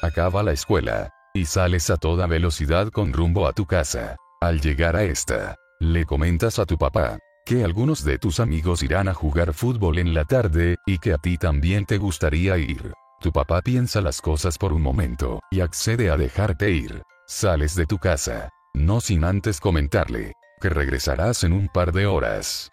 Acaba 0.00 0.42
la 0.42 0.52
escuela, 0.52 1.10
y 1.34 1.44
sales 1.44 1.90
a 1.90 1.98
toda 1.98 2.26
velocidad 2.26 2.88
con 2.88 3.12
rumbo 3.12 3.46
a 3.46 3.52
tu 3.52 3.66
casa. 3.66 4.16
Al 4.40 4.60
llegar 4.60 4.96
a 4.96 5.04
esta, 5.04 5.54
le 5.82 6.06
comentas 6.06 6.60
a 6.60 6.64
tu 6.64 6.78
papá, 6.78 7.18
que 7.44 7.64
algunos 7.64 8.04
de 8.04 8.16
tus 8.16 8.38
amigos 8.38 8.84
irán 8.84 9.08
a 9.08 9.14
jugar 9.14 9.52
fútbol 9.52 9.98
en 9.98 10.14
la 10.14 10.24
tarde, 10.24 10.76
y 10.86 10.98
que 10.98 11.12
a 11.12 11.18
ti 11.18 11.36
también 11.38 11.86
te 11.86 11.98
gustaría 11.98 12.56
ir. 12.56 12.92
Tu 13.20 13.32
papá 13.32 13.62
piensa 13.62 14.00
las 14.00 14.20
cosas 14.20 14.58
por 14.58 14.72
un 14.72 14.80
momento, 14.80 15.40
y 15.50 15.60
accede 15.60 16.08
a 16.10 16.16
dejarte 16.16 16.70
ir. 16.70 17.02
Sales 17.26 17.74
de 17.74 17.86
tu 17.86 17.98
casa, 17.98 18.48
no 18.74 19.00
sin 19.00 19.24
antes 19.24 19.58
comentarle, 19.58 20.34
que 20.60 20.68
regresarás 20.68 21.42
en 21.42 21.52
un 21.52 21.66
par 21.66 21.90
de 21.90 22.06
horas. 22.06 22.70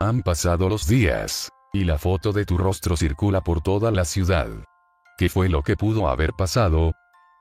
Han 0.00 0.22
pasado 0.22 0.70
los 0.70 0.88
días, 0.88 1.50
y 1.74 1.84
la 1.84 1.98
foto 1.98 2.32
de 2.32 2.46
tu 2.46 2.56
rostro 2.56 2.96
circula 2.96 3.42
por 3.42 3.60
toda 3.60 3.90
la 3.90 4.06
ciudad. 4.06 4.48
¿Qué 5.18 5.28
fue 5.28 5.50
lo 5.50 5.62
que 5.62 5.76
pudo 5.76 6.08
haber 6.08 6.32
pasado? 6.32 6.92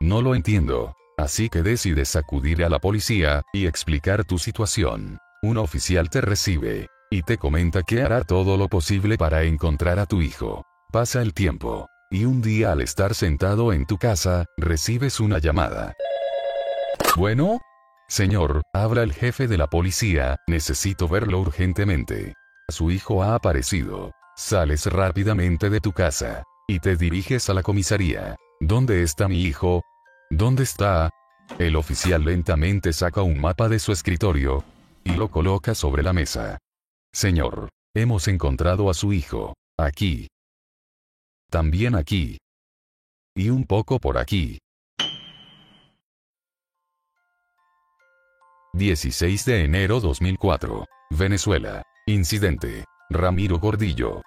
No 0.01 0.21
lo 0.21 0.35
entiendo. 0.35 0.96
Así 1.17 1.49
que 1.49 1.63
decides 1.63 2.15
acudir 2.15 2.63
a 2.63 2.69
la 2.69 2.79
policía, 2.79 3.41
y 3.53 3.65
explicar 3.65 4.23
tu 4.23 4.37
situación. 4.37 5.17
Un 5.41 5.57
oficial 5.57 6.09
te 6.09 6.21
recibe, 6.21 6.87
y 7.09 7.23
te 7.23 7.37
comenta 7.37 7.83
que 7.83 8.03
hará 8.03 8.21
todo 8.21 8.57
lo 8.57 8.67
posible 8.67 9.17
para 9.17 9.43
encontrar 9.43 9.99
a 9.99 10.05
tu 10.05 10.21
hijo. 10.21 10.63
Pasa 10.91 11.21
el 11.21 11.33
tiempo, 11.33 11.87
y 12.11 12.25
un 12.25 12.41
día 12.41 12.71
al 12.71 12.81
estar 12.81 13.15
sentado 13.15 13.73
en 13.73 13.85
tu 13.85 13.97
casa, 13.97 14.45
recibes 14.57 15.19
una 15.19 15.39
llamada. 15.39 15.93
Bueno, 17.15 17.59
Señor, 18.07 18.61
habla 18.73 19.03
el 19.03 19.11
jefe 19.11 19.47
de 19.47 19.57
la 19.57 19.67
policía, 19.67 20.37
necesito 20.47 21.09
verlo 21.09 21.39
urgentemente. 21.39 22.35
Su 22.69 22.91
hijo 22.91 23.23
ha 23.23 23.35
aparecido. 23.35 24.11
Sales 24.37 24.85
rápidamente 24.85 25.69
de 25.69 25.79
tu 25.81 25.91
casa. 25.93 26.43
Y 26.67 26.79
te 26.79 26.95
diriges 26.95 27.49
a 27.49 27.53
la 27.53 27.63
comisaría. 27.63 28.35
¿Dónde 28.59 29.01
está 29.01 29.27
mi 29.27 29.41
hijo? 29.41 29.81
¿Dónde 30.29 30.63
está? 30.63 31.09
El 31.57 31.75
oficial 31.77 32.23
lentamente 32.23 32.91
saca 32.91 33.21
un 33.21 33.39
mapa 33.39 33.69
de 33.69 33.79
su 33.79 33.91
escritorio. 33.91 34.63
Y 35.03 35.13
lo 35.13 35.29
coloca 35.31 35.73
sobre 35.73 36.03
la 36.03 36.11
mesa. 36.11 36.57
Señor, 37.13 37.69
hemos 37.95 38.27
encontrado 38.27 38.89
a 38.89 38.93
su 38.93 39.13
hijo. 39.13 39.53
Aquí. 39.79 40.27
También 41.49 41.95
aquí. 41.95 42.37
Y 43.35 43.49
un 43.49 43.63
poco 43.63 43.99
por 43.99 44.17
aquí. 44.17 44.59
16 48.73 49.45
de 49.45 49.63
enero 49.63 50.01
2004. 50.01 50.85
Venezuela. 51.11 51.83
Incidente. 52.05 52.83
Ramiro 53.09 53.59
Gordillo. 53.59 54.21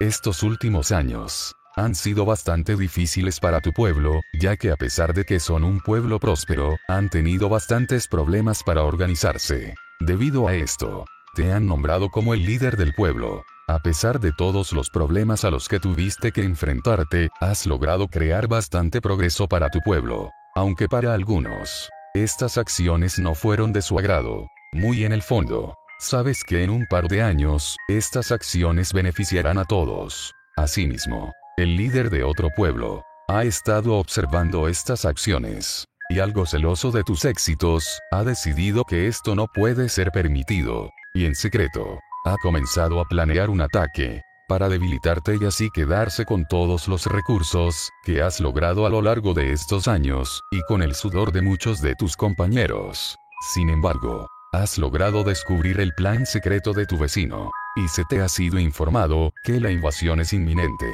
Estos 0.00 0.42
últimos 0.42 0.90
años 0.90 1.54
han 1.76 1.94
sido 1.94 2.24
bastante 2.24 2.74
difíciles 2.74 3.38
para 3.38 3.60
tu 3.60 3.72
pueblo, 3.72 4.22
ya 4.40 4.56
que 4.56 4.72
a 4.72 4.76
pesar 4.76 5.14
de 5.14 5.24
que 5.24 5.38
son 5.38 5.62
un 5.62 5.80
pueblo 5.80 6.18
próspero, 6.18 6.76
han 6.88 7.10
tenido 7.10 7.48
bastantes 7.48 8.08
problemas 8.08 8.64
para 8.64 8.82
organizarse. 8.82 9.74
Debido 10.00 10.48
a 10.48 10.54
esto, 10.54 11.04
te 11.36 11.52
han 11.52 11.66
nombrado 11.66 12.10
como 12.10 12.34
el 12.34 12.44
líder 12.44 12.76
del 12.76 12.92
pueblo. 12.92 13.44
A 13.68 13.78
pesar 13.78 14.18
de 14.18 14.32
todos 14.32 14.72
los 14.72 14.90
problemas 14.90 15.44
a 15.44 15.50
los 15.50 15.68
que 15.68 15.78
tuviste 15.78 16.32
que 16.32 16.42
enfrentarte, 16.42 17.30
has 17.40 17.64
logrado 17.64 18.08
crear 18.08 18.48
bastante 18.48 19.00
progreso 19.00 19.46
para 19.46 19.70
tu 19.70 19.80
pueblo. 19.80 20.30
Aunque 20.56 20.88
para 20.88 21.14
algunos, 21.14 21.88
estas 22.14 22.58
acciones 22.58 23.20
no 23.20 23.34
fueron 23.34 23.72
de 23.72 23.82
su 23.82 23.96
agrado. 23.98 24.48
Muy 24.72 25.04
en 25.04 25.12
el 25.12 25.22
fondo, 25.22 25.76
sabes 25.98 26.44
que 26.44 26.62
en 26.62 26.70
un 26.70 26.86
par 26.86 27.08
de 27.08 27.22
años, 27.22 27.76
estas 27.88 28.32
acciones 28.32 28.92
beneficiarán 28.92 29.58
a 29.58 29.64
todos. 29.64 30.32
Asimismo, 30.56 31.32
el 31.56 31.76
líder 31.76 32.10
de 32.10 32.24
otro 32.24 32.50
pueblo, 32.50 33.04
ha 33.28 33.44
estado 33.44 33.94
observando 33.94 34.68
estas 34.68 35.04
acciones. 35.04 35.86
y 36.10 36.18
algo 36.20 36.44
celoso 36.44 36.90
de 36.90 37.02
tus 37.02 37.24
éxitos, 37.24 37.98
ha 38.10 38.24
decidido 38.24 38.84
que 38.84 39.08
esto 39.08 39.34
no 39.34 39.46
puede 39.46 39.88
ser 39.88 40.10
permitido. 40.10 40.90
Y 41.14 41.24
en 41.24 41.34
secreto, 41.34 41.98
ha 42.26 42.36
comenzado 42.42 43.00
a 43.00 43.06
planear 43.06 43.48
un 43.48 43.62
ataque, 43.62 44.20
para 44.46 44.68
debilitarte 44.68 45.38
y 45.40 45.46
así 45.46 45.70
quedarse 45.72 46.26
con 46.26 46.44
todos 46.46 46.88
los 46.88 47.06
recursos 47.06 47.90
que 48.04 48.20
has 48.20 48.38
logrado 48.38 48.84
a 48.84 48.90
lo 48.90 49.00
largo 49.00 49.32
de 49.32 49.52
estos 49.52 49.88
años, 49.88 50.42
y 50.50 50.60
con 50.62 50.82
el 50.82 50.94
sudor 50.94 51.32
de 51.32 51.40
muchos 51.40 51.80
de 51.80 51.94
tus 51.94 52.16
compañeros. 52.16 53.16
Sin 53.54 53.70
embargo, 53.70 54.28
has 54.62 54.78
logrado 54.78 55.24
descubrir 55.24 55.80
el 55.80 55.92
plan 55.94 56.26
secreto 56.26 56.72
de 56.72 56.86
tu 56.86 56.98
vecino, 56.98 57.50
y 57.76 57.88
se 57.88 58.04
te 58.04 58.20
ha 58.20 58.28
sido 58.28 58.58
informado 58.58 59.32
que 59.42 59.60
la 59.60 59.70
invasión 59.70 60.20
es 60.20 60.32
inminente. 60.32 60.86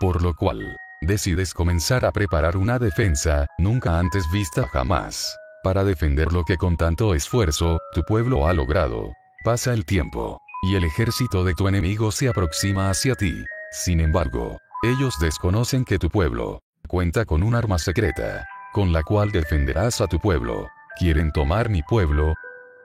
Por 0.00 0.22
lo 0.22 0.34
cual, 0.34 0.76
decides 1.00 1.54
comenzar 1.54 2.04
a 2.04 2.12
preparar 2.12 2.56
una 2.56 2.78
defensa, 2.78 3.46
nunca 3.58 3.98
antes 3.98 4.30
vista 4.30 4.66
jamás, 4.68 5.36
para 5.62 5.84
defender 5.84 6.32
lo 6.32 6.44
que 6.44 6.56
con 6.56 6.76
tanto 6.76 7.14
esfuerzo, 7.14 7.80
tu 7.92 8.02
pueblo 8.02 8.46
ha 8.46 8.52
logrado. 8.52 9.12
Pasa 9.44 9.72
el 9.72 9.84
tiempo, 9.84 10.40
y 10.62 10.76
el 10.76 10.84
ejército 10.84 11.44
de 11.44 11.54
tu 11.54 11.68
enemigo 11.68 12.10
se 12.10 12.28
aproxima 12.28 12.90
hacia 12.90 13.14
ti. 13.14 13.44
Sin 13.72 14.00
embargo, 14.00 14.58
ellos 14.82 15.18
desconocen 15.18 15.84
que 15.84 15.98
tu 15.98 16.10
pueblo 16.10 16.62
cuenta 16.86 17.24
con 17.24 17.42
un 17.42 17.54
arma 17.54 17.78
secreta, 17.78 18.46
con 18.72 18.92
la 18.92 19.02
cual 19.02 19.32
defenderás 19.32 20.00
a 20.00 20.06
tu 20.06 20.18
pueblo. 20.18 20.68
Quieren 20.98 21.32
tomar 21.32 21.68
mi 21.68 21.82
pueblo, 21.82 22.34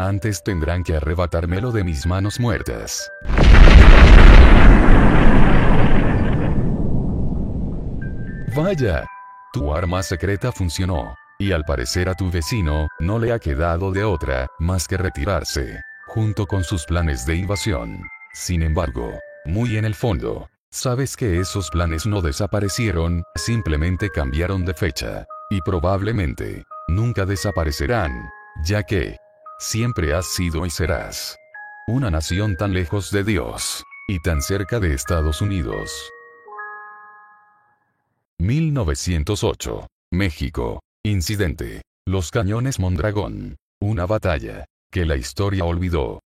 antes 0.07 0.43
tendrán 0.43 0.83
que 0.83 0.95
arrebatármelo 0.95 1.71
de 1.71 1.83
mis 1.83 2.05
manos 2.05 2.39
muertas. 2.39 3.09
Vaya, 8.55 9.05
tu 9.53 9.73
arma 9.73 10.03
secreta 10.03 10.51
funcionó, 10.51 11.15
y 11.39 11.51
al 11.51 11.63
parecer 11.63 12.09
a 12.09 12.15
tu 12.15 12.29
vecino, 12.29 12.87
no 12.99 13.17
le 13.17 13.31
ha 13.31 13.39
quedado 13.39 13.91
de 13.91 14.03
otra, 14.03 14.47
más 14.59 14.87
que 14.87 14.97
retirarse 14.97 15.81
junto 16.13 16.45
con 16.45 16.65
sus 16.65 16.85
planes 16.85 17.25
de 17.25 17.37
invasión. 17.37 18.03
Sin 18.33 18.63
embargo, 18.63 19.17
muy 19.45 19.77
en 19.77 19.85
el 19.85 19.95
fondo, 19.95 20.49
sabes 20.69 21.15
que 21.15 21.39
esos 21.39 21.69
planes 21.69 22.05
no 22.05 22.21
desaparecieron, 22.21 23.23
simplemente 23.35 24.09
cambiaron 24.09 24.65
de 24.65 24.73
fecha. 24.73 25.25
Y 25.49 25.61
probablemente, 25.61 26.65
nunca 26.89 27.25
desaparecerán, 27.25 28.29
ya 28.65 28.83
que, 28.83 29.17
siempre 29.61 30.13
has 30.13 30.25
sido 30.25 30.65
y 30.65 30.69
serás 30.71 31.37
una 31.87 32.09
nación 32.09 32.57
tan 32.57 32.73
lejos 32.73 33.11
de 33.11 33.23
Dios, 33.23 33.83
y 34.07 34.19
tan 34.19 34.41
cerca 34.41 34.79
de 34.79 34.93
Estados 34.93 35.41
Unidos. 35.41 36.11
1908. 38.39 39.87
México. 40.11 40.79
Incidente. 41.03 41.81
Los 42.07 42.31
cañones 42.31 42.79
Mondragón. 42.79 43.57
Una 43.81 44.05
batalla 44.05 44.65
que 44.91 45.05
la 45.05 45.15
historia 45.15 45.65
olvidó. 45.65 46.19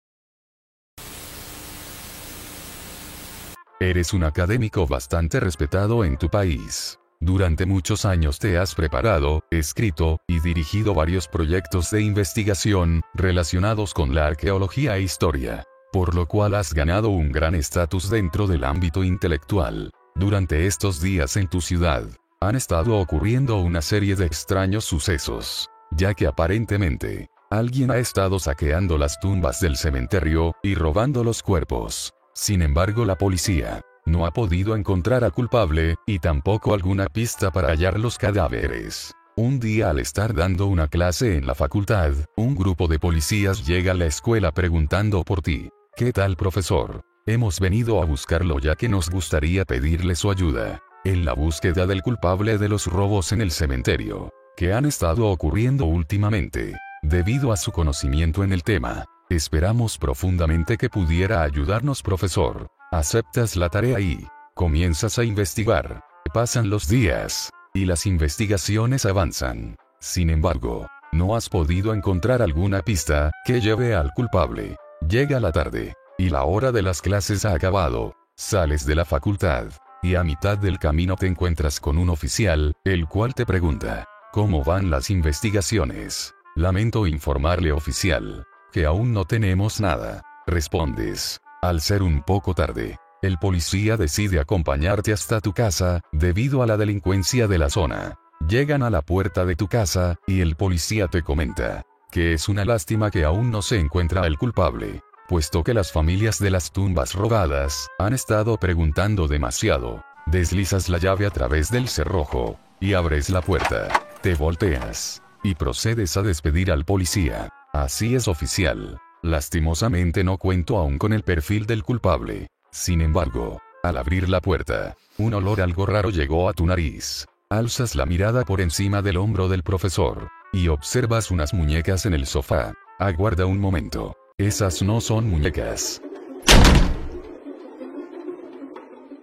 Eres 3.80 4.12
un 4.12 4.24
académico 4.24 4.86
bastante 4.86 5.40
respetado 5.40 6.04
en 6.04 6.16
tu 6.16 6.28
país. 6.28 6.98
Durante 7.24 7.64
muchos 7.64 8.04
años 8.04 8.38
te 8.38 8.58
has 8.58 8.74
preparado, 8.74 9.44
escrito, 9.50 10.20
y 10.28 10.40
dirigido 10.40 10.92
varios 10.92 11.26
proyectos 11.26 11.90
de 11.90 12.02
investigación, 12.02 13.00
relacionados 13.14 13.94
con 13.94 14.14
la 14.14 14.26
arqueología 14.26 14.98
e 14.98 15.00
historia, 15.00 15.64
por 15.90 16.14
lo 16.14 16.26
cual 16.26 16.54
has 16.54 16.74
ganado 16.74 17.08
un 17.08 17.32
gran 17.32 17.54
estatus 17.54 18.10
dentro 18.10 18.46
del 18.46 18.62
ámbito 18.62 19.02
intelectual. 19.02 19.90
Durante 20.14 20.66
estos 20.66 21.00
días 21.00 21.38
en 21.38 21.48
tu 21.48 21.62
ciudad, 21.62 22.06
han 22.42 22.56
estado 22.56 22.98
ocurriendo 22.98 23.56
una 23.56 23.80
serie 23.80 24.16
de 24.16 24.26
extraños 24.26 24.84
sucesos, 24.84 25.70
ya 25.92 26.12
que 26.12 26.26
aparentemente, 26.26 27.30
Alguien 27.50 27.90
ha 27.90 27.98
estado 27.98 28.38
saqueando 28.40 28.98
las 28.98 29.20
tumbas 29.20 29.60
del 29.60 29.76
cementerio 29.76 30.56
y 30.62 30.74
robando 30.74 31.22
los 31.22 31.42
cuerpos. 31.42 32.12
Sin 32.34 32.62
embargo, 32.62 33.04
la 33.04 33.16
policía 33.16 33.80
no 34.06 34.26
ha 34.26 34.30
podido 34.32 34.76
encontrar 34.76 35.24
al 35.24 35.32
culpable, 35.32 35.96
y 36.06 36.18
tampoco 36.18 36.74
alguna 36.74 37.06
pista 37.06 37.50
para 37.50 37.68
hallar 37.68 37.98
los 37.98 38.18
cadáveres. 38.18 39.12
Un 39.36 39.58
día 39.58 39.90
al 39.90 39.98
estar 39.98 40.34
dando 40.34 40.66
una 40.66 40.86
clase 40.86 41.36
en 41.36 41.46
la 41.46 41.54
facultad, 41.54 42.12
un 42.36 42.54
grupo 42.54 42.86
de 42.86 43.00
policías 43.00 43.66
llega 43.66 43.92
a 43.92 43.96
la 43.96 44.06
escuela 44.06 44.52
preguntando 44.52 45.24
por 45.24 45.42
ti. 45.42 45.70
¿Qué 45.96 46.12
tal 46.12 46.36
profesor? 46.36 47.00
Hemos 47.26 47.58
venido 47.58 48.00
a 48.00 48.04
buscarlo 48.04 48.58
ya 48.60 48.76
que 48.76 48.88
nos 48.88 49.10
gustaría 49.10 49.64
pedirle 49.64 50.14
su 50.14 50.30
ayuda. 50.30 50.80
En 51.04 51.24
la 51.24 51.32
búsqueda 51.32 51.86
del 51.86 52.02
culpable 52.02 52.58
de 52.58 52.68
los 52.68 52.86
robos 52.86 53.32
en 53.32 53.40
el 53.40 53.50
cementerio, 53.50 54.30
que 54.56 54.72
han 54.72 54.84
estado 54.84 55.26
ocurriendo 55.26 55.84
últimamente. 55.86 56.74
Debido 57.02 57.52
a 57.52 57.56
su 57.56 57.72
conocimiento 57.72 58.44
en 58.44 58.52
el 58.52 58.62
tema, 58.62 59.04
esperamos 59.28 59.98
profundamente 59.98 60.76
que 60.76 60.90
pudiera 60.90 61.42
ayudarnos 61.42 62.02
profesor. 62.02 62.68
Aceptas 62.90 63.56
la 63.56 63.68
tarea 63.68 64.00
y 64.00 64.26
comienzas 64.54 65.18
a 65.18 65.24
investigar. 65.24 66.04
Pasan 66.32 66.70
los 66.70 66.88
días, 66.88 67.50
y 67.72 67.84
las 67.84 68.06
investigaciones 68.06 69.04
avanzan. 69.04 69.76
Sin 70.00 70.30
embargo, 70.30 70.86
no 71.12 71.36
has 71.36 71.48
podido 71.48 71.94
encontrar 71.94 72.42
alguna 72.42 72.82
pista 72.82 73.30
que 73.44 73.60
lleve 73.60 73.94
al 73.94 74.12
culpable. 74.14 74.76
Llega 75.08 75.40
la 75.40 75.52
tarde, 75.52 75.94
y 76.18 76.30
la 76.30 76.44
hora 76.44 76.72
de 76.72 76.82
las 76.82 77.02
clases 77.02 77.44
ha 77.44 77.54
acabado. 77.54 78.14
Sales 78.36 78.84
de 78.84 78.94
la 78.94 79.04
facultad, 79.04 79.66
y 80.02 80.16
a 80.16 80.24
mitad 80.24 80.58
del 80.58 80.78
camino 80.78 81.16
te 81.16 81.26
encuentras 81.26 81.80
con 81.80 81.98
un 81.98 82.10
oficial, 82.10 82.74
el 82.84 83.06
cual 83.06 83.34
te 83.34 83.46
pregunta, 83.46 84.06
¿cómo 84.32 84.62
van 84.62 84.90
las 84.90 85.08
investigaciones? 85.08 86.34
Lamento 86.56 87.06
informarle 87.06 87.72
oficial, 87.72 88.46
que 88.74 88.86
aún 88.86 89.12
no 89.12 89.24
tenemos 89.24 89.80
nada. 89.80 90.22
Respondes. 90.48 91.40
Al 91.62 91.80
ser 91.80 92.02
un 92.02 92.24
poco 92.24 92.54
tarde, 92.54 92.98
el 93.22 93.38
policía 93.38 93.96
decide 93.96 94.40
acompañarte 94.40 95.12
hasta 95.12 95.40
tu 95.40 95.52
casa, 95.52 96.00
debido 96.10 96.60
a 96.60 96.66
la 96.66 96.76
delincuencia 96.76 97.46
de 97.46 97.58
la 97.58 97.70
zona. 97.70 98.18
Llegan 98.48 98.82
a 98.82 98.90
la 98.90 99.00
puerta 99.00 99.44
de 99.44 99.54
tu 99.54 99.68
casa, 99.68 100.16
y 100.26 100.40
el 100.40 100.56
policía 100.56 101.06
te 101.06 101.22
comenta, 101.22 101.82
que 102.10 102.32
es 102.32 102.48
una 102.48 102.64
lástima 102.64 103.12
que 103.12 103.22
aún 103.22 103.52
no 103.52 103.62
se 103.62 103.78
encuentra 103.78 104.26
el 104.26 104.38
culpable, 104.38 105.02
puesto 105.28 105.62
que 105.62 105.72
las 105.72 105.92
familias 105.92 106.40
de 106.40 106.50
las 106.50 106.72
tumbas 106.72 107.14
robadas, 107.14 107.88
han 108.00 108.12
estado 108.12 108.58
preguntando 108.58 109.28
demasiado. 109.28 110.02
Deslizas 110.26 110.88
la 110.88 110.98
llave 110.98 111.26
a 111.26 111.30
través 111.30 111.70
del 111.70 111.86
cerrojo, 111.86 112.58
y 112.80 112.94
abres 112.94 113.30
la 113.30 113.40
puerta. 113.40 113.86
Te 114.20 114.34
volteas 114.34 115.22
y 115.44 115.54
procedes 115.54 116.16
a 116.16 116.22
despedir 116.22 116.72
al 116.72 116.84
policía. 116.84 117.50
Así 117.74 118.14
es 118.14 118.28
oficial. 118.28 119.00
Lastimosamente 119.20 120.22
no 120.22 120.38
cuento 120.38 120.78
aún 120.78 120.96
con 120.96 121.12
el 121.12 121.24
perfil 121.24 121.66
del 121.66 121.82
culpable. 121.82 122.46
Sin 122.70 123.00
embargo, 123.00 123.60
al 123.82 123.96
abrir 123.96 124.28
la 124.28 124.40
puerta, 124.40 124.96
un 125.18 125.34
olor 125.34 125.60
algo 125.60 125.84
raro 125.84 126.10
llegó 126.10 126.48
a 126.48 126.52
tu 126.52 126.66
nariz. 126.66 127.26
Alzas 127.50 127.96
la 127.96 128.06
mirada 128.06 128.44
por 128.44 128.60
encima 128.60 129.02
del 129.02 129.16
hombro 129.16 129.48
del 129.48 129.64
profesor, 129.64 130.28
y 130.52 130.68
observas 130.68 131.32
unas 131.32 131.52
muñecas 131.52 132.06
en 132.06 132.14
el 132.14 132.26
sofá. 132.26 132.74
Aguarda 133.00 133.44
un 133.44 133.58
momento. 133.58 134.14
Esas 134.38 134.80
no 134.80 135.00
son 135.00 135.28
muñecas. 135.28 136.00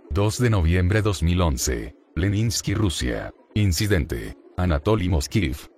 2 0.10 0.40
de 0.40 0.50
noviembre 0.50 1.02
2011. 1.02 1.96
Leninsky, 2.16 2.74
Rusia. 2.74 3.34
Incidente. 3.54 4.36
Anatoly 4.58 5.08
Moskiv, 5.08 5.71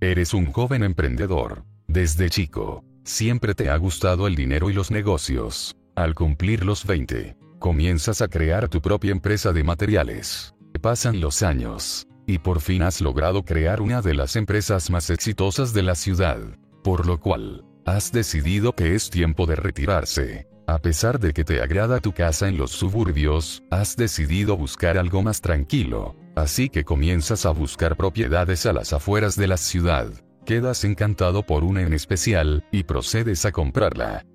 Eres 0.00 0.34
un 0.34 0.52
joven 0.52 0.82
emprendedor. 0.82 1.64
Desde 1.86 2.28
chico, 2.28 2.84
siempre 3.04 3.54
te 3.54 3.70
ha 3.70 3.76
gustado 3.76 4.26
el 4.26 4.34
dinero 4.34 4.70
y 4.70 4.72
los 4.72 4.90
negocios. 4.90 5.76
Al 5.94 6.14
cumplir 6.14 6.64
los 6.64 6.84
20, 6.84 7.36
comienzas 7.58 8.20
a 8.20 8.28
crear 8.28 8.68
tu 8.68 8.80
propia 8.80 9.12
empresa 9.12 9.52
de 9.52 9.64
materiales. 9.64 10.54
Pasan 10.80 11.20
los 11.20 11.42
años, 11.42 12.06
y 12.26 12.38
por 12.38 12.60
fin 12.60 12.82
has 12.82 13.00
logrado 13.00 13.44
crear 13.44 13.80
una 13.80 14.02
de 14.02 14.14
las 14.14 14.36
empresas 14.36 14.90
más 14.90 15.08
exitosas 15.08 15.72
de 15.72 15.82
la 15.82 15.94
ciudad. 15.94 16.38
Por 16.82 17.06
lo 17.06 17.20
cual, 17.20 17.64
has 17.86 18.12
decidido 18.12 18.74
que 18.74 18.94
es 18.94 19.08
tiempo 19.08 19.46
de 19.46 19.56
retirarse. 19.56 20.46
A 20.66 20.78
pesar 20.78 21.20
de 21.20 21.32
que 21.32 21.44
te 21.44 21.62
agrada 21.62 22.00
tu 22.00 22.12
casa 22.12 22.48
en 22.48 22.56
los 22.56 22.70
suburbios, 22.70 23.62
has 23.70 23.96
decidido 23.96 24.56
buscar 24.56 24.98
algo 24.98 25.22
más 25.22 25.40
tranquilo. 25.40 26.16
Así 26.34 26.68
que 26.68 26.84
comienzas 26.84 27.46
a 27.46 27.50
buscar 27.50 27.96
propiedades 27.96 28.66
a 28.66 28.72
las 28.72 28.92
afueras 28.92 29.36
de 29.36 29.46
la 29.46 29.56
ciudad. 29.56 30.08
Quedas 30.44 30.84
encantado 30.84 31.44
por 31.46 31.64
una 31.64 31.82
en 31.82 31.92
especial, 31.92 32.64
y 32.70 32.82
procedes 32.82 33.44
a 33.44 33.52
comprarla. 33.52 34.26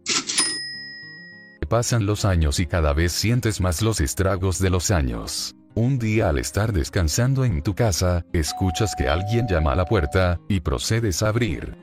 Pasan 1.67 2.07
los 2.07 2.25
años 2.25 2.59
y 2.59 2.65
cada 2.65 2.93
vez 2.93 3.11
sientes 3.11 3.61
más 3.61 3.83
los 3.83 4.01
estragos 4.01 4.57
de 4.57 4.71
los 4.71 4.89
años. 4.89 5.55
Un 5.75 5.99
día 5.99 6.29
al 6.29 6.39
estar 6.39 6.73
descansando 6.73 7.45
en 7.45 7.61
tu 7.61 7.75
casa, 7.75 8.25
escuchas 8.33 8.95
que 8.97 9.07
alguien 9.07 9.47
llama 9.47 9.73
a 9.73 9.75
la 9.75 9.85
puerta, 9.85 10.39
y 10.47 10.61
procedes 10.61 11.21
a 11.21 11.27
abrir. 11.27 11.77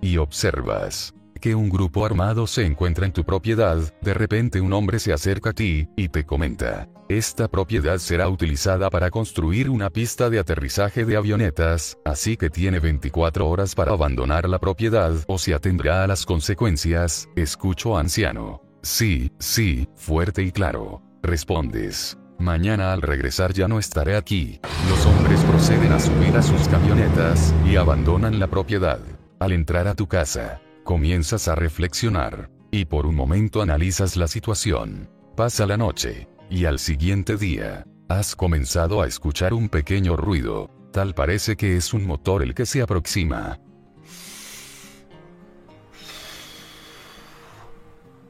Y 0.00 0.18
observas 0.18 1.12
que 1.40 1.54
un 1.54 1.68
grupo 1.68 2.06
armado 2.06 2.46
se 2.46 2.64
encuentra 2.64 3.06
en 3.06 3.12
tu 3.12 3.24
propiedad, 3.24 3.78
de 4.00 4.14
repente 4.14 4.60
un 4.60 4.72
hombre 4.72 4.98
se 4.98 5.12
acerca 5.12 5.50
a 5.50 5.52
ti, 5.52 5.88
y 5.96 6.08
te 6.08 6.24
comenta, 6.24 6.88
esta 7.08 7.48
propiedad 7.48 7.98
será 7.98 8.28
utilizada 8.28 8.88
para 8.88 9.10
construir 9.10 9.68
una 9.68 9.90
pista 9.90 10.30
de 10.30 10.38
aterrizaje 10.38 11.04
de 11.04 11.16
avionetas, 11.16 11.98
así 12.04 12.36
que 12.36 12.50
tiene 12.50 12.78
24 12.78 13.48
horas 13.48 13.74
para 13.74 13.90
abandonar 13.90 14.48
la 14.48 14.60
propiedad 14.60 15.12
o 15.26 15.38
se 15.38 15.52
atendrá 15.52 16.04
a 16.04 16.06
las 16.06 16.24
consecuencias, 16.24 17.28
escucho 17.34 17.98
anciano. 17.98 18.62
Sí, 18.82 19.32
sí, 19.40 19.88
fuerte 19.96 20.44
y 20.44 20.52
claro. 20.52 21.02
Respondes. 21.22 22.16
Mañana 22.38 22.92
al 22.92 23.02
regresar 23.02 23.52
ya 23.52 23.68
no 23.68 23.78
estaré 23.78 24.16
aquí. 24.16 24.60
Los 24.88 25.04
hombres 25.04 25.40
proceden 25.40 25.92
a 25.92 25.98
subir 25.98 26.36
a 26.36 26.42
sus 26.42 26.68
camionetas, 26.68 27.52
y 27.66 27.74
abandonan 27.74 28.38
la 28.38 28.46
propiedad. 28.46 29.00
Al 29.40 29.52
entrar 29.52 29.88
a 29.88 29.94
tu 29.94 30.06
casa, 30.06 30.60
comienzas 30.90 31.46
a 31.46 31.54
reflexionar, 31.54 32.50
y 32.72 32.84
por 32.84 33.06
un 33.06 33.14
momento 33.14 33.62
analizas 33.62 34.16
la 34.16 34.26
situación. 34.26 35.08
Pasa 35.36 35.64
la 35.64 35.76
noche, 35.76 36.26
y 36.50 36.64
al 36.64 36.80
siguiente 36.80 37.36
día, 37.36 37.84
has 38.08 38.34
comenzado 38.34 39.00
a 39.00 39.06
escuchar 39.06 39.54
un 39.54 39.68
pequeño 39.68 40.16
ruido, 40.16 40.68
tal 40.92 41.14
parece 41.14 41.54
que 41.54 41.76
es 41.76 41.94
un 41.94 42.04
motor 42.04 42.42
el 42.42 42.56
que 42.56 42.66
se 42.66 42.82
aproxima. 42.82 43.60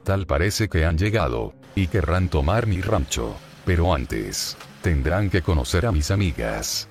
Tal 0.04 0.26
parece 0.26 0.68
que 0.68 0.84
han 0.84 0.98
llegado, 0.98 1.54
y 1.74 1.86
querrán 1.86 2.28
tomar 2.28 2.66
mi 2.66 2.82
rancho, 2.82 3.36
pero 3.64 3.94
antes, 3.94 4.58
tendrán 4.82 5.30
que 5.30 5.40
conocer 5.40 5.86
a 5.86 5.92
mis 5.92 6.10
amigas. 6.10 6.90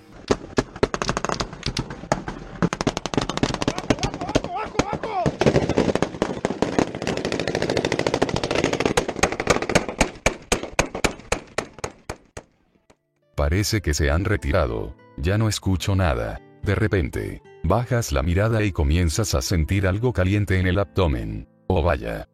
Parece 13.40 13.80
que 13.80 13.94
se 13.94 14.11
han 14.11 14.26
retirado. 14.26 14.98
Ya 15.16 15.38
no 15.38 15.48
escucho 15.48 15.95
nada. 15.95 16.41
De 16.61 16.76
repente, 16.76 17.41
bajas 17.64 18.11
la 18.11 18.22
mirada 18.22 18.66
y 18.66 18.74
comienzas 18.74 19.34
a 19.34 19.41
sentir 19.41 19.88
algo 19.88 20.11
caliente 20.11 20.60
en 20.60 20.68
el 20.68 20.78
abdomen. 20.78 21.48
Oh 21.68 21.82
vaya. 21.82 22.28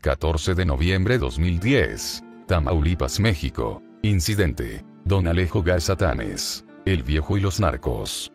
14 0.00 0.56
de 0.56 0.64
noviembre 0.66 1.18
2010. 1.18 2.24
Tamaulipas, 2.48 3.20
México. 3.20 3.80
Incidente. 4.02 4.84
Don 5.04 5.28
Alejo 5.28 5.62
Gazatanes. 5.62 6.64
El 6.84 7.04
viejo 7.04 7.38
y 7.38 7.40
los 7.40 7.60
narcos. 7.60 8.32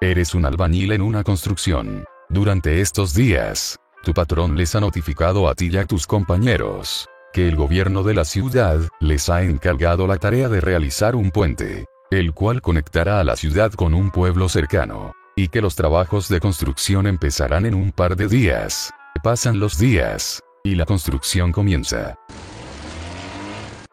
Eres 0.00 0.32
un 0.36 0.44
albañil 0.44 0.92
en 0.92 1.02
una 1.02 1.24
construcción. 1.24 2.04
Durante 2.28 2.80
estos 2.80 3.14
días, 3.14 3.78
tu 4.02 4.12
patrón 4.12 4.56
les 4.56 4.74
ha 4.74 4.80
notificado 4.80 5.48
a 5.48 5.54
ti 5.54 5.70
y 5.72 5.76
a 5.76 5.84
tus 5.84 6.06
compañeros 6.06 7.08
que 7.32 7.46
el 7.48 7.54
gobierno 7.54 8.02
de 8.02 8.14
la 8.14 8.24
ciudad 8.24 8.80
les 8.98 9.28
ha 9.28 9.42
encargado 9.42 10.06
la 10.06 10.16
tarea 10.16 10.48
de 10.48 10.60
realizar 10.60 11.14
un 11.14 11.30
puente, 11.30 11.84
el 12.10 12.32
cual 12.32 12.62
conectará 12.62 13.20
a 13.20 13.24
la 13.24 13.36
ciudad 13.36 13.72
con 13.72 13.94
un 13.94 14.10
pueblo 14.10 14.48
cercano, 14.48 15.12
y 15.36 15.48
que 15.48 15.60
los 15.60 15.76
trabajos 15.76 16.28
de 16.28 16.40
construcción 16.40 17.06
empezarán 17.06 17.66
en 17.66 17.74
un 17.74 17.92
par 17.92 18.16
de 18.16 18.26
días. 18.26 18.90
Pasan 19.22 19.60
los 19.60 19.78
días, 19.78 20.42
y 20.64 20.74
la 20.76 20.86
construcción 20.86 21.52
comienza. 21.52 22.16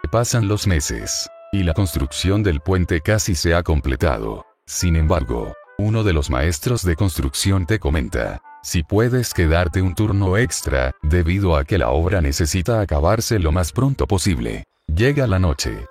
Pasan 0.10 0.48
los 0.48 0.66
meses, 0.66 1.30
y 1.52 1.64
la 1.64 1.74
construcción 1.74 2.44
del 2.44 2.62
puente 2.62 3.02
casi 3.02 3.36
se 3.36 3.54
ha 3.54 3.62
completado. 3.62 4.46
Sin 4.66 4.96
embargo, 4.96 5.54
uno 5.84 6.04
de 6.04 6.14
los 6.14 6.30
maestros 6.30 6.84
de 6.84 6.96
construcción 6.96 7.66
te 7.66 7.78
comenta, 7.78 8.42
si 8.64 8.84
puedes 8.84 9.34
quedarte 9.34 9.82
un 9.82 9.96
turno 9.96 10.38
extra, 10.38 10.94
debido 11.02 11.58
a 11.58 11.66
que 11.66 11.78
la 11.78 11.90
obra 11.90 12.22
necesita 12.22 12.80
acabarse 12.80 13.38
lo 13.38 13.52
más 13.52 13.74
pronto 13.74 14.08
posible. 14.08 14.64
Llega 14.88 15.28
la 15.28 15.40
noche. 15.40 15.86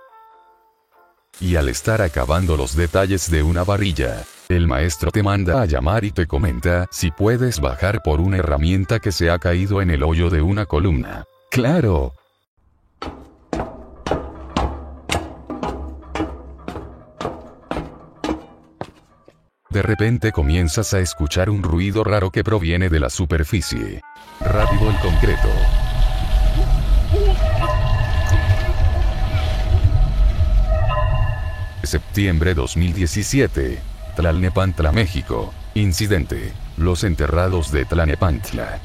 Y 1.40 1.56
al 1.56 1.68
estar 1.68 2.00
acabando 2.00 2.56
los 2.56 2.74
detalles 2.74 3.30
de 3.30 3.42
una 3.42 3.64
varilla, 3.64 4.24
el 4.48 4.66
maestro 4.66 5.10
te 5.10 5.22
manda 5.22 5.60
a 5.60 5.66
llamar 5.66 6.04
y 6.04 6.10
te 6.10 6.26
comenta 6.26 6.86
si 6.90 7.10
puedes 7.10 7.60
bajar 7.60 8.02
por 8.02 8.20
una 8.20 8.38
herramienta 8.38 8.98
que 8.98 9.12
se 9.12 9.30
ha 9.30 9.38
caído 9.38 9.82
en 9.82 9.90
el 9.90 10.02
hoyo 10.02 10.30
de 10.30 10.40
una 10.40 10.64
columna. 10.64 11.24
Claro, 11.50 12.14
De 19.72 19.80
repente 19.80 20.32
comienzas 20.32 20.92
a 20.92 21.00
escuchar 21.00 21.48
un 21.48 21.62
ruido 21.62 22.04
raro 22.04 22.30
que 22.30 22.44
proviene 22.44 22.90
de 22.90 23.00
la 23.00 23.08
superficie. 23.08 24.02
Rápido 24.38 24.90
el 24.90 24.96
concreto. 24.98 25.48
Septiembre 31.84 32.52
2017. 32.52 33.78
Tlalnepantla, 34.14 34.92
México. 34.92 35.54
Incidente. 35.72 36.52
Los 36.76 37.02
enterrados 37.02 37.72
de 37.72 37.86
Tlalnepantla. 37.86 38.78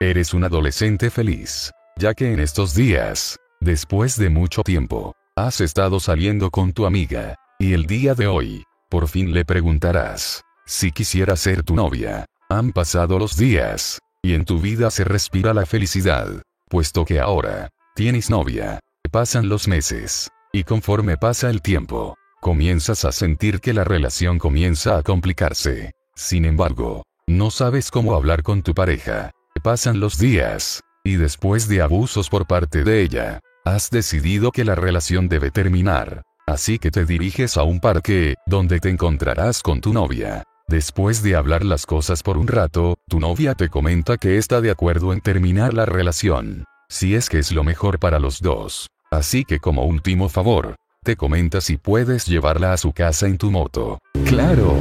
Eres 0.00 0.34
un 0.34 0.42
adolescente 0.42 1.08
feliz, 1.10 1.70
ya 1.96 2.14
que 2.14 2.32
en 2.32 2.40
estos 2.40 2.74
días, 2.74 3.39
Después 3.62 4.16
de 4.16 4.30
mucho 4.30 4.62
tiempo, 4.62 5.14
has 5.36 5.60
estado 5.60 6.00
saliendo 6.00 6.50
con 6.50 6.72
tu 6.72 6.86
amiga, 6.86 7.34
y 7.58 7.74
el 7.74 7.84
día 7.84 8.14
de 8.14 8.26
hoy, 8.26 8.64
por 8.88 9.06
fin 9.06 9.34
le 9.34 9.44
preguntarás, 9.44 10.42
si 10.64 10.92
quisiera 10.92 11.36
ser 11.36 11.62
tu 11.62 11.74
novia. 11.74 12.24
Han 12.48 12.72
pasado 12.72 13.18
los 13.18 13.36
días, 13.36 13.98
y 14.22 14.32
en 14.32 14.46
tu 14.46 14.60
vida 14.60 14.90
se 14.90 15.04
respira 15.04 15.52
la 15.52 15.66
felicidad, 15.66 16.42
puesto 16.70 17.04
que 17.04 17.20
ahora, 17.20 17.68
tienes 17.94 18.30
novia. 18.30 18.80
Pasan 19.10 19.50
los 19.50 19.68
meses, 19.68 20.30
y 20.54 20.64
conforme 20.64 21.18
pasa 21.18 21.50
el 21.50 21.60
tiempo, 21.60 22.16
comienzas 22.40 23.04
a 23.04 23.12
sentir 23.12 23.60
que 23.60 23.74
la 23.74 23.84
relación 23.84 24.38
comienza 24.38 24.96
a 24.96 25.02
complicarse. 25.02 25.92
Sin 26.14 26.46
embargo, 26.46 27.02
no 27.26 27.50
sabes 27.50 27.90
cómo 27.90 28.14
hablar 28.14 28.42
con 28.42 28.62
tu 28.62 28.72
pareja. 28.72 29.32
Pasan 29.62 30.00
los 30.00 30.16
días, 30.16 30.80
y 31.04 31.16
después 31.16 31.68
de 31.68 31.82
abusos 31.82 32.30
por 32.30 32.46
parte 32.46 32.84
de 32.84 33.02
ella, 33.02 33.40
Has 33.70 33.88
decidido 33.88 34.50
que 34.50 34.64
la 34.64 34.74
relación 34.74 35.28
debe 35.28 35.52
terminar. 35.52 36.22
Así 36.44 36.80
que 36.80 36.90
te 36.90 37.04
diriges 37.04 37.56
a 37.56 37.62
un 37.62 37.78
parque, 37.78 38.34
donde 38.44 38.80
te 38.80 38.90
encontrarás 38.90 39.62
con 39.62 39.80
tu 39.80 39.92
novia. 39.92 40.42
Después 40.66 41.22
de 41.22 41.36
hablar 41.36 41.64
las 41.64 41.86
cosas 41.86 42.24
por 42.24 42.36
un 42.36 42.48
rato, 42.48 42.96
tu 43.08 43.20
novia 43.20 43.54
te 43.54 43.68
comenta 43.68 44.16
que 44.16 44.38
está 44.38 44.60
de 44.60 44.72
acuerdo 44.72 45.12
en 45.12 45.20
terminar 45.20 45.72
la 45.72 45.86
relación. 45.86 46.64
Si 46.88 47.14
es 47.14 47.28
que 47.28 47.38
es 47.38 47.52
lo 47.52 47.62
mejor 47.62 48.00
para 48.00 48.18
los 48.18 48.40
dos. 48.40 48.88
Así 49.12 49.44
que 49.44 49.60
como 49.60 49.84
último 49.84 50.28
favor, 50.28 50.74
te 51.04 51.14
comenta 51.14 51.60
si 51.60 51.76
puedes 51.76 52.26
llevarla 52.26 52.72
a 52.72 52.76
su 52.76 52.90
casa 52.90 53.28
en 53.28 53.38
tu 53.38 53.52
moto. 53.52 54.00
Claro. 54.24 54.74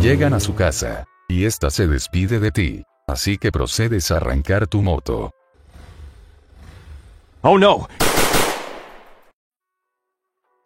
Llegan 0.00 0.32
a 0.32 0.38
su 0.38 0.54
casa, 0.54 1.06
y 1.28 1.44
esta 1.44 1.70
se 1.70 1.88
despide 1.88 2.38
de 2.38 2.52
ti. 2.52 2.84
Así 3.08 3.36
que 3.36 3.50
procedes 3.50 4.12
a 4.12 4.18
arrancar 4.18 4.68
tu 4.68 4.80
moto. 4.80 5.32
Oh 7.40 7.58
no. 7.58 7.88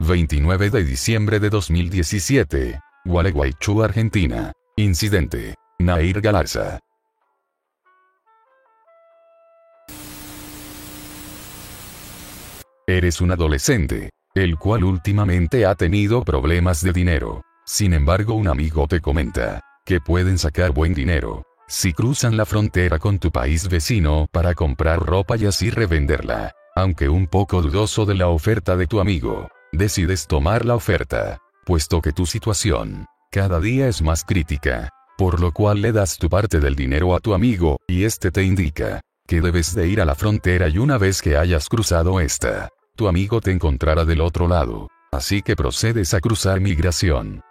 29 0.01 0.71
de 0.71 0.85
diciembre 0.85 1.41
de 1.41 1.51
2017. 1.51 2.81
Gualeguaychú, 3.05 3.83
Argentina. 3.83 4.53
Incidente. 4.77 5.55
Nair 5.79 6.21
Galarza. 6.21 6.79
Eres 12.87 13.21
un 13.21 13.33
adolescente, 13.33 14.11
el 14.35 14.57
cual 14.57 14.85
últimamente 14.85 15.67
ha 15.67 15.75
tenido 15.75 16.23
problemas 16.23 16.83
de 16.83 16.93
dinero. 16.93 17.43
Sin 17.65 17.95
embargo, 17.95 18.35
un 18.35 18.49
amigo 18.49 18.87
te 18.87 19.01
comenta 19.01 19.61
que 19.85 20.01
pueden 20.01 20.39
sacar 20.39 20.73
buen 20.73 20.95
dinero 20.95 21.43
si 21.69 21.93
cruzan 21.93 22.37
la 22.37 22.47
frontera 22.47 23.01
con 23.01 23.19
tu 23.19 23.33
país 23.33 23.69
vecino 23.69 24.29
para 24.31 24.55
comprar 24.55 25.01
ropa 25.01 25.37
y 25.37 25.47
así 25.47 25.71
revenderla. 25.71 26.53
Aunque 26.77 27.09
un 27.09 27.27
poco 27.27 27.61
dudoso 27.61 28.05
de 28.07 28.15
la 28.15 28.29
oferta 28.29 28.77
de 28.77 28.87
tu 28.87 29.01
amigo, 29.01 29.49
decides 29.77 30.27
tomar 30.27 30.65
la 30.65 30.75
oferta, 30.75 31.39
puesto 31.65 32.01
que 32.01 32.13
tu 32.13 32.27
situación, 32.27 33.07
cada 33.31 33.61
día 33.61 33.89
es 33.89 34.03
más 34.03 34.25
crítica, 34.25 34.91
por 35.17 35.41
lo 35.41 35.53
cual 35.53 35.83
le 35.83 35.93
das 35.93 36.19
tu 36.19 36.29
parte 36.29 36.61
del 36.61 36.75
dinero 36.75 37.15
a 37.15 37.21
tu 37.21 37.35
amigo, 37.35 37.79
y 37.89 38.05
este 38.05 38.31
te 38.31 38.43
indica, 38.43 39.01
que 39.27 39.41
debes 39.41 39.75
de 39.75 39.89
ir 39.89 40.01
a 40.01 40.05
la 40.05 40.15
frontera 40.15 40.69
y 40.69 40.79
una 40.79 40.99
vez 40.99 41.23
que 41.23 41.37
hayas 41.37 41.69
cruzado 41.69 42.21
esta, 42.21 42.69
tu 42.97 43.09
amigo 43.09 43.41
te 43.41 43.51
encontrará 43.51 44.05
del 44.05 44.21
otro 44.21 44.49
lado, 44.49 44.89
así 45.13 45.43
que 45.43 45.57
procedes 45.57 46.15
a 46.15 46.21
cruzar 46.21 46.61
migración. 46.61 47.43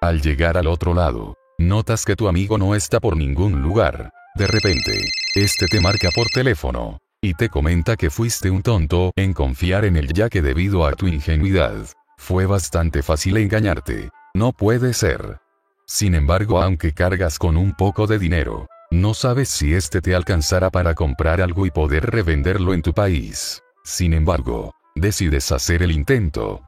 Al 0.00 0.20
llegar 0.20 0.58
al 0.58 0.66
otro 0.66 0.94
lado, 0.94 1.36
Notas 1.62 2.04
que 2.04 2.16
tu 2.16 2.26
amigo 2.26 2.58
no 2.58 2.74
está 2.74 2.98
por 2.98 3.16
ningún 3.16 3.62
lugar. 3.62 4.10
De 4.34 4.48
repente, 4.48 4.98
este 5.36 5.68
te 5.68 5.80
marca 5.80 6.08
por 6.14 6.26
teléfono. 6.26 6.98
Y 7.24 7.34
te 7.34 7.48
comenta 7.48 7.96
que 7.96 8.10
fuiste 8.10 8.50
un 8.50 8.62
tonto 8.62 9.12
en 9.14 9.32
confiar 9.32 9.84
en 9.84 9.96
él 9.96 10.12
ya 10.12 10.28
que 10.28 10.42
debido 10.42 10.84
a 10.84 10.92
tu 10.92 11.06
ingenuidad, 11.06 11.86
fue 12.18 12.46
bastante 12.46 13.04
fácil 13.04 13.36
engañarte. 13.36 14.10
No 14.34 14.52
puede 14.52 14.92
ser. 14.92 15.38
Sin 15.86 16.16
embargo, 16.16 16.60
aunque 16.60 16.92
cargas 16.92 17.38
con 17.38 17.56
un 17.56 17.74
poco 17.76 18.08
de 18.08 18.18
dinero, 18.18 18.66
no 18.90 19.14
sabes 19.14 19.48
si 19.50 19.72
este 19.72 20.00
te 20.00 20.16
alcanzará 20.16 20.70
para 20.70 20.94
comprar 20.94 21.40
algo 21.40 21.64
y 21.64 21.70
poder 21.70 22.10
revenderlo 22.10 22.74
en 22.74 22.82
tu 22.82 22.92
país. 22.92 23.62
Sin 23.84 24.14
embargo, 24.14 24.74
decides 24.96 25.52
hacer 25.52 25.84
el 25.84 25.92
intento. 25.92 26.62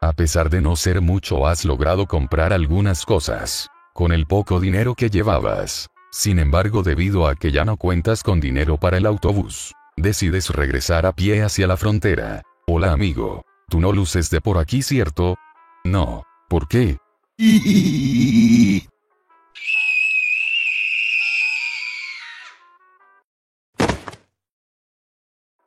A 0.00 0.12
pesar 0.12 0.50
de 0.50 0.60
no 0.60 0.74
ser 0.74 1.00
mucho, 1.00 1.46
has 1.46 1.64
logrado 1.64 2.06
comprar 2.06 2.52
algunas 2.52 3.06
cosas. 3.06 3.68
Con 3.94 4.10
el 4.10 4.26
poco 4.26 4.58
dinero 4.58 4.96
que 4.96 5.08
llevabas. 5.08 5.88
Sin 6.18 6.38
embargo, 6.38 6.82
debido 6.82 7.28
a 7.28 7.34
que 7.34 7.52
ya 7.52 7.66
no 7.66 7.76
cuentas 7.76 8.22
con 8.22 8.40
dinero 8.40 8.78
para 8.78 8.96
el 8.96 9.04
autobús, 9.04 9.74
decides 9.98 10.48
regresar 10.48 11.04
a 11.04 11.12
pie 11.12 11.42
hacia 11.42 11.66
la 11.66 11.76
frontera. 11.76 12.40
Hola 12.66 12.92
amigo, 12.92 13.44
tú 13.68 13.80
no 13.80 13.92
luces 13.92 14.30
de 14.30 14.40
por 14.40 14.56
aquí, 14.56 14.80
¿cierto? 14.80 15.36
No. 15.84 16.24
¿Por 16.48 16.68
qué? 16.68 16.96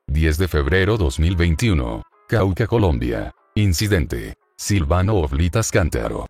10 0.08 0.38
de 0.40 0.48
febrero 0.48 0.98
2021. 0.98 2.02
Cauca, 2.28 2.66
Colombia. 2.66 3.36
Incidente. 3.54 4.34
Silvano 4.58 5.14
Oblitas 5.18 5.70
Cántaro. 5.70 6.26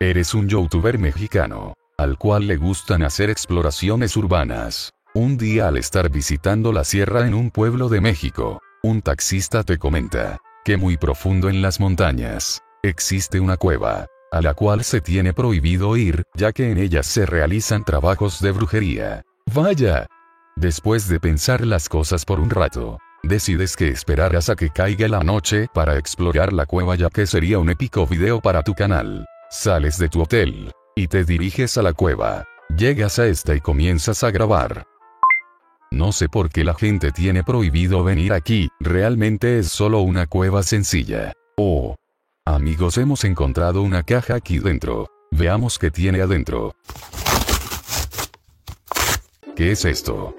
Eres 0.00 0.32
un 0.32 0.46
youtuber 0.46 0.96
mexicano, 0.96 1.74
al 1.98 2.18
cual 2.18 2.46
le 2.46 2.56
gustan 2.56 3.02
hacer 3.02 3.30
exploraciones 3.30 4.16
urbanas. 4.16 4.92
Un 5.12 5.36
día 5.36 5.66
al 5.66 5.76
estar 5.76 6.08
visitando 6.08 6.72
la 6.72 6.84
sierra 6.84 7.26
en 7.26 7.34
un 7.34 7.50
pueblo 7.50 7.88
de 7.88 8.00
México, 8.00 8.60
un 8.84 9.02
taxista 9.02 9.64
te 9.64 9.76
comenta, 9.76 10.38
que 10.64 10.76
muy 10.76 10.96
profundo 10.96 11.48
en 11.48 11.62
las 11.62 11.80
montañas, 11.80 12.62
existe 12.84 13.40
una 13.40 13.56
cueva, 13.56 14.06
a 14.30 14.40
la 14.40 14.54
cual 14.54 14.84
se 14.84 15.00
tiene 15.00 15.32
prohibido 15.32 15.96
ir, 15.96 16.22
ya 16.36 16.52
que 16.52 16.70
en 16.70 16.78
ella 16.78 17.02
se 17.02 17.26
realizan 17.26 17.84
trabajos 17.84 18.40
de 18.40 18.52
brujería. 18.52 19.22
Vaya. 19.52 20.06
Después 20.54 21.08
de 21.08 21.18
pensar 21.18 21.66
las 21.66 21.88
cosas 21.88 22.24
por 22.24 22.38
un 22.38 22.50
rato, 22.50 22.98
decides 23.24 23.74
que 23.74 23.88
esperarás 23.88 24.48
a 24.48 24.54
que 24.54 24.70
caiga 24.70 25.08
la 25.08 25.24
noche 25.24 25.66
para 25.74 25.98
explorar 25.98 26.52
la 26.52 26.66
cueva 26.66 26.94
ya 26.94 27.10
que 27.10 27.26
sería 27.26 27.58
un 27.58 27.68
épico 27.68 28.06
video 28.06 28.40
para 28.40 28.62
tu 28.62 28.74
canal. 28.74 29.26
Sales 29.50 29.98
de 29.98 30.08
tu 30.08 30.22
hotel, 30.22 30.72
y 30.94 31.08
te 31.08 31.24
diriges 31.24 31.78
a 31.78 31.82
la 31.82 31.92
cueva. 31.92 32.44
Llegas 32.76 33.18
a 33.18 33.26
esta 33.26 33.54
y 33.54 33.60
comienzas 33.60 34.22
a 34.22 34.30
grabar. 34.30 34.86
No 35.90 36.12
sé 36.12 36.28
por 36.28 36.50
qué 36.50 36.64
la 36.64 36.74
gente 36.74 37.12
tiene 37.12 37.42
prohibido 37.42 38.04
venir 38.04 38.32
aquí, 38.32 38.68
realmente 38.78 39.58
es 39.58 39.68
solo 39.68 40.00
una 40.00 40.26
cueva 40.26 40.62
sencilla. 40.62 41.32
Oh, 41.56 41.96
Amigos 42.48 42.96
hemos 42.96 43.24
encontrado 43.24 43.82
una 43.82 44.02
caja 44.02 44.34
aquí 44.34 44.58
dentro. 44.58 45.10
Veamos 45.30 45.78
qué 45.78 45.90
tiene 45.90 46.22
adentro. 46.22 46.74
¿Qué 49.54 49.72
es 49.72 49.84
esto? 49.84 50.34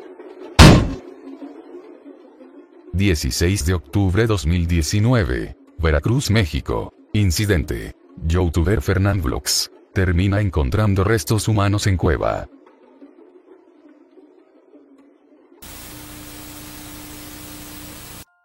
16 2.94 3.64
de 3.64 3.74
octubre 3.76 4.26
2019. 4.26 5.56
Veracruz, 5.78 6.32
México. 6.32 6.92
Incidente. 7.14 7.99
Youtuber 8.26 8.82
Fernand 8.82 9.22
Vlogs. 9.22 9.72
Termina 9.94 10.40
encontrando 10.42 11.04
restos 11.04 11.48
humanos 11.48 11.88
en 11.88 11.98
cueva. 11.98 12.48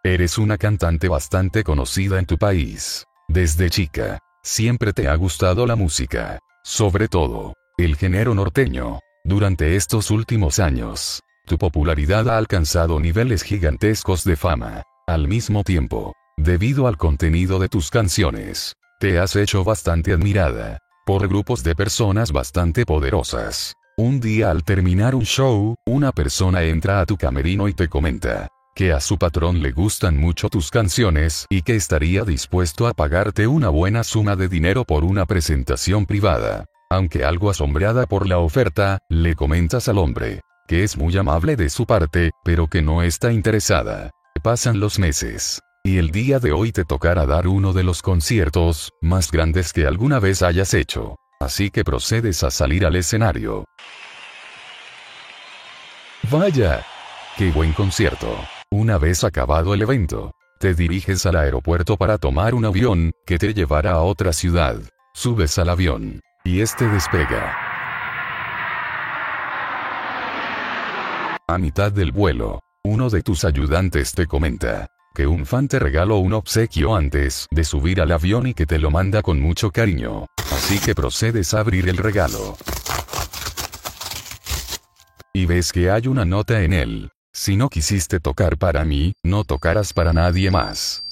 Eres 0.03 0.37
una 0.37 0.57
cantante 0.57 1.07
bastante 1.07 1.63
conocida 1.63 2.19
en 2.19 2.25
tu 2.25 2.37
país. 2.37 3.05
Desde 3.27 3.69
chica, 3.69 4.19
siempre 4.43 4.93
te 4.93 5.07
ha 5.07 5.15
gustado 5.15 5.65
la 5.65 5.75
música, 5.75 6.39
sobre 6.63 7.07
todo, 7.07 7.53
el 7.77 7.95
género 7.95 8.35
norteño. 8.35 8.99
Durante 9.23 9.75
estos 9.75 10.11
últimos 10.11 10.59
años, 10.59 11.21
tu 11.45 11.57
popularidad 11.57 12.29
ha 12.29 12.37
alcanzado 12.37 12.99
niveles 12.99 13.41
gigantescos 13.41 14.23
de 14.23 14.35
fama. 14.35 14.83
Al 15.07 15.27
mismo 15.27 15.63
tiempo, 15.63 16.13
debido 16.37 16.87
al 16.87 16.97
contenido 16.97 17.57
de 17.57 17.69
tus 17.69 17.89
canciones, 17.89 18.75
te 18.99 19.19
has 19.19 19.35
hecho 19.35 19.63
bastante 19.63 20.13
admirada 20.13 20.79
por 21.05 21.27
grupos 21.27 21.63
de 21.63 21.75
personas 21.75 22.31
bastante 22.31 22.83
poderosas. 22.85 23.73
Un 23.95 24.19
día 24.19 24.49
al 24.49 24.63
terminar 24.63 25.13
un 25.13 25.23
show, 25.23 25.75
una 25.85 26.11
persona 26.11 26.63
entra 26.63 26.99
a 26.99 27.05
tu 27.05 27.15
camerino 27.15 27.67
y 27.67 27.73
te 27.73 27.87
comenta, 27.87 28.47
que 28.75 28.91
a 28.91 28.99
su 28.99 29.17
patrón 29.17 29.61
le 29.61 29.71
gustan 29.71 30.17
mucho 30.17 30.49
tus 30.49 30.71
canciones 30.71 31.45
y 31.49 31.61
que 31.61 31.75
estaría 31.75 32.23
dispuesto 32.23 32.87
a 32.87 32.93
pagarte 32.93 33.45
una 33.45 33.69
buena 33.69 34.03
suma 34.03 34.35
de 34.35 34.49
dinero 34.49 34.83
por 34.83 35.05
una 35.05 35.27
presentación 35.27 36.07
privada. 36.07 36.65
Aunque 36.89 37.23
algo 37.23 37.51
asombrada 37.51 38.07
por 38.07 38.27
la 38.27 38.39
oferta, 38.39 38.97
le 39.09 39.35
comentas 39.35 39.87
al 39.87 39.99
hombre, 39.99 40.41
que 40.67 40.83
es 40.83 40.97
muy 40.97 41.15
amable 41.15 41.55
de 41.55 41.69
su 41.69 41.85
parte, 41.85 42.31
pero 42.43 42.67
que 42.67 42.81
no 42.81 43.03
está 43.03 43.31
interesada. 43.31 44.09
Pasan 44.41 44.79
los 44.79 44.97
meses. 44.97 45.61
Y 45.85 45.99
el 45.99 46.09
día 46.09 46.39
de 46.39 46.51
hoy 46.51 46.71
te 46.71 46.83
tocará 46.83 47.27
dar 47.27 47.47
uno 47.47 47.71
de 47.71 47.83
los 47.83 48.01
conciertos 48.01 48.91
más 49.03 49.29
grandes 49.29 49.71
que 49.71 49.85
alguna 49.85 50.19
vez 50.19 50.41
hayas 50.41 50.73
hecho. 50.73 51.15
Así 51.39 51.69
que 51.69 51.83
procedes 51.83 52.43
a 52.43 52.49
salir 52.49 52.87
al 52.87 52.95
escenario. 52.95 53.65
Vaya. 56.31 56.83
Qué 57.37 57.51
buen 57.51 57.71
concierto. 57.73 58.35
Una 58.71 58.97
vez 58.97 59.23
acabado 59.23 59.75
el 59.75 59.83
evento, 59.83 60.31
te 60.59 60.73
diriges 60.73 61.23
al 61.27 61.35
aeropuerto 61.35 61.97
para 61.97 62.17
tomar 62.17 62.55
un 62.55 62.65
avión, 62.65 63.11
que 63.27 63.37
te 63.37 63.53
llevará 63.53 63.91
a 63.91 64.01
otra 64.01 64.33
ciudad. 64.33 64.81
Subes 65.13 65.59
al 65.59 65.69
avión, 65.69 66.19
y 66.43 66.61
este 66.61 66.87
despega. 66.87 67.55
A 71.47 71.59
mitad 71.59 71.91
del 71.91 72.11
vuelo, 72.11 72.61
uno 72.83 73.11
de 73.11 73.21
tus 73.21 73.45
ayudantes 73.45 74.13
te 74.13 74.25
comenta, 74.25 74.87
que 75.15 75.25
un 75.25 75.47
fan 75.47 75.67
te 75.67 75.79
regaló 75.79 76.17
un 76.17 76.33
obsequio 76.33 76.95
antes 76.95 77.47
de 77.49 77.63
subir 77.63 78.01
al 78.01 78.11
avión 78.11 78.45
y 78.45 78.53
que 78.53 78.67
te 78.67 78.77
lo 78.77 78.91
manda 78.91 79.23
con 79.23 79.41
mucho 79.41 79.71
cariño. 79.71 80.27
Así 80.51 80.77
que 80.77 80.93
procedes 80.93 81.55
a 81.55 81.61
abrir 81.61 81.89
el 81.89 81.97
regalo. 81.97 82.57
Y 85.33 85.47
ves 85.47 85.71
que 85.71 85.89
hay 85.89 86.07
una 86.07 86.25
nota 86.25 86.61
en 86.61 86.73
él, 86.73 87.11
si 87.33 87.57
no 87.57 87.69
quisiste 87.69 88.19
tocar 88.19 88.57
para 88.57 88.85
mí, 88.85 89.13
no 89.23 89.43
tocarás 89.43 89.93
para 89.93 90.13
nadie 90.13 90.51
más. 90.51 91.03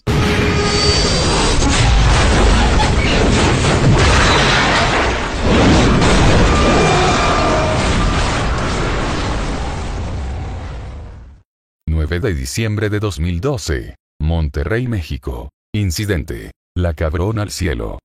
...9 12.04 12.20
de 12.20 12.34
diciembre 12.34 12.90
de 12.90 13.00
2012... 13.00 13.96
...Monterrey, 14.20 14.90
México... 14.90 15.52
...incidente... 15.74 16.52
...la 16.76 16.94
cabrón 16.94 17.40
al 17.40 17.50
cielo... 17.50 18.00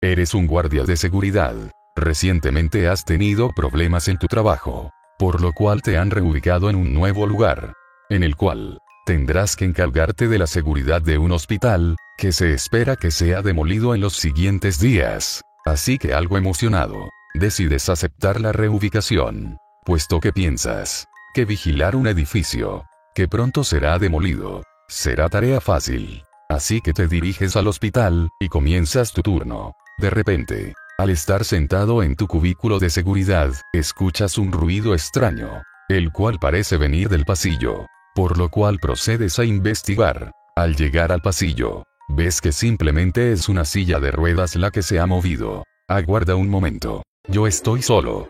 Eres 0.00 0.32
un 0.32 0.46
guardia 0.46 0.84
de 0.84 0.96
seguridad. 0.96 1.54
Recientemente 1.94 2.88
has 2.88 3.04
tenido 3.04 3.50
problemas 3.54 4.08
en 4.08 4.16
tu 4.16 4.28
trabajo, 4.28 4.90
por 5.18 5.42
lo 5.42 5.52
cual 5.52 5.82
te 5.82 5.98
han 5.98 6.10
reubicado 6.10 6.70
en 6.70 6.76
un 6.76 6.94
nuevo 6.94 7.26
lugar, 7.26 7.74
en 8.08 8.22
el 8.22 8.34
cual 8.34 8.78
tendrás 9.04 9.56
que 9.56 9.66
encargarte 9.66 10.26
de 10.26 10.38
la 10.38 10.46
seguridad 10.46 11.02
de 11.02 11.18
un 11.18 11.32
hospital, 11.32 11.96
que 12.16 12.32
se 12.32 12.54
espera 12.54 12.96
que 12.96 13.10
sea 13.10 13.42
demolido 13.42 13.94
en 13.94 14.00
los 14.00 14.14
siguientes 14.14 14.78
días. 14.78 15.42
Así 15.68 15.98
que 15.98 16.14
algo 16.14 16.38
emocionado, 16.38 17.10
decides 17.34 17.90
aceptar 17.90 18.40
la 18.40 18.52
reubicación, 18.52 19.58
puesto 19.84 20.18
que 20.18 20.32
piensas 20.32 21.06
que 21.34 21.44
vigilar 21.44 21.94
un 21.94 22.06
edificio, 22.06 22.86
que 23.14 23.28
pronto 23.28 23.62
será 23.64 23.98
demolido, 23.98 24.62
será 24.88 25.28
tarea 25.28 25.60
fácil. 25.60 26.24
Así 26.48 26.80
que 26.80 26.94
te 26.94 27.06
diriges 27.06 27.54
al 27.54 27.66
hospital, 27.66 28.30
y 28.40 28.48
comienzas 28.48 29.12
tu 29.12 29.20
turno. 29.20 29.74
De 29.98 30.08
repente, 30.08 30.72
al 30.96 31.10
estar 31.10 31.44
sentado 31.44 32.02
en 32.02 32.16
tu 32.16 32.28
cubículo 32.28 32.78
de 32.78 32.88
seguridad, 32.88 33.52
escuchas 33.74 34.38
un 34.38 34.52
ruido 34.52 34.94
extraño, 34.94 35.62
el 35.90 36.10
cual 36.12 36.38
parece 36.40 36.78
venir 36.78 37.10
del 37.10 37.26
pasillo, 37.26 37.84
por 38.14 38.38
lo 38.38 38.48
cual 38.48 38.78
procedes 38.80 39.38
a 39.38 39.44
investigar. 39.44 40.32
Al 40.56 40.76
llegar 40.76 41.12
al 41.12 41.20
pasillo, 41.20 41.84
ves 42.08 42.40
que 42.40 42.52
simplemente 42.52 43.32
es 43.32 43.48
una 43.48 43.64
silla 43.64 44.00
de 44.00 44.10
ruedas 44.10 44.56
la 44.56 44.70
que 44.70 44.82
se 44.82 44.98
ha 44.98 45.06
movido. 45.06 45.64
Aguarda 45.88 46.36
un 46.36 46.48
momento. 46.48 47.02
Yo 47.28 47.46
estoy 47.46 47.82
solo. 47.82 48.28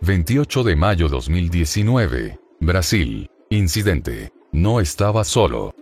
28 0.00 0.64
de 0.64 0.76
mayo 0.76 1.08
2019. 1.08 2.38
Brasil. 2.60 3.30
Incidente. 3.50 4.32
No 4.52 4.80
estaba 4.80 5.24
solo. 5.24 5.74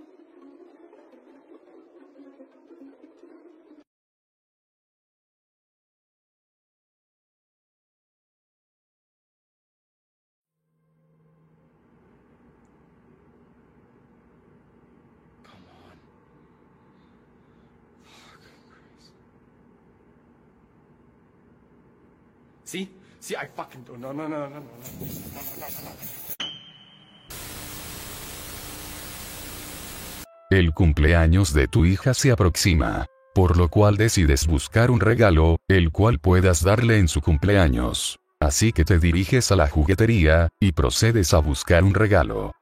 See? 22.70 22.88
See, 23.18 23.34
I 23.34 23.48
fucking. 23.48 23.84
No, 23.98 24.12
no, 24.12 24.12
no, 24.12 24.28
no, 24.28 24.48
no, 24.48 24.48
no, 24.48 24.60
no, 24.60 24.60
no, 24.60 24.60
no, 24.60 25.80
no. 25.82 25.90
El 30.50 30.72
cumpleaños 30.72 31.52
de 31.52 31.66
tu 31.66 31.84
hija 31.84 32.14
se 32.14 32.30
aproxima, 32.30 33.06
por 33.34 33.56
lo 33.56 33.68
cual 33.70 33.96
decides 33.96 34.46
buscar 34.46 34.92
un 34.92 35.00
regalo, 35.00 35.56
el 35.66 35.90
cual 35.90 36.20
puedas 36.20 36.62
darle 36.62 36.98
en 36.98 37.08
su 37.08 37.20
cumpleaños. 37.20 38.20
Así 38.38 38.72
que 38.72 38.84
te 38.84 39.00
diriges 39.00 39.50
a 39.50 39.56
la 39.56 39.66
juguetería, 39.66 40.50
y 40.60 40.70
procedes 40.70 41.34
a 41.34 41.38
buscar 41.38 41.82
un 41.82 41.94
regalo. 41.94 42.52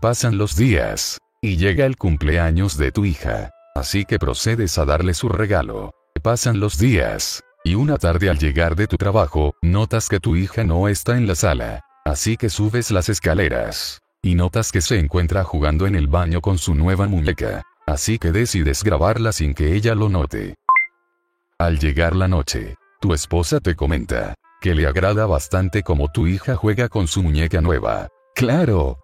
Pasan 0.00 0.38
los 0.38 0.54
días, 0.54 1.18
y 1.42 1.56
llega 1.56 1.84
el 1.84 1.96
cumpleaños 1.96 2.76
de 2.76 2.92
tu 2.92 3.04
hija. 3.04 3.50
Así 3.74 4.04
que 4.04 4.20
procedes 4.20 4.78
a 4.78 4.84
darle 4.84 5.14
su 5.14 5.28
regalo. 5.28 5.90
Pasan 6.22 6.60
los 6.60 6.78
días, 6.78 7.42
y 7.70 7.76
una 7.76 7.98
tarde 7.98 8.28
al 8.28 8.36
llegar 8.36 8.74
de 8.74 8.88
tu 8.88 8.96
trabajo, 8.96 9.54
notas 9.62 10.08
que 10.08 10.18
tu 10.18 10.34
hija 10.34 10.64
no 10.64 10.88
está 10.88 11.16
en 11.16 11.28
la 11.28 11.36
sala. 11.36 11.84
Así 12.04 12.36
que 12.36 12.48
subes 12.48 12.90
las 12.90 13.08
escaleras. 13.08 14.00
Y 14.22 14.34
notas 14.34 14.72
que 14.72 14.80
se 14.80 14.98
encuentra 14.98 15.44
jugando 15.44 15.86
en 15.86 15.94
el 15.94 16.08
baño 16.08 16.40
con 16.40 16.58
su 16.58 16.74
nueva 16.74 17.06
muñeca. 17.06 17.62
Así 17.86 18.18
que 18.18 18.32
decides 18.32 18.82
grabarla 18.82 19.30
sin 19.30 19.54
que 19.54 19.76
ella 19.76 19.94
lo 19.94 20.08
note. 20.08 20.56
Al 21.60 21.78
llegar 21.78 22.16
la 22.16 22.26
noche, 22.26 22.74
tu 23.00 23.14
esposa 23.14 23.60
te 23.60 23.76
comenta 23.76 24.34
que 24.60 24.74
le 24.74 24.88
agrada 24.88 25.26
bastante 25.26 25.84
como 25.84 26.10
tu 26.10 26.26
hija 26.26 26.56
juega 26.56 26.88
con 26.88 27.06
su 27.06 27.22
muñeca 27.22 27.60
nueva. 27.60 28.08
Claro. 28.34 28.98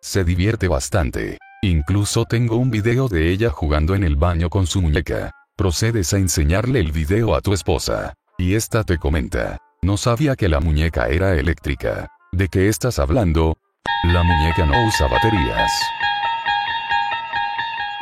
Se 0.00 0.22
divierte 0.22 0.68
bastante. 0.68 1.38
Incluso 1.60 2.24
tengo 2.24 2.54
un 2.54 2.70
video 2.70 3.08
de 3.08 3.32
ella 3.32 3.50
jugando 3.50 3.96
en 3.96 4.04
el 4.04 4.14
baño 4.14 4.48
con 4.48 4.68
su 4.68 4.80
muñeca. 4.80 5.32
Procedes 5.56 6.14
a 6.14 6.16
enseñarle 6.16 6.80
el 6.80 6.92
video 6.92 7.34
a 7.34 7.42
tu 7.42 7.52
esposa. 7.52 8.14
Y 8.38 8.54
esta 8.54 8.84
te 8.84 8.96
comenta. 8.96 9.58
No 9.82 9.98
sabía 9.98 10.34
que 10.34 10.48
la 10.48 10.60
muñeca 10.60 11.08
era 11.08 11.34
eléctrica. 11.34 12.08
¿De 12.32 12.48
qué 12.48 12.68
estás 12.68 12.98
hablando? 12.98 13.58
La 14.04 14.22
muñeca 14.22 14.64
no 14.64 14.72
usa 14.86 15.08
baterías. 15.08 15.70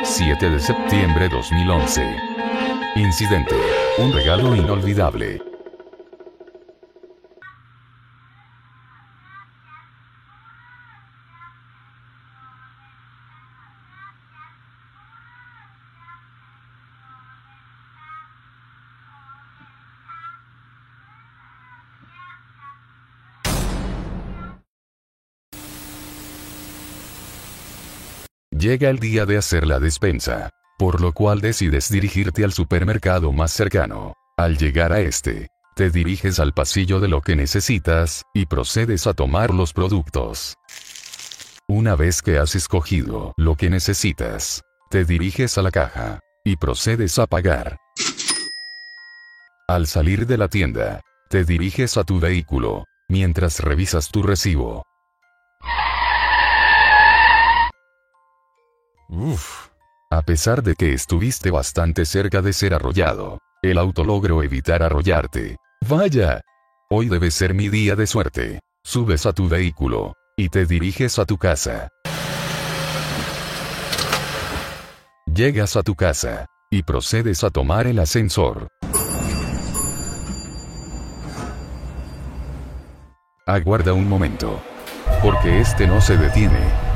7 0.04 0.48
de 0.48 0.60
septiembre 0.60 1.28
2011. 1.28 2.16
Incidente. 2.94 3.56
Un 3.98 4.12
regalo 4.12 4.54
inolvidable. 4.54 5.49
Llega 28.60 28.90
el 28.90 28.98
día 28.98 29.24
de 29.24 29.38
hacer 29.38 29.66
la 29.66 29.78
despensa, 29.78 30.50
por 30.78 31.00
lo 31.00 31.14
cual 31.14 31.40
decides 31.40 31.88
dirigirte 31.88 32.44
al 32.44 32.52
supermercado 32.52 33.32
más 33.32 33.52
cercano. 33.52 34.12
Al 34.36 34.58
llegar 34.58 34.92
a 34.92 35.00
este, 35.00 35.48
te 35.76 35.88
diriges 35.88 36.38
al 36.40 36.52
pasillo 36.52 37.00
de 37.00 37.08
lo 37.08 37.22
que 37.22 37.36
necesitas, 37.36 38.22
y 38.34 38.44
procedes 38.44 39.06
a 39.06 39.14
tomar 39.14 39.54
los 39.54 39.72
productos. 39.72 40.56
Una 41.68 41.96
vez 41.96 42.20
que 42.20 42.36
has 42.36 42.54
escogido 42.54 43.32
lo 43.38 43.56
que 43.56 43.70
necesitas, 43.70 44.60
te 44.90 45.06
diriges 45.06 45.56
a 45.56 45.62
la 45.62 45.70
caja, 45.70 46.20
y 46.44 46.56
procedes 46.56 47.18
a 47.18 47.26
pagar. 47.26 47.78
Al 49.68 49.86
salir 49.86 50.26
de 50.26 50.36
la 50.36 50.48
tienda, 50.48 51.00
te 51.30 51.46
diriges 51.46 51.96
a 51.96 52.04
tu 52.04 52.20
vehículo, 52.20 52.84
mientras 53.08 53.60
revisas 53.60 54.10
tu 54.10 54.22
recibo. 54.22 54.82
Uf. 59.12 59.66
A 60.08 60.22
pesar 60.22 60.62
de 60.62 60.76
que 60.76 60.92
estuviste 60.92 61.50
bastante 61.50 62.04
cerca 62.04 62.42
de 62.42 62.52
ser 62.52 62.74
arrollado, 62.74 63.38
el 63.60 63.76
auto 63.78 64.04
logró 64.04 64.42
evitar 64.44 64.84
arrollarte. 64.84 65.56
Vaya. 65.88 66.42
Hoy 66.88 67.08
debe 67.08 67.32
ser 67.32 67.52
mi 67.52 67.68
día 67.68 67.96
de 67.96 68.06
suerte. 68.06 68.60
Subes 68.84 69.26
a 69.26 69.32
tu 69.32 69.48
vehículo, 69.48 70.14
y 70.36 70.48
te 70.48 70.64
diriges 70.64 71.18
a 71.18 71.24
tu 71.24 71.38
casa. 71.38 71.88
Llegas 75.26 75.74
a 75.74 75.82
tu 75.82 75.96
casa, 75.96 76.46
y 76.70 76.84
procedes 76.84 77.42
a 77.42 77.50
tomar 77.50 77.88
el 77.88 77.98
ascensor. 77.98 78.68
Aguarda 83.44 83.92
un 83.92 84.08
momento. 84.08 84.62
Porque 85.20 85.60
este 85.60 85.88
no 85.88 86.00
se 86.00 86.16
detiene. 86.16 86.89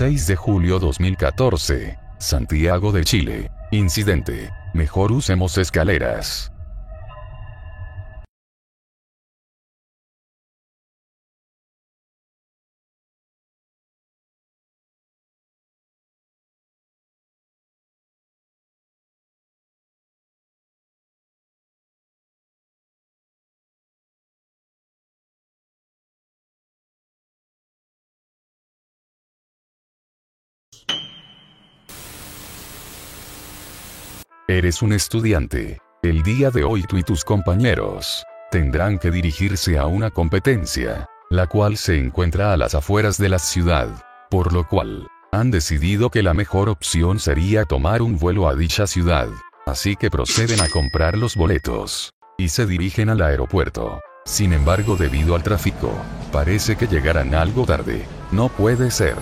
6 0.00 0.28
de 0.28 0.34
julio 0.34 0.78
2014. 0.78 1.98
Santiago 2.16 2.90
de 2.90 3.04
Chile. 3.04 3.50
Incidente. 3.70 4.48
Mejor 4.72 5.12
usemos 5.12 5.58
escaleras. 5.58 6.50
Eres 34.50 34.82
un 34.82 34.92
estudiante. 34.92 35.78
El 36.02 36.24
día 36.24 36.50
de 36.50 36.64
hoy 36.64 36.82
tú 36.82 36.98
y 36.98 37.04
tus 37.04 37.22
compañeros 37.22 38.24
tendrán 38.50 38.98
que 38.98 39.12
dirigirse 39.12 39.78
a 39.78 39.86
una 39.86 40.10
competencia, 40.10 41.06
la 41.30 41.46
cual 41.46 41.76
se 41.76 41.96
encuentra 41.96 42.52
a 42.52 42.56
las 42.56 42.74
afueras 42.74 43.16
de 43.16 43.28
la 43.28 43.38
ciudad, 43.38 44.04
por 44.28 44.52
lo 44.52 44.66
cual, 44.66 45.06
han 45.30 45.52
decidido 45.52 46.10
que 46.10 46.24
la 46.24 46.34
mejor 46.34 46.68
opción 46.68 47.20
sería 47.20 47.64
tomar 47.64 48.02
un 48.02 48.18
vuelo 48.18 48.48
a 48.48 48.56
dicha 48.56 48.88
ciudad, 48.88 49.28
así 49.66 49.94
que 49.94 50.10
proceden 50.10 50.60
a 50.60 50.68
comprar 50.68 51.16
los 51.16 51.36
boletos, 51.36 52.12
y 52.36 52.48
se 52.48 52.66
dirigen 52.66 53.08
al 53.08 53.22
aeropuerto. 53.22 54.00
Sin 54.24 54.52
embargo, 54.52 54.96
debido 54.96 55.36
al 55.36 55.44
tráfico, 55.44 55.92
parece 56.32 56.74
que 56.74 56.88
llegarán 56.88 57.36
algo 57.36 57.66
tarde. 57.66 58.04
No 58.32 58.48
puede 58.48 58.90
ser. 58.90 59.14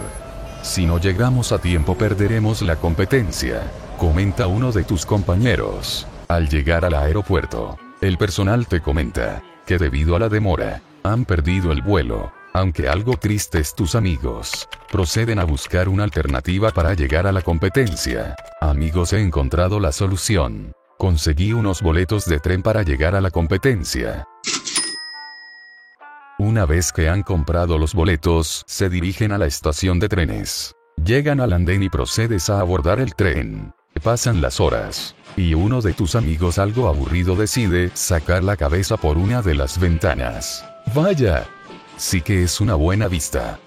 Si 0.62 0.86
no 0.86 0.98
llegamos 0.98 1.52
a 1.52 1.58
tiempo 1.58 1.98
perderemos 1.98 2.62
la 2.62 2.76
competencia 2.76 3.60
comenta 3.98 4.46
uno 4.46 4.72
de 4.72 4.84
tus 4.84 5.04
compañeros. 5.04 6.06
Al 6.28 6.48
llegar 6.48 6.84
al 6.84 6.94
aeropuerto, 6.94 7.76
el 8.00 8.16
personal 8.16 8.66
te 8.66 8.80
comenta 8.80 9.42
que 9.66 9.76
debido 9.76 10.16
a 10.16 10.20
la 10.20 10.28
demora, 10.30 10.80
han 11.02 11.26
perdido 11.26 11.72
el 11.72 11.82
vuelo. 11.82 12.32
Aunque 12.54 12.88
algo 12.88 13.16
tristes 13.18 13.74
tus 13.74 13.94
amigos, 13.94 14.68
proceden 14.90 15.38
a 15.38 15.44
buscar 15.44 15.88
una 15.88 16.04
alternativa 16.04 16.70
para 16.70 16.94
llegar 16.94 17.26
a 17.26 17.32
la 17.32 17.42
competencia. 17.42 18.34
Amigos, 18.60 19.12
he 19.12 19.20
encontrado 19.20 19.78
la 19.80 19.92
solución. 19.92 20.72
Conseguí 20.96 21.52
unos 21.52 21.82
boletos 21.82 22.24
de 22.24 22.40
tren 22.40 22.62
para 22.62 22.82
llegar 22.82 23.14
a 23.14 23.20
la 23.20 23.30
competencia. 23.30 24.24
Una 26.38 26.66
vez 26.66 26.92
que 26.92 27.08
han 27.08 27.22
comprado 27.22 27.78
los 27.78 27.94
boletos, 27.94 28.64
se 28.66 28.88
dirigen 28.88 29.32
a 29.32 29.38
la 29.38 29.46
estación 29.46 29.98
de 29.98 30.08
trenes. 30.08 30.72
Llegan 31.04 31.40
al 31.40 31.52
andén 31.52 31.82
y 31.82 31.88
procedes 31.88 32.48
a 32.48 32.60
abordar 32.60 33.00
el 33.00 33.14
tren. 33.14 33.72
Pasan 34.00 34.40
las 34.40 34.60
horas. 34.60 35.14
Y 35.36 35.54
uno 35.54 35.80
de 35.80 35.92
tus 35.92 36.14
amigos 36.14 36.58
algo 36.58 36.88
aburrido 36.88 37.34
decide 37.36 37.90
sacar 37.94 38.44
la 38.44 38.56
cabeza 38.56 38.96
por 38.96 39.18
una 39.18 39.42
de 39.42 39.54
las 39.54 39.78
ventanas. 39.78 40.64
Vaya. 40.94 41.46
Sí 41.96 42.22
que 42.22 42.44
es 42.44 42.60
una 42.60 42.74
buena 42.74 43.08
vista. 43.08 43.58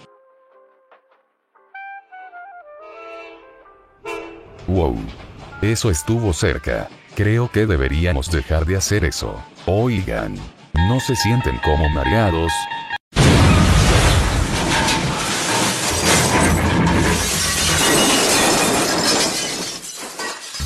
Wow. 4.68 4.98
Eso 5.62 5.92
estuvo 5.92 6.34
cerca. 6.34 6.88
Creo 7.16 7.52
que 7.52 7.66
deberíamos 7.66 8.32
dejar 8.32 8.66
de 8.66 8.78
hacer 8.78 9.04
eso. 9.04 9.36
Oigan. 9.66 10.36
¿No 10.74 11.00
se 11.00 11.16
sienten 11.16 11.58
como 11.58 11.90
mareados? 11.90 12.52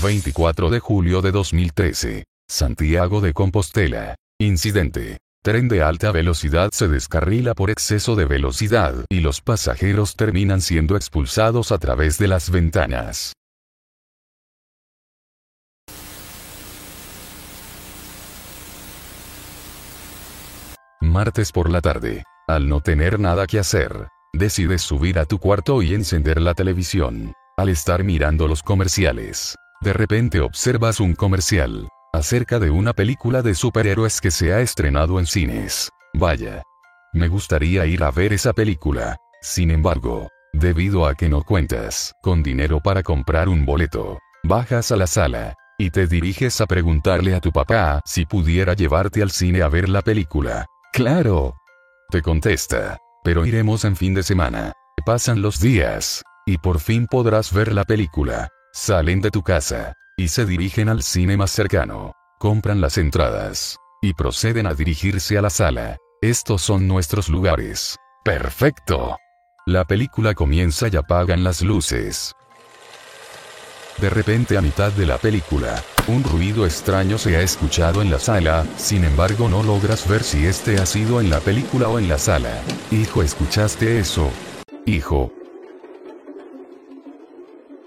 ...24 0.06 0.70
de 0.70 0.80
julio 0.80 1.24
de 1.24 1.32
2013... 1.32 2.26
Santiago 2.48 3.22
de 3.22 3.34
Compostela. 3.34 4.14
Incidente. 4.40 5.18
Tren 5.44 5.68
de 5.68 5.82
alta 5.82 6.12
velocidad 6.12 6.70
se 6.74 6.88
descarrila 6.88 7.56
por 7.56 7.72
exceso 7.72 8.16
de 8.16 8.26
velocidad 8.26 8.94
y 9.10 9.22
los 9.22 9.42
pasajeros 9.42 10.16
terminan 10.16 10.62
siendo 10.62 10.96
expulsados 10.96 11.72
a 11.72 11.80
través 11.80 12.20
de 12.20 12.28
las 12.28 12.52
ventanas. 12.52 13.34
Martes 21.02 21.52
por 21.52 21.72
la 21.72 21.82
tarde. 21.82 22.24
Al 22.48 22.70
no 22.70 22.82
tener 22.82 23.20
nada 23.20 23.48
que 23.48 23.58
hacer, 23.58 24.08
decides 24.34 24.84
subir 24.84 25.18
a 25.18 25.26
tu 25.26 25.40
cuarto 25.40 25.82
y 25.82 25.96
encender 25.96 26.40
la 26.40 26.54
televisión. 26.54 27.34
Al 27.58 27.70
estar 27.70 28.04
mirando 28.04 28.48
los 28.48 28.62
comerciales, 28.62 29.56
de 29.86 29.94
repente 29.94 30.42
observas 30.42 31.00
un 31.00 31.14
comercial 31.14 31.88
acerca 32.12 32.58
de 32.58 32.72
una 32.72 32.94
película 32.94 33.44
de 33.44 33.54
superhéroes 33.54 34.20
que 34.20 34.32
se 34.32 34.52
ha 34.52 34.60
estrenado 34.62 35.20
en 35.20 35.28
cines. 35.28 35.92
Vaya. 36.16 36.64
Me 37.14 37.28
gustaría 37.28 37.86
ir 37.86 38.04
a 38.04 38.10
ver 38.10 38.34
esa 38.34 38.52
película. 38.52 39.18
Sin 39.42 39.70
embargo, 39.70 40.28
debido 40.54 41.06
a 41.06 41.14
que 41.14 41.30
no 41.30 41.44
cuentas 41.44 42.14
con 42.24 42.42
dinero 42.42 42.80
para 42.82 43.04
comprar 43.04 43.48
un 43.48 43.64
boleto, 43.64 44.18
bajas 44.44 44.92
a 44.92 44.96
la 44.96 45.06
sala 45.06 45.54
y 45.78 45.92
te 45.92 46.08
diriges 46.08 46.60
a 46.62 46.66
preguntarle 46.66 47.36
a 47.36 47.40
tu 47.40 47.52
papá 47.52 48.02
si 48.06 48.26
pudiera 48.26 48.74
llevarte 48.74 49.22
al 49.22 49.30
cine 49.30 49.62
a 49.62 49.68
ver 49.68 49.88
la 49.88 50.02
película. 50.02 50.66
Claro. 50.94 51.58
Te 52.10 52.24
contesta. 52.24 52.98
Pero 53.24 53.46
iremos 53.46 53.86
en 53.86 53.96
fin 53.96 54.16
de 54.16 54.24
semana. 54.24 54.74
Pasan 55.06 55.44
los 55.44 55.60
días. 55.60 56.24
Y 56.48 56.58
por 56.58 56.80
fin 56.80 57.06
podrás 57.06 57.54
ver 57.54 57.72
la 57.72 57.84
película. 57.84 58.50
Salen 58.78 59.22
de 59.22 59.32
tu 59.32 59.42
casa. 59.42 59.94
Y 60.18 60.28
se 60.28 60.46
dirigen 60.46 60.90
al 60.90 61.02
cine 61.02 61.38
más 61.38 61.50
cercano. 61.50 62.12
Compran 62.40 62.82
las 62.82 62.98
entradas. 62.98 63.78
Y 64.02 64.14
proceden 64.14 64.68
a 64.68 64.74
dirigirse 64.74 65.38
a 65.38 65.42
la 65.42 65.50
sala. 65.50 65.96
Estos 66.22 66.62
son 66.62 66.86
nuestros 66.86 67.30
lugares. 67.30 67.96
Perfecto. 68.26 69.18
La 69.66 69.86
película 69.86 70.34
comienza 70.34 70.90
y 70.92 70.98
apagan 70.98 71.42
las 71.42 71.62
luces. 71.62 72.34
De 73.98 74.10
repente 74.10 74.58
a 74.58 74.62
mitad 74.62 74.92
de 74.92 75.06
la 75.06 75.20
película, 75.20 75.82
un 76.08 76.26
ruido 76.26 76.66
extraño 76.66 77.18
se 77.18 77.38
ha 77.38 77.42
escuchado 77.42 78.02
en 78.02 78.12
la 78.12 78.20
sala, 78.20 78.66
sin 78.76 79.06
embargo 79.06 79.48
no 79.48 79.64
logras 79.64 80.06
ver 80.06 80.22
si 80.22 80.46
este 80.46 80.82
ha 80.82 80.86
sido 80.86 81.22
en 81.22 81.30
la 81.30 81.40
película 81.40 81.88
o 81.88 81.98
en 81.98 82.10
la 82.10 82.18
sala. 82.18 82.62
Hijo, 82.92 83.24
¿escuchaste 83.24 84.00
eso? 84.00 84.30
Hijo. 84.86 85.32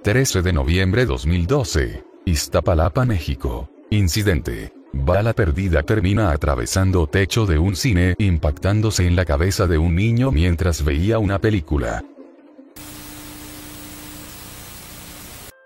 13 0.08 0.40
de 0.40 0.54
noviembre 0.54 1.04
2012. 1.04 2.02
Iztapalapa, 2.24 3.04
México. 3.04 3.68
Incidente. 3.90 4.72
Bala 4.94 5.34
perdida 5.34 5.82
termina 5.82 6.30
atravesando 6.30 7.06
techo 7.06 7.44
de 7.44 7.58
un 7.58 7.76
cine 7.76 8.14
impactándose 8.16 9.06
en 9.06 9.16
la 9.16 9.26
cabeza 9.26 9.66
de 9.66 9.76
un 9.76 9.94
niño 9.94 10.32
mientras 10.32 10.82
veía 10.82 11.18
una 11.18 11.38
película. 11.40 12.02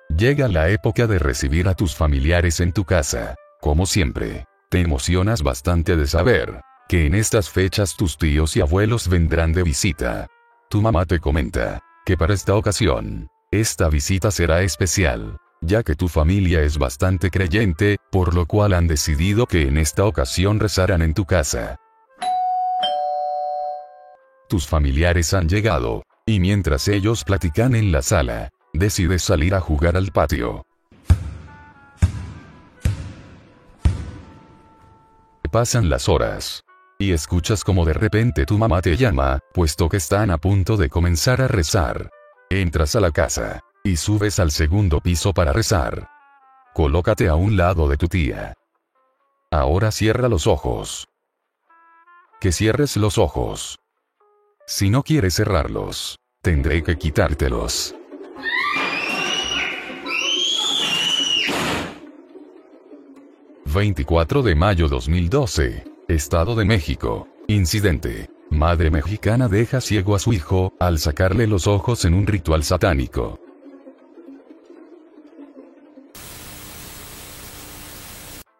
Llega 0.09 0.49
la 0.49 0.71
época 0.71 1.07
de 1.07 1.21
recibir 1.21 1.69
a 1.69 1.75
tus 1.75 1.95
familiares 1.95 2.59
en 2.59 2.73
tu 2.73 2.83
casa. 2.85 3.37
Como 3.61 3.87
siempre, 3.87 4.47
te 4.71 4.81
emocionas 4.81 5.45
bastante 5.45 5.97
de 5.97 6.09
saber 6.09 6.63
que 6.89 7.07
en 7.07 7.15
estas 7.15 7.49
fechas 7.49 7.95
tus 7.97 8.19
tíos 8.19 8.57
y 8.57 8.61
abuelos 8.61 9.07
vendrán 9.07 9.53
de 9.53 9.63
visita. 9.63 10.27
Tu 10.69 10.83
mamá 10.83 11.07
te 11.07 11.21
comenta 11.21 11.79
que 12.05 12.17
para 12.17 12.35
esta 12.35 12.57
ocasión, 12.57 13.29
esta 13.53 13.91
visita 13.91 14.31
será 14.31 14.63
especial, 14.63 15.37
ya 15.61 15.83
que 15.83 15.95
tu 15.95 16.09
familia 16.09 16.63
es 16.63 16.79
bastante 16.79 17.31
creyente, 17.31 17.99
por 18.11 18.35
lo 18.35 18.47
cual 18.47 18.73
han 18.73 18.89
decidido 18.89 19.47
que 19.47 19.69
en 19.69 19.77
esta 19.77 20.07
ocasión 20.07 20.59
rezarán 20.59 21.03
en 21.03 21.13
tu 21.13 21.27
casa. 21.27 21.77
Tus 24.49 24.67
familiares 24.67 25.35
han 25.35 25.51
llegado, 25.51 26.03
y 26.27 26.41
mientras 26.41 26.89
ellos 26.89 27.25
platican 27.25 27.75
en 27.75 27.93
la 27.93 28.01
sala, 28.01 28.49
decides 28.73 29.23
salir 29.23 29.55
a 29.55 29.61
jugar 29.61 29.99
al 29.99 30.13
patio. 30.13 30.65
Pasan 35.51 35.91
las 35.91 36.09
horas. 36.09 36.65
Y 36.99 37.13
escuchas 37.13 37.65
como 37.65 37.85
de 37.85 37.93
repente 37.93 38.47
tu 38.47 38.57
mamá 38.57 38.81
te 38.81 38.97
llama, 38.97 39.41
puesto 39.53 39.91
que 39.91 39.99
están 39.99 40.31
a 40.31 40.39
punto 40.39 40.79
de 40.79 40.89
comenzar 40.89 41.43
a 41.43 41.49
rezar. 41.49 42.09
Entras 42.61 42.95
a 42.97 43.01
la 43.01 43.13
casa. 43.13 43.61
Y 43.83 43.97
subes 43.97 44.39
al 44.39 44.51
segundo 44.51 45.01
piso 45.01 45.33
para 45.33 45.55
rezar. 45.55 46.11
Colócate 46.75 47.29
a 47.29 47.35
un 47.35 47.57
lado 47.57 47.89
de 47.89 47.97
tu 47.97 48.09
tía. 48.09 48.53
Ahora 49.51 49.91
cierra 49.91 50.29
los 50.29 50.47
ojos. 50.47 51.09
Que 52.43 52.53
cierres 52.53 52.99
los 52.99 53.17
ojos. 53.17 53.79
Si 54.67 54.91
no 54.91 55.03
quieres 55.03 55.35
cerrarlos, 55.37 56.19
tendré 56.43 56.83
que 56.83 56.99
quitártelos. 56.99 57.95
24 63.65 64.43
de 64.43 64.55
mayo 64.55 64.89
2012. 64.89 65.85
Estado 66.07 66.55
de 66.55 66.67
México. 66.67 67.29
Incidente. 67.49 68.29
Madre 68.53 68.91
mexicana 68.91 69.49
deja 69.49 69.81
ciego 69.81 70.15
a 70.15 70.19
su 70.19 70.35
hijo, 70.35 70.75
al 70.79 70.99
sacarle 70.99 71.47
los 71.47 71.67
ojos 71.67 72.05
en 72.05 72.13
un 72.13 72.27
ritual 72.27 72.63
satánico. 72.63 73.41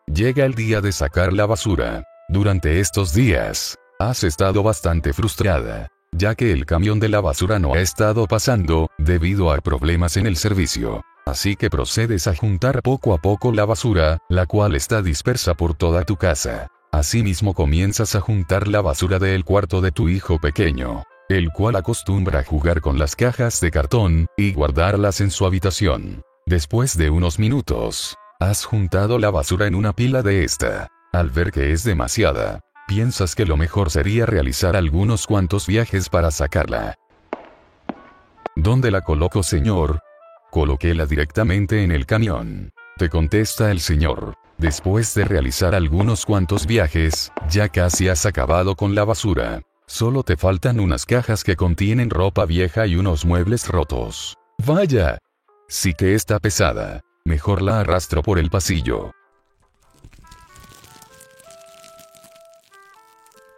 Llega 0.07 0.47
el 0.47 0.55
día 0.55 0.81
de 0.81 0.93
sacar 0.93 1.35
la 1.35 1.45
basura. 1.45 2.05
Durante 2.31 2.81
estos 2.81 3.13
días, 3.13 3.77
has 3.99 4.25
estado 4.25 4.63
bastante 4.63 5.13
frustrada, 5.13 5.89
ya 6.11 6.35
que 6.35 6.53
el 6.53 6.65
camión 6.65 6.99
de 6.99 7.11
la 7.11 7.21
basura 7.21 7.59
no 7.59 7.75
ha 7.75 7.81
estado 7.81 8.27
pasando, 8.27 8.89
debido 8.97 9.53
a 9.53 9.59
problemas 9.59 10.17
en 10.17 10.27
el 10.27 10.37
servicio. 10.37 11.03
Así 11.27 11.55
que 11.55 11.69
procedes 11.69 12.27
a 12.27 12.35
juntar 12.35 12.81
poco 12.83 13.13
a 13.13 13.19
poco 13.19 13.53
la 13.53 13.67
basura, 13.67 14.19
la 14.31 14.47
cual 14.47 14.75
está 14.75 15.03
dispersa 15.03 15.55
por 15.55 15.75
toda 15.75 16.05
tu 16.05 16.17
casa. 16.17 16.69
Asimismo 16.93 17.55
comienzas 17.55 18.15
a 18.15 18.21
juntar 18.21 18.69
la 18.69 18.83
basura 18.83 19.19
del 19.19 19.45
cuarto 19.45 19.81
de 19.81 19.93
tu 19.93 20.11
hijo 20.11 20.39
pequeño, 20.39 21.05
el 21.31 21.51
cual 21.51 21.77
acostumbra 21.77 22.41
a 22.41 22.45
jugar 22.45 22.83
con 22.83 22.99
las 22.99 23.17
cajas 23.17 23.61
de 23.63 23.71
cartón, 23.71 24.27
y 24.37 24.53
guardarlas 24.53 25.23
en 25.23 25.31
su 25.31 25.47
habitación. 25.47 26.21
Después 26.45 26.99
de 26.99 27.09
unos 27.09 27.39
minutos, 27.39 28.15
has 28.41 28.67
juntado 28.67 29.19
la 29.19 29.31
basura 29.31 29.67
en 29.67 29.75
una 29.75 29.95
pila 29.95 30.23
de 30.23 30.45
esta. 30.45 30.89
Al 31.15 31.31
ver 31.31 31.51
que 31.51 31.73
es 31.73 31.83
demasiada, 31.83 32.61
piensas 32.87 33.35
que 33.35 33.47
lo 33.47 33.57
mejor 33.57 33.91
sería 33.91 34.27
realizar 34.27 34.77
algunos 34.77 35.27
cuantos 35.27 35.67
viajes 35.67 36.11
para 36.11 36.31
sacarla. 36.31 36.97
¿Dónde 38.55 38.91
la 38.91 39.01
coloco 39.01 39.43
señor? 39.43 40.01
Coloquéla 40.51 41.07
directamente 41.07 41.85
en 41.85 41.91
el 41.91 42.05
camión. 42.05 42.71
Te 42.99 43.09
contesta 43.09 43.71
el 43.71 43.81
señor. 43.81 44.42
Después 44.63 45.13
de 45.15 45.25
realizar 45.25 45.75
algunos 45.75 46.25
cuantos 46.25 46.69
viajes, 46.69 47.33
ya 47.51 47.69
casi 47.69 48.09
has 48.09 48.27
acabado 48.27 48.77
con 48.77 48.95
la 48.95 49.05
basura. 49.05 49.63
Solo 49.89 50.23
te 50.23 50.37
faltan 50.37 50.79
unas 50.79 51.05
cajas 51.05 51.43
que 51.43 51.57
contienen 51.57 52.11
ropa 52.11 52.47
vieja 52.47 52.87
y 52.87 52.95
unos 52.95 53.25
muebles 53.25 53.67
rotos. 53.67 54.37
Vaya. 54.65 55.19
Sí 55.67 55.95
que 55.95 56.15
está 56.15 56.39
pesada. 56.39 57.01
Mejor 57.25 57.61
la 57.61 57.81
arrastro 57.81 58.23
por 58.23 58.39
el 58.39 58.51
pasillo. 58.51 59.11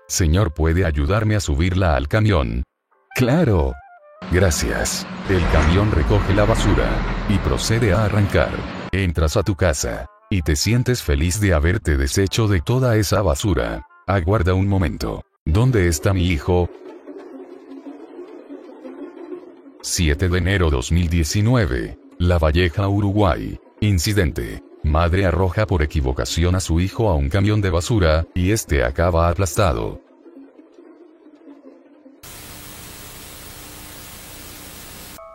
Señor, 0.08 0.54
¿puede 0.54 0.86
ayudarme 0.86 1.36
a 1.36 1.40
subirla 1.40 1.96
al 1.96 2.08
camión? 2.08 2.62
Claro. 3.14 3.74
Gracias. 4.32 5.06
El 5.28 5.46
camión 5.50 5.92
recoge 5.92 6.32
la 6.32 6.46
basura 6.46 6.88
y 7.28 7.36
procede 7.40 7.92
a 7.92 8.06
arrancar. 8.06 8.52
Entras 8.90 9.36
a 9.36 9.42
tu 9.42 9.54
casa 9.54 10.06
y 10.34 10.42
te 10.42 10.56
sientes 10.56 11.00
feliz 11.00 11.38
de 11.38 11.54
haberte 11.54 11.96
deshecho 11.96 12.48
de 12.48 12.60
toda 12.60 12.96
esa 12.96 13.22
basura. 13.22 13.86
Aguarda 14.04 14.52
un 14.54 14.66
momento. 14.66 15.24
¿Dónde 15.44 15.86
está 15.86 16.12
mi 16.12 16.26
hijo? 16.26 16.68
7 19.80 20.28
de 20.28 20.38
enero 20.38 20.70
2019. 20.70 21.96
La 22.18 22.38
Valleja, 22.38 22.88
Uruguay. 22.88 23.60
Incidente. 23.78 24.60
Madre 24.82 25.24
arroja 25.24 25.68
por 25.68 25.84
equivocación 25.84 26.56
a 26.56 26.60
su 26.60 26.80
hijo 26.80 27.10
a 27.10 27.14
un 27.14 27.28
camión 27.28 27.60
de 27.60 27.70
basura, 27.70 28.26
y 28.34 28.50
este 28.50 28.82
acaba 28.82 29.28
aplastado. 29.28 30.00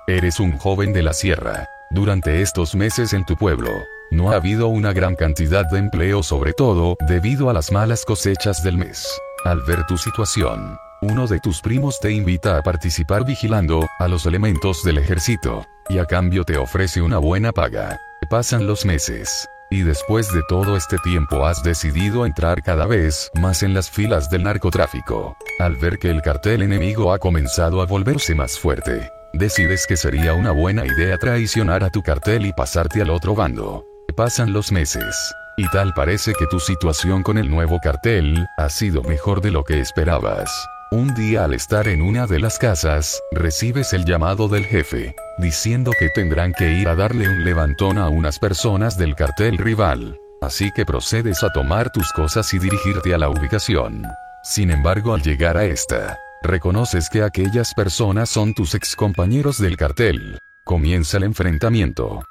Eres 0.08 0.42
un 0.42 0.58
joven 0.58 0.92
de 0.92 1.04
la 1.04 1.14
sierra. 1.14 1.70
Durante 1.92 2.44
estos 2.44 2.76
meses 2.76 3.14
en 3.14 3.26
tu 3.26 3.36
pueblo, 3.36 3.72
no 4.12 4.32
ha 4.32 4.36
habido 4.36 4.68
una 4.68 4.94
gran 4.94 5.16
cantidad 5.16 5.66
de 5.66 5.80
empleo 5.80 6.22
sobre 6.22 6.54
todo 6.54 6.96
debido 7.08 7.50
a 7.50 7.54
las 7.54 7.72
malas 7.72 8.06
cosechas 8.06 8.62
del 8.64 8.78
mes. 8.78 9.08
Al 9.44 9.62
ver 9.64 9.84
tu 9.88 9.98
situación, 9.98 10.78
uno 11.02 11.26
de 11.26 11.40
tus 11.40 11.62
primos 11.62 12.00
te 12.00 12.12
invita 12.12 12.60
a 12.60 12.62
participar 12.62 13.26
vigilando 13.26 13.88
a 13.98 14.08
los 14.08 14.28
elementos 14.28 14.84
del 14.84 15.00
ejército, 15.00 15.66
y 15.90 15.98
a 15.98 16.06
cambio 16.06 16.44
te 16.44 16.58
ofrece 16.58 17.02
una 17.02 17.18
buena 17.18 17.52
paga. 17.52 18.00
Pasan 18.30 18.68
los 18.68 18.86
meses. 18.86 19.50
Y 19.72 19.82
después 19.82 20.32
de 20.32 20.42
todo 20.48 20.78
este 20.78 20.98
tiempo 21.00 21.48
has 21.48 21.64
decidido 21.64 22.28
entrar 22.28 22.62
cada 22.62 22.86
vez 22.86 23.32
más 23.34 23.64
en 23.64 23.74
las 23.74 23.90
filas 23.90 24.30
del 24.30 24.44
narcotráfico. 24.44 25.36
Al 25.58 25.76
ver 25.76 25.98
que 25.98 26.12
el 26.12 26.22
cartel 26.22 26.62
enemigo 26.62 27.14
ha 27.14 27.18
comenzado 27.18 27.82
a 27.82 27.88
volverse 27.88 28.36
más 28.36 28.60
fuerte, 28.60 29.12
decides 29.34 29.86
que 29.88 29.98
sería 29.98 30.34
una 30.34 30.52
buena 30.52 30.86
idea 30.86 31.18
traicionar 31.18 31.84
a 31.84 31.90
tu 31.90 32.02
cartel 32.02 32.46
y 32.46 32.54
pasarte 32.54 33.02
al 33.02 33.10
otro 33.10 33.36
bando. 33.36 33.86
Pasan 34.16 34.54
los 34.54 34.72
meses. 34.72 35.34
Y 35.58 35.68
tal 35.70 35.94
parece 35.94 36.34
que 36.34 36.48
tu 36.48 36.60
situación 36.60 37.22
con 37.22 37.38
el 37.38 37.50
nuevo 37.50 37.80
cartel 37.82 38.46
ha 38.58 38.70
sido 38.70 39.04
mejor 39.04 39.42
de 39.42 39.52
lo 39.52 39.64
que 39.64 39.80
esperabas. 39.80 40.50
Un 40.92 41.14
día 41.14 41.44
al 41.44 41.54
estar 41.54 41.88
en 41.88 42.02
una 42.02 42.26
de 42.26 42.40
las 42.40 42.58
casas, 42.58 43.22
recibes 43.32 43.94
el 43.94 44.06
llamado 44.06 44.48
del 44.48 44.66
jefe, 44.66 45.14
diciendo 45.38 45.92
que 46.00 46.10
tendrán 46.10 46.54
que 46.54 46.72
ir 46.72 46.88
a 46.88 46.96
darle 46.96 47.30
un 47.30 47.44
levantón 47.44 47.98
a 47.98 48.08
unas 48.08 48.40
personas 48.40 48.98
del 48.98 49.16
cartel 49.16 49.58
rival. 49.58 50.18
Así 50.42 50.72
que 50.72 50.86
procedes 50.86 51.44
a 51.44 51.52
tomar 51.52 51.92
tus 51.92 52.12
cosas 52.14 52.54
y 52.54 52.60
dirigirte 52.60 53.14
a 53.14 53.18
la 53.18 53.30
ubicación. 53.30 54.04
Sin 54.44 54.72
embargo, 54.72 55.14
al 55.14 55.22
llegar 55.22 55.58
a 55.58 55.66
esta, 55.66 56.18
reconoces 56.42 57.10
que 57.10 57.24
aquellas 57.24 57.74
personas 57.74 58.30
son 58.30 58.54
tus 58.54 58.76
ex 58.76 58.96
compañeros 58.96 59.60
del 59.60 59.78
cartel. 59.78 60.40
Comienza 60.64 61.18
el 61.18 61.24
enfrentamiento. 61.24 62.22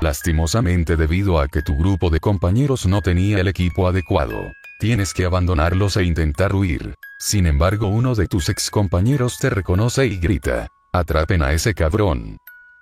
Lastimosamente 0.00 0.96
debido 0.96 1.40
a 1.40 1.48
que 1.48 1.62
tu 1.62 1.76
grupo 1.76 2.10
de 2.10 2.20
compañeros 2.20 2.86
no 2.86 3.02
tenía 3.02 3.40
el 3.40 3.48
equipo 3.48 3.88
adecuado, 3.88 4.52
Tienes 4.80 5.12
que 5.12 5.24
abandonarlos 5.24 5.96
e 5.96 6.04
intentar 6.04 6.54
huir. 6.54 6.94
Sin 7.18 7.48
embargo, 7.48 7.88
uno 7.88 8.14
de 8.14 8.28
tus 8.28 8.48
ex 8.48 8.70
compañeros 8.70 9.36
te 9.40 9.50
reconoce 9.50 10.06
y 10.06 10.18
grita, 10.18 10.68
atrapen 10.92 11.42
a 11.42 11.52
ese 11.52 11.74
cabrón. 11.74 12.36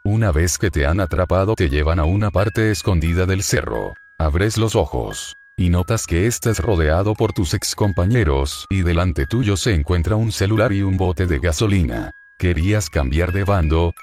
Una 0.04 0.30
vez 0.30 0.58
que 0.58 0.70
te 0.70 0.84
han 0.84 1.00
atrapado 1.00 1.54
te 1.54 1.70
llevan 1.70 1.98
a 1.98 2.04
una 2.04 2.30
parte 2.30 2.70
escondida 2.70 3.24
del 3.24 3.42
cerro. 3.42 3.94
Abres 4.18 4.58
los 4.58 4.76
ojos. 4.76 5.36
Y 5.58 5.70
notas 5.70 6.06
que 6.06 6.26
estás 6.26 6.58
rodeado 6.58 7.14
por 7.14 7.32
tus 7.32 7.54
ex 7.54 7.74
compañeros 7.74 8.66
y 8.68 8.82
delante 8.82 9.24
tuyo 9.24 9.56
se 9.56 9.72
encuentra 9.72 10.14
un 10.14 10.30
celular 10.30 10.70
y 10.70 10.82
un 10.82 10.98
bote 10.98 11.26
de 11.26 11.38
gasolina. 11.38 12.10
¿Querías 12.38 12.90
cambiar 12.90 13.32
de 13.32 13.44
bando? 13.44 13.94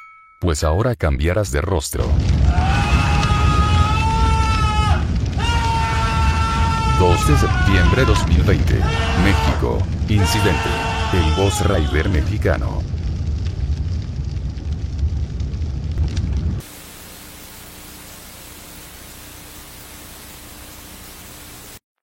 Pues 0.42 0.64
ahora 0.64 0.96
cambiarás 0.96 1.52
de 1.52 1.62
rostro. 1.62 2.06
2 7.00 7.28
de 7.28 7.38
septiembre 7.38 8.06
2020. 8.06 8.74
México. 9.24 9.78
Incidente. 10.10 10.70
El 11.14 11.36
Boss 11.36 11.64
Rider 11.68 12.10
mexicano. 12.10 12.82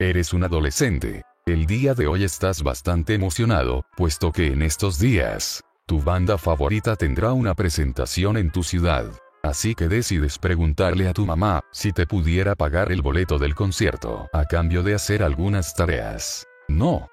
Eres 0.01 0.32
un 0.32 0.43
adolescente. 0.44 1.24
El 1.44 1.66
día 1.66 1.93
de 1.93 2.06
hoy 2.06 2.24
estás 2.24 2.62
bastante 2.62 3.12
emocionado, 3.12 3.85
puesto 3.98 4.32
que 4.32 4.47
en 4.47 4.62
estos 4.62 4.98
días, 4.98 5.62
tu 5.85 6.01
banda 6.01 6.39
favorita 6.39 6.97
tendrá 6.97 7.35
una 7.35 7.55
presentación 7.55 8.39
en 8.39 8.51
tu 8.51 8.62
ciudad. 8.62 9.05
Así 9.43 9.74
que 9.74 9.89
decides 9.89 10.39
preguntarle 10.39 11.06
a 11.06 11.12
tu 11.12 11.27
mamá 11.27 11.60
si 11.70 11.93
te 11.93 12.06
pudiera 12.06 12.55
pagar 12.55 12.93
el 12.93 13.02
boleto 13.02 13.39
del 13.39 13.55
concierto 13.55 14.27
a 14.32 14.47
cambio 14.47 14.82
de 14.82 14.94
hacer 14.94 15.22
algunas 15.22 15.74
tareas. 15.74 16.47
No. 16.66 17.06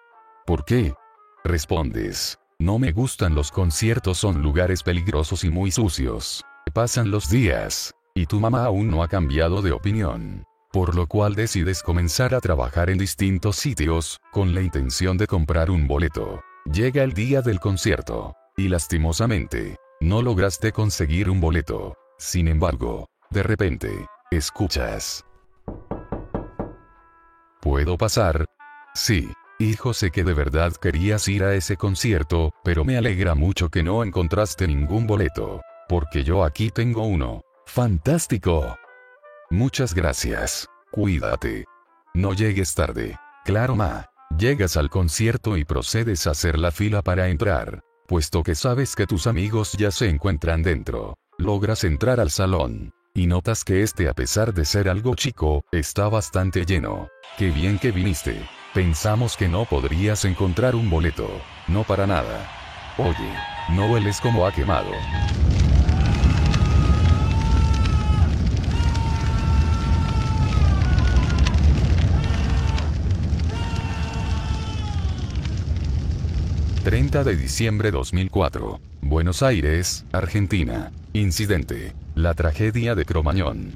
¿Por 0.46 0.64
qué? 0.64 0.94
Respondes. 1.44 2.40
No 2.58 2.80
me 2.80 2.94
gustan 2.94 3.36
los 3.36 3.52
conciertos, 3.52 4.18
son 4.18 4.42
lugares 4.42 4.82
peligrosos 4.82 5.44
y 5.44 5.50
muy 5.50 5.72
sucios. 5.72 6.42
Pasan 6.74 7.12
los 7.12 7.30
días, 7.30 7.94
y 8.16 8.28
tu 8.28 8.40
mamá 8.40 8.64
aún 8.64 8.90
no 8.90 9.04
ha 9.04 9.10
cambiado 9.10 9.62
de 9.62 9.74
opinión. 9.74 10.47
Por 10.78 10.94
lo 10.94 11.08
cual 11.08 11.34
decides 11.34 11.82
comenzar 11.82 12.36
a 12.36 12.40
trabajar 12.40 12.92
en 12.92 13.00
distintos 13.00 13.56
sitios, 13.56 14.20
con 14.32 14.54
la 14.54 14.62
intención 14.62 15.18
de 15.18 15.26
comprar 15.26 15.72
un 15.72 15.88
boleto. 15.88 16.44
Llega 16.72 17.02
el 17.02 17.14
día 17.14 17.42
del 17.42 17.60
concierto, 17.60 18.36
y 18.56 18.68
lastimosamente, 18.68 19.78
no 20.02 20.22
lograste 20.22 20.72
conseguir 20.72 21.32
un 21.32 21.42
boleto. 21.42 21.96
Sin 22.20 22.48
embargo, 22.48 23.08
de 23.32 23.42
repente, 23.42 23.90
escuchas. 24.30 25.26
¿Puedo 27.60 27.98
pasar? 27.98 28.46
Sí. 28.94 29.32
Hijo, 29.58 29.96
sé 29.96 30.12
que 30.12 30.24
de 30.24 30.36
verdad 30.36 30.74
querías 30.74 31.28
ir 31.28 31.44
a 31.44 31.56
ese 31.56 31.76
concierto, 31.76 32.52
pero 32.64 32.86
me 32.86 32.98
alegra 32.98 33.34
mucho 33.34 33.70
que 33.70 33.82
no 33.82 34.04
encontraste 34.04 34.68
ningún 34.68 35.08
boleto. 35.08 35.60
Porque 35.90 36.24
yo 36.24 36.44
aquí 36.44 36.70
tengo 36.70 37.08
uno. 37.08 37.42
¡Fantástico! 37.66 38.78
Muchas 39.50 39.94
gracias. 39.94 40.68
Cuídate. 40.92 41.66
No 42.14 42.34
llegues 42.34 42.76
tarde. 42.76 43.18
Claro, 43.46 43.76
ma. 43.76 44.08
Llegas 44.38 44.76
al 44.76 44.90
concierto 44.90 45.56
y 45.56 45.64
procedes 45.64 46.28
a 46.28 46.32
hacer 46.32 46.60
la 46.60 46.72
fila 46.72 47.02
para 47.02 47.30
entrar, 47.30 47.80
puesto 48.08 48.44
que 48.44 48.56
sabes 48.56 48.94
que 48.94 49.08
tus 49.08 49.26
amigos 49.26 49.74
ya 49.74 49.90
se 49.92 50.10
encuentran 50.10 50.64
dentro. 50.64 51.18
Logras 51.38 51.86
entrar 51.86 52.20
al 52.20 52.30
salón. 52.30 52.92
Y 53.14 53.28
notas 53.28 53.64
que 53.64 53.84
este 53.84 54.10
a 54.10 54.14
pesar 54.14 54.54
de 54.54 54.66
ser 54.66 54.90
algo 54.90 55.16
chico, 55.16 55.64
está 55.72 56.10
bastante 56.10 56.66
lleno. 56.66 57.08
Qué 57.38 57.50
bien 57.50 57.80
que 57.80 57.92
viniste. 57.92 58.48
Pensamos 58.74 59.38
que 59.38 59.48
no 59.48 59.64
podrías 59.64 60.26
encontrar 60.26 60.76
un 60.76 60.90
boleto. 60.90 61.30
No 61.68 61.84
para 61.84 62.06
nada. 62.06 62.48
Oye, 62.98 63.34
no 63.70 63.88
hueles 63.92 64.20
como 64.20 64.46
ha 64.46 64.52
quemado. 64.52 64.92
30 76.88 77.26
de 77.26 77.36
diciembre 77.36 77.92
2004. 77.92 78.80
Buenos 79.02 79.44
Aires, 79.44 80.06
Argentina. 80.14 80.94
Incidente. 81.12 81.94
La 82.16 82.34
tragedia 82.34 82.96
de 82.96 83.04
Cromañón. 83.04 83.74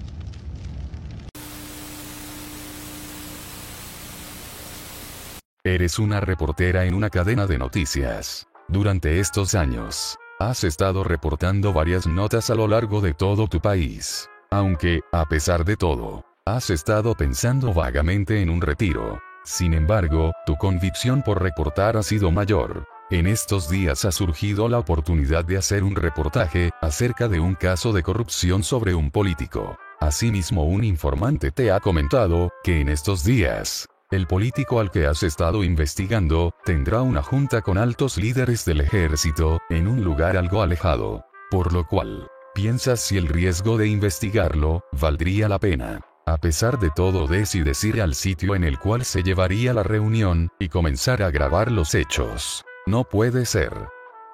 Eres 5.66 6.00
una 6.00 6.22
reportera 6.22 6.86
en 6.86 6.94
una 6.94 7.10
cadena 7.10 7.48
de 7.48 7.58
noticias. 7.58 8.48
Durante 8.70 9.20
estos 9.20 9.56
años, 9.56 10.18
has 10.40 10.64
estado 10.64 11.04
reportando 11.04 11.74
varias 11.74 12.08
notas 12.08 12.50
a 12.50 12.56
lo 12.56 12.70
largo 12.70 13.02
de 13.02 13.14
todo 13.14 13.50
tu 13.50 13.60
país. 13.60 14.30
Aunque, 14.52 15.02
a 15.12 15.26
pesar 15.26 15.66
de 15.66 15.76
todo, 15.76 16.24
has 16.46 16.70
estado 16.70 17.14
pensando 17.16 17.74
vagamente 17.74 18.42
en 18.42 18.50
un 18.50 18.62
retiro. 18.62 19.20
Sin 19.44 19.74
embargo, 19.74 20.32
tu 20.46 20.56
convicción 20.56 21.24
por 21.24 21.44
reportar 21.44 21.98
ha 21.98 22.04
sido 22.04 22.32
mayor. 22.32 22.86
En 23.12 23.28
estos 23.28 23.70
días 23.70 24.06
ha 24.06 24.12
surgido 24.14 24.70
la 24.70 24.80
oportunidad 24.80 25.44
de 25.44 25.58
hacer 25.58 25.84
un 25.84 25.96
reportaje 25.96 26.72
acerca 26.80 27.28
de 27.28 27.42
un 27.42 27.56
caso 27.56 27.92
de 27.92 28.04
corrupción 28.04 28.64
sobre 28.64 28.96
un 28.96 29.12
político. 29.12 29.78
Asimismo, 30.00 30.64
un 30.64 30.86
informante 30.86 31.52
te 31.52 31.74
ha 31.74 31.82
comentado 31.82 32.54
que 32.64 32.80
en 32.80 32.88
estos 32.88 33.26
días, 33.26 33.86
el 34.12 34.28
político 34.28 34.80
al 34.80 34.92
que 34.92 35.08
has 35.08 35.24
estado 35.24 35.66
investigando 35.66 36.54
tendrá 36.64 37.02
una 37.02 37.22
junta 37.22 37.62
con 37.62 37.78
altos 37.78 38.16
líderes 38.16 38.64
del 38.64 38.80
ejército 38.80 39.60
en 39.70 39.90
un 39.90 40.06
lugar 40.06 40.38
algo 40.38 40.62
alejado. 40.62 41.26
Por 41.50 41.74
lo 41.74 41.86
cual, 41.86 42.30
piensas 42.56 43.02
si 43.02 43.18
el 43.18 43.28
riesgo 43.28 43.78
de 43.78 43.90
investigarlo 43.90 44.86
valdría 44.94 45.50
la 45.50 45.60
pena. 45.60 46.00
A 46.26 46.38
pesar 46.38 46.80
de 46.80 46.92
todo, 46.92 47.28
decides 47.28 47.84
ir 47.84 48.02
al 48.02 48.16
sitio 48.16 48.56
en 48.56 48.64
el 48.64 48.80
cual 48.80 49.04
se 49.04 49.22
llevaría 49.22 49.74
la 49.74 49.84
reunión 49.84 50.48
y 50.60 50.70
comenzar 50.70 51.22
a 51.24 51.30
grabar 51.30 51.74
los 51.74 51.94
hechos. 51.94 52.64
No 52.92 53.06
puede 53.06 53.46
ser. 53.46 53.88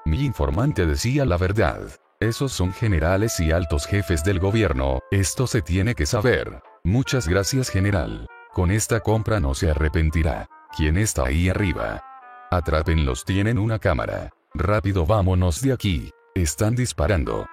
Mi 0.03 0.25
informante 0.25 0.87
decía 0.87 1.25
la 1.25 1.37
verdad. 1.37 1.79
Esos 2.19 2.51
son 2.51 2.73
generales 2.73 3.39
y 3.39 3.51
altos 3.51 3.85
jefes 3.85 4.23
del 4.23 4.39
gobierno, 4.39 4.97
esto 5.11 5.45
se 5.45 5.61
tiene 5.61 5.93
que 5.93 6.07
saber. 6.07 6.63
Muchas 6.83 7.27
gracias 7.27 7.69
general. 7.69 8.25
Con 8.51 8.71
esta 8.71 9.01
compra 9.01 9.39
no 9.39 9.53
se 9.53 9.69
arrepentirá. 9.69 10.49
¿Quién 10.75 10.97
está 10.97 11.25
ahí 11.25 11.49
arriba? 11.49 12.03
Atrápenlos, 12.49 13.25
tienen 13.25 13.59
una 13.59 13.77
cámara. 13.77 14.31
Rápido, 14.55 15.05
vámonos 15.05 15.61
de 15.61 15.73
aquí. 15.73 16.09
Están 16.33 16.73
disparando. 16.73 17.45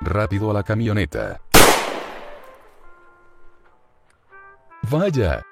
Rápido 0.00 0.52
a 0.52 0.54
la 0.54 0.62
camioneta. 0.62 1.40
Vaya. 4.88 5.42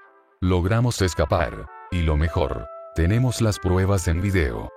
Logramos 0.40 1.02
escapar. 1.02 1.66
Y 1.90 2.02
lo 2.02 2.16
mejor, 2.16 2.68
tenemos 2.94 3.40
las 3.40 3.58
pruebas 3.58 4.06
en 4.06 4.20
video. 4.20 4.70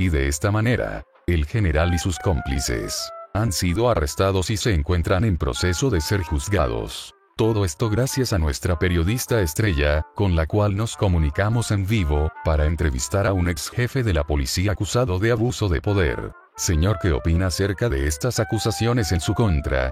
Y 0.00 0.10
de 0.10 0.28
esta 0.28 0.52
manera, 0.52 1.02
el 1.26 1.44
general 1.44 1.92
y 1.92 1.98
sus 1.98 2.20
cómplices, 2.20 3.10
han 3.34 3.50
sido 3.50 3.90
arrestados 3.90 4.48
y 4.48 4.56
se 4.56 4.72
encuentran 4.72 5.24
en 5.24 5.36
proceso 5.36 5.90
de 5.90 6.00
ser 6.00 6.22
juzgados. 6.22 7.12
Todo 7.36 7.64
esto 7.64 7.90
gracias 7.90 8.32
a 8.32 8.38
nuestra 8.38 8.78
periodista 8.78 9.40
estrella, 9.40 10.06
con 10.14 10.36
la 10.36 10.46
cual 10.46 10.76
nos 10.76 10.96
comunicamos 10.96 11.72
en 11.72 11.84
vivo, 11.84 12.30
para 12.44 12.66
entrevistar 12.66 13.26
a 13.26 13.32
un 13.32 13.48
ex 13.48 13.70
jefe 13.70 14.04
de 14.04 14.14
la 14.14 14.24
policía 14.24 14.72
acusado 14.72 15.18
de 15.18 15.32
abuso 15.32 15.68
de 15.68 15.80
poder. 15.80 16.32
Señor, 16.56 16.98
¿qué 17.02 17.10
opina 17.10 17.48
acerca 17.48 17.88
de 17.88 18.06
estas 18.06 18.38
acusaciones 18.38 19.10
en 19.10 19.20
su 19.20 19.34
contra? 19.34 19.90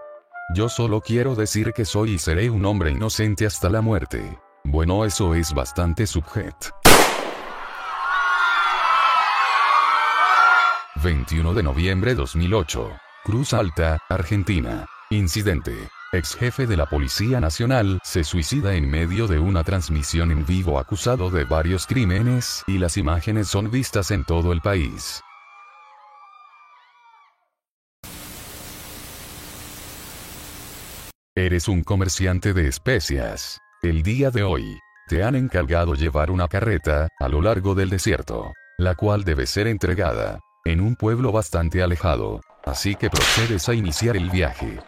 Yo 0.54 0.68
solo 0.68 1.00
quiero 1.00 1.34
decir 1.34 1.72
que 1.72 1.84
soy 1.84 2.12
y 2.12 2.18
seré 2.18 2.48
un 2.48 2.64
hombre 2.64 2.92
inocente 2.92 3.44
hasta 3.44 3.68
la 3.68 3.80
muerte. 3.80 4.38
Bueno, 4.62 5.04
eso 5.04 5.34
es 5.34 5.52
bastante 5.52 6.06
subjet. 6.06 6.54
21 11.06 11.54
de 11.54 11.62
noviembre 11.62 12.16
2008. 12.16 12.90
Cruz 13.22 13.52
Alta, 13.52 13.96
Argentina. 14.08 14.86
Incidente. 15.10 15.88
Ex 16.12 16.34
jefe 16.34 16.66
de 16.66 16.76
la 16.76 16.86
Policía 16.86 17.38
Nacional 17.38 18.00
se 18.02 18.24
suicida 18.24 18.74
en 18.74 18.90
medio 18.90 19.28
de 19.28 19.38
una 19.38 19.62
transmisión 19.62 20.32
en 20.32 20.44
vivo 20.44 20.80
acusado 20.80 21.30
de 21.30 21.44
varios 21.44 21.86
crímenes 21.86 22.64
y 22.66 22.78
las 22.78 22.96
imágenes 22.96 23.46
son 23.46 23.70
vistas 23.70 24.10
en 24.10 24.24
todo 24.24 24.52
el 24.52 24.60
país. 24.62 25.22
Eres 31.36 31.68
un 31.68 31.84
comerciante 31.84 32.52
de 32.52 32.66
especias. 32.66 33.60
El 33.80 34.02
día 34.02 34.32
de 34.32 34.42
hoy, 34.42 34.76
te 35.06 35.22
han 35.22 35.36
encargado 35.36 35.94
llevar 35.94 36.32
una 36.32 36.48
carreta 36.48 37.06
a 37.20 37.28
lo 37.28 37.42
largo 37.42 37.76
del 37.76 37.90
desierto, 37.90 38.52
la 38.76 38.96
cual 38.96 39.22
debe 39.22 39.46
ser 39.46 39.68
entregada 39.68 40.40
en 40.66 40.80
un 40.80 40.96
pueblo 40.96 41.30
bastante 41.30 41.80
alejado, 41.80 42.40
así 42.64 42.96
que 42.96 43.08
procedes 43.08 43.68
a 43.68 43.74
iniciar 43.74 44.16
el 44.16 44.30
viaje. 44.30 44.80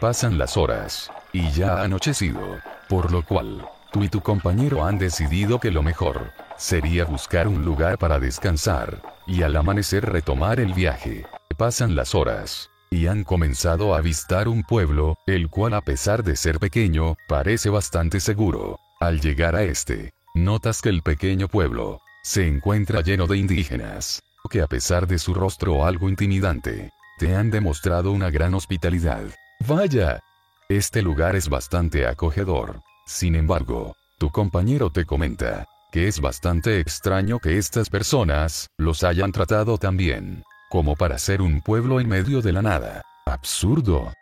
Pasan 0.00 0.36
las 0.36 0.56
horas, 0.56 1.12
y 1.32 1.48
ya 1.52 1.74
ha 1.74 1.84
anochecido, 1.84 2.58
por 2.88 3.12
lo 3.12 3.24
cual, 3.24 3.64
tú 3.92 4.02
y 4.02 4.08
tu 4.08 4.20
compañero 4.20 4.84
han 4.84 4.98
decidido 4.98 5.60
que 5.60 5.70
lo 5.70 5.84
mejor 5.84 6.32
sería 6.56 7.04
buscar 7.04 7.46
un 7.46 7.64
lugar 7.64 7.98
para 7.98 8.18
descansar, 8.18 9.00
y 9.28 9.42
al 9.42 9.54
amanecer 9.54 10.10
retomar 10.10 10.58
el 10.58 10.74
viaje. 10.74 11.24
Pasan 11.56 11.94
las 11.94 12.16
horas, 12.16 12.68
y 12.90 13.06
han 13.06 13.22
comenzado 13.22 13.94
a 13.94 13.98
avistar 13.98 14.48
un 14.48 14.64
pueblo, 14.64 15.18
el 15.28 15.50
cual 15.50 15.74
a 15.74 15.82
pesar 15.82 16.24
de 16.24 16.34
ser 16.34 16.58
pequeño, 16.58 17.14
parece 17.28 17.70
bastante 17.70 18.18
seguro. 18.18 18.80
Al 18.98 19.20
llegar 19.20 19.54
a 19.54 19.62
este, 19.62 20.10
notas 20.34 20.82
que 20.82 20.88
el 20.88 21.02
pequeño 21.02 21.46
pueblo 21.46 22.00
se 22.24 22.46
encuentra 22.46 23.02
lleno 23.02 23.26
de 23.26 23.36
indígenas, 23.36 24.22
que 24.52 24.60
a 24.60 24.66
pesar 24.66 25.06
de 25.06 25.18
su 25.18 25.32
rostro 25.32 25.86
algo 25.86 26.10
intimidante, 26.10 26.90
te 27.18 27.34
han 27.34 27.50
demostrado 27.50 28.12
una 28.12 28.30
gran 28.30 28.52
hospitalidad. 28.52 29.22
Vaya, 29.66 30.20
este 30.68 31.00
lugar 31.00 31.36
es 31.36 31.48
bastante 31.48 32.06
acogedor. 32.06 32.82
Sin 33.06 33.34
embargo, 33.34 33.96
tu 34.18 34.30
compañero 34.30 34.90
te 34.90 35.06
comenta 35.06 35.66
que 35.90 36.06
es 36.06 36.20
bastante 36.20 36.80
extraño 36.80 37.38
que 37.38 37.56
estas 37.56 37.88
personas 37.88 38.68
los 38.76 39.04
hayan 39.04 39.32
tratado 39.32 39.78
tan 39.78 39.96
bien 39.96 40.42
como 40.70 40.96
para 40.96 41.18
ser 41.18 41.40
un 41.40 41.60
pueblo 41.60 41.98
en 42.00 42.08
medio 42.08 42.42
de 42.42 42.52
la 42.52 42.62
nada. 42.62 43.02
Absurdo. 43.26 44.12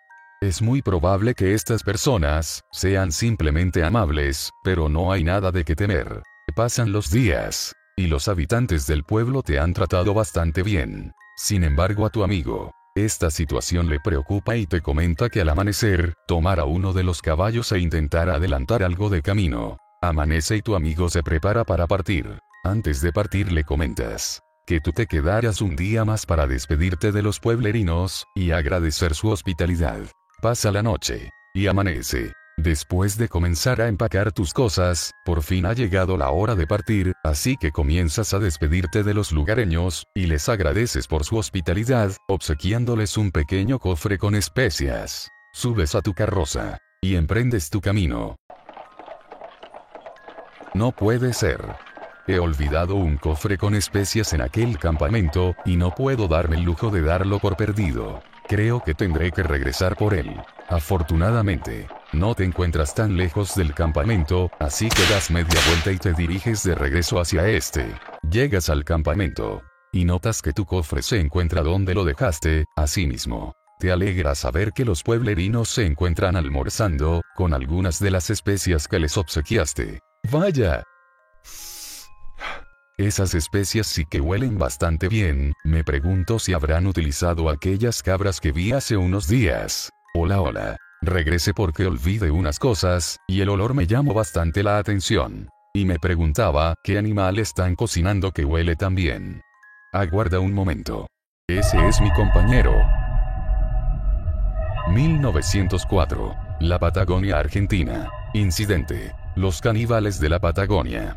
Es 0.40 0.62
muy 0.62 0.80
probable 0.80 1.34
que 1.34 1.54
estas 1.54 1.82
personas 1.82 2.62
sean 2.70 3.12
simplemente 3.12 3.84
amables, 3.84 4.50
pero 4.62 4.88
no 4.88 5.12
hay 5.12 5.22
nada 5.22 5.50
de 5.52 5.64
qué 5.64 5.76
temer. 5.76 6.22
Pasan 6.56 6.90
los 6.90 7.10
días, 7.10 7.72
y 7.96 8.06
los 8.06 8.28
habitantes 8.28 8.86
del 8.86 9.04
pueblo 9.04 9.42
te 9.42 9.58
han 9.58 9.72
tratado 9.72 10.14
bastante 10.14 10.62
bien. 10.62 11.12
Sin 11.36 11.64
embargo 11.64 12.06
a 12.06 12.10
tu 12.10 12.22
amigo, 12.24 12.72
esta 12.96 13.30
situación 13.30 13.88
le 13.88 14.00
preocupa 14.00 14.56
y 14.56 14.66
te 14.66 14.80
comenta 14.80 15.28
que 15.28 15.40
al 15.40 15.48
amanecer, 15.48 16.14
tomara 16.26 16.64
uno 16.64 16.92
de 16.92 17.04
los 17.04 17.22
caballos 17.22 17.70
e 17.72 17.78
intentar 17.78 18.28
adelantar 18.28 18.82
algo 18.82 19.08
de 19.10 19.22
camino. 19.22 19.76
Amanece 20.02 20.56
y 20.56 20.62
tu 20.62 20.74
amigo 20.74 21.08
se 21.08 21.22
prepara 21.22 21.64
para 21.64 21.86
partir. 21.86 22.38
Antes 22.64 23.00
de 23.00 23.12
partir 23.12 23.52
le 23.52 23.64
comentas, 23.64 24.42
que 24.66 24.80
tú 24.80 24.92
te 24.92 25.06
quedaras 25.06 25.60
un 25.60 25.76
día 25.76 26.04
más 26.04 26.26
para 26.26 26.46
despedirte 26.46 27.12
de 27.12 27.22
los 27.22 27.40
pueblerinos, 27.40 28.26
y 28.34 28.50
agradecer 28.50 29.14
su 29.14 29.28
hospitalidad. 29.28 30.00
Pasa 30.42 30.70
la 30.70 30.82
noche, 30.82 31.30
y 31.54 31.66
amanece. 31.66 32.32
Después 32.62 33.16
de 33.16 33.26
comenzar 33.26 33.80
a 33.80 33.88
empacar 33.88 34.32
tus 34.32 34.52
cosas, 34.52 35.12
por 35.24 35.42
fin 35.42 35.64
ha 35.64 35.72
llegado 35.72 36.18
la 36.18 36.28
hora 36.28 36.54
de 36.54 36.66
partir, 36.66 37.14
así 37.24 37.56
que 37.56 37.70
comienzas 37.70 38.34
a 38.34 38.38
despedirte 38.38 39.02
de 39.02 39.14
los 39.14 39.32
lugareños, 39.32 40.04
y 40.14 40.26
les 40.26 40.46
agradeces 40.46 41.06
por 41.06 41.24
su 41.24 41.38
hospitalidad, 41.38 42.12
obsequiándoles 42.28 43.16
un 43.16 43.30
pequeño 43.30 43.78
cofre 43.78 44.18
con 44.18 44.34
especias. 44.34 45.30
Subes 45.54 45.94
a 45.94 46.02
tu 46.02 46.12
carroza, 46.12 46.76
y 47.00 47.16
emprendes 47.16 47.70
tu 47.70 47.80
camino. 47.80 48.36
No 50.74 50.92
puede 50.92 51.32
ser. 51.32 51.64
He 52.26 52.38
olvidado 52.38 52.94
un 52.94 53.16
cofre 53.16 53.56
con 53.56 53.74
especias 53.74 54.34
en 54.34 54.42
aquel 54.42 54.78
campamento, 54.78 55.54
y 55.64 55.76
no 55.76 55.94
puedo 55.94 56.28
darme 56.28 56.56
el 56.56 56.64
lujo 56.64 56.90
de 56.90 57.00
darlo 57.00 57.38
por 57.38 57.56
perdido. 57.56 58.22
Creo 58.48 58.82
que 58.84 58.92
tendré 58.92 59.32
que 59.32 59.44
regresar 59.44 59.96
por 59.96 60.12
él. 60.12 60.38
Afortunadamente, 60.70 61.88
no 62.12 62.36
te 62.36 62.44
encuentras 62.44 62.94
tan 62.94 63.16
lejos 63.16 63.56
del 63.56 63.74
campamento, 63.74 64.52
así 64.60 64.88
que 64.88 65.02
das 65.12 65.30
media 65.30 65.60
vuelta 65.66 65.90
y 65.90 65.98
te 65.98 66.12
diriges 66.12 66.62
de 66.62 66.76
regreso 66.76 67.18
hacia 67.18 67.48
este. 67.48 67.92
Llegas 68.30 68.70
al 68.70 68.84
campamento. 68.84 69.62
Y 69.92 70.04
notas 70.04 70.40
que 70.40 70.52
tu 70.52 70.64
cofre 70.64 71.02
se 71.02 71.18
encuentra 71.18 71.62
donde 71.62 71.92
lo 71.92 72.04
dejaste, 72.04 72.66
asimismo. 72.76 73.52
Te 73.80 73.90
alegra 73.90 74.36
saber 74.36 74.72
que 74.72 74.84
los 74.84 75.02
pueblerinos 75.02 75.68
se 75.68 75.86
encuentran 75.86 76.36
almorzando, 76.36 77.22
con 77.34 77.52
algunas 77.52 77.98
de 77.98 78.12
las 78.12 78.30
especias 78.30 78.86
que 78.86 79.00
les 79.00 79.16
obsequiaste. 79.16 79.98
Vaya, 80.30 80.84
esas 83.00 83.34
especias 83.34 83.86
sí 83.86 84.04
que 84.04 84.20
huelen 84.20 84.58
bastante 84.58 85.08
bien, 85.08 85.54
me 85.64 85.82
pregunto 85.82 86.38
si 86.38 86.52
habrán 86.52 86.86
utilizado 86.86 87.48
aquellas 87.48 88.02
cabras 88.02 88.40
que 88.40 88.52
vi 88.52 88.72
hace 88.72 88.98
unos 88.98 89.26
días. 89.26 89.90
Hola 90.12 90.40
hola. 90.40 90.76
Regresé 91.02 91.54
porque 91.54 91.86
olvidé 91.86 92.32
unas 92.32 92.58
cosas, 92.58 93.18
y 93.28 93.42
el 93.42 93.48
olor 93.48 93.74
me 93.74 93.86
llamó 93.86 94.12
bastante 94.12 94.64
la 94.64 94.78
atención. 94.78 95.48
Y 95.72 95.84
me 95.84 96.00
preguntaba, 96.00 96.74
¿qué 96.82 96.98
animal 96.98 97.38
están 97.38 97.76
cocinando 97.76 98.32
que 98.32 98.44
huele 98.44 98.74
tan 98.74 98.96
bien? 98.96 99.40
Aguarda 99.92 100.40
un 100.40 100.52
momento. 100.52 101.06
Ese 101.48 101.86
es 101.86 102.00
mi 102.00 102.12
compañero. 102.12 102.74
1904. 104.88 106.34
La 106.58 106.80
Patagonia 106.80 107.38
Argentina. 107.38 108.10
Incidente. 108.34 109.14
Los 109.36 109.60
caníbales 109.60 110.18
de 110.18 110.28
la 110.28 110.40
Patagonia. 110.40 111.16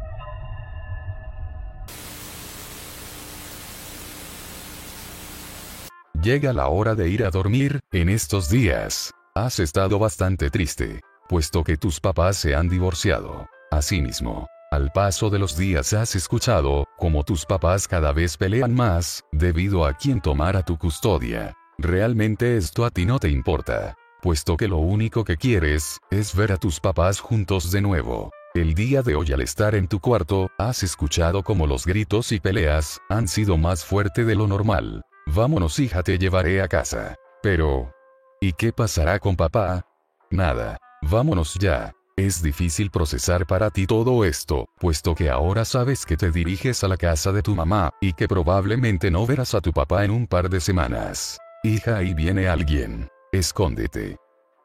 Llega 6.24 6.54
la 6.54 6.70
hora 6.70 6.96
de 6.96 7.10
ir 7.10 7.26
a 7.26 7.32
dormir, 7.32 7.82
en 7.92 8.08
estos 8.08 8.50
días. 8.50 9.12
Has 9.36 9.60
estado 9.60 10.00
bastante 10.00 10.50
triste, 10.50 11.02
puesto 11.28 11.66
que 11.66 11.76
tus 11.76 12.00
papás 12.00 12.38
se 12.38 12.56
han 12.56 12.70
divorciado. 12.70 13.50
Asimismo, 13.72 14.48
al 14.72 14.90
paso 14.94 15.30
de 15.30 15.38
los 15.38 15.58
días 15.58 15.92
has 15.92 16.16
escuchado, 16.16 16.86
como 16.98 17.26
tus 17.26 17.46
papás 17.46 17.90
cada 17.90 18.14
vez 18.14 18.38
pelean 18.38 18.74
más, 18.74 19.26
debido 19.34 19.86
a 19.86 19.96
quien 19.96 20.22
tomara 20.22 20.64
tu 20.64 20.78
custodia. 20.78 21.58
Realmente 21.78 22.56
esto 22.56 22.86
a 22.86 22.90
ti 22.90 23.06
no 23.06 23.20
te 23.20 23.28
importa, 23.28 23.96
puesto 24.22 24.56
que 24.56 24.70
lo 24.70 24.78
único 24.78 25.26
que 25.26 25.36
quieres, 25.36 25.98
es 26.10 26.34
ver 26.34 26.54
a 26.54 26.58
tus 26.58 26.80
papás 26.80 27.20
juntos 27.20 27.70
de 27.70 27.82
nuevo. 27.82 28.32
El 28.54 28.76
día 28.76 29.02
de 29.02 29.16
hoy 29.16 29.34
al 29.34 29.42
estar 29.42 29.76
en 29.76 29.90
tu 29.90 30.00
cuarto, 30.00 30.50
has 30.58 30.84
escuchado 30.84 31.44
como 31.44 31.68
los 31.68 31.86
gritos 31.86 32.32
y 32.32 32.40
peleas, 32.40 33.02
han 33.10 33.28
sido 33.28 33.58
más 33.58 33.84
fuerte 33.84 34.24
de 34.24 34.36
lo 34.36 34.48
normal. 34.48 35.04
Vámonos 35.34 35.80
hija, 35.80 36.04
te 36.04 36.20
llevaré 36.20 36.62
a 36.62 36.68
casa. 36.68 37.16
Pero... 37.42 37.92
¿Y 38.40 38.54
qué 38.54 38.72
pasará 38.72 39.20
con 39.20 39.36
papá? 39.36 39.84
Nada. 40.30 40.78
Vámonos 41.02 41.56
ya. 41.56 41.92
Es 42.16 42.44
difícil 42.44 42.92
procesar 42.92 43.48
para 43.48 43.72
ti 43.72 43.88
todo 43.88 44.26
esto, 44.26 44.68
puesto 44.80 45.16
que 45.16 45.32
ahora 45.32 45.66
sabes 45.66 46.06
que 46.06 46.18
te 46.18 46.30
diriges 46.30 46.84
a 46.84 46.88
la 46.88 46.98
casa 46.98 47.32
de 47.32 47.42
tu 47.42 47.56
mamá, 47.56 47.90
y 48.00 48.14
que 48.14 48.28
probablemente 48.28 49.10
no 49.10 49.26
verás 49.26 49.56
a 49.56 49.62
tu 49.62 49.74
papá 49.74 50.06
en 50.06 50.12
un 50.12 50.28
par 50.28 50.50
de 50.50 50.60
semanas. 50.60 51.40
Hija, 51.64 51.98
ahí 51.98 52.14
viene 52.14 52.48
alguien. 52.48 53.08
Escóndete. 53.32 54.18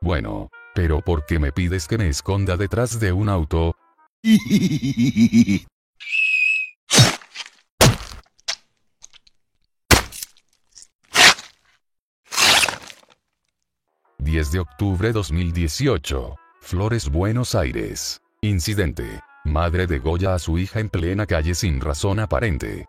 Bueno, 0.03 0.51
pero 0.75 1.01
¿por 1.01 1.25
qué 1.25 1.39
me 1.39 1.53
pides 1.53 1.89
que 1.89 1.97
me 1.97 2.09
esconda 2.09 2.59
detrás 2.59 3.01
de 3.01 3.13
un 3.13 3.31
auto? 3.31 3.75
10 14.31 14.53
de 14.53 14.61
octubre 14.61 15.11
2018. 15.11 16.37
Flores 16.61 17.09
Buenos 17.09 17.55
Aires. 17.55 18.21
Incidente. 18.43 19.23
Madre 19.47 19.87
de 19.87 20.01
Goya 20.01 20.35
a 20.35 20.39
su 20.39 20.59
hija 20.59 20.81
en 20.81 20.91
plena 20.91 21.25
calle 21.25 21.55
sin 21.55 21.81
razón 21.81 22.21
aparente. 22.21 22.85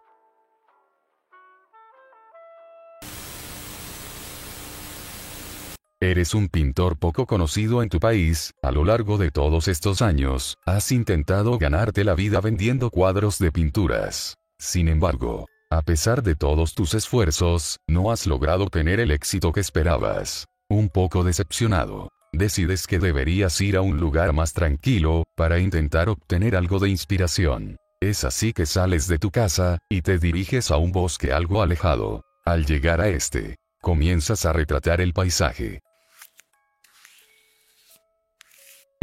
Eres 6.01 6.33
un 6.33 6.49
pintor 6.49 6.97
poco 6.97 7.25
conocido 7.25 7.83
en 7.83 7.87
tu 7.87 8.01
país, 8.01 8.51
a 8.61 8.71
lo 8.71 8.83
largo 8.83 9.17
de 9.17 9.31
todos 9.31 9.69
estos 9.69 10.01
años, 10.01 10.57
has 10.65 10.91
intentado 10.91 11.57
ganarte 11.57 12.03
la 12.03 12.15
vida 12.15 12.41
vendiendo 12.41 12.89
cuadros 12.89 13.39
de 13.39 13.53
pinturas. 13.53 14.35
Sin 14.57 14.89
embargo, 14.89 15.45
a 15.69 15.83
pesar 15.83 16.21
de 16.21 16.35
todos 16.35 16.75
tus 16.75 16.95
esfuerzos, 16.95 17.77
no 17.87 18.11
has 18.11 18.27
logrado 18.27 18.67
tener 18.67 18.99
el 18.99 19.11
éxito 19.11 19.53
que 19.53 19.61
esperabas. 19.61 20.49
Un 20.71 20.89
poco 20.89 21.23
decepcionado, 21.23 22.09
decides 22.31 22.85
que 22.85 22.99
deberías 22.99 23.59
ir 23.59 23.75
a 23.75 23.81
un 23.81 23.97
lugar 23.97 24.33
más 24.33 24.53
tranquilo, 24.53 25.23
para 25.35 25.57
intentar 25.57 26.09
obtener 26.09 26.55
algo 26.55 26.77
de 26.77 26.89
inspiración. 26.89 27.77
Es 27.99 28.23
así 28.23 28.53
que 28.53 28.67
sales 28.67 29.07
de 29.07 29.17
tu 29.17 29.31
casa, 29.31 29.79
y 29.89 30.03
te 30.03 30.19
diriges 30.19 30.69
a 30.69 30.77
un 30.77 30.91
bosque 30.91 31.33
algo 31.33 31.63
alejado. 31.63 32.23
Al 32.45 32.67
llegar 32.67 33.01
a 33.01 33.09
este, 33.09 33.57
comienzas 33.81 34.45
a 34.45 34.53
retratar 34.53 35.01
el 35.01 35.11
paisaje. 35.11 35.81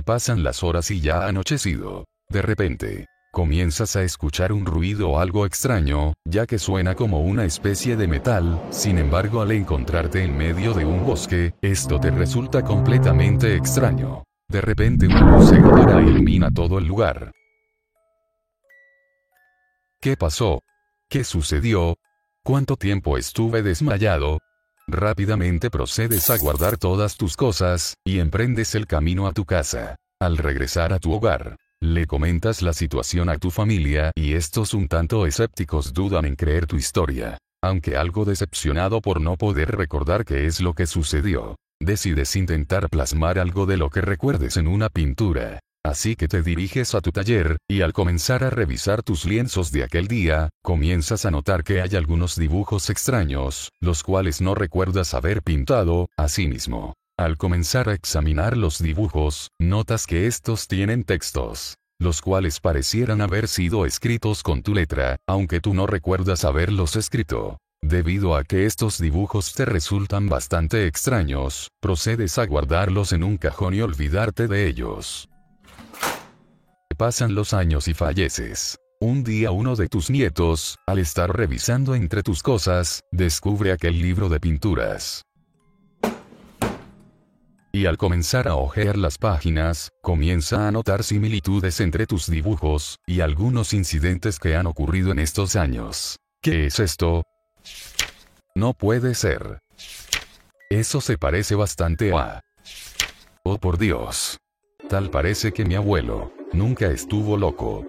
Pasan 0.05 0.45
las 0.45 0.63
horas 0.63 0.93
y 0.93 1.01
ya 1.01 1.25
ha 1.25 1.29
anochecido. 1.29 2.05
De 2.29 2.43
repente, 2.43 3.07
comienzas 3.37 3.97
a 3.97 4.03
escuchar 4.03 4.51
un 4.51 4.65
ruido 4.65 5.21
algo 5.21 5.45
extraño, 5.45 6.15
ya 6.25 6.47
que 6.47 6.59
suena 6.59 6.95
como 6.95 7.21
una 7.21 7.45
especie 7.45 7.95
de 7.95 8.09
metal, 8.09 8.59
sin 8.71 8.97
embargo 8.97 9.43
al 9.43 9.53
encontrarte 9.53 10.25
en 10.25 10.35
medio 10.35 10.73
de 10.73 10.87
un 10.87 11.05
bosque, 11.05 11.53
esto 11.61 12.01
te 12.01 12.11
resulta 12.11 12.63
completamente 12.63 13.55
extraño. 13.55 14.25
De 14.49 14.63
repente 14.63 15.07
una 15.07 15.37
luz 15.37 15.51
cegadora 15.51 16.01
ilumina 16.01 16.51
todo 16.51 16.79
el 16.79 16.87
lugar. 16.87 17.31
¿Qué 20.01 20.17
pasó? 20.17 20.63
¿Qué 21.11 21.23
sucedió? 21.23 21.99
¿Cuánto 22.43 22.77
tiempo 22.77 23.19
estuve 23.19 23.63
desmayado? 23.63 24.39
Rápidamente 24.87 25.69
procedes 25.69 26.31
a 26.31 26.39
guardar 26.39 26.79
todas 26.79 27.19
tus 27.19 27.37
cosas, 27.37 27.97
y 28.03 28.19
emprendes 28.19 28.75
el 28.75 28.87
camino 28.87 29.27
a 29.27 29.33
tu 29.33 29.45
casa. 29.45 29.97
Al 30.19 30.39
regresar 30.39 30.95
a 30.95 30.99
tu 30.99 31.13
hogar, 31.13 31.59
le 31.83 32.07
comentas 32.07 32.63
la 32.63 32.73
situación 32.73 33.29
a 33.29 33.39
tu 33.39 33.51
familia 33.51 34.11
y 34.15 34.35
estos 34.35 34.75
un 34.75 34.89
tanto 34.89 35.27
escépticos 35.27 35.93
dudan 35.93 36.25
en 36.25 36.35
creer 36.35 36.67
tu 36.67 36.77
historia. 36.77 37.39
Aunque 37.63 37.97
algo 37.97 38.25
decepcionado 38.25 39.01
por 39.01 39.21
no 39.21 39.37
poder 39.37 39.77
recordar 39.77 40.25
qué 40.25 40.47
es 40.47 40.61
lo 40.61 40.75
que 40.75 40.87
sucedió, 40.87 41.57
decides 41.81 42.35
intentar 42.37 42.89
plasmar 42.89 43.39
algo 43.39 43.67
de 43.67 43.77
lo 43.77 43.91
que 43.91 44.01
recuerdes 44.01 44.57
en 44.57 44.69
una 44.69 44.89
pintura. 44.89 45.61
Así 45.85 46.17
que 46.17 46.29
te 46.29 46.43
diriges 46.43 46.95
a 46.95 47.01
tu 47.01 47.13
taller, 47.13 47.59
y 47.69 47.83
al 47.83 47.93
comenzar 47.93 48.43
a 48.43 48.51
revisar 48.51 49.03
tus 49.03 49.25
lienzos 49.25 49.71
de 49.71 49.85
aquel 49.85 50.09
día, 50.09 50.49
comienzas 50.63 51.25
a 51.25 51.31
notar 51.31 51.63
que 51.63 51.81
hay 51.81 51.95
algunos 51.95 52.37
dibujos 52.37 52.91
extraños, 52.91 53.71
los 53.81 54.03
cuales 54.03 54.41
no 54.41 54.55
recuerdas 54.55 55.15
haber 55.15 55.43
pintado, 55.43 56.09
asimismo. 56.17 56.95
Al 57.19 57.39
comenzar 57.39 57.89
a 57.89 57.95
examinar 57.95 58.59
los 58.59 58.79
dibujos, 58.79 59.51
notas 59.59 60.07
que 60.07 60.27
estos 60.27 60.69
tienen 60.69 61.03
textos, 61.03 61.77
los 61.99 62.21
cuales 62.21 62.61
parecieran 62.61 63.23
haber 63.23 63.49
sido 63.49 63.87
escritos 63.87 64.43
con 64.43 64.63
tu 64.63 64.75
letra, 64.75 65.17
aunque 65.27 65.61
tú 65.61 65.73
no 65.73 65.87
recuerdas 65.87 66.45
haberlos 66.45 66.95
escrito. 66.95 67.57
Debido 67.83 68.37
a 68.37 68.45
que 68.45 68.67
estos 68.67 68.99
dibujos 68.99 69.55
te 69.55 69.65
resultan 69.65 70.29
bastante 70.29 70.87
extraños, 70.87 71.71
procedes 71.81 72.37
a 72.37 72.45
guardarlos 72.45 73.13
en 73.13 73.25
un 73.25 73.39
cajón 73.39 73.73
y 73.73 73.81
olvidarte 73.81 74.47
de 74.47 74.67
ellos. 74.67 75.31
Pasan 76.99 77.35
los 77.35 77.55
años 77.55 77.89
y 77.89 77.95
falleces. 77.95 78.77
Un 79.01 79.25
día 79.25 79.53
uno 79.53 79.75
de 79.75 79.89
tus 79.89 80.11
nietos, 80.11 80.77
al 80.87 80.99
estar 80.99 81.35
revisando 81.35 81.95
entre 81.95 82.23
tus 82.23 82.43
cosas, 82.43 83.01
descubre 83.11 83.73
aquel 83.73 84.03
libro 84.03 84.29
de 84.29 84.39
pinturas. 84.39 85.23
Y 87.77 87.85
al 87.85 87.99
comenzar 87.99 88.49
a 88.49 88.57
hojear 88.57 88.97
las 88.97 89.19
páginas, 89.19 89.93
comienza 90.01 90.67
a 90.67 90.71
notar 90.71 91.05
similitudes 91.05 91.79
entre 91.81 92.07
tus 92.07 92.27
dibujos, 92.27 93.01
y 93.07 93.21
algunos 93.21 93.75
incidentes 93.75 94.39
que 94.39 94.57
han 94.57 94.67
ocurrido 94.67 95.13
en 95.13 95.19
estos 95.19 95.57
años. 95.57 96.17
¿Qué 96.41 96.65
es 96.65 96.81
esto? 96.81 97.25
No 98.55 98.73
puede 98.73 99.15
ser. 99.15 99.59
Eso 100.71 101.03
se 101.03 101.19
parece 101.19 101.55
bastante 101.55 102.15
a... 102.15 102.41
Oh 103.45 103.59
por 103.59 103.77
Dios. 103.77 104.39
Tal 104.89 105.11
parece 105.11 105.53
que 105.53 105.67
mi 105.67 105.75
abuelo, 105.75 106.33
nunca 106.55 106.87
estuvo 106.87 107.37
loco. 107.37 107.85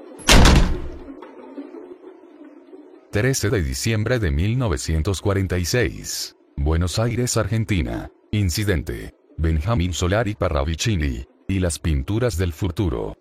13 3.13 3.51
de 3.51 3.63
diciembre 3.63 4.19
de 4.19 4.31
1946. 4.31 6.35
Buenos 6.57 6.99
Aires, 6.99 7.37
Argentina. 7.37 8.11
Incidente. 8.33 9.16
Benjamín 9.39 9.93
Solari 9.93 10.33
Parravicini. 10.33 11.23
Y 11.47 11.59
las 11.59 11.77
pinturas 11.77 12.37
del 12.37 12.51
futuro. 12.51 13.13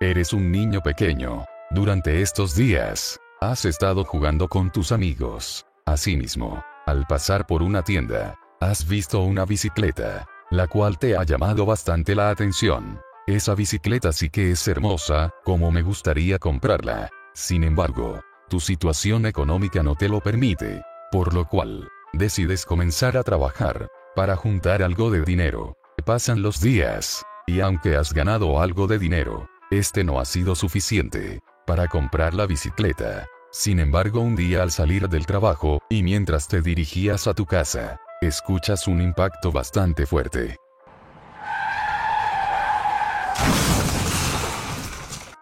Eres 0.00 0.32
un 0.32 0.50
niño 0.50 0.82
pequeño. 0.82 1.44
Durante 1.70 2.20
estos 2.20 2.56
días, 2.56 3.18
has 3.40 3.64
estado 3.64 4.04
jugando 4.04 4.48
con 4.48 4.72
tus 4.72 4.90
amigos. 4.90 5.64
Asimismo, 5.86 6.62
al 6.84 7.06
pasar 7.06 7.46
por 7.46 7.62
una 7.62 7.82
tienda, 7.82 8.34
has 8.60 8.86
visto 8.88 9.22
una 9.22 9.46
bicicleta, 9.46 10.26
la 10.50 10.66
cual 10.66 10.98
te 10.98 11.16
ha 11.16 11.22
llamado 11.22 11.64
bastante 11.64 12.16
la 12.16 12.28
atención. 12.30 13.00
Esa 13.28 13.54
bicicleta 13.54 14.12
sí 14.12 14.30
que 14.30 14.50
es 14.50 14.66
hermosa, 14.66 15.30
como 15.44 15.70
me 15.70 15.82
gustaría 15.82 16.40
comprarla. 16.40 17.08
Sin 17.34 17.64
embargo, 17.64 18.20
tu 18.48 18.60
situación 18.60 19.26
económica 19.26 19.82
no 19.82 19.94
te 19.96 20.08
lo 20.08 20.20
permite, 20.20 20.82
por 21.10 21.34
lo 21.34 21.46
cual, 21.46 21.88
decides 22.12 22.64
comenzar 22.64 23.16
a 23.16 23.22
trabajar, 23.22 23.88
para 24.14 24.36
juntar 24.36 24.82
algo 24.82 25.10
de 25.10 25.22
dinero. 25.22 25.76
Pasan 26.04 26.42
los 26.42 26.60
días, 26.60 27.24
y 27.46 27.60
aunque 27.60 27.96
has 27.96 28.12
ganado 28.12 28.60
algo 28.60 28.86
de 28.86 28.98
dinero, 28.98 29.48
este 29.70 30.04
no 30.04 30.20
ha 30.20 30.24
sido 30.24 30.54
suficiente, 30.54 31.40
para 31.66 31.88
comprar 31.88 32.34
la 32.34 32.46
bicicleta. 32.46 33.26
Sin 33.50 33.80
embargo, 33.80 34.20
un 34.20 34.36
día 34.36 34.62
al 34.62 34.70
salir 34.70 35.08
del 35.08 35.26
trabajo, 35.26 35.80
y 35.88 36.02
mientras 36.02 36.46
te 36.46 36.60
dirigías 36.62 37.26
a 37.26 37.34
tu 37.34 37.46
casa, 37.46 37.98
escuchas 38.20 38.86
un 38.86 39.00
impacto 39.00 39.50
bastante 39.50 40.06
fuerte. 40.06 40.56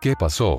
¿Qué 0.00 0.14
pasó? 0.18 0.58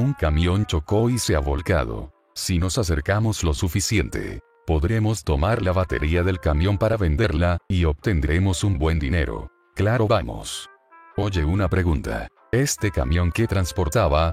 Un 0.00 0.14
camión 0.14 0.64
chocó 0.64 1.10
y 1.10 1.18
se 1.18 1.36
ha 1.36 1.40
volcado. 1.40 2.10
Si 2.34 2.58
nos 2.58 2.78
acercamos 2.78 3.44
lo 3.44 3.52
suficiente, 3.52 4.40
podremos 4.66 5.24
tomar 5.24 5.60
la 5.60 5.72
batería 5.72 6.22
del 6.22 6.40
camión 6.40 6.78
para 6.78 6.96
venderla, 6.96 7.58
y 7.68 7.84
obtendremos 7.84 8.64
un 8.64 8.78
buen 8.78 8.98
dinero. 8.98 9.50
Claro, 9.76 10.08
vamos. 10.08 10.70
Oye, 11.18 11.44
una 11.44 11.68
pregunta. 11.68 12.28
¿Este 12.50 12.90
camión 12.90 13.30
que 13.30 13.46
transportaba? 13.46 14.32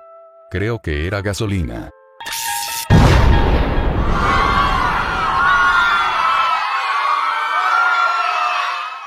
Creo 0.50 0.80
que 0.82 1.06
era 1.06 1.22
gasolina. 1.22 1.90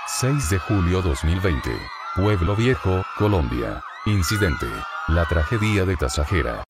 6 0.06 0.50
de 0.50 0.58
julio 0.58 1.00
2020. 1.00 1.70
Pueblo 2.16 2.54
Viejo, 2.54 3.02
Colombia. 3.16 3.82
Incidente. 4.04 4.66
La 5.10 5.24
tragedia 5.26 5.84
de 5.84 5.96
Tasajera. 5.96 6.62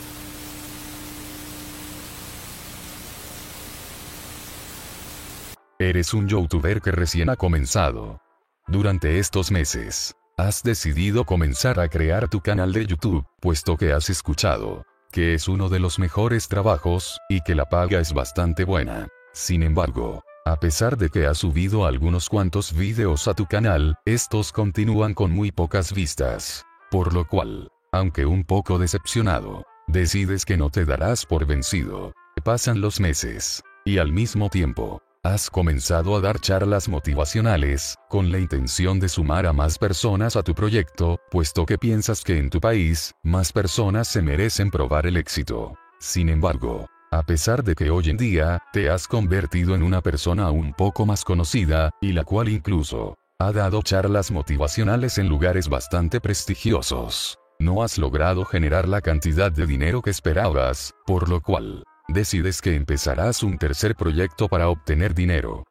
Eres 5.78 6.14
un 6.14 6.26
youtuber 6.26 6.80
que 6.80 6.90
recién 6.90 7.28
ha 7.28 7.36
comenzado. 7.36 8.20
Durante 8.66 9.18
estos 9.18 9.50
meses, 9.50 10.14
has 10.38 10.62
decidido 10.62 11.24
comenzar 11.24 11.80
a 11.80 11.88
crear 11.88 12.28
tu 12.28 12.40
canal 12.40 12.72
de 12.72 12.86
YouTube, 12.86 13.26
puesto 13.40 13.76
que 13.76 13.92
has 13.92 14.08
escuchado 14.08 14.84
que 15.12 15.34
es 15.34 15.48
uno 15.48 15.68
de 15.68 15.80
los 15.80 15.98
mejores 15.98 16.48
trabajos, 16.48 17.20
y 17.28 17.40
que 17.40 17.54
la 17.54 17.68
paga 17.68 18.00
es 18.00 18.12
bastante 18.12 18.64
buena. 18.64 19.08
Sin 19.32 19.62
embargo, 19.62 20.22
a 20.44 20.56
pesar 20.56 20.96
de 20.96 21.10
que 21.10 21.26
has 21.26 21.38
subido 21.38 21.84
algunos 21.84 22.28
cuantos 22.28 22.72
videos 22.72 23.28
a 23.28 23.34
tu 23.34 23.46
canal, 23.46 23.96
estos 24.04 24.52
continúan 24.52 25.14
con 25.14 25.32
muy 25.32 25.50
pocas 25.50 25.92
vistas. 25.92 26.64
Por 26.90 27.12
lo 27.12 27.26
cual, 27.26 27.70
aunque 27.92 28.26
un 28.26 28.44
poco 28.44 28.78
decepcionado, 28.78 29.64
decides 29.86 30.44
que 30.44 30.56
no 30.56 30.70
te 30.70 30.84
darás 30.84 31.26
por 31.26 31.46
vencido. 31.46 32.12
Pasan 32.44 32.80
los 32.80 33.00
meses, 33.00 33.62
y 33.84 33.98
al 33.98 34.12
mismo 34.12 34.48
tiempo, 34.48 35.02
has 35.22 35.50
comenzado 35.50 36.16
a 36.16 36.20
dar 36.20 36.40
charlas 36.40 36.88
motivacionales, 36.88 37.96
con 38.08 38.32
la 38.32 38.38
intención 38.38 38.98
de 38.98 39.10
sumar 39.10 39.44
a 39.44 39.52
más 39.52 39.76
personas 39.76 40.36
a 40.36 40.42
tu 40.42 40.54
proyecto, 40.54 41.18
puesto 41.30 41.66
que 41.66 41.76
piensas 41.76 42.24
que 42.24 42.38
en 42.38 42.48
tu 42.48 42.60
país, 42.60 43.12
más 43.22 43.52
personas 43.52 44.08
se 44.08 44.22
merecen 44.22 44.70
probar 44.70 45.06
el 45.06 45.18
éxito. 45.18 45.74
Sin 45.98 46.30
embargo, 46.30 46.86
a 47.10 47.22
pesar 47.24 47.62
de 47.62 47.74
que 47.74 47.90
hoy 47.90 48.08
en 48.08 48.16
día, 48.16 48.62
te 48.72 48.88
has 48.88 49.06
convertido 49.06 49.74
en 49.74 49.82
una 49.82 50.00
persona 50.00 50.50
un 50.50 50.72
poco 50.72 51.04
más 51.04 51.24
conocida, 51.24 51.90
y 52.00 52.12
la 52.12 52.24
cual 52.24 52.48
incluso, 52.48 53.18
ha 53.38 53.52
dado 53.52 53.82
charlas 53.82 54.30
motivacionales 54.30 55.18
en 55.18 55.28
lugares 55.28 55.68
bastante 55.68 56.20
prestigiosos. 56.20 57.36
No 57.60 57.82
has 57.82 57.98
logrado 57.98 58.46
generar 58.46 58.88
la 58.88 59.02
cantidad 59.02 59.52
de 59.52 59.66
dinero 59.66 60.00
que 60.00 60.08
esperabas, 60.08 60.94
por 61.04 61.28
lo 61.28 61.42
cual, 61.42 61.84
decides 62.08 62.62
que 62.62 62.74
empezarás 62.74 63.42
un 63.42 63.58
tercer 63.58 63.94
proyecto 63.96 64.48
para 64.48 64.70
obtener 64.70 65.14
dinero. 65.14 65.64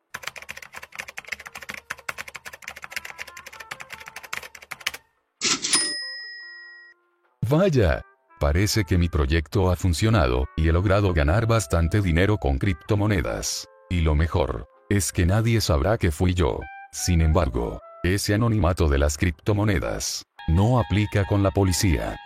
Vaya, 7.49 8.03
parece 8.39 8.83
que 8.83 8.99
mi 8.99 9.09
proyecto 9.09 9.71
ha 9.71 9.75
funcionado, 9.75 10.45
y 10.55 10.67
he 10.67 10.71
logrado 10.71 11.11
ganar 11.11 11.47
bastante 11.47 12.01
dinero 12.01 12.37
con 12.37 12.59
criptomonedas. 12.59 13.67
Y 13.89 14.01
lo 14.01 14.13
mejor, 14.13 14.67
es 14.89 15.11
que 15.11 15.25
nadie 15.25 15.59
sabrá 15.59 15.97
que 15.97 16.11
fui 16.11 16.35
yo. 16.35 16.59
Sin 16.91 17.21
embargo, 17.21 17.81
ese 18.03 18.35
anonimato 18.35 18.89
de 18.89 18.99
las 18.99 19.17
criptomonedas 19.17 20.28
no 20.49 20.79
aplica 20.79 21.25
con 21.25 21.43
la 21.43 21.51
policía. 21.51 22.17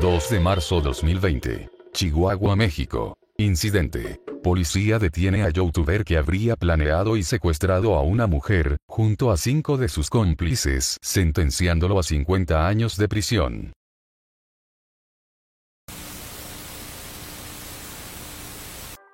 2 0.00 0.30
de 0.30 0.40
marzo 0.40 0.80
2020. 0.80 1.68
Chihuahua, 1.92 2.56
México. 2.56 3.16
Incidente. 3.36 4.20
Policía 4.42 4.98
detiene 4.98 5.42
a 5.42 5.50
youtuber 5.50 6.04
que 6.04 6.16
habría 6.16 6.56
planeado 6.56 7.16
y 7.16 7.22
secuestrado 7.22 7.94
a 7.94 8.02
una 8.02 8.26
mujer, 8.26 8.76
junto 8.86 9.30
a 9.30 9.36
cinco 9.36 9.76
de 9.76 9.88
sus 9.88 10.10
cómplices, 10.10 10.98
sentenciándolo 11.02 11.98
a 11.98 12.02
50 12.02 12.66
años 12.66 12.96
de 12.96 13.08
prisión. 13.08 13.72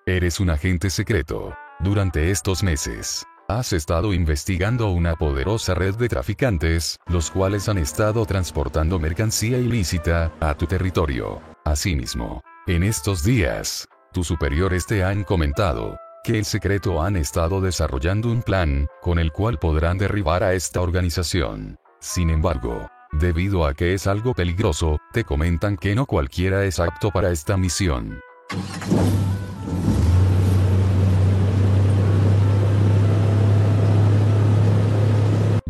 Eres 0.07 0.41
un 0.41 0.51
agente 0.51 0.91
secreto. 0.91 1.55
Durante 1.79 2.31
estos 2.31 2.63
meses, 2.63 3.25
has 3.59 3.73
estado 3.73 4.13
investigando 4.13 4.91
una 4.91 5.17
poderosa 5.17 5.75
red 5.75 5.95
de 5.97 6.09
traficantes, 6.09 6.99
los 7.07 7.31
cuales 7.31 7.69
han 7.69 7.79
estado 7.79 8.25
transportando 8.27 8.99
mercancía 8.99 9.59
ilícita 9.59 10.33
a 10.41 10.55
tu 10.55 10.67
territorio. 10.67 11.41
Asimismo, 11.65 12.43
en 12.67 12.83
estos 12.83 13.25
días, 13.25 13.89
tus 14.13 14.27
superiores 14.27 14.87
te 14.87 15.03
han 15.05 15.25
comentado 15.25 15.99
que 16.23 16.39
el 16.39 16.45
secreto 16.45 17.03
han 17.03 17.17
estado 17.17 17.61
desarrollando 17.61 18.31
un 18.31 18.43
plan, 18.43 18.87
con 19.01 19.19
el 19.19 19.33
cual 19.33 19.59
podrán 19.59 19.99
derribar 19.99 20.43
a 20.43 20.53
esta 20.53 20.81
organización. 20.81 21.79
Sin 21.99 22.31
embargo, 22.31 22.89
debido 23.13 23.65
a 23.65 23.75
que 23.75 23.95
es 23.95 24.07
algo 24.07 24.35
peligroso, 24.35 24.99
te 25.13 25.25
comentan 25.25 25.77
que 25.77 25.95
no 25.95 26.07
cualquiera 26.07 26.65
es 26.65 26.79
apto 26.79 27.11
para 27.11 27.31
esta 27.31 27.57
misión. 27.57 28.21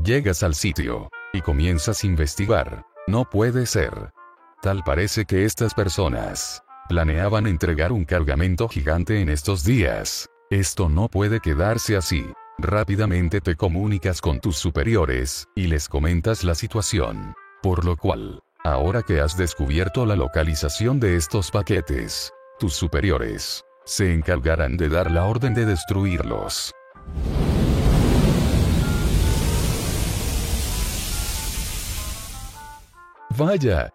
Llegas 0.04 0.42
al 0.42 0.54
sitio, 0.54 1.10
y 1.34 1.42
comienzas 1.42 2.02
a 2.02 2.06
investigar. 2.06 2.86
No 3.06 3.28
puede 3.28 3.66
ser. 3.66 4.12
Tal 4.62 4.82
parece 4.82 5.26
que 5.26 5.44
estas 5.44 5.74
personas 5.74 6.62
planeaban 6.88 7.46
entregar 7.46 7.92
un 7.92 8.06
cargamento 8.06 8.66
gigante 8.66 9.20
en 9.20 9.28
estos 9.28 9.62
días. 9.62 10.26
Esto 10.48 10.88
no 10.88 11.08
puede 11.08 11.40
quedarse 11.40 11.96
así. 11.96 12.24
Rápidamente 12.58 13.42
te 13.42 13.56
comunicas 13.56 14.22
con 14.22 14.40
tus 14.40 14.56
superiores, 14.56 15.46
y 15.54 15.66
les 15.66 15.86
comentas 15.86 16.44
la 16.44 16.54
situación. 16.54 17.34
Por 17.62 17.84
lo 17.84 17.96
cual, 17.96 18.42
ahora 18.64 19.02
que 19.02 19.20
has 19.20 19.36
descubierto 19.36 20.06
la 20.06 20.16
localización 20.16 20.98
de 20.98 21.16
estos 21.16 21.50
paquetes, 21.50 22.32
tus 22.58 22.72
superiores 22.72 23.64
se 23.84 24.14
encargarán 24.14 24.78
de 24.78 24.88
dar 24.88 25.10
la 25.10 25.26
orden 25.26 25.52
de 25.52 25.66
destruirlos. 25.66 26.72
Vaya. 33.40 33.88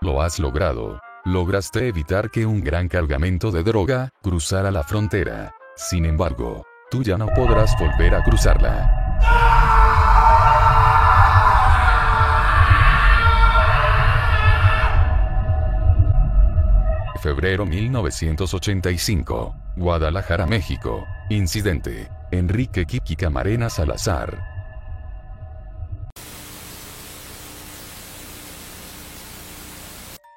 Lo 0.00 0.22
has 0.22 0.38
logrado. 0.38 1.00
Lograste 1.24 1.88
evitar 1.88 2.30
que 2.30 2.46
un 2.46 2.62
gran 2.62 2.86
cargamento 2.86 3.50
de 3.50 3.64
droga 3.64 4.10
cruzara 4.22 4.70
la 4.70 4.84
frontera. 4.84 5.52
Sin 5.74 6.04
embargo, 6.06 6.64
tú 6.88 7.02
ya 7.02 7.18
no 7.18 7.26
podrás 7.34 7.74
volver 7.80 8.14
a 8.14 8.22
cruzarla. 8.22 8.88
Febrero 17.20 17.66
1985. 17.66 19.56
Guadalajara, 19.78 20.46
México. 20.46 21.04
Incidente. 21.28 22.08
Enrique 22.30 22.86
Kiki 22.86 23.16
Camarena 23.16 23.68
Salazar, 23.68 24.51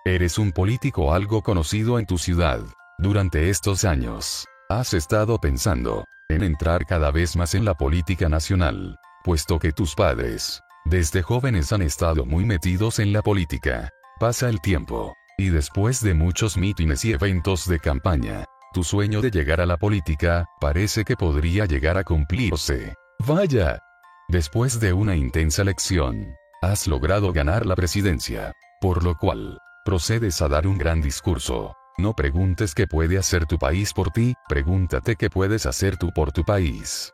Eres 0.07 0.37
un 0.37 0.51
político 0.51 1.15
algo 1.15 1.41
conocido 1.41 1.97
en 1.97 2.05
tu 2.05 2.19
ciudad. 2.19 2.61
Durante 2.99 3.49
estos 3.49 3.85
años, 3.85 4.45
has 4.69 4.93
estado 4.93 5.39
pensando 5.39 6.05
en 6.29 6.43
entrar 6.43 6.85
cada 6.85 7.09
vez 7.09 7.35
más 7.35 7.55
en 7.55 7.65
la 7.65 7.73
política 7.73 8.29
nacional, 8.29 8.99
puesto 9.23 9.57
que 9.57 9.71
tus 9.71 9.95
padres, 9.95 10.61
desde 10.85 11.23
jóvenes 11.23 11.73
han 11.73 11.81
estado 11.81 12.23
muy 12.23 12.45
metidos 12.45 12.99
en 12.99 13.13
la 13.13 13.23
política. 13.23 13.89
Pasa 14.19 14.47
el 14.47 14.61
tiempo, 14.61 15.15
y 15.39 15.49
después 15.49 16.03
de 16.03 16.13
muchos 16.13 16.55
mítines 16.55 17.03
y 17.03 17.13
eventos 17.13 17.67
de 17.67 17.79
campaña, 17.79 18.45
tu 18.75 18.83
sueño 18.83 19.21
de 19.21 19.31
llegar 19.31 19.59
a 19.59 19.65
la 19.65 19.77
política 19.77 20.45
parece 20.61 21.03
que 21.03 21.15
podría 21.15 21.65
llegar 21.65 21.97
a 21.97 22.03
cumplirse. 22.03 22.93
Vaya. 23.25 23.79
Después 24.27 24.79
de 24.79 24.93
una 24.93 25.15
intensa 25.15 25.63
lección, 25.63 26.27
has 26.61 26.85
logrado 26.85 27.33
ganar 27.33 27.65
la 27.65 27.75
presidencia, 27.75 28.51
por 28.81 29.03
lo 29.03 29.17
cual, 29.17 29.57
procedes 29.85 30.41
a 30.41 30.49
dar 30.49 30.65
un 30.67 30.77
gran 30.77 30.99
discurso. 30.99 31.77
No 31.97 32.13
preguntes 32.13 32.73
qué 32.73 32.87
puede 32.87 33.17
hacer 33.17 33.45
tu 33.45 33.57
país 33.57 33.93
por 33.93 34.11
ti, 34.11 34.33
pregúntate 34.49 35.15
qué 35.15 35.29
puedes 35.29 35.65
hacer 35.65 35.95
tú 35.95 36.11
por 36.11 36.33
tu 36.33 36.43
país. 36.43 37.13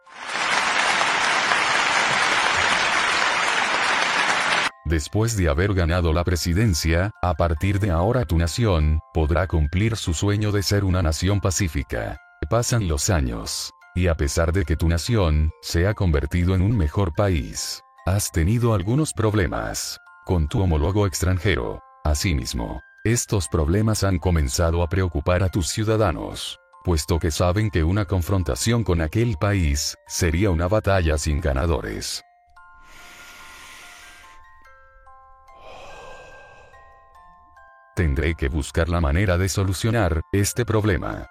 Después 4.86 5.38
de 5.38 5.50
haber 5.50 5.74
ganado 5.74 6.12
la 6.14 6.24
presidencia, 6.24 7.12
a 7.22 7.36
partir 7.36 7.80
de 7.80 7.92
ahora 7.92 8.26
tu 8.26 8.38
nación, 8.38 9.00
podrá 9.14 9.46
cumplir 9.48 9.96
su 9.96 10.14
sueño 10.14 10.52
de 10.52 10.64
ser 10.64 10.84
una 10.84 11.04
nación 11.04 11.40
pacífica. 11.40 12.18
Pasan 12.50 12.88
los 12.88 13.10
años. 13.10 13.72
Y 13.94 14.08
a 14.08 14.16
pesar 14.16 14.54
de 14.54 14.64
que 14.64 14.78
tu 14.78 14.88
nación, 14.88 15.52
se 15.62 15.86
ha 15.86 15.94
convertido 15.94 16.56
en 16.56 16.62
un 16.62 16.78
mejor 16.78 17.14
país, 17.14 17.82
has 18.06 18.32
tenido 18.32 18.74
algunos 18.74 19.14
problemas. 19.14 20.00
Con 20.26 20.48
tu 20.48 20.62
homólogo 20.62 21.06
extranjero, 21.06 21.82
Asimismo, 22.04 22.82
estos 23.04 23.48
problemas 23.48 24.04
han 24.04 24.18
comenzado 24.18 24.82
a 24.82 24.90
preocupar 24.90 25.44
a 25.44 25.50
tus 25.50 25.68
ciudadanos, 25.68 26.60
puesto 26.84 27.20
que 27.20 27.30
saben 27.30 27.70
que 27.70 27.84
una 27.84 28.06
confrontación 28.06 28.84
con 28.84 29.02
aquel 29.02 29.38
país 29.38 29.96
sería 30.08 30.50
una 30.50 30.68
batalla 30.68 31.18
sin 31.18 31.40
ganadores. 31.40 32.24
Tendré 37.96 38.34
que 38.36 38.50
buscar 38.50 38.90
la 38.90 39.00
manera 39.00 39.38
de 39.38 39.48
solucionar 39.48 40.22
este 40.32 40.66
problema. 40.66 41.28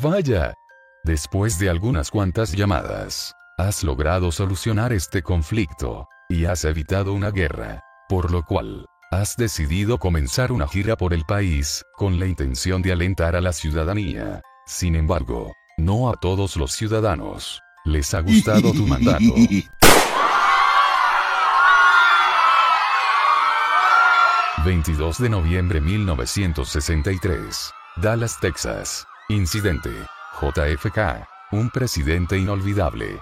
Vaya. 0.00 0.54
Después 1.02 1.58
de 1.58 1.68
algunas 1.68 2.10
cuantas 2.10 2.52
llamadas, 2.52 3.34
has 3.58 3.84
logrado 3.84 4.32
solucionar 4.32 4.92
este 4.92 5.22
conflicto, 5.22 6.08
y 6.30 6.46
has 6.46 6.64
evitado 6.64 7.12
una 7.12 7.30
guerra. 7.30 7.83
Por 8.08 8.30
lo 8.30 8.44
cual, 8.44 8.86
has 9.10 9.36
decidido 9.36 9.98
comenzar 9.98 10.52
una 10.52 10.68
gira 10.68 10.96
por 10.96 11.14
el 11.14 11.24
país, 11.24 11.84
con 11.96 12.18
la 12.18 12.26
intención 12.26 12.82
de 12.82 12.92
alentar 12.92 13.34
a 13.34 13.40
la 13.40 13.52
ciudadanía. 13.52 14.42
Sin 14.66 14.94
embargo, 14.94 15.52
no 15.78 16.10
a 16.10 16.14
todos 16.14 16.56
los 16.56 16.72
ciudadanos 16.72 17.60
les 17.84 18.12
ha 18.14 18.20
gustado 18.20 18.72
tu 18.72 18.86
mandato. 18.86 19.24
...22 24.64 25.18
de 25.18 25.28
noviembre 25.28 25.80
1963... 25.82 27.70
Dallas, 27.96 28.38
Texas... 28.40 29.06
Incidente... 29.28 29.90
JFK... 30.40 31.26
Un 31.52 31.68
presidente 31.68 32.38
inolvidable... 32.38 33.20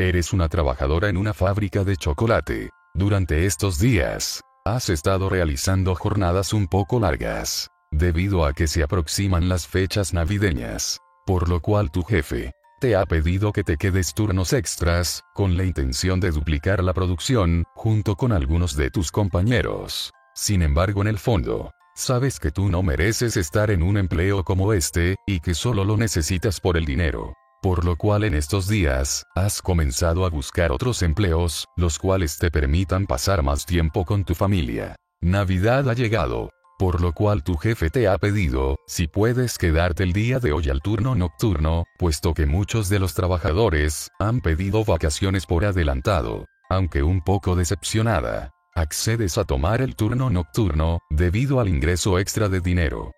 Eres 0.00 0.32
una 0.32 0.48
trabajadora 0.48 1.10
en 1.10 1.18
una 1.18 1.34
fábrica 1.34 1.84
de 1.84 1.94
chocolate. 1.94 2.70
Durante 2.94 3.44
estos 3.44 3.78
días, 3.78 4.40
has 4.64 4.88
estado 4.88 5.28
realizando 5.28 5.94
jornadas 5.94 6.54
un 6.54 6.68
poco 6.68 6.98
largas, 6.98 7.68
debido 7.90 8.46
a 8.46 8.54
que 8.54 8.66
se 8.66 8.82
aproximan 8.82 9.50
las 9.50 9.66
fechas 9.66 10.14
navideñas, 10.14 11.00
por 11.26 11.50
lo 11.50 11.60
cual 11.60 11.90
tu 11.90 12.02
jefe 12.02 12.52
te 12.80 12.96
ha 12.96 13.04
pedido 13.04 13.52
que 13.52 13.62
te 13.62 13.76
quedes 13.76 14.14
turnos 14.14 14.54
extras, 14.54 15.20
con 15.34 15.58
la 15.58 15.64
intención 15.64 16.18
de 16.18 16.30
duplicar 16.30 16.82
la 16.82 16.94
producción, 16.94 17.64
junto 17.74 18.16
con 18.16 18.32
algunos 18.32 18.76
de 18.76 18.90
tus 18.90 19.12
compañeros. 19.12 20.12
Sin 20.34 20.62
embargo, 20.62 21.02
en 21.02 21.08
el 21.08 21.18
fondo, 21.18 21.72
sabes 21.94 22.40
que 22.40 22.50
tú 22.50 22.70
no 22.70 22.82
mereces 22.82 23.36
estar 23.36 23.70
en 23.70 23.82
un 23.82 23.98
empleo 23.98 24.44
como 24.44 24.72
este, 24.72 25.16
y 25.26 25.40
que 25.40 25.52
solo 25.52 25.84
lo 25.84 25.98
necesitas 25.98 26.58
por 26.58 26.78
el 26.78 26.86
dinero. 26.86 27.34
Por 27.62 27.84
lo 27.84 27.96
cual 27.96 28.24
en 28.24 28.34
estos 28.34 28.68
días, 28.68 29.24
has 29.34 29.60
comenzado 29.60 30.24
a 30.24 30.30
buscar 30.30 30.72
otros 30.72 31.02
empleos, 31.02 31.66
los 31.76 31.98
cuales 31.98 32.38
te 32.38 32.50
permitan 32.50 33.06
pasar 33.06 33.42
más 33.42 33.66
tiempo 33.66 34.04
con 34.04 34.24
tu 34.24 34.34
familia. 34.34 34.96
Navidad 35.20 35.88
ha 35.88 35.94
llegado, 35.94 36.50
por 36.78 37.02
lo 37.02 37.12
cual 37.12 37.42
tu 37.42 37.58
jefe 37.58 37.90
te 37.90 38.08
ha 38.08 38.16
pedido, 38.16 38.76
si 38.86 39.06
puedes 39.06 39.58
quedarte 39.58 40.02
el 40.02 40.14
día 40.14 40.38
de 40.38 40.52
hoy 40.52 40.70
al 40.70 40.80
turno 40.80 41.14
nocturno, 41.14 41.84
puesto 41.98 42.32
que 42.32 42.46
muchos 42.46 42.88
de 42.88 42.98
los 42.98 43.12
trabajadores, 43.12 44.08
han 44.18 44.40
pedido 44.40 44.82
vacaciones 44.84 45.44
por 45.44 45.66
adelantado. 45.66 46.46
Aunque 46.70 47.02
un 47.02 47.20
poco 47.20 47.54
decepcionada, 47.54 48.52
accedes 48.74 49.36
a 49.36 49.44
tomar 49.44 49.82
el 49.82 49.94
turno 49.94 50.30
nocturno, 50.30 51.00
debido 51.10 51.60
al 51.60 51.68
ingreso 51.68 52.18
extra 52.18 52.48
de 52.48 52.60
dinero. 52.60 53.12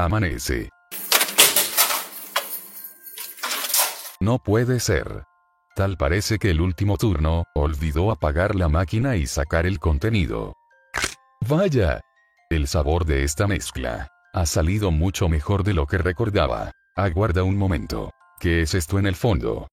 Amanece. 0.00 0.70
No 4.20 4.38
puede 4.38 4.78
ser. 4.78 5.24
Tal 5.74 5.96
parece 5.96 6.38
que 6.38 6.50
el 6.50 6.60
último 6.60 6.96
turno, 6.96 7.42
olvidó 7.56 8.12
apagar 8.12 8.54
la 8.54 8.68
máquina 8.68 9.16
y 9.16 9.26
sacar 9.26 9.66
el 9.66 9.80
contenido. 9.80 10.54
Vaya. 11.48 12.00
El 12.48 12.68
sabor 12.68 13.06
de 13.06 13.24
esta 13.24 13.48
mezcla. 13.48 14.06
Ha 14.34 14.46
salido 14.46 14.92
mucho 14.92 15.28
mejor 15.28 15.64
de 15.64 15.74
lo 15.74 15.86
que 15.86 15.98
recordaba. 15.98 16.70
Aguarda 16.94 17.42
un 17.42 17.56
momento. 17.56 18.12
¿Qué 18.38 18.62
es 18.62 18.74
esto 18.74 19.00
en 19.00 19.06
el 19.08 19.16
fondo? 19.16 19.66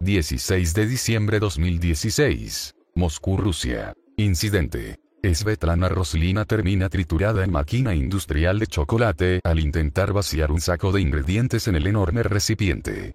...16 0.00 0.72
de 0.72 0.86
diciembre 0.86 1.38
2016... 1.38 2.74
Moscú, 2.94 3.38
Rusia. 3.38 3.94
Incidente. 4.18 4.98
Svetlana 5.22 5.88
Roslina 5.88 6.44
termina 6.44 6.90
triturada 6.90 7.42
en 7.42 7.50
máquina 7.50 7.94
industrial 7.94 8.58
de 8.58 8.66
chocolate 8.66 9.40
al 9.44 9.60
intentar 9.60 10.12
vaciar 10.12 10.52
un 10.52 10.60
saco 10.60 10.92
de 10.92 11.00
ingredientes 11.00 11.68
en 11.68 11.76
el 11.76 11.86
enorme 11.86 12.22
recipiente. 12.22 13.14